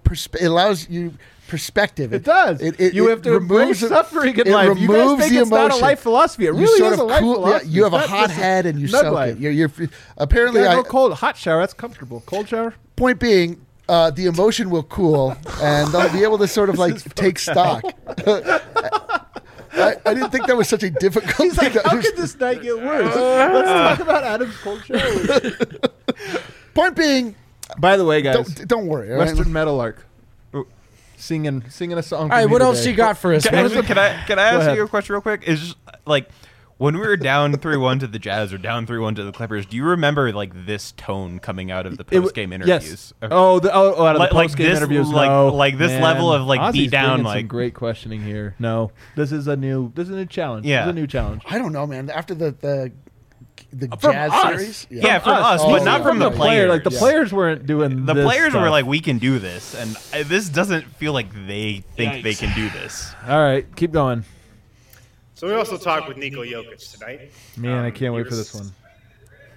perspe- 0.05 0.41
it 0.41 0.47
allows 0.47 0.89
you 0.89 1.15
perspective. 1.53 2.13
It 2.13 2.25
does. 2.25 2.61
you 2.63 3.09
have 3.09 3.23
to 3.23 3.33
remove 3.33 3.79
the- 3.79 3.89
suffering 3.89 4.35
in 4.35 4.49
it 4.49 4.53
life. 4.53 4.79
You 4.79 4.89
guys 4.89 5.19
think 5.21 5.33
the 5.35 5.41
it's 5.43 5.51
not 5.51 5.71
a 5.71 5.77
life 5.77 6.01
philosophy. 6.01 6.45
It 6.47 6.55
You 6.55 6.61
really 6.61 6.79
sort 6.79 6.93
is 6.95 6.99
of 6.99 7.05
a 7.05 7.09
life 7.09 7.21
cool- 7.21 7.35
yeah, 7.41 7.45
philosophy. 7.45 7.69
you 7.71 7.85
have 7.85 7.93
a 7.93 7.97
It's 7.99 8.09
not 8.11 8.19
hot 8.21 8.31
head 8.31 8.67
and 8.67 8.81
you 8.81 8.89
nug 8.89 8.91
soak 9.03 9.13
life. 9.15 9.37
it. 9.37 9.41
You're, 9.41 9.53
you're 9.53 9.71
apparently 10.17 10.63
gotta 10.63 10.79
I, 10.79 10.83
go 10.83 10.89
cold. 10.89 11.13
Hot 11.15 11.37
shower. 11.37 11.61
That's 11.61 11.75
comfortable. 11.75 12.23
Cold 12.27 12.49
shower. 12.49 12.75
point 12.97 13.21
being, 13.21 13.65
uh, 13.89 14.11
the 14.11 14.25
emotion 14.27 14.71
will 14.71 14.83
cool, 14.85 15.37
and 15.61 15.93
they'll 15.93 16.11
be 16.13 16.23
able 16.23 16.39
to 16.39 16.49
sort 16.49 16.71
of 16.71 16.79
like 16.79 16.97
take 17.15 17.39
stock. 17.39 17.85
I, 19.75 19.97
I 20.05 20.15
didn't 20.15 20.31
think 20.31 20.47
that 20.47 20.57
was 20.57 20.69
such 20.69 20.83
a 20.83 20.91
difficult 20.91 21.35
He's 21.39 21.57
thing 21.57 21.73
like, 21.73 21.83
to 21.83 21.89
how 21.89 22.01
could 22.01 22.17
this 22.17 22.39
night 22.39 22.63
get 22.63 22.77
worse? 22.77 23.15
Let's 23.15 23.69
talk 23.69 24.01
about 24.01 24.23
Adam's 24.25 24.57
cold 24.59 24.85
shower. 24.85 25.51
Point 26.75 26.95
being, 26.97 27.35
By 27.79 27.97
the 27.97 28.05
way, 28.05 28.21
guys, 28.23 28.35
don't, 28.55 28.69
don't 28.69 28.87
worry. 28.87 29.11
all 29.13 29.19
right? 29.19 29.27
Western 29.27 29.53
Metal 29.53 29.81
Arc, 29.81 30.07
singing 31.23 31.69
singing 31.71 31.99
a 31.99 32.03
song. 32.03 32.23
All 32.23 32.29
right, 32.39 32.49
what 32.51 32.63
else 32.63 32.85
you 32.85 32.95
got 32.95 33.17
for 33.19 33.33
us? 33.33 33.45
Can, 33.45 33.55
man? 33.55 33.67
actually, 33.67 33.83
can 33.87 33.99
I 33.99 34.25
can 34.27 34.39
I 34.39 34.49
ask 34.49 34.61
ahead. 34.63 34.77
you 34.77 34.85
a 34.85 34.89
question 34.89 35.15
real 35.15 35.23
quick? 35.23 35.45
Is 35.47 35.61
just 35.61 35.77
like 36.07 36.29
when 36.79 36.95
we 36.99 37.07
were 37.07 37.17
down 37.17 37.53
three 37.59 37.77
one 37.77 37.99
to 38.01 38.07
the 38.09 38.19
Jazz 38.19 38.53
or 38.53 38.59
down 38.59 38.87
three 38.87 38.99
one 38.99 39.15
to 39.15 39.25
the 39.25 39.31
Clippers. 39.33 39.67
Do 39.67 39.77
you 39.77 39.85
remember 39.85 40.33
like 40.33 40.67
this 40.67 40.93
tone 40.93 41.39
coming 41.39 41.71
out 41.71 41.87
of 41.87 41.97
the 41.97 42.05
post 42.05 42.35
game 42.35 42.53
interviews? 42.53 42.91
Yes. 42.91 43.13
Okay. 43.23 43.33
Oh, 43.35 43.61
the, 43.61 43.73
oh, 43.73 43.95
oh, 43.97 44.05
out 44.07 44.17
of 44.17 44.21
Like- 44.21 44.31
the 44.31 44.35
post 44.35 44.57
game 44.57 44.67
this- 44.69 44.79
interviews. 44.79 45.09
like- 45.09 45.31
no. 45.31 45.55
like 45.55 45.79
this 45.79 45.93
Man. 45.93 46.03
level 46.03 46.33
of, 46.33 46.45
like, 46.47 46.61
Ozzy's 46.61 46.73
beat 46.73 46.91
down, 46.91 47.19
bringing 47.19 47.25
some 47.27 47.35
like- 47.37 47.49
great 47.49 47.75
questioning 47.75 48.21
here. 48.23 48.57
No, 48.59 48.91
this 49.15 49.31
is 49.31 49.47
a 49.47 49.57
new. 49.57 49.93
This 49.95 50.09
is 50.09 50.15
a 50.15 50.19
new 50.19 50.27
challenge. 50.27 50.67
Yeah. 50.67 50.81
this 50.87 50.87
is 50.93 50.97
a 50.97 51.01
new 51.01 51.07
challenge. 51.07 51.43
I 51.49 51.59
don't 51.59 51.73
know, 51.73 51.87
man. 51.87 52.11
After 52.11 52.35
the 52.35 52.51
the 52.51 52.91
the 53.73 53.89
From 53.97 54.13
jazz 54.13 54.33
us. 54.33 54.59
series, 54.61 54.87
Yeah, 54.91 55.19
from 55.19 55.33
us, 55.33 55.61
us, 55.61 55.63
but 55.63 55.85
not 55.85 56.03
from 56.03 56.19
the 56.19 56.27
From 56.27 56.33
the 56.33 56.37
players. 56.39 56.69
Like 56.71 56.85
the 56.85 56.91
Yeah. 56.91 56.99
players 56.99 57.33
weren't 57.33 57.67
doing. 57.67 58.07
the 58.07 58.15
this 58.15 58.25
players 58.25 58.55
were 58.55 58.71
like, 58.71 58.87
"We 58.87 59.01
can 59.01 59.19
do 59.19 59.39
this," 59.39 59.75
and 59.75 59.97
uh, 60.15 60.29
this 60.29 60.49
doesn't 60.49 60.85
feel 60.97 61.13
like 61.13 61.29
they 61.47 61.83
think 61.97 62.23
they 62.23 62.35
can 62.35 62.55
do 62.55 62.69
this. 62.71 63.15
"All 63.29 63.41
right, 63.41 63.67
keep 63.77 63.93
going." 63.93 64.25
So 65.35 65.47
we 65.49 65.55
also 65.55 65.77
talked 65.77 66.07
with 66.09 66.17
Nikola 66.17 66.47
Jokic 66.47 66.93
tonight. 66.99 67.33
Man, 67.57 67.85
I 67.85 67.87
Um, 67.89 67.93
can't 67.93 67.99
he 68.01 68.11
wait 68.11 68.29
for 68.29 68.37
this 68.37 68.55
one. 68.55 68.73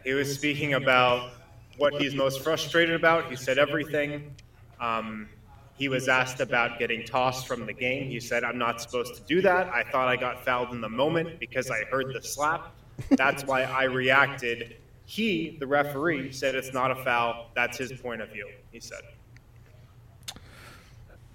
He 0.04 0.14
was 0.14 0.34
speaking 0.34 0.74
about 0.74 1.32
what 1.78 1.94
he's 2.02 2.16
most 2.16 2.42
frustrated 2.44 2.96
about. 2.96 3.30
He 3.30 3.36
said 3.36 3.58
everything. 3.58 4.32
Um, 4.80 5.28
he 5.78 5.90
was 5.90 6.08
asked 6.08 6.40
about 6.40 6.80
getting 6.80 7.04
tossed 7.04 7.48
from 7.48 7.66
the 7.66 7.74
game. 7.74 8.10
He 8.10 8.20
said, 8.20 8.44
I'm 8.44 8.58
not 8.58 8.82
supposed 8.82 9.16
to 9.16 9.22
do 9.24 9.42
that. 9.42 9.68
I 9.68 9.84
thought 9.84 10.08
I 10.08 10.16
got 10.16 10.46
fouled 10.46 10.72
in 10.72 10.80
the 10.80 10.88
moment 10.90 11.38
because 11.40 11.70
I 11.70 11.84
heard 11.92 12.14
the 12.14 12.22
slap. 12.22 12.72
That's 13.12 13.44
why 13.44 13.64
I 13.64 13.84
reacted. 13.84 14.78
He, 15.06 15.58
the 15.60 15.68
referee, 15.68 16.32
said 16.32 16.56
it's 16.56 16.74
not 16.74 16.92
a 16.92 16.96
foul. 16.96 17.52
That's 17.54 17.78
his 17.78 17.94
point 17.94 18.22
of 18.22 18.32
view, 18.32 18.50
he 18.72 18.80
said. 18.80 19.02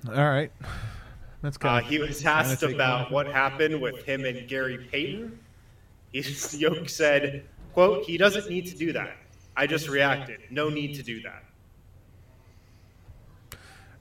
All 0.09 0.15
right, 0.15 0.51
that's 1.43 1.57
Uh, 1.57 1.61
kind 1.61 1.87
he 1.87 1.99
was 1.99 2.25
asked 2.25 2.63
about 2.63 3.13
what 3.13 3.27
happened 3.27 3.81
with 3.81 4.03
him 4.05 4.25
and 4.25 4.49
Gary 4.49 4.79
Payton. 4.91 5.39
He, 6.13 6.25
Yoke 6.59 6.89
said, 6.89 7.45
quote, 7.75 8.05
he 8.05 8.17
doesn't 8.17 8.49
need 8.49 8.67
to 8.67 8.77
do 8.77 8.93
that. 8.93 9.17
I 9.57 9.67
just 9.67 9.89
reacted. 9.89 10.41
No 10.51 10.71
need 10.71 10.95
to 10.95 11.03
do 11.03 11.21
that. 11.23 11.45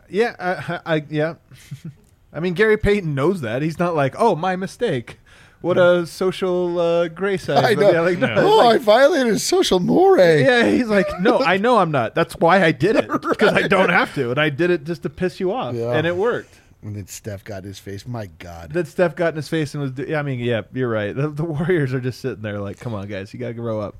Yeah, 0.10 0.36
I, 0.40 0.96
I 0.96 1.06
yeah. 1.10 1.36
I 2.34 2.40
mean, 2.40 2.54
Gary 2.54 2.78
Payton 2.78 3.14
knows 3.14 3.42
that. 3.42 3.62
He's 3.62 3.80
not 3.80 3.96
like, 3.96 4.16
oh, 4.18 4.36
my 4.36 4.56
mistake. 4.56 5.20
What 5.62 5.78
a 5.78 6.06
social 6.08 6.80
uh, 6.80 7.08
grace 7.10 7.50
I, 7.50 7.72
I 7.72 7.74
know. 7.76 7.92
Yeah, 7.92 8.00
like, 8.02 8.18
no, 8.18 8.28
it's 8.28 8.42
Oh, 8.42 8.58
like- 8.58 8.76
I 8.76 8.78
violated 8.84 9.42
social 9.42 9.80
mores. 9.82 10.42
yeah, 10.42 10.66
he's 10.70 10.88
like, 10.88 11.08
no, 11.20 11.40
I 11.40 11.58
know 11.58 11.78
I'm 11.80 11.92
not. 11.92 12.16
That's 12.16 12.34
why 12.38 12.64
I 12.64 12.72
did 12.72 12.96
it 12.96 13.08
because 13.10 13.54
I 13.54 13.68
don't 13.68 13.90
have 13.90 14.14
to, 14.16 14.32
and 14.32 14.40
I 14.40 14.50
did 14.50 14.70
it 14.70 14.86
just 14.86 15.04
to 15.04 15.10
piss 15.10 15.40
you 15.40 15.52
off, 15.52 15.76
Yeah. 15.76 15.92
and 15.92 16.08
it 16.08 16.16
worked. 16.16 16.62
And 16.82 16.96
then 16.96 17.08
Steph 17.08 17.44
got 17.44 17.64
in 17.64 17.68
his 17.68 17.78
face. 17.80 18.08
My 18.08 18.28
God. 18.40 18.72
Then 18.72 18.86
Steph 18.86 19.14
got 19.18 19.34
in 19.34 19.36
his 19.36 19.50
face 19.50 19.74
and 19.74 19.84
was. 19.84 19.92
Do- 19.92 20.06
yeah, 20.08 20.20
I 20.20 20.22
mean, 20.22 20.40
yeah, 20.40 20.62
you're 20.72 20.88
right. 20.88 21.14
The, 21.14 21.28
the 21.28 21.44
Warriors 21.44 21.94
are 21.94 22.00
just 22.00 22.22
sitting 22.22 22.42
there 22.42 22.60
like, 22.62 22.80
come 22.80 22.94
on, 22.94 23.06
guys, 23.10 23.34
you 23.34 23.40
gotta 23.40 23.54
grow 23.54 23.82
up. 23.82 23.96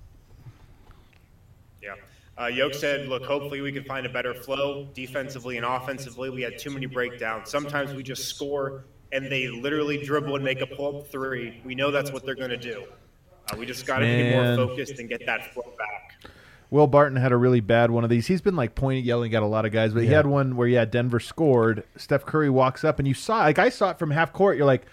Yeah. 1.84 1.96
Uh, 2.40 2.46
Yoke 2.48 2.74
said, 2.74 3.10
look, 3.10 3.26
hopefully 3.26 3.60
we 3.60 3.74
can 3.74 3.84
find 3.84 4.06
a 4.06 4.10
better 4.10 4.34
flow 4.34 4.88
defensively 4.94 5.58
and 5.58 5.66
offensively. 5.66 6.30
We 6.30 6.42
had 6.42 6.58
too 6.58 6.70
many 6.70 6.86
breakdowns. 6.86 7.50
Sometimes 7.50 7.94
we 7.94 8.02
just 8.02 8.30
score 8.30 8.86
and 9.12 9.32
they 9.32 9.48
literally 9.48 10.04
dribble 10.04 10.36
and 10.36 10.44
make 10.44 10.62
a 10.62 10.68
pull 10.68 11.00
up 11.00 11.08
three. 11.08 11.62
We 11.66 11.76
know 11.76 11.92
that's 11.92 12.12
what 12.12 12.26
they're 12.26 12.36
going 12.36 12.50
to 12.52 12.58
do. 12.58 12.86
Uh, 13.52 13.58
we 13.58 13.66
just 13.66 13.86
got 13.86 14.00
to 14.00 14.06
be 14.06 14.32
more 14.32 14.56
focused 14.56 15.00
and 15.00 15.10
get 15.10 15.26
that 15.26 15.54
flow 15.54 15.74
back. 15.78 16.32
Will 16.72 16.86
Barton 16.86 17.18
had 17.18 17.32
a 17.32 17.38
really 17.38 17.62
bad 17.62 17.90
one 17.90 18.04
of 18.04 18.12
these. 18.12 18.28
He's 18.28 18.42
been 18.42 18.56
like 18.56 18.76
pointing, 18.76 19.04
yelling 19.04 19.34
at 19.34 19.42
a 19.42 19.48
lot 19.48 19.66
of 19.66 19.72
guys, 19.72 19.94
but 19.94 20.04
he 20.04 20.10
had 20.10 20.28
one 20.28 20.56
where 20.56 20.68
yeah, 20.68 20.86
Denver 20.86 21.20
scored. 21.20 21.84
Steph 21.96 22.26
Curry 22.26 22.50
walks 22.50 22.84
up, 22.84 23.00
and 23.00 23.08
you 23.08 23.16
saw 23.16 23.40
like 23.40 23.58
I 23.58 23.70
saw 23.70 23.90
it 23.90 23.98
from 23.98 24.12
half 24.12 24.32
court. 24.34 24.56
You're 24.56 24.68
like, 24.68 24.86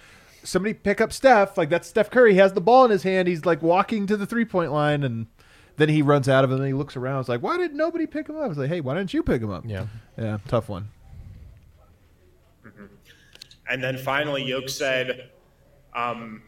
somebody 0.42 0.72
pick 0.72 1.02
up 1.02 1.12
Steph. 1.12 1.58
Like 1.58 1.68
that's 1.68 1.86
Steph 1.86 2.10
Curry. 2.10 2.32
He 2.32 2.38
has 2.38 2.54
the 2.54 2.62
ball 2.62 2.86
in 2.86 2.90
his 2.90 3.02
hand. 3.02 3.28
He's 3.28 3.44
like 3.44 3.60
walking 3.62 4.06
to 4.06 4.16
the 4.16 4.24
three 4.24 4.46
point 4.46 4.72
line, 4.72 5.02
and 5.02 5.26
then 5.76 5.90
he 5.90 6.00
runs 6.00 6.30
out 6.30 6.44
of 6.44 6.52
it. 6.52 6.54
And 6.54 6.66
he 6.66 6.72
looks 6.72 6.96
around. 6.96 7.20
It's 7.20 7.28
like, 7.28 7.42
why 7.42 7.58
did 7.58 7.74
nobody 7.74 8.06
pick 8.06 8.28
him 8.28 8.36
up? 8.36 8.44
I 8.44 8.46
was 8.46 8.56
like, 8.56 8.70
hey, 8.70 8.80
why 8.80 8.94
didn't 8.94 9.12
you 9.12 9.22
pick 9.22 9.42
him 9.42 9.50
up? 9.50 9.64
Yeah. 9.66 9.86
yeah, 10.16 10.38
tough 10.48 10.70
one. 10.70 10.88
And 13.70 13.82
then 13.82 13.98
finally, 13.98 14.42
Yoke 14.44 14.68
said, 14.68 15.30
um, 15.94 16.42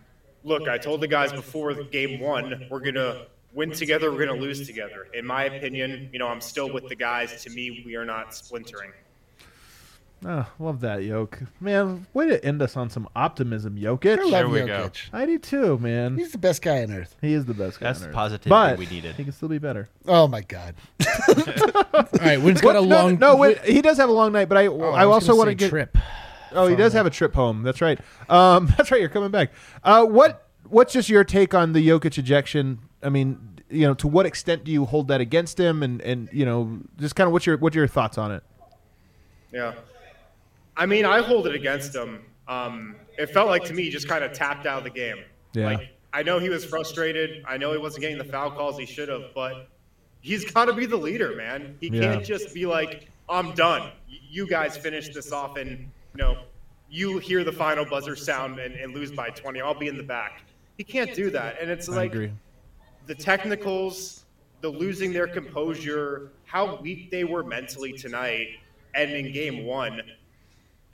"Look, 0.44 0.68
I 0.68 0.78
told 0.78 1.00
the 1.00 1.08
guys 1.08 1.32
before 1.32 1.74
game 1.74 2.20
one, 2.20 2.66
we're 2.70 2.80
gonna 2.80 3.26
win 3.54 3.72
together, 3.72 4.10
we're 4.12 4.24
gonna 4.26 4.38
lose 4.40 4.66
together. 4.66 5.08
In 5.14 5.26
my 5.26 5.44
opinion, 5.44 6.10
you 6.12 6.18
know, 6.18 6.28
I'm 6.28 6.40
still 6.40 6.72
with 6.72 6.88
the 6.88 6.96
guys. 6.96 7.42
To 7.44 7.50
me, 7.50 7.82
we 7.84 7.96
are 7.96 8.04
not 8.04 8.34
splintering." 8.34 8.92
Oh, 10.26 10.44
love 10.58 10.80
that, 10.80 11.04
Yoke. 11.04 11.38
Man, 11.60 12.04
way 12.12 12.26
to 12.28 12.44
end 12.44 12.60
us 12.60 12.76
on 12.76 12.90
some 12.90 13.08
optimism, 13.14 13.76
I 13.76 13.82
Jokic. 13.82 14.18
love 14.18 14.30
There 14.32 14.48
we 14.48 14.58
Jokic. 14.62 15.10
go. 15.12 15.16
I 15.16 15.26
do 15.26 15.38
too, 15.38 15.78
man. 15.78 16.18
He's 16.18 16.32
the 16.32 16.38
best 16.38 16.60
guy 16.60 16.82
on 16.82 16.90
earth. 16.92 17.14
He 17.20 17.34
is 17.34 17.44
the 17.44 17.54
best 17.54 17.78
guy. 17.78 17.86
That's 17.86 18.00
on 18.00 18.02
the 18.02 18.08
earth. 18.08 18.14
positivity 18.16 18.50
but 18.50 18.78
we 18.80 18.86
needed. 18.86 19.14
He 19.14 19.22
can 19.22 19.32
still 19.32 19.48
be 19.48 19.58
better. 19.58 19.88
Oh 20.08 20.26
my 20.26 20.40
God. 20.40 20.74
All 21.38 22.04
right, 22.20 22.40
Wind's 22.42 22.60
got 22.60 22.74
a 22.74 22.80
no, 22.80 22.96
long. 23.04 23.18
no, 23.20 23.36
wait, 23.36 23.60
he 23.64 23.80
does 23.80 23.96
have 23.98 24.08
a 24.08 24.12
long 24.12 24.32
night, 24.32 24.48
but 24.48 24.58
I, 24.58 24.66
Oh, 24.66 24.80
I, 24.90 25.06
was 25.06 25.22
also 25.22 25.36
want 25.36 25.48
to 25.48 25.52
say 25.52 25.54
get. 25.54 25.70
trip. 25.70 25.96
Oh, 26.52 26.66
he 26.66 26.76
does 26.76 26.92
have 26.92 27.06
a 27.06 27.10
trip 27.10 27.34
home. 27.34 27.62
That's 27.62 27.80
right. 27.80 27.98
Um, 28.28 28.66
that's 28.76 28.90
right. 28.90 29.00
You're 29.00 29.10
coming 29.10 29.30
back. 29.30 29.52
Uh, 29.82 30.04
what 30.04 30.44
What's 30.68 30.92
just 30.92 31.08
your 31.08 31.24
take 31.24 31.54
on 31.54 31.72
the 31.72 31.86
Jokic 31.86 32.18
ejection? 32.18 32.80
I 33.02 33.08
mean, 33.08 33.58
you 33.70 33.86
know, 33.86 33.94
to 33.94 34.06
what 34.08 34.26
extent 34.26 34.64
do 34.64 34.70
you 34.72 34.84
hold 34.84 35.08
that 35.08 35.20
against 35.20 35.58
him, 35.58 35.82
and 35.82 36.00
and 36.02 36.28
you 36.32 36.44
know, 36.44 36.80
just 36.98 37.16
kind 37.16 37.26
of 37.26 37.32
what's 37.32 37.46
your 37.46 37.56
what's 37.56 37.74
your 37.74 37.86
thoughts 37.86 38.18
on 38.18 38.32
it? 38.32 38.42
Yeah. 39.52 39.74
I 40.76 40.86
mean, 40.86 41.04
I 41.06 41.20
hold 41.22 41.46
it 41.46 41.54
against 41.54 41.94
him. 41.94 42.22
Um, 42.46 42.96
it 43.16 43.30
felt 43.30 43.48
like 43.48 43.64
to 43.64 43.72
me 43.74 43.84
he 43.84 43.90
just 43.90 44.08
kind 44.08 44.22
of 44.22 44.32
tapped 44.32 44.66
out 44.66 44.78
of 44.78 44.84
the 44.84 44.90
game. 44.90 45.18
Yeah. 45.54 45.66
Like 45.66 45.88
I 46.12 46.22
know 46.22 46.38
he 46.38 46.48
was 46.50 46.64
frustrated. 46.64 47.42
I 47.46 47.56
know 47.56 47.72
he 47.72 47.78
wasn't 47.78 48.02
getting 48.02 48.18
the 48.18 48.24
foul 48.24 48.50
calls 48.50 48.78
he 48.78 48.86
should 48.86 49.08
have, 49.08 49.24
but 49.34 49.68
he's 50.20 50.50
got 50.50 50.66
to 50.66 50.72
be 50.74 50.86
the 50.86 50.96
leader, 50.96 51.34
man. 51.34 51.76
He 51.80 51.88
Yeah. 51.88 52.00
can't 52.00 52.24
just 52.24 52.52
be 52.54 52.66
like, 52.66 53.08
"I'm 53.28 53.54
done. 53.54 53.90
You 54.08 54.46
guys 54.46 54.76
finish 54.76 55.08
this 55.14 55.32
off, 55.32 55.56
and 55.56 55.90
you 56.18 56.24
know, 56.24 56.38
you 56.90 57.18
hear 57.18 57.44
the 57.44 57.52
final 57.52 57.84
buzzer 57.84 58.16
sound 58.16 58.58
and, 58.58 58.74
and 58.74 58.92
lose 58.92 59.12
by 59.12 59.30
20. 59.30 59.60
I'll 59.60 59.78
be 59.78 59.88
in 59.88 59.96
the 59.96 60.02
back." 60.02 60.42
He 60.76 60.84
can't 60.84 61.14
do 61.14 61.30
that, 61.30 61.60
and 61.60 61.70
it's 61.70 61.88
I 61.88 61.94
like 61.94 62.12
agree. 62.12 62.32
the 63.06 63.14
technicals, 63.14 64.24
the 64.60 64.68
losing 64.68 65.12
their 65.12 65.26
composure, 65.26 66.30
how 66.44 66.76
weak 66.76 67.10
they 67.10 67.24
were 67.24 67.44
mentally 67.44 67.92
tonight, 67.92 68.48
and 68.94 69.10
in 69.10 69.32
game 69.32 69.64
one. 69.64 70.02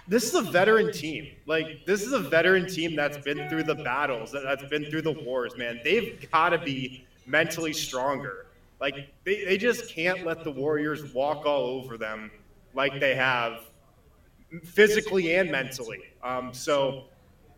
this 0.07 0.25
is 0.25 0.35
a 0.35 0.43
veteran 0.43 0.93
team. 0.93 1.29
Like 1.47 1.87
this 1.87 2.03
is 2.03 2.13
a 2.13 2.19
veteran 2.19 2.67
team 2.69 2.95
that's 2.95 3.19
been 3.19 3.49
through 3.49 3.63
the 3.65 3.77
battles, 3.77 4.33
that, 4.33 4.43
that's 4.43 4.65
been 4.65 4.85
through 4.87 5.03
the 5.03 5.13
wars, 5.13 5.57
man. 5.57 5.81
They've 5.83 6.31
got 6.31 6.51
to 6.51 6.59
be 6.59 7.07
mentally 7.27 7.73
stronger. 7.73 8.47
Like 8.81 9.09
they, 9.25 9.45
they 9.45 9.57
just 9.57 9.89
can't 9.89 10.27
let 10.27 10.45
the 10.45 10.51
Warriors 10.51 11.15
walk 11.15 11.47
all 11.47 11.65
over 11.67 11.97
them 11.97 12.31
like 12.75 13.01
they 13.01 13.15
have 13.15 13.61
physically 14.62 15.35
and 15.36 15.51
mentally. 15.51 16.01
Um, 16.22 16.52
so 16.52 17.05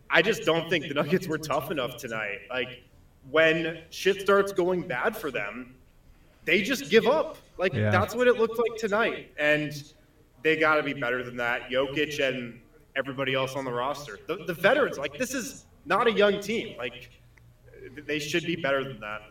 I 0.09 0.21
just 0.21 0.43
don't 0.43 0.69
think 0.69 0.87
the 0.87 0.93
Nuggets 0.93 1.27
were 1.27 1.37
tough 1.37 1.71
enough 1.71 1.97
tonight. 1.97 2.39
Like 2.49 2.83
when 3.29 3.79
shit 3.89 4.21
starts 4.21 4.51
going 4.53 4.87
bad 4.87 5.15
for 5.15 5.31
them, 5.31 5.75
they 6.45 6.61
just 6.61 6.89
give 6.89 7.05
up. 7.07 7.37
Like 7.57 7.73
Yeah. 7.73 7.89
that's 7.89 8.15
what 8.15 8.27
it 8.27 8.37
looked 8.37 8.57
like 8.57 8.77
tonight. 8.79 9.31
And 9.37 9.71
they 10.43 10.55
got 10.55 10.75
to 10.75 10.83
be 10.83 10.93
better 10.93 11.23
than 11.23 11.35
that. 11.37 11.69
Jokic 11.69 12.19
and 12.25 12.59
everybody 12.95 13.33
else 13.33 13.55
on 13.55 13.65
the 13.65 13.71
roster, 13.71 14.19
the, 14.27 14.37
the 14.45 14.53
veterans. 14.53 14.97
Like 14.97 15.17
this 15.17 15.33
is 15.33 15.65
not 15.85 16.07
a 16.07 16.11
young 16.11 16.39
team. 16.39 16.77
Like 16.77 17.09
they 18.05 18.19
should 18.19 18.43
be 18.45 18.55
better 18.55 18.83
than 18.83 18.99
that. 19.01 19.21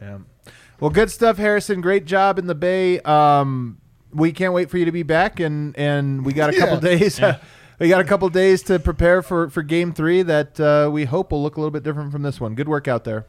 Yeah. 0.00 0.18
Well, 0.80 0.90
good 0.90 1.10
stuff, 1.10 1.38
Harrison. 1.38 1.80
Great 1.80 2.04
job 2.04 2.38
in 2.38 2.46
the 2.46 2.54
Bay. 2.54 3.00
Um, 3.00 3.78
we 4.12 4.32
can't 4.32 4.52
wait 4.52 4.70
for 4.70 4.78
you 4.78 4.84
to 4.86 4.92
be 4.92 5.02
back, 5.02 5.40
and 5.40 5.76
and 5.78 6.24
we 6.24 6.32
got 6.32 6.50
a 6.50 6.52
couple 6.58 6.74
Yeah. 6.76 6.98
days. 6.98 7.20
we 7.78 7.88
got 7.88 8.00
a 8.00 8.04
couple 8.04 8.28
days 8.28 8.62
to 8.64 8.78
prepare 8.78 9.22
for 9.22 9.48
for 9.50 9.62
Game 9.62 9.92
Three 9.92 10.22
that 10.22 10.58
uh, 10.60 10.88
we 10.92 11.04
hope 11.04 11.32
will 11.32 11.42
look 11.42 11.56
a 11.56 11.60
little 11.60 11.70
bit 11.72 11.82
different 11.82 12.12
from 12.12 12.22
this 12.22 12.40
one. 12.40 12.54
Good 12.54 12.68
work 12.68 12.88
out 12.88 13.04
there. 13.04 13.26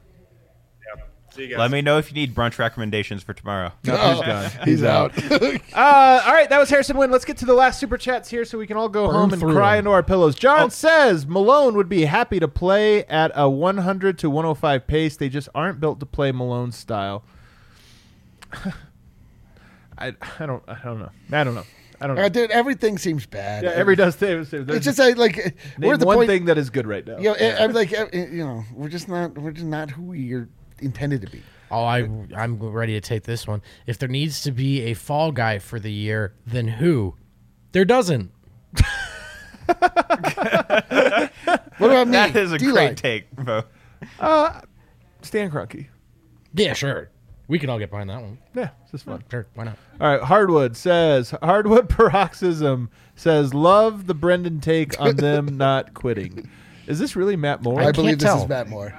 Yeah. 0.96 1.04
See 1.34 1.42
you 1.44 1.48
guys. 1.50 1.58
Let 1.60 1.72
me 1.72 1.82
know 1.82 1.98
if 1.98 2.10
you 2.10 2.16
need 2.16 2.34
brunch 2.34 2.58
recommendations 2.58 3.22
for 3.24 3.34
tomorrow. 3.34 3.72
No, 3.84 3.98
he's 3.98 4.22
gone. 4.26 4.50
He's 4.66 4.84
out. 4.84 5.12
Uh, 5.78 6.22
all 6.26 6.34
right, 6.34 6.50
that 6.50 6.58
was 6.58 6.72
Harrison 6.72 6.98
Wind. 6.98 7.12
Let's 7.12 7.24
get 7.26 7.38
to 7.38 7.46
the 7.46 7.54
last 7.54 7.80
super 7.80 7.98
chats 7.98 8.30
here 8.32 8.46
so 8.46 8.58
we 8.58 8.66
can 8.66 8.78
all 8.78 8.90
go 8.90 9.06
Burn 9.08 9.16
home 9.16 9.34
and 9.34 9.42
cry 9.44 9.74
them. 9.76 9.80
into 9.82 9.92
our 9.92 10.02
pillows. 10.02 10.34
John 10.34 10.64
Oh. 10.66 10.70
says 10.70 11.28
Malone 11.28 11.76
would 11.76 11.88
be 11.88 12.06
happy 12.06 12.40
to 12.40 12.48
play 12.48 13.04
at 13.06 13.32
a 13.36 13.48
100 13.48 14.18
to 14.20 14.30
105 14.32 14.88
pace. 14.88 15.16
They 15.18 15.30
just 15.30 15.50
aren't 15.54 15.80
built 15.80 16.00
to 16.00 16.08
play 16.08 16.32
Malone 16.32 16.72
style. 16.72 17.24
I, 19.98 20.14
I 20.40 20.46
don't 20.46 20.64
I 20.68 20.78
don't 20.84 21.00
know. 21.00 21.10
I 21.32 21.44
don't 21.44 21.56
know. 21.56 21.64
I 22.00 22.06
don't 22.08 22.16
know. 22.16 22.22
Uh, 22.22 22.30
dude, 22.30 22.52
everything 22.52 22.98
seems 23.00 23.26
bad. 23.26 23.64
yeah, 23.64 23.72
every 23.72 23.96
does. 23.96 24.18
There's, 24.18 24.54
It's 24.54 24.86
just 24.86 25.00
like, 25.00 25.18
like 25.18 25.58
we're 25.80 25.96
at 25.96 26.00
the 26.00 26.06
one 26.06 26.18
point. 26.18 26.28
thing 26.30 26.46
that 26.46 26.58
is 26.58 26.70
good 26.70 26.86
right 26.86 27.06
now. 27.06 27.18
you 27.18 27.24
know, 27.30 27.34
I- 27.34 27.64
I'm 27.64 27.74
like, 27.74 27.92
uh, 27.92 28.06
you 28.14 28.46
know, 28.46 28.64
we're 28.74 28.90
just 28.90 29.08
not, 29.08 29.36
we're 29.36 29.50
just 29.52 29.66
not 29.66 29.90
who 29.90 30.04
we're 30.04 30.48
intended 30.80 31.22
to 31.22 31.28
be. 31.32 31.42
Oh, 31.72 31.84
I 31.84 32.08
I'm 32.36 32.60
ready 32.60 32.94
to 32.94 33.02
take 33.02 33.24
this 33.24 33.48
one. 33.48 33.64
If 33.88 33.98
there 33.98 34.08
needs 34.10 34.42
to 34.44 34.52
be 34.52 34.84
a 34.84 34.94
fall 34.94 35.32
guy 35.32 35.58
for 35.60 35.80
the 35.80 35.92
year, 35.92 36.34
then 36.46 36.68
who? 36.68 37.16
There 37.72 37.84
doesn't. 37.86 38.32
What 41.80 41.92
about 41.92 42.08
me? 42.08 42.14
That 42.14 42.36
is 42.36 42.52
a 42.54 42.58
DLine? 42.58 42.74
great 42.74 42.98
take, 42.98 43.36
Bo. 43.36 43.64
Stan 45.22 45.52
Kroenke. 45.52 45.88
Yeah, 46.54 46.74
sure. 46.74 47.10
We 47.48 47.60
can 47.60 47.70
all 47.70 47.80
get 47.80 47.90
behind 47.90 48.10
that 48.10 48.22
one. 48.22 48.38
Yeah, 48.54 48.70
it's 48.84 48.92
just 48.92 49.06
fun. 49.06 49.24
Sure, 49.32 49.48
why 49.56 49.64
not? 49.66 49.78
All 50.02 50.08
right, 50.12 50.22
Hardwood 50.22 50.76
says 50.76 51.34
Hardwood 51.42 51.88
Paroxysm 51.90 52.90
says 53.16 53.54
love 53.54 54.06
the 54.08 54.14
Brendan 54.14 54.60
take 54.60 55.00
on 55.00 55.16
them 55.16 55.46
not 55.58 55.94
quitting. 55.94 56.50
Is 56.88 57.00
this 57.00 57.16
really 57.16 57.36
Matt 57.36 57.64
Moore? 57.64 57.80
I, 57.80 57.86
can't 57.86 57.96
believe 57.96 58.20
this 58.20 58.28
tell. 58.28 58.44
is 58.44 58.50
Matt 58.50 58.68
Moore. 58.70 58.94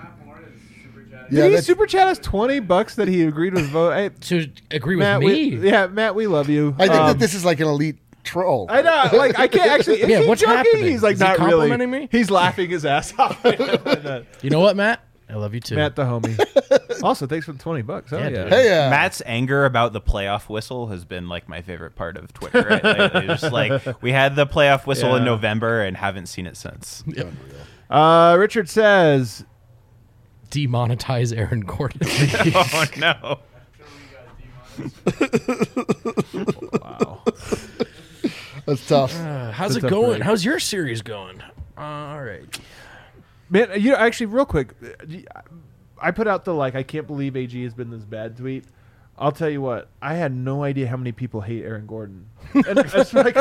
Did 1.30 1.36
Yeah, 1.36 1.48
he 1.48 1.58
super 1.58 1.86
chat 1.86 2.08
us 2.08 2.18
twenty 2.18 2.58
bucks 2.60 2.94
that 2.94 3.06
he 3.06 3.22
agreed 3.24 3.52
with 3.54 3.68
Vogt? 3.68 3.94
Hey, 3.94 4.08
To 4.08 4.50
agree 4.70 4.96
with 4.96 5.02
Matt, 5.04 5.20
me. 5.20 5.56
we, 5.58 5.68
yeah, 5.70 5.86
Matt, 5.86 6.14
we 6.14 6.26
love 6.26 6.48
you. 6.48 6.74
I 6.78 6.86
think 6.88 7.00
Um, 7.00 7.06
that 7.08 7.18
this 7.18 7.34
is 7.34 7.44
like 7.44 7.60
an 7.60 7.66
elite 7.66 7.98
troll. 8.24 8.66
I 8.70 8.80
know, 8.80 9.10
like 9.12 9.38
I 9.38 9.46
can't 9.46 9.70
actually. 9.70 10.00
Is 10.02 10.08
Yeah, 10.08 10.20
he 10.20 10.26
what's 10.26 10.40
joking? 10.40 10.56
happening? 10.56 10.84
He's 10.86 11.02
like 11.02 11.14
Is 11.14 11.20
he 11.20 11.26
not 11.26 11.38
really. 11.38 11.50
complimenting 11.50 11.90
me? 11.90 12.08
He's 12.10 12.30
laughing 12.30 12.70
his 12.70 12.86
ass 12.86 13.12
off. 13.18 13.38
You 14.42 14.48
know 14.50 14.60
what, 14.60 14.76
Matt? 14.76 15.00
I 15.30 15.34
love 15.34 15.52
you 15.54 15.60
too. 15.60 15.76
Matt 15.76 15.94
the 15.94 16.04
homie. 16.04 17.02
also, 17.02 17.26
thanks 17.26 17.44
for 17.46 17.52
the 17.52 17.58
twenty 17.58 17.82
bucks. 17.82 18.12
Oh 18.12 18.18
Yeah, 18.18 18.28
yeah. 18.28 18.42
dude. 18.44 18.52
hey, 18.52 18.86
uh, 18.86 18.90
Matt's 18.90 19.20
anger 19.26 19.64
about 19.66 19.92
the 19.92 20.00
playoff 20.00 20.48
whistle 20.48 20.86
has 20.88 21.04
been 21.04 21.28
like 21.28 21.48
my 21.48 21.60
favorite 21.60 21.94
part 21.96 22.16
of 22.16 22.32
Twitter. 22.32 22.62
Right? 22.68 22.82
lately. 22.82 23.26
Just 23.26 23.52
like 23.52 23.82
we 24.02 24.12
had 24.12 24.36
the 24.36 24.46
playoff 24.46 24.86
whistle 24.86 25.14
in 25.16 25.22
Yeah. 25.24 25.30
November 25.30 25.82
and 25.82 25.96
haven't 25.96 26.26
seen 26.26 26.46
it 26.46 26.56
since. 26.56 27.04
Uh, 27.90 28.36
Richard 28.38 28.68
says 28.70 29.44
Demonetize 30.50 31.36
Aaron 31.36 31.60
Gordon. 31.60 32.00
oh 32.54 32.84
no! 32.96 33.38
Wow. 36.82 37.22
that's 38.66 38.86
tough. 38.86 39.14
Uh, 39.18 39.50
how's 39.52 39.74
That's 39.74 39.84
it 39.84 39.86
a 39.86 39.90
going? 39.90 40.10
break. 40.18 40.22
How's 40.22 40.44
your 40.44 40.58
series 40.58 41.02
going? 41.02 41.40
Uh, 41.76 41.80
all 41.80 42.22
right. 42.22 42.58
Man, 43.50 43.70
uh, 43.70 43.74
you 43.74 43.90
know, 43.90 43.96
actually, 43.96 44.26
real 44.26 44.44
quick, 44.44 44.74
uh, 44.82 45.40
I 46.00 46.10
put 46.10 46.26
out 46.26 46.44
the 46.44 46.54
like, 46.54 46.74
I 46.74 46.82
can't 46.82 47.06
believe 47.06 47.36
AG 47.36 47.62
has 47.64 47.74
been 47.74 47.90
this 47.90 48.04
bad 48.04 48.36
tweet. 48.36 48.64
I'll 49.20 49.32
tell 49.32 49.50
you 49.50 49.60
what, 49.60 49.88
I 50.00 50.14
had 50.14 50.32
no 50.32 50.62
idea 50.62 50.86
how 50.86 50.96
many 50.96 51.10
people 51.10 51.40
hate 51.40 51.64
Aaron 51.64 51.86
Gordon. 51.86 52.26
And 52.54 52.78
it's 52.78 53.12
like, 53.12 53.36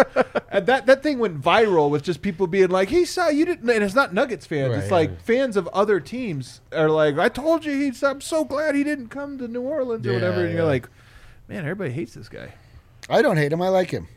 and 0.49 0.65
that 0.65 0.87
that 0.87 1.03
thing 1.03 1.19
went 1.19 1.39
viral 1.41 1.89
with 1.89 2.03
just 2.03 2.21
people 2.21 2.47
being 2.47 2.69
like, 2.69 2.89
"He 2.89 3.05
saw 3.05 3.29
you 3.29 3.45
didn't," 3.45 3.69
and 3.69 3.83
it's 3.83 3.95
not 3.95 4.13
Nuggets 4.13 4.45
fans. 4.45 4.71
Right, 4.71 4.79
it's 4.79 4.87
yeah. 4.87 4.95
like 4.95 5.21
fans 5.21 5.55
of 5.55 5.67
other 5.69 5.99
teams 5.99 6.61
are 6.73 6.89
like, 6.89 7.17
"I 7.17 7.29
told 7.29 7.63
you 7.63 7.71
he's. 7.71 8.03
I'm 8.03 8.19
so 8.21 8.43
glad 8.43 8.75
he 8.75 8.83
didn't 8.83 9.07
come 9.09 9.37
to 9.37 9.47
New 9.47 9.61
Orleans 9.61 10.05
or 10.05 10.09
Yeah, 10.09 10.15
whatever." 10.15 10.45
And 10.45 10.53
you're 10.53 10.65
like, 10.65 10.89
"Man, 11.47 11.59
everybody 11.59 11.91
hates 11.91 12.15
this 12.15 12.27
guy." 12.27 12.53
I 13.09 13.21
don't 13.21 13.37
hate 13.37 13.53
him. 13.53 13.61
I 13.61 13.69
like 13.69 13.91
him. 13.91 14.07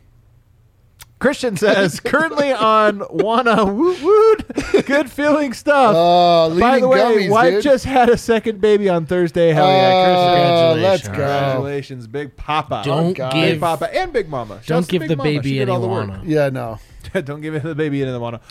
Christian 1.21 1.55
says, 1.55 1.99
currently 1.99 2.51
on 2.51 3.03
Wanna 3.09 3.63
Woot 3.65 4.01
Woot. 4.01 4.85
Good 4.85 5.09
feeling 5.09 5.53
stuff. 5.53 5.93
Oh, 5.95 6.59
By 6.59 6.79
the 6.79 6.87
way, 6.87 6.97
gummies, 6.99 7.29
wife 7.29 7.53
dude. 7.53 7.63
just 7.63 7.85
had 7.85 8.09
a 8.09 8.17
second 8.17 8.59
baby 8.59 8.89
on 8.89 9.05
Thursday. 9.05 9.53
Hell 9.53 9.67
yeah, 9.67 9.93
Oh, 9.93 10.73
Christian. 10.73 10.83
let's 10.83 11.03
go. 11.03 11.13
Congratulations, 11.13 12.07
Big 12.07 12.35
Papa. 12.35 12.81
Don't 12.83 13.13
God. 13.13 13.31
Big 13.33 13.59
Papa 13.59 13.95
and 13.95 14.11
Big 14.11 14.27
Mama. 14.29 14.55
Shouts 14.55 14.67
don't 14.67 14.83
to 14.85 14.89
give 14.91 14.99
Big 15.01 15.09
the 15.09 15.15
Mama. 15.15 15.29
She 15.29 15.37
baby 15.37 15.51
did 15.53 15.61
any 15.61 15.71
all 15.71 15.79
the 15.81 15.87
work. 15.87 16.09
wanna. 16.09 16.23
Yeah, 16.25 16.49
no. 16.49 16.79
don't 17.23 17.41
give 17.41 17.61
the 17.61 17.75
baby 17.75 18.01
into 18.01 18.13
the 18.13 18.19
Wanna. 18.19 18.41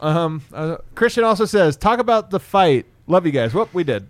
Um, 0.00 0.42
uh, 0.52 0.76
Christian 0.94 1.24
also 1.24 1.44
says, 1.46 1.76
talk 1.76 1.98
about 2.00 2.30
the 2.30 2.38
fight. 2.40 2.86
Love 3.06 3.24
you 3.24 3.32
guys. 3.32 3.54
Whoop, 3.54 3.72
we 3.72 3.84
did. 3.84 4.08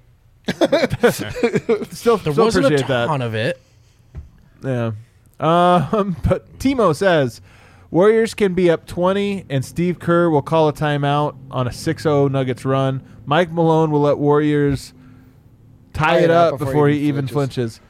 still, 0.49 0.67
There 1.07 1.87
still 1.93 2.17
wasn't 2.45 2.65
a 2.65 2.69
appreciate 2.69 2.89
that. 2.89 3.07
ton 3.07 3.23
of 3.23 3.35
it. 3.35 3.61
Yeah. 4.65 4.93
Um, 5.39 6.17
but 6.29 6.59
Timo 6.59 6.95
says 6.95 7.41
Warriors 7.93 8.33
can 8.33 8.55
be 8.55 8.71
up 8.71 8.87
20 8.87 9.45
and 9.51 9.63
Steve 9.63 9.99
Kerr 9.99 10.31
will 10.31 10.41
call 10.41 10.67
a 10.67 10.73
timeout 10.73 11.37
on 11.51 11.67
a 11.67 11.71
6-0 11.71 12.31
Nuggets 12.31 12.65
run. 12.65 13.03
Mike 13.27 13.53
Malone 13.53 13.91
will 13.91 14.01
let 14.01 14.17
Warriors 14.17 14.95
tie, 15.93 16.21
it 16.21 16.31
up 16.31 16.59
before, 16.59 16.89
he 16.89 17.01
even 17.01 17.27
flinches. 17.27 17.81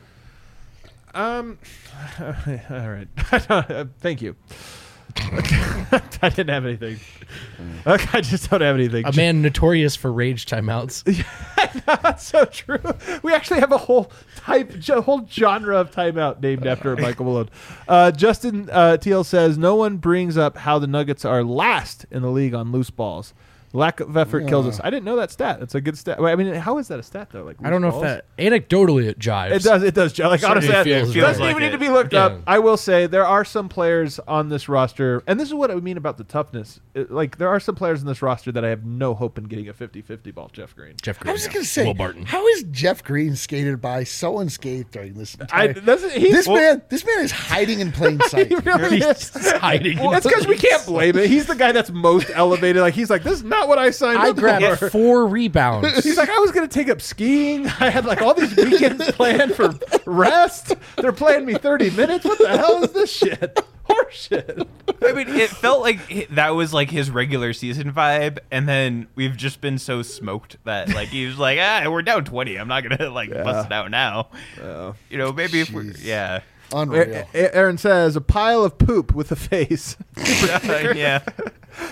Um 1.14 1.56
all 2.20 2.88
right. 2.88 3.06
Thank 4.00 4.22
you. 4.22 4.34
I 5.16 6.30
didn't 6.30 6.48
have 6.48 6.66
anything. 6.66 6.98
Okay, 7.86 8.18
I 8.18 8.20
just 8.22 8.50
don't 8.50 8.60
have 8.60 8.74
anything. 8.74 9.06
A 9.06 9.12
man 9.12 9.40
notorious 9.40 9.94
for 9.94 10.12
rage 10.12 10.46
timeouts. 10.46 11.04
That's 11.84 12.26
so 12.26 12.44
true. 12.46 12.80
We 13.22 13.32
actually 13.32 13.60
have 13.60 13.70
a 13.70 13.78
whole 13.78 14.10
type, 14.44 14.72
whole 15.04 15.26
genre 15.26 15.76
of 15.76 15.90
timeout 15.90 16.40
named 16.40 16.66
after 16.66 16.96
Michael 16.96 17.26
Malone. 17.26 17.48
Uh, 17.88 18.10
Justin 18.10 18.68
uh, 18.70 18.96
Teal 18.96 19.24
says 19.24 19.58
no 19.58 19.76
one 19.76 19.96
brings 19.98 20.36
up 20.36 20.56
how 20.56 20.78
the 20.78 20.86
Nuggets 20.86 21.24
are 21.24 21.42
last 21.42 22.06
in 22.10 22.22
the 22.22 22.30
league 22.30 22.54
on 22.54 22.72
loose 22.72 22.90
balls. 22.90 23.34
Lack 23.74 24.00
of 24.00 24.16
effort 24.16 24.48
kills 24.48 24.66
us. 24.66 24.80
I 24.84 24.90
didn't 24.90 25.04
know 25.04 25.16
that 25.16 25.30
stat. 25.30 25.58
That's 25.60 25.74
a 25.74 25.80
good 25.80 25.96
stat. 25.96 26.20
Wait, 26.20 26.30
I 26.32 26.36
mean, 26.36 26.52
how 26.54 26.76
is 26.78 26.88
that 26.88 26.98
a 26.98 27.02
stat 27.02 27.28
though? 27.32 27.42
Like 27.42 27.56
I 27.64 27.70
don't 27.70 27.80
know 27.80 27.88
loose 27.88 27.96
if 27.96 28.02
that 28.02 28.36
anecdotally 28.36 29.06
it 29.08 29.18
jives. 29.18 29.52
It 29.52 29.62
does. 29.62 29.82
It 29.82 29.94
does. 29.94 30.12
Joe. 30.12 30.28
Like 30.28 30.40
Certainly 30.40 30.68
honestly, 30.68 30.72
that 30.72 30.84
feels 31.04 31.14
doesn't 31.14 31.42
right. 31.42 31.50
even 31.50 31.62
like 31.62 31.62
need 31.62 31.70
to 31.72 31.78
be 31.78 31.88
looked 31.88 32.12
Yeah. 32.12 32.26
up. 32.26 32.40
I 32.46 32.58
will 32.58 32.76
say 32.76 33.06
there 33.06 33.26
are 33.26 33.44
some 33.44 33.68
players 33.70 34.18
on 34.28 34.50
this 34.50 34.68
roster, 34.68 35.22
and 35.26 35.40
this 35.40 35.48
is 35.48 35.54
what 35.54 35.70
I 35.70 35.76
mean 35.76 35.96
about 35.96 36.18
the 36.18 36.24
toughness. 36.24 36.80
It- 36.94 37.10
like 37.10 37.38
there 37.38 37.48
are 37.48 37.60
some 37.60 37.74
players 37.74 38.00
in 38.02 38.06
this 38.06 38.20
roster 38.20 38.52
that 38.52 38.64
I 38.64 38.68
have 38.68 38.84
no 38.84 39.14
hope 39.14 39.38
in 39.38 39.44
getting 39.44 39.68
a 39.68 39.72
50-50 39.74 40.34
ball. 40.34 40.50
Jeff 40.52 40.74
Green. 40.76 40.94
Jeff 41.00 41.18
Green. 41.18 41.30
I 41.30 41.32
was 41.32 41.42
just 41.42 41.54
gonna 41.54 41.64
say, 41.64 41.86
Will 41.86 41.94
Barton. 41.94 42.26
how 42.26 42.46
is 42.48 42.64
Jeff 42.70 43.02
Green 43.02 43.36
skated 43.36 43.80
by 43.80 44.04
so 44.04 44.38
unscathed 44.40 44.90
during 44.90 45.14
this? 45.14 45.36
I, 45.50 45.68
Entire, 45.68 45.72
that's, 45.80 46.12
he's, 46.12 46.32
this 46.32 46.48
man, 46.48 46.82
this 46.90 47.06
man 47.06 47.20
is 47.20 47.30
hiding 47.30 47.80
in 47.80 47.90
plain 47.92 48.20
sight. 48.28 48.48
He 48.48 48.54
really 48.56 48.98
is. 48.98 49.30
hiding. 49.52 49.98
Well, 49.98 50.12
it's 50.12 50.26
because 50.26 50.46
we 50.46 50.58
can't 50.58 50.84
blame 50.84 51.16
it. 51.16 51.30
He's 51.30 51.46
the 51.46 51.54
guy 51.56 51.72
that's 51.72 51.90
most 51.90 52.30
elevated. 52.34 52.82
Like 52.82 52.94
he's 52.94 53.08
like, 53.08 53.22
this 53.22 53.34
is 53.38 53.44
not 53.62 53.68
what 53.68 53.78
I 53.78 53.90
signed 53.90 54.18
I 54.18 54.30
up 54.30 54.36
grabbed 54.36 54.78
for. 54.78 54.90
four 54.90 55.26
rebounds. 55.26 56.04
He's 56.04 56.16
like, 56.16 56.28
I 56.30 56.38
was 56.38 56.50
gonna 56.52 56.68
take 56.68 56.88
up 56.88 57.00
skiing. 57.00 57.66
I 57.66 57.90
had 57.90 58.04
like 58.04 58.20
all 58.22 58.34
these 58.34 58.54
weekends 58.56 59.10
planned 59.12 59.54
for 59.54 59.74
rest. 60.06 60.74
They're 60.96 61.12
playing 61.12 61.44
me 61.46 61.54
30 61.54 61.90
minutes. 61.90 62.24
What 62.24 62.38
the 62.38 62.48
hell 62.48 62.82
is 62.84 62.92
this 62.92 63.10
shit? 63.10 63.60
Horse 63.84 64.14
shit. 64.28 64.68
I 65.02 65.12
mean, 65.12 65.28
it 65.28 65.50
felt 65.50 65.80
like 65.82 66.28
that 66.30 66.50
was 66.50 66.72
like 66.72 66.90
his 66.90 67.10
regular 67.10 67.52
season 67.52 67.92
vibe, 67.92 68.38
and 68.50 68.68
then 68.68 69.08
we've 69.16 69.36
just 69.36 69.60
been 69.60 69.76
so 69.78 70.02
smoked 70.02 70.56
that 70.64 70.88
like 70.94 71.08
he 71.08 71.26
was 71.26 71.36
like, 71.38 71.58
ah, 71.60 71.84
we're 71.90 72.02
down 72.02 72.24
twenty. 72.24 72.56
I'm 72.56 72.68
not 72.68 72.82
gonna 72.88 73.10
like 73.10 73.30
bust 73.30 73.66
it 73.66 73.72
out 73.72 73.90
now. 73.90 74.28
You 75.10 75.18
know, 75.18 75.32
maybe 75.32 75.60
if 75.60 75.70
we, 75.70 75.84
Jeez. 75.84 76.04
yeah. 76.04 76.40
Unreal. 76.72 77.02
A- 77.02 77.26
A- 77.34 77.54
Aaron 77.54 77.78
says 77.78 78.16
a 78.16 78.20
pile 78.20 78.64
of 78.64 78.78
poop 78.78 79.14
with 79.14 79.30
a 79.32 79.36
face. 79.36 79.96
yeah. 80.16 81.20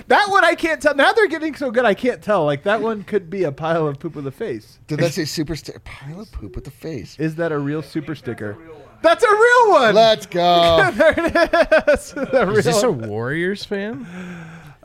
that 0.08 0.26
one 0.28 0.44
I 0.44 0.54
can't 0.54 0.80
tell. 0.80 0.94
Now 0.94 1.12
they're 1.12 1.28
getting 1.28 1.54
so 1.54 1.70
good, 1.70 1.84
I 1.84 1.94
can't 1.94 2.22
tell. 2.22 2.44
Like 2.44 2.62
that 2.64 2.80
one 2.82 3.02
could 3.04 3.30
be 3.30 3.44
a 3.44 3.52
pile 3.52 3.86
of 3.86 3.98
poop 3.98 4.14
with 4.14 4.26
a 4.26 4.30
face. 4.32 4.78
Did 4.86 5.00
that 5.00 5.12
say 5.12 5.24
super 5.24 5.56
sticker? 5.56 5.80
Pile 5.80 6.20
of 6.20 6.32
poop 6.32 6.54
with 6.54 6.64
the 6.64 6.70
face. 6.70 7.16
Is 7.18 7.36
that 7.36 7.52
a 7.52 7.58
real 7.58 7.82
super 7.82 8.14
sticker? 8.14 8.56
That's 9.02 9.24
a 9.24 9.30
real 9.30 9.70
one. 9.70 9.94
Let's 9.94 10.26
go. 10.26 10.90
there 10.94 11.14
it 11.16 11.88
is. 11.88 12.12
The 12.12 12.52
Is 12.56 12.64
this 12.66 12.82
a 12.82 12.90
Warriors 12.90 13.64
fan? 13.64 14.06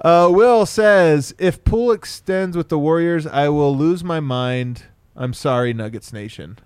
uh, 0.02 0.30
Will 0.32 0.66
says 0.66 1.36
if 1.38 1.64
Poole 1.66 1.92
extends 1.92 2.56
with 2.56 2.70
the 2.70 2.80
Warriors, 2.80 3.28
I 3.28 3.50
will 3.50 3.76
lose 3.76 4.04
my 4.04 4.20
mind. 4.22 4.84
I'm 5.18 5.34
sorry, 5.34 5.74
Nuggets 5.74 6.14
Nation. 6.14 6.60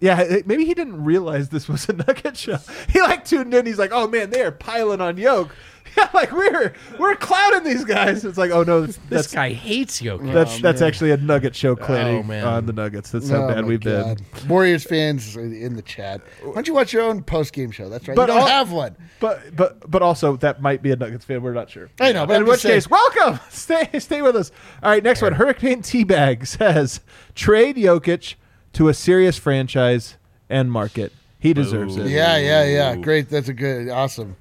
Yeah, 0.00 0.38
maybe 0.46 0.64
he 0.64 0.74
didn't 0.74 1.02
realize 1.04 1.48
this 1.48 1.68
was 1.68 1.88
a 1.88 1.92
Nugget 2.06 2.36
show. 2.36 2.58
He 2.88 3.00
like 3.00 3.24
tuned 3.24 3.52
in. 3.52 3.66
He's 3.66 3.78
like, 3.78 3.90
"Oh 3.92 4.06
man, 4.06 4.30
they 4.30 4.42
are 4.42 4.52
piling 4.52 5.00
on 5.00 5.16
Yoke." 5.16 5.54
Yeah, 5.96 6.10
like 6.12 6.30
we're 6.32 6.74
we're 6.98 7.16
clouding 7.16 7.64
these 7.64 7.82
guys. 7.82 8.22
It's 8.22 8.36
like, 8.36 8.50
oh 8.50 8.62
no, 8.62 8.82
that's 8.82 8.96
This 8.98 9.04
that's 9.08 9.32
guy 9.34 9.52
hates 9.52 10.02
Yoke. 10.02 10.20
that's, 10.22 10.58
oh, 10.58 10.60
that's 10.60 10.82
actually 10.82 11.12
a 11.12 11.16
Nugget 11.16 11.56
show 11.56 11.74
clanning 11.74 12.20
Oh, 12.20 12.22
man. 12.22 12.44
on 12.44 12.66
the 12.66 12.74
Nuggets. 12.74 13.10
That's 13.10 13.30
how 13.30 13.44
Oh, 13.44 13.48
bad 13.48 13.64
we've 13.64 13.80
God. 13.80 14.20
been. 14.32 14.48
Warriors 14.48 14.84
fans 14.84 15.34
in 15.34 15.74
the 15.76 15.82
chat. 15.82 16.20
Why 16.42 16.52
don't 16.52 16.68
you 16.68 16.74
watch 16.74 16.92
your 16.92 17.02
own 17.04 17.22
post 17.24 17.54
game 17.54 17.70
show? 17.70 17.88
That's 17.88 18.06
right. 18.06 18.14
But 18.14 18.28
you 18.28 18.34
don't 18.34 18.42
all- 18.42 18.46
have 18.48 18.70
one. 18.70 18.96
But 19.18 19.56
but 19.56 19.90
but 19.90 20.02
also 20.02 20.36
that 20.36 20.60
might 20.60 20.82
be 20.82 20.90
a 20.92 20.96
Nuggets 20.96 21.24
fan. 21.24 21.40
We're 21.42 21.54
not 21.54 21.70
sure. 21.70 21.88
I 21.98 22.12
know, 22.12 22.26
but 22.26 22.34
in 22.36 22.42
I'm 22.42 22.48
which 22.48 22.56
just 22.60 22.62
saying- 22.64 22.76
case, 22.82 22.90
welcome. 22.90 23.40
Stay 23.48 23.88
stay 23.98 24.20
with 24.20 24.36
us. 24.36 24.52
All 24.82 24.90
right, 24.90 25.02
next 25.02 25.22
one. 25.22 25.32
Hurricane 25.32 25.80
Teabag 25.82 26.46
says 26.46 27.00
trade 27.34 27.76
Jokic 27.76 28.34
to 28.74 28.88
a 28.88 28.94
serious 28.94 29.38
franchise 29.38 30.16
and 30.48 30.70
market. 30.70 31.12
He 31.38 31.52
deserves 31.52 31.96
it. 31.96 32.08
Yeah, 32.08 32.36
yeah, 32.36 32.64
yeah. 32.64 32.96
Great. 32.96 33.28
That's 33.28 33.48
a 33.48 33.54
good, 33.54 33.88
awesome, 33.88 34.36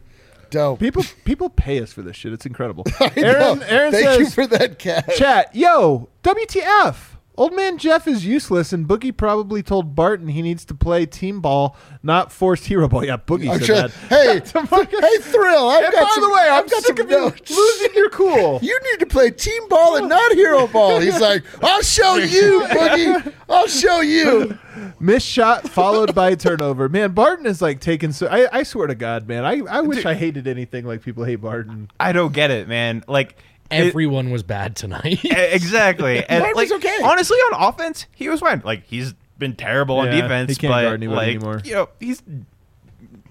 dope. 0.50 0.80
People 0.80 1.04
people 1.26 1.50
pay 1.50 1.80
us 1.82 1.94
for 1.94 2.02
this 2.02 2.16
shit. 2.16 2.34
It's 2.34 2.46
incredible. 2.46 2.86
I 3.00 3.12
Aaron 3.18 3.60
know. 3.60 3.66
Aaron 3.66 3.92
Thank 3.92 4.06
says 4.06 4.20
you 4.20 4.30
for 4.30 4.48
that 4.48 4.80
chat. 4.80 5.56
Yo, 5.56 6.10
WTF? 6.24 6.96
Old 7.38 7.56
man 7.56 7.78
Jeff 7.78 8.08
is 8.08 8.26
useless, 8.26 8.74
and 8.74 8.88
Boogie 8.88 9.16
probably 9.16 9.62
told 9.62 9.94
Barton 9.94 10.28
he 10.30 10.42
needs 10.42 10.66
to 10.66 10.74
play 10.74 11.06
team 11.06 11.40
ball, 11.40 11.78
not 12.02 12.32
forced 12.32 12.66
hero 12.66 12.88
ball. 12.88 13.06
Yeah, 13.06 13.18
Boogie 13.18 13.52
said 13.60 13.64
sure- 13.64 13.76
that. 13.76 13.92
Hey, 14.10 14.40
hey, 14.40 15.18
Thrill. 15.22 15.70
I've 15.70 15.84
and 15.86 15.94
got 15.94 16.04
by 16.04 16.10
some, 16.16 16.24
the 16.24 16.30
way, 16.30 16.48
I'm 16.50 16.64
I've 16.64 16.70
got 16.72 16.84
sick 16.84 16.98
some 16.98 17.06
of 17.06 17.12
you 17.12 17.56
losing 17.56 17.94
your 17.96 18.10
cool. 18.10 18.60
You 18.68 18.80
need 18.92 19.00
to 19.02 19.06
play 19.06 19.30
team 19.30 19.68
ball 19.70 19.98
and 19.98 20.10
not 20.10 20.34
hero 20.34 20.68
ball. 20.68 21.00
He's 21.00 21.22
like, 21.22 21.44
I'll 21.64 21.84
show 21.84 22.16
you, 22.16 22.62
Boogie. 22.68 23.34
I'll 23.48 23.68
show 23.68 24.02
you. 24.02 24.58
Missed 25.00 25.28
shot 25.28 25.70
followed 25.70 26.14
by 26.16 26.36
turnover. 26.36 26.90
Man, 26.90 27.12
Barton 27.12 27.46
is 27.46 27.62
like 27.62 27.80
taking 27.80 28.12
so. 28.12 28.28
I, 28.28 28.60
I 28.60 28.64
swear 28.64 28.88
to 28.88 28.96
God, 28.96 29.28
man, 29.28 29.46
I, 29.46 29.62
I 29.70 29.82
wish 29.82 30.06
I 30.06 30.14
hated 30.16 30.48
anything 30.48 30.86
like 30.86 31.02
people 31.02 31.24
hate 31.24 31.38
Barton. 31.38 31.90
I 32.00 32.12
don't 32.14 32.34
get 32.34 32.52
it, 32.52 32.68
man. 32.68 33.04
Like 33.08 33.36
it- 33.72 33.88
Everyone 33.88 34.30
was 34.30 34.44
bad 34.44 34.76
tonight. 34.76 35.20
exactly. 35.24 36.24
And 36.30 36.44
Mine 36.44 36.54
like 36.56 36.70
was 36.70 36.84
okay. 36.84 36.98
honestly, 37.04 37.38
on 37.38 37.70
offense, 37.70 38.06
he 38.16 38.30
was 38.30 38.40
fine. 38.40 38.62
Like 38.66 38.84
he's 38.86 39.14
been 39.38 39.56
terrible 39.56 39.98
on 40.00 40.08
defense, 40.08 40.50
he 40.52 40.56
can't 40.56 40.72
but 40.74 40.82
guard 40.84 40.94
anyone 40.96 41.18
like 41.18 41.28
anymore. 41.36 41.62
you 41.64 41.74
know, 41.74 41.90
he's 42.00 42.22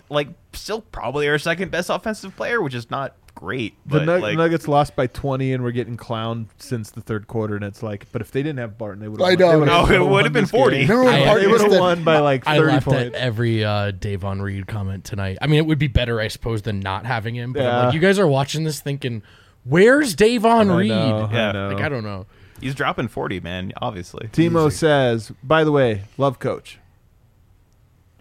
like 0.08 0.28
still 0.52 0.80
probably 0.80 1.28
our 1.28 1.38
second 1.38 1.70
best 1.70 1.90
offensive 1.90 2.36
player, 2.36 2.62
which 2.62 2.74
is 2.74 2.90
not 2.90 3.14
great. 3.34 3.74
The 3.86 4.00
Nug- 4.00 4.22
like, 4.22 4.36
Nuggets 4.38 4.66
lost 4.68 4.96
by 4.96 5.08
20, 5.08 5.52
and 5.52 5.62
we're 5.64 5.72
getting 5.72 5.96
clowned 5.96 6.46
since 6.58 6.90
the 6.92 7.00
third 7.02 7.26
quarter. 7.26 7.54
And 7.56 7.64
it's 7.64 7.82
like, 7.82 8.10
but 8.12 8.22
if 8.22 8.30
they 8.30 8.42
didn't 8.42 8.60
have 8.60 8.78
Barton, 8.78 9.00
they 9.00 9.08
would 9.08 9.20
have. 9.20 9.28
I 9.28 9.34
know. 9.34 9.64
No, 9.64 9.86
it 9.90 9.98
would've 10.08 10.32
been 10.32 10.46
40. 10.46 10.82
Remember 10.82 11.04
when 11.04 11.24
Barton 11.26 11.44
They 11.44 11.52
would 11.52 11.60
have 11.72 11.80
won 11.80 12.04
by 12.04 12.20
like 12.20 12.46
I 12.46 12.56
30 12.56 12.72
laughed 12.72 12.86
at 12.86 12.92
points. 12.92 13.16
every 13.18 13.64
uh, 13.64 13.90
Davon 13.90 14.40
Reed 14.40 14.66
comment 14.68 15.04
tonight. 15.04 15.38
I 15.42 15.48
mean, 15.48 15.58
it 15.58 15.66
would 15.66 15.78
be 15.78 15.88
better, 15.88 16.20
I 16.20 16.28
suppose, 16.28 16.62
than 16.62 16.80
not 16.80 17.04
having 17.04 17.34
him. 17.34 17.52
But 17.52 17.62
I'm 17.62 17.66
Yeah. 17.66 17.84
like, 17.86 17.94
you 17.94 18.00
guys 18.00 18.18
are 18.18 18.26
watching 18.28 18.64
this 18.64 18.80
thinking, 18.80 19.22
"Where's 19.68 20.14
Davon 20.14 20.70
I 20.70 20.76
Reed?" 20.78 20.88
know, 20.90 21.28
I 21.30 21.34
Yeah. 21.34 21.52
know. 21.52 21.68
Like, 21.70 21.82
I 21.84 21.88
don't 21.88 22.05
know. 22.05 22.26
he's 22.60 22.74
dropping 22.74 23.09
forty, 23.09 23.40
man. 23.40 23.72
Obviously, 23.80 24.28
Timo 24.28 24.70
says, 24.72 25.32
by 25.43 25.64
the 25.64 25.72
way, 25.72 26.02
love 26.18 26.38
coach. 26.38 26.78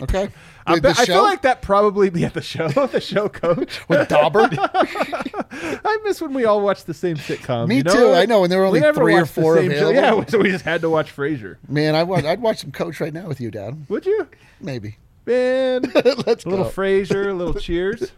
Okay. 0.01 0.27
I, 0.67 0.76
The- 0.76 0.81
bet- 0.81 0.95
the 0.97 1.01
I 1.03 1.05
feel 1.05 1.23
like 1.23 1.43
that 1.43 1.61
probably 1.61 2.09
be 2.09 2.26
at 2.26 2.34
the 2.34 2.41
show, 2.41 2.67
the 2.88 2.99
show 2.99 3.30
coach. 3.30 3.80
with 3.88 4.09
Dauber. 4.09 4.49
I 4.51 5.97
miss 6.03 6.19
when 6.22 6.34
we 6.34 6.43
all 6.43 6.59
watched 6.61 6.85
the 6.85 6.93
same 6.93 7.15
sitcom. 7.15 7.69
Me 7.69 7.77
you 7.77 7.84
know? 7.84 7.93
too. 7.93 8.11
I 8.13 8.26
know, 8.26 8.41
when 8.41 8.49
there 8.49 8.59
were 8.59 8.65
We 8.65 8.69
only 8.69 8.80
never 8.81 8.99
three 8.99 9.13
or 9.13 9.19
watched 9.19 9.35
the 9.35 9.41
four 9.41 9.55
same 9.57 9.72
show. 9.72 9.89
available. 9.91 10.23
Yeah, 10.23 10.26
so 10.30 10.39
we 10.39 10.51
just 10.51 10.65
had 10.65 10.81
to 10.81 10.89
watch 10.89 11.15
Frasier. 11.15 11.55
Man, 11.69 11.95
I 11.95 12.03
would, 12.03 12.26
I'd 12.26 12.41
watch 12.41 12.57
some 12.59 12.72
coach 12.72 12.99
right 12.99 13.13
now 13.13 13.26
with 13.27 13.39
you, 13.39 13.51
Dad. 13.51 13.85
Would 13.88 14.05
you? 14.05 14.27
Maybe. 14.59 14.97
Man, 15.26 15.84
Let's 16.26 16.43
a 16.43 16.49
little 16.49 16.65
go. 16.65 16.72
Frasier, 16.72 17.30
a 17.30 17.34
little 17.34 17.53
Cheers. 17.53 18.11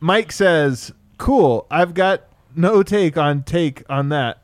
Mike 0.00 0.30
says, 0.32 0.92
"Cool. 1.22 1.66
I've 1.70 1.94
got 1.94 2.24
no 2.56 2.82
take 2.82 3.16
on 3.16 3.44
take 3.44 3.84
on 3.88 4.08
that. 4.08 4.42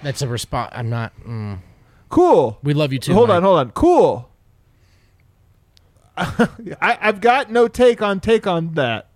That's 0.00 0.22
a 0.22 0.28
response. 0.28 0.70
I'm 0.76 0.88
not. 0.88 1.12
Mm. 1.26 1.58
Cool. 2.08 2.58
We 2.62 2.72
love 2.72 2.92
you 2.92 3.00
too. 3.00 3.12
hold 3.14 3.30
Mike. 3.30 3.38
on, 3.38 3.42
hold 3.42 3.58
on. 3.58 3.70
Cool. 3.72 4.28
I, 6.16 6.98
I've 7.00 7.20
got 7.20 7.50
no 7.50 7.66
take 7.66 8.00
on 8.00 8.20
take 8.20 8.46
on 8.46 8.74
that. 8.74 9.08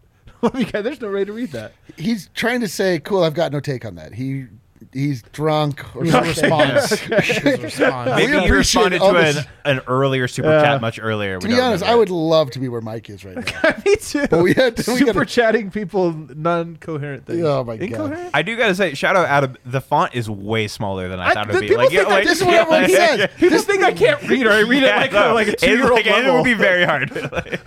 There's 0.72 1.01
no 1.01 1.12
way 1.12 1.24
to 1.24 1.32
read 1.32 1.52
that. 1.52 1.72
He's 1.97 2.28
trying 2.35 2.60
to 2.62 2.68
say, 2.68 2.98
"Cool, 2.98 3.22
I've 3.22 3.35
got 3.35 3.52
no 3.52 3.60
take 3.60 3.85
on 3.85 3.94
that." 3.94 4.14
He 4.14 4.47
he's 4.93 5.23
drunk 5.33 5.85
or 5.95 6.03
His 6.05 6.12
something. 6.12 6.31
response. 6.31 6.91
His 7.01 7.61
response. 7.62 8.11
maybe 8.17 8.33
he 8.33 8.39
appreciate 8.39 8.53
responded 8.93 9.01
all 9.01 9.12
to 9.12 9.19
this- 9.19 9.37
an, 9.39 9.79
an 9.79 9.81
earlier 9.87 10.27
super 10.27 10.49
Yeah. 10.49 10.62
chat 10.62 10.81
much 10.81 10.99
earlier. 11.01 11.39
To 11.39 11.47
be 11.49 11.61
honest, 11.61 11.85
I 11.85 11.95
would 11.95 12.11
love 12.11 12.51
to 12.53 12.59
be 12.59 12.69
where 12.69 12.81
Mike 12.81 13.09
is 13.11 13.25
right 13.25 13.37
now. 13.37 13.75
Me 13.87 13.97
too. 13.97 14.27
But 14.29 14.43
we 14.43 14.55
had 14.55 14.77
to- 14.79 14.91
we 14.91 14.99
super 14.99 15.12
gotta- 15.12 15.27
chatting 15.27 15.71
people 15.71 16.12
non-coherent 16.12 17.27
things. 17.27 17.43
Oh, 17.45 17.62
my 17.65 17.77
God. 17.77 17.83
Incoherent? 17.85 18.31
I 18.35 18.43
do 18.43 18.57
gotta 18.57 18.75
say, 18.75 18.95
shout 18.95 19.17
out 19.17 19.27
Adam. 19.27 19.57
The 19.65 19.81
font 19.81 20.15
is 20.15 20.29
way 20.31 20.67
smaller 20.69 21.09
than 21.09 21.21
I, 21.21 21.29
I- 21.29 21.35
thought 21.35 21.49
it 21.51 21.53
the 21.53 21.55
would 21.55 21.61
be. 21.61 21.69
people 21.69 21.83
Like, 21.85 21.91
think 21.91 22.03
yeah, 22.03 22.09
I 22.09 22.12
like, 22.17 22.25
This 22.25 22.41
is 22.41 22.45
what 22.47 22.55
everyone 22.55 22.89
says. 22.91 23.31
People 23.37 23.59
think 23.59 23.83
I 23.85 23.93
can't 23.93 24.23
read 24.29 24.47
or 24.47 24.51
I 24.53 24.61
read 24.61 24.83
it 24.83 24.95
like, 24.97 25.12
no, 25.12 25.33
a, 25.33 25.35
like 25.35 25.49
a 25.49 25.53
it's 25.53 25.62
two-year-old 25.62 25.93
like- 25.93 26.07
It 26.07 26.12
level. 26.12 26.37
would 26.37 26.45
be 26.45 26.55
very 26.55 26.85
hard. 26.85 27.11
Like, 27.33 27.61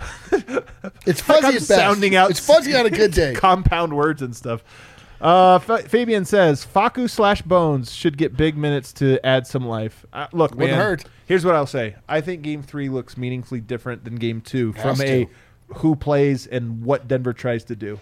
It's 1.06 1.20
fuzzy 1.20 1.38
I'm 1.46 1.52
at 1.54 1.54
best. 1.54 1.66
sounding 1.68 2.16
out 2.16 2.30
It's 2.30 2.40
fuzzy 2.40 2.74
on 2.74 2.86
a 2.86 2.90
good 2.90 3.12
day. 3.12 3.34
compound 3.34 3.94
words 3.96 4.20
and 4.22 4.34
stuff. 4.34 4.62
Uh, 5.24 5.58
Fa- 5.58 5.78
Fabian 5.88 6.24
says 6.26 6.66
Facu 6.66 7.08
slash 7.08 7.40
Bones 7.42 7.92
should 7.94 8.18
get 8.18 8.36
big 8.36 8.58
minutes 8.58 8.92
to 8.94 9.24
add 9.24 9.46
some 9.46 9.66
life. 9.66 10.04
Uh, 10.12 10.26
look, 10.32 10.50
Wouldn't 10.52 10.72
man. 10.72 10.78
hurt. 10.78 11.04
Here's 11.26 11.44
what 11.46 11.54
I'll 11.54 11.66
say. 11.66 11.96
I 12.06 12.20
think 12.20 12.42
Game 12.42 12.62
Three 12.62 12.90
looks 12.90 13.16
meaningfully 13.16 13.60
different 13.62 14.04
than 14.04 14.16
Game 14.16 14.42
Two 14.42 14.72
Has 14.72 14.98
from 14.98 15.06
a 15.06 15.26
who 15.76 15.96
plays 15.96 16.46
and 16.46 16.84
what 16.84 17.08
Denver 17.08 17.32
tries 17.32 17.64
to 17.64 17.74
do. 17.74 17.98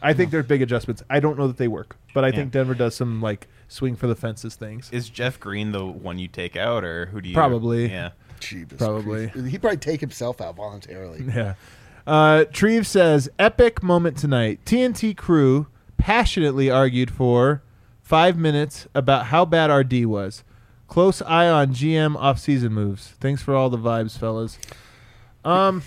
I 0.00 0.14
think 0.14 0.30
there's 0.30 0.46
big 0.46 0.62
adjustments. 0.62 1.02
I 1.10 1.18
don't 1.18 1.36
know 1.36 1.48
that 1.48 1.56
they 1.58 1.68
work, 1.68 1.96
but 2.14 2.24
I 2.24 2.30
think 2.30 2.52
Denver 2.52 2.74
does 2.74 2.94
some 2.94 3.20
like 3.20 3.48
swing 3.68 3.96
for 3.96 4.06
the 4.06 4.14
fences 4.14 4.54
things. 4.54 4.88
is 4.92 5.10
Jeff 5.10 5.38
Green 5.40 5.72
the 5.72 5.84
one 5.84 6.18
you 6.20 6.28
take 6.28 6.56
out, 6.56 6.84
or 6.84 7.06
who 7.06 7.20
do 7.20 7.28
you? 7.28 7.34
Probably. 7.34 7.90
Yeah. 7.90 8.10
Jeebus 8.40 8.78
Probably. 8.78 9.28
Creepers. 9.28 9.50
He'd 9.50 9.60
probably 9.60 9.76
take 9.78 10.00
himself 10.00 10.40
out 10.40 10.54
voluntarily. 10.56 11.24
Yeah. 11.34 11.54
Uh, 12.06 12.44
Treve 12.50 12.86
says, 12.86 13.28
epic 13.38 13.82
moment 13.82 14.16
tonight. 14.16 14.60
TNT 14.64 15.14
crew 15.16 15.66
passionately 16.00 16.70
argued 16.70 17.10
for 17.10 17.62
five 18.02 18.36
minutes 18.36 18.88
about 18.94 19.26
how 19.26 19.44
bad 19.44 19.70
our 19.70 19.84
D 19.84 20.04
was. 20.06 20.42
Close 20.88 21.22
eye 21.22 21.46
on 21.48 21.72
GM 21.72 22.16
offseason 22.16 22.70
moves. 22.70 23.08
Thanks 23.20 23.42
for 23.42 23.54
all 23.54 23.70
the 23.70 23.78
vibes, 23.78 24.18
fellas. 24.18 24.58
Um, 25.44 25.82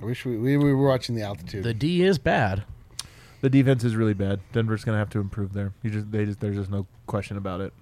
I 0.00 0.06
wish 0.06 0.24
we, 0.24 0.38
we, 0.38 0.56
we 0.56 0.72
were 0.72 0.88
watching 0.88 1.14
the 1.14 1.22
altitude. 1.22 1.64
The 1.64 1.74
D 1.74 2.02
is 2.02 2.18
bad. 2.18 2.62
the 3.42 3.50
defense 3.50 3.84
is 3.84 3.94
really 3.96 4.14
bad. 4.14 4.40
Denver's 4.52 4.84
gonna 4.84 4.98
have 4.98 5.10
to 5.10 5.20
improve 5.20 5.52
there. 5.52 5.72
You 5.82 5.90
just, 5.90 6.10
they 6.10 6.24
just, 6.24 6.40
there's 6.40 6.56
just 6.56 6.70
no 6.70 6.86
question 7.06 7.36
about 7.36 7.60
it. 7.60 7.72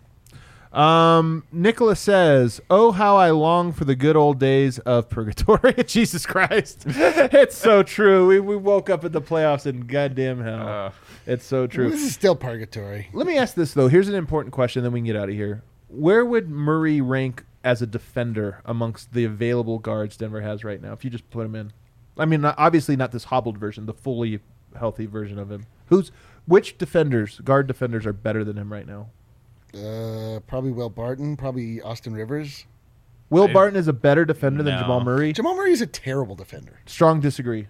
Um, 0.72 1.42
Nicholas 1.50 1.98
says, 1.98 2.60
"Oh, 2.70 2.92
how 2.92 3.16
I 3.16 3.30
long 3.30 3.72
for 3.72 3.84
the 3.84 3.96
good 3.96 4.14
old 4.14 4.38
days 4.38 4.78
of 4.80 5.08
purgatory." 5.08 5.74
Jesus 5.86 6.26
Christ, 6.26 6.84
it's 6.86 7.56
so 7.56 7.82
true. 7.82 8.28
We 8.28 8.38
we 8.38 8.56
woke 8.56 8.88
up 8.88 9.04
at 9.04 9.12
the 9.12 9.20
playoffs 9.20 9.66
in 9.66 9.86
goddamn 9.86 10.40
hell. 10.40 10.68
Uh, 10.68 10.92
it's 11.26 11.44
so 11.44 11.66
true. 11.66 11.90
this 11.90 12.02
is 12.02 12.14
still 12.14 12.36
purgatory. 12.36 13.08
Let 13.12 13.26
me 13.26 13.36
ask 13.36 13.54
this 13.54 13.74
though. 13.74 13.88
Here's 13.88 14.08
an 14.08 14.14
important 14.14 14.52
question. 14.52 14.84
Then 14.84 14.92
we 14.92 15.00
can 15.00 15.06
get 15.06 15.16
out 15.16 15.28
of 15.28 15.34
here. 15.34 15.62
Where 15.88 16.24
would 16.24 16.48
Murray 16.48 17.00
rank 17.00 17.44
as 17.64 17.82
a 17.82 17.86
defender 17.86 18.62
amongst 18.64 19.12
the 19.12 19.24
available 19.24 19.80
guards 19.80 20.16
Denver 20.16 20.40
has 20.40 20.62
right 20.62 20.80
now? 20.80 20.92
If 20.92 21.04
you 21.04 21.10
just 21.10 21.28
put 21.30 21.44
him 21.44 21.56
in, 21.56 21.72
I 22.16 22.26
mean, 22.26 22.44
obviously 22.44 22.94
not 22.94 23.10
this 23.10 23.24
hobbled 23.24 23.58
version, 23.58 23.86
the 23.86 23.92
fully 23.92 24.38
healthy 24.78 25.06
version 25.06 25.36
of 25.36 25.50
him. 25.50 25.66
Who's 25.86 26.12
which 26.46 26.78
defenders, 26.78 27.40
guard 27.40 27.66
defenders, 27.66 28.06
are 28.06 28.12
better 28.12 28.44
than 28.44 28.56
him 28.56 28.72
right 28.72 28.86
now? 28.86 29.08
Uh, 29.74 30.40
probably 30.46 30.72
Will 30.72 30.90
Barton. 30.90 31.36
Probably 31.36 31.80
Austin 31.82 32.12
Rivers. 32.14 32.64
Will 33.30 33.44
I- 33.48 33.52
Barton 33.52 33.76
is 33.78 33.88
a 33.88 33.92
better 33.92 34.24
defender 34.24 34.62
than 34.62 34.78
Jamal 34.78 35.00
Murray. 35.04 35.32
Jamal 35.32 35.54
Murray 35.56 35.72
is 35.72 35.80
a 35.80 35.86
terrible 35.86 36.34
defender. 36.34 36.80
Strong 36.86 37.20
disagree. 37.20 37.68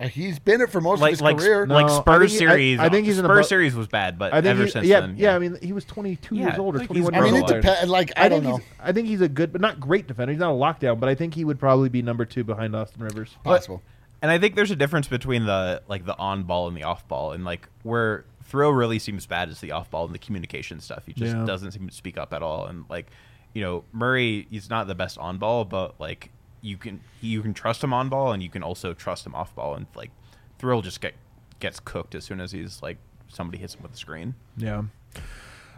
Uh, 0.00 0.06
He's 0.08 0.38
been 0.38 0.62
it 0.62 0.70
for 0.70 0.80
most 0.80 1.00
Like 1.00 1.10
of 1.10 1.18
his 1.18 1.20
like 1.22 1.36
career. 1.36 1.66
No, 1.66 1.74
like 1.74 1.86
I 1.90 1.98
Spurs 2.00 2.30
think 2.30 2.40
he- 2.40 2.46
I- 2.46 2.50
series. 2.50 2.78
I 2.80 2.88
think 2.88 3.06
he's 3.06 3.18
in 3.18 3.24
the 3.24 3.28
Spurs 3.28 3.44
bu- 3.46 3.48
series 3.48 3.74
was 3.74 3.86
bad, 3.88 4.18
but 4.18 4.32
I 4.32 4.36
think 4.40 4.46
ever 4.52 4.64
he- 4.64 4.70
since 4.70 4.86
yeah, 4.86 5.00
then, 5.00 5.14
yeah. 5.18 5.34
I 5.34 5.38
mean, 5.38 5.58
he 5.60 5.72
was 5.74 5.84
22 5.84 6.36
Yeah, 6.36 6.46
years 6.46 6.58
old 6.58 6.76
or 6.76 6.78
he's 6.78 6.86
21 6.86 7.14
I 7.14 7.20
mean, 7.20 7.34
it 7.34 7.46
depends. 7.46 7.90
Like 7.90 8.12
I, 8.16 8.28
don't 8.30 8.40
think 8.40 8.50
know. 8.50 8.56
he's, 8.58 8.66
I 8.82 8.92
think 8.92 9.08
he's 9.08 9.20
a 9.20 9.28
good, 9.28 9.52
but 9.52 9.60
not 9.60 9.78
great 9.78 10.06
defender. 10.06 10.32
He's 10.32 10.40
not 10.40 10.52
a 10.52 10.54
lockdown, 10.54 10.98
but 11.00 11.10
I 11.10 11.14
think 11.14 11.34
he 11.34 11.44
would 11.44 11.58
probably 11.58 11.90
be 11.90 12.00
number 12.00 12.24
two 12.24 12.44
behind 12.44 12.74
Austin 12.74 13.02
Rivers. 13.02 13.36
Possible. 13.44 13.82
And 14.22 14.30
I 14.30 14.38
think 14.38 14.54
there's 14.54 14.70
a 14.70 14.76
difference 14.76 15.06
between 15.08 15.44
the 15.44 15.82
like 15.88 16.06
the 16.06 16.16
on 16.16 16.44
ball 16.44 16.68
and 16.68 16.76
the 16.76 16.84
off 16.84 17.06
ball, 17.08 17.32
and 17.32 17.44
like 17.44 17.68
where 17.82 18.24
Thrill 18.50 18.72
really 18.72 18.98
seems 18.98 19.26
bad 19.26 19.48
is 19.48 19.60
the 19.60 19.72
off 19.72 19.90
ball 19.90 20.04
and 20.04 20.14
the 20.14 20.18
communication 20.18 20.80
stuff. 20.80 21.04
He 21.06 21.12
just 21.12 21.34
Yeah. 21.36 21.44
doesn't 21.44 21.72
seem 21.72 21.88
to 21.88 21.94
speak 21.94 22.18
up 22.18 22.34
at 22.34 22.42
all, 22.42 22.66
and 22.66 22.84
like 22.90 23.06
you 23.54 23.62
know 23.62 23.84
Murray, 23.92 24.46
he's 24.50 24.68
not 24.68 24.86
the 24.88 24.94
best 24.94 25.16
on 25.18 25.38
ball, 25.38 25.64
but 25.64 25.98
like 26.00 26.30
you 26.60 26.76
can 26.76 27.00
you 27.20 27.40
can 27.42 27.54
trust 27.54 27.82
him 27.82 27.94
on 27.94 28.08
ball, 28.08 28.32
and 28.32 28.42
you 28.42 28.50
can 28.50 28.62
also 28.62 28.92
trust 28.92 29.24
him 29.24 29.34
off 29.34 29.54
ball, 29.54 29.74
and 29.76 29.86
like 29.94 30.10
Thrill 30.58 30.82
just 30.82 31.00
get 31.00 31.14
gets 31.60 31.78
cooked 31.78 32.14
as 32.14 32.24
soon 32.24 32.40
as 32.40 32.50
he's 32.52 32.82
like 32.82 32.98
somebody 33.28 33.58
hits 33.58 33.74
him 33.76 33.82
with 33.82 33.92
the 33.92 33.98
screen. 33.98 34.34
Yeah. 34.56 34.82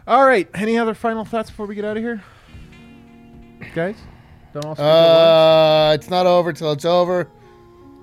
All 0.07 0.25
right. 0.25 0.49
Any 0.55 0.77
other 0.77 0.95
final 0.95 1.25
thoughts 1.25 1.49
before 1.51 1.67
we 1.67 1.75
get 1.75 1.85
out 1.85 1.95
of 1.95 2.01
here, 2.03 2.23
guys? 3.75 3.95
Don't 4.53 4.65
all 4.65 4.75
speak 4.75 4.85
at 4.85 4.87
once. 4.87 4.89
Uh, 5.89 5.91
it's 5.95 6.09
not 6.09 6.25
over 6.25 6.53
till 6.53 6.71
it's 6.71 6.85
over. 6.85 7.29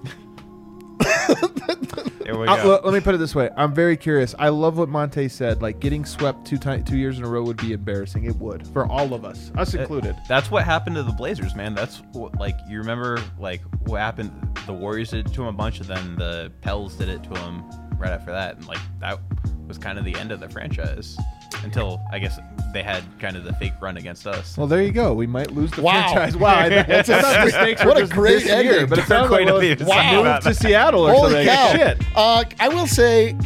There 2.25 2.37
we 2.39 2.47
Uh, 2.47 2.63
go. 2.63 2.69
let, 2.69 2.85
let 2.85 2.95
me 2.95 3.01
put 3.01 3.15
it 3.15 3.19
this 3.19 3.35
way. 3.35 3.49
I'm 3.57 3.75
very 3.75 3.97
curious. 3.97 4.35
I 4.39 4.51
love 4.51 4.77
what 4.79 4.89
Monte 4.89 5.29
said. 5.29 5.63
Like 5.63 5.81
getting 5.81 6.05
swept 6.05 6.47
two 6.47 6.59
ti- 6.59 6.83
two 6.83 6.97
years 6.99 7.19
in 7.19 7.25
a 7.25 7.29
row 7.29 7.43
would 7.43 7.57
be 7.57 7.73
embarrassing. 7.73 8.25
It 8.25 8.37
would 8.37 8.67
for 8.69 8.87
all 8.87 9.15
of 9.15 9.25
us, 9.25 9.51
us 9.57 9.75
included. 9.75 10.17
That's 10.29 10.51
what 10.51 10.65
happened 10.65 10.97
to 10.97 11.03
the 11.03 11.13
Blazers, 11.13 11.55
man. 11.55 11.75
That's 11.75 12.03
what, 12.13 12.37
like 12.37 12.57
you 12.69 12.79
remember 12.79 13.19
like 13.39 13.63
what 13.87 14.01
happened. 14.01 14.31
The 14.67 14.73
Warriors 14.75 15.11
did 15.11 15.27
it 15.27 15.33
to 15.35 15.43
him 15.43 15.49
a 15.49 15.53
bunch, 15.53 15.81
and 15.81 15.89
then 15.89 16.17
the 16.17 16.53
Pels 16.61 16.95
did 16.97 17.09
it 17.09 17.23
to 17.25 17.39
him 17.41 17.65
right 17.99 18.11
after 18.13 18.31
that, 18.33 18.57
and 18.57 18.67
like 18.67 18.81
that 19.01 19.19
was 19.67 19.79
kind 19.79 19.99
of 19.99 20.05
the 20.05 20.15
end 20.17 20.31
of 20.33 20.41
the 20.41 20.49
franchise 20.49 21.17
until 21.63 22.01
I 22.11 22.19
guess 22.19 22.39
they 22.73 22.83
had 22.83 23.03
kind 23.19 23.37
of 23.37 23.45
the 23.45 23.53
fake 23.55 23.75
run 23.81 23.97
against 23.97 24.27
us. 24.27 24.57
Well, 24.57 24.67
there 24.67 24.83
you 24.83 24.93
go. 24.93 25.13
We 25.13 25.27
might 25.27 25.51
lose 25.51 25.71
the 25.71 25.83
wow. 25.83 26.13
franchise. 26.13 26.37
Wow, 26.37 26.69
that's. 26.69 27.11
What 27.91 28.01
a 28.01 28.07
great 28.07 28.47
ending! 28.47 28.73
Year, 28.73 28.87
but 28.87 28.99
it 28.99 29.07
sounds 29.07 29.31
like 29.31 29.47
move 29.47 29.81
wow. 29.87 30.39
to 30.39 30.55
Seattle 30.55 31.07
or 31.07 31.13
Holy 31.13 31.33
something. 31.33 31.47
Cow. 31.47 31.73
Shit. 31.73 32.05
Uh, 32.15 32.45
I 32.59 32.69
will 32.69 32.87
say. 32.87 33.37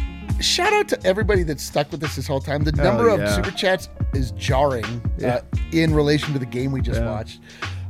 Shout 0.41 0.73
out 0.73 0.89
to 0.89 1.01
everybody 1.05 1.43
that 1.43 1.61
stuck 1.61 1.89
with 1.91 2.03
us 2.03 2.17
this 2.17 2.27
whole 2.27 2.41
time. 2.41 2.65
The 2.65 2.73
number 2.73 3.07
yeah. 3.07 3.23
of 3.23 3.29
super 3.29 3.51
chats 3.51 3.87
is 4.13 4.31
jarring 4.31 5.01
yeah. 5.17 5.35
uh, 5.35 5.41
in 5.71 5.93
relation 5.93 6.33
to 6.33 6.39
the 6.39 6.45
game 6.45 6.73
we 6.73 6.81
just 6.81 6.99
yeah. 6.99 7.09
watched. 7.09 7.39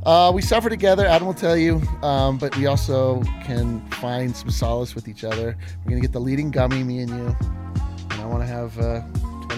Uh, 0.04 0.30
we 0.32 0.40
suffer 0.40 0.70
together, 0.70 1.04
Adam 1.04 1.26
will 1.26 1.34
tell 1.34 1.56
you, 1.56 1.82
um, 2.04 2.38
but 2.38 2.56
we 2.56 2.66
also 2.66 3.20
can 3.42 3.84
find 3.90 4.36
some 4.36 4.48
solace 4.48 4.94
with 4.94 5.08
each 5.08 5.24
other. 5.24 5.56
We're 5.78 5.90
going 5.90 6.00
to 6.00 6.06
get 6.06 6.12
the 6.12 6.20
leading 6.20 6.52
gummy, 6.52 6.84
me 6.84 7.00
and 7.00 7.10
you. 7.10 7.36
And 8.10 8.20
I 8.20 8.26
want 8.26 8.42
to 8.42 8.46
have. 8.46 8.78
Uh, 8.78 9.00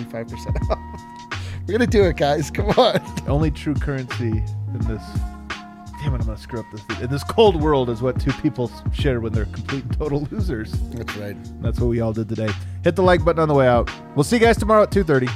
25% 0.04 0.70
off. 0.70 0.78
We're 1.66 1.76
going 1.78 1.80
to 1.80 1.86
do 1.86 2.04
it, 2.04 2.16
guys. 2.16 2.50
Come 2.50 2.70
on. 2.70 3.00
Only 3.28 3.50
true 3.50 3.74
currency 3.74 4.30
in 4.30 4.78
this. 4.88 5.02
Damn 6.00 6.14
it, 6.14 6.20
I'm 6.20 6.26
going 6.26 6.36
to 6.36 6.38
screw 6.38 6.60
up 6.60 6.66
this. 6.72 7.00
In 7.00 7.10
this 7.10 7.24
cold 7.24 7.60
world 7.60 7.90
is 7.90 8.00
what 8.00 8.20
two 8.20 8.32
people 8.34 8.70
share 8.92 9.20
when 9.20 9.32
they're 9.32 9.46
complete 9.46 9.84
and 9.84 9.98
total 9.98 10.26
losers. 10.30 10.72
That's 10.90 11.16
right. 11.16 11.36
That's 11.60 11.80
what 11.80 11.88
we 11.88 12.00
all 12.00 12.12
did 12.12 12.28
today. 12.28 12.50
Hit 12.84 12.94
the 12.96 13.02
like 13.02 13.24
button 13.24 13.40
on 13.40 13.48
the 13.48 13.54
way 13.54 13.66
out. 13.66 13.90
We'll 14.14 14.24
see 14.24 14.36
you 14.36 14.40
guys 14.42 14.56
tomorrow 14.56 14.84
at 14.84 14.90
2.30. 14.90 15.26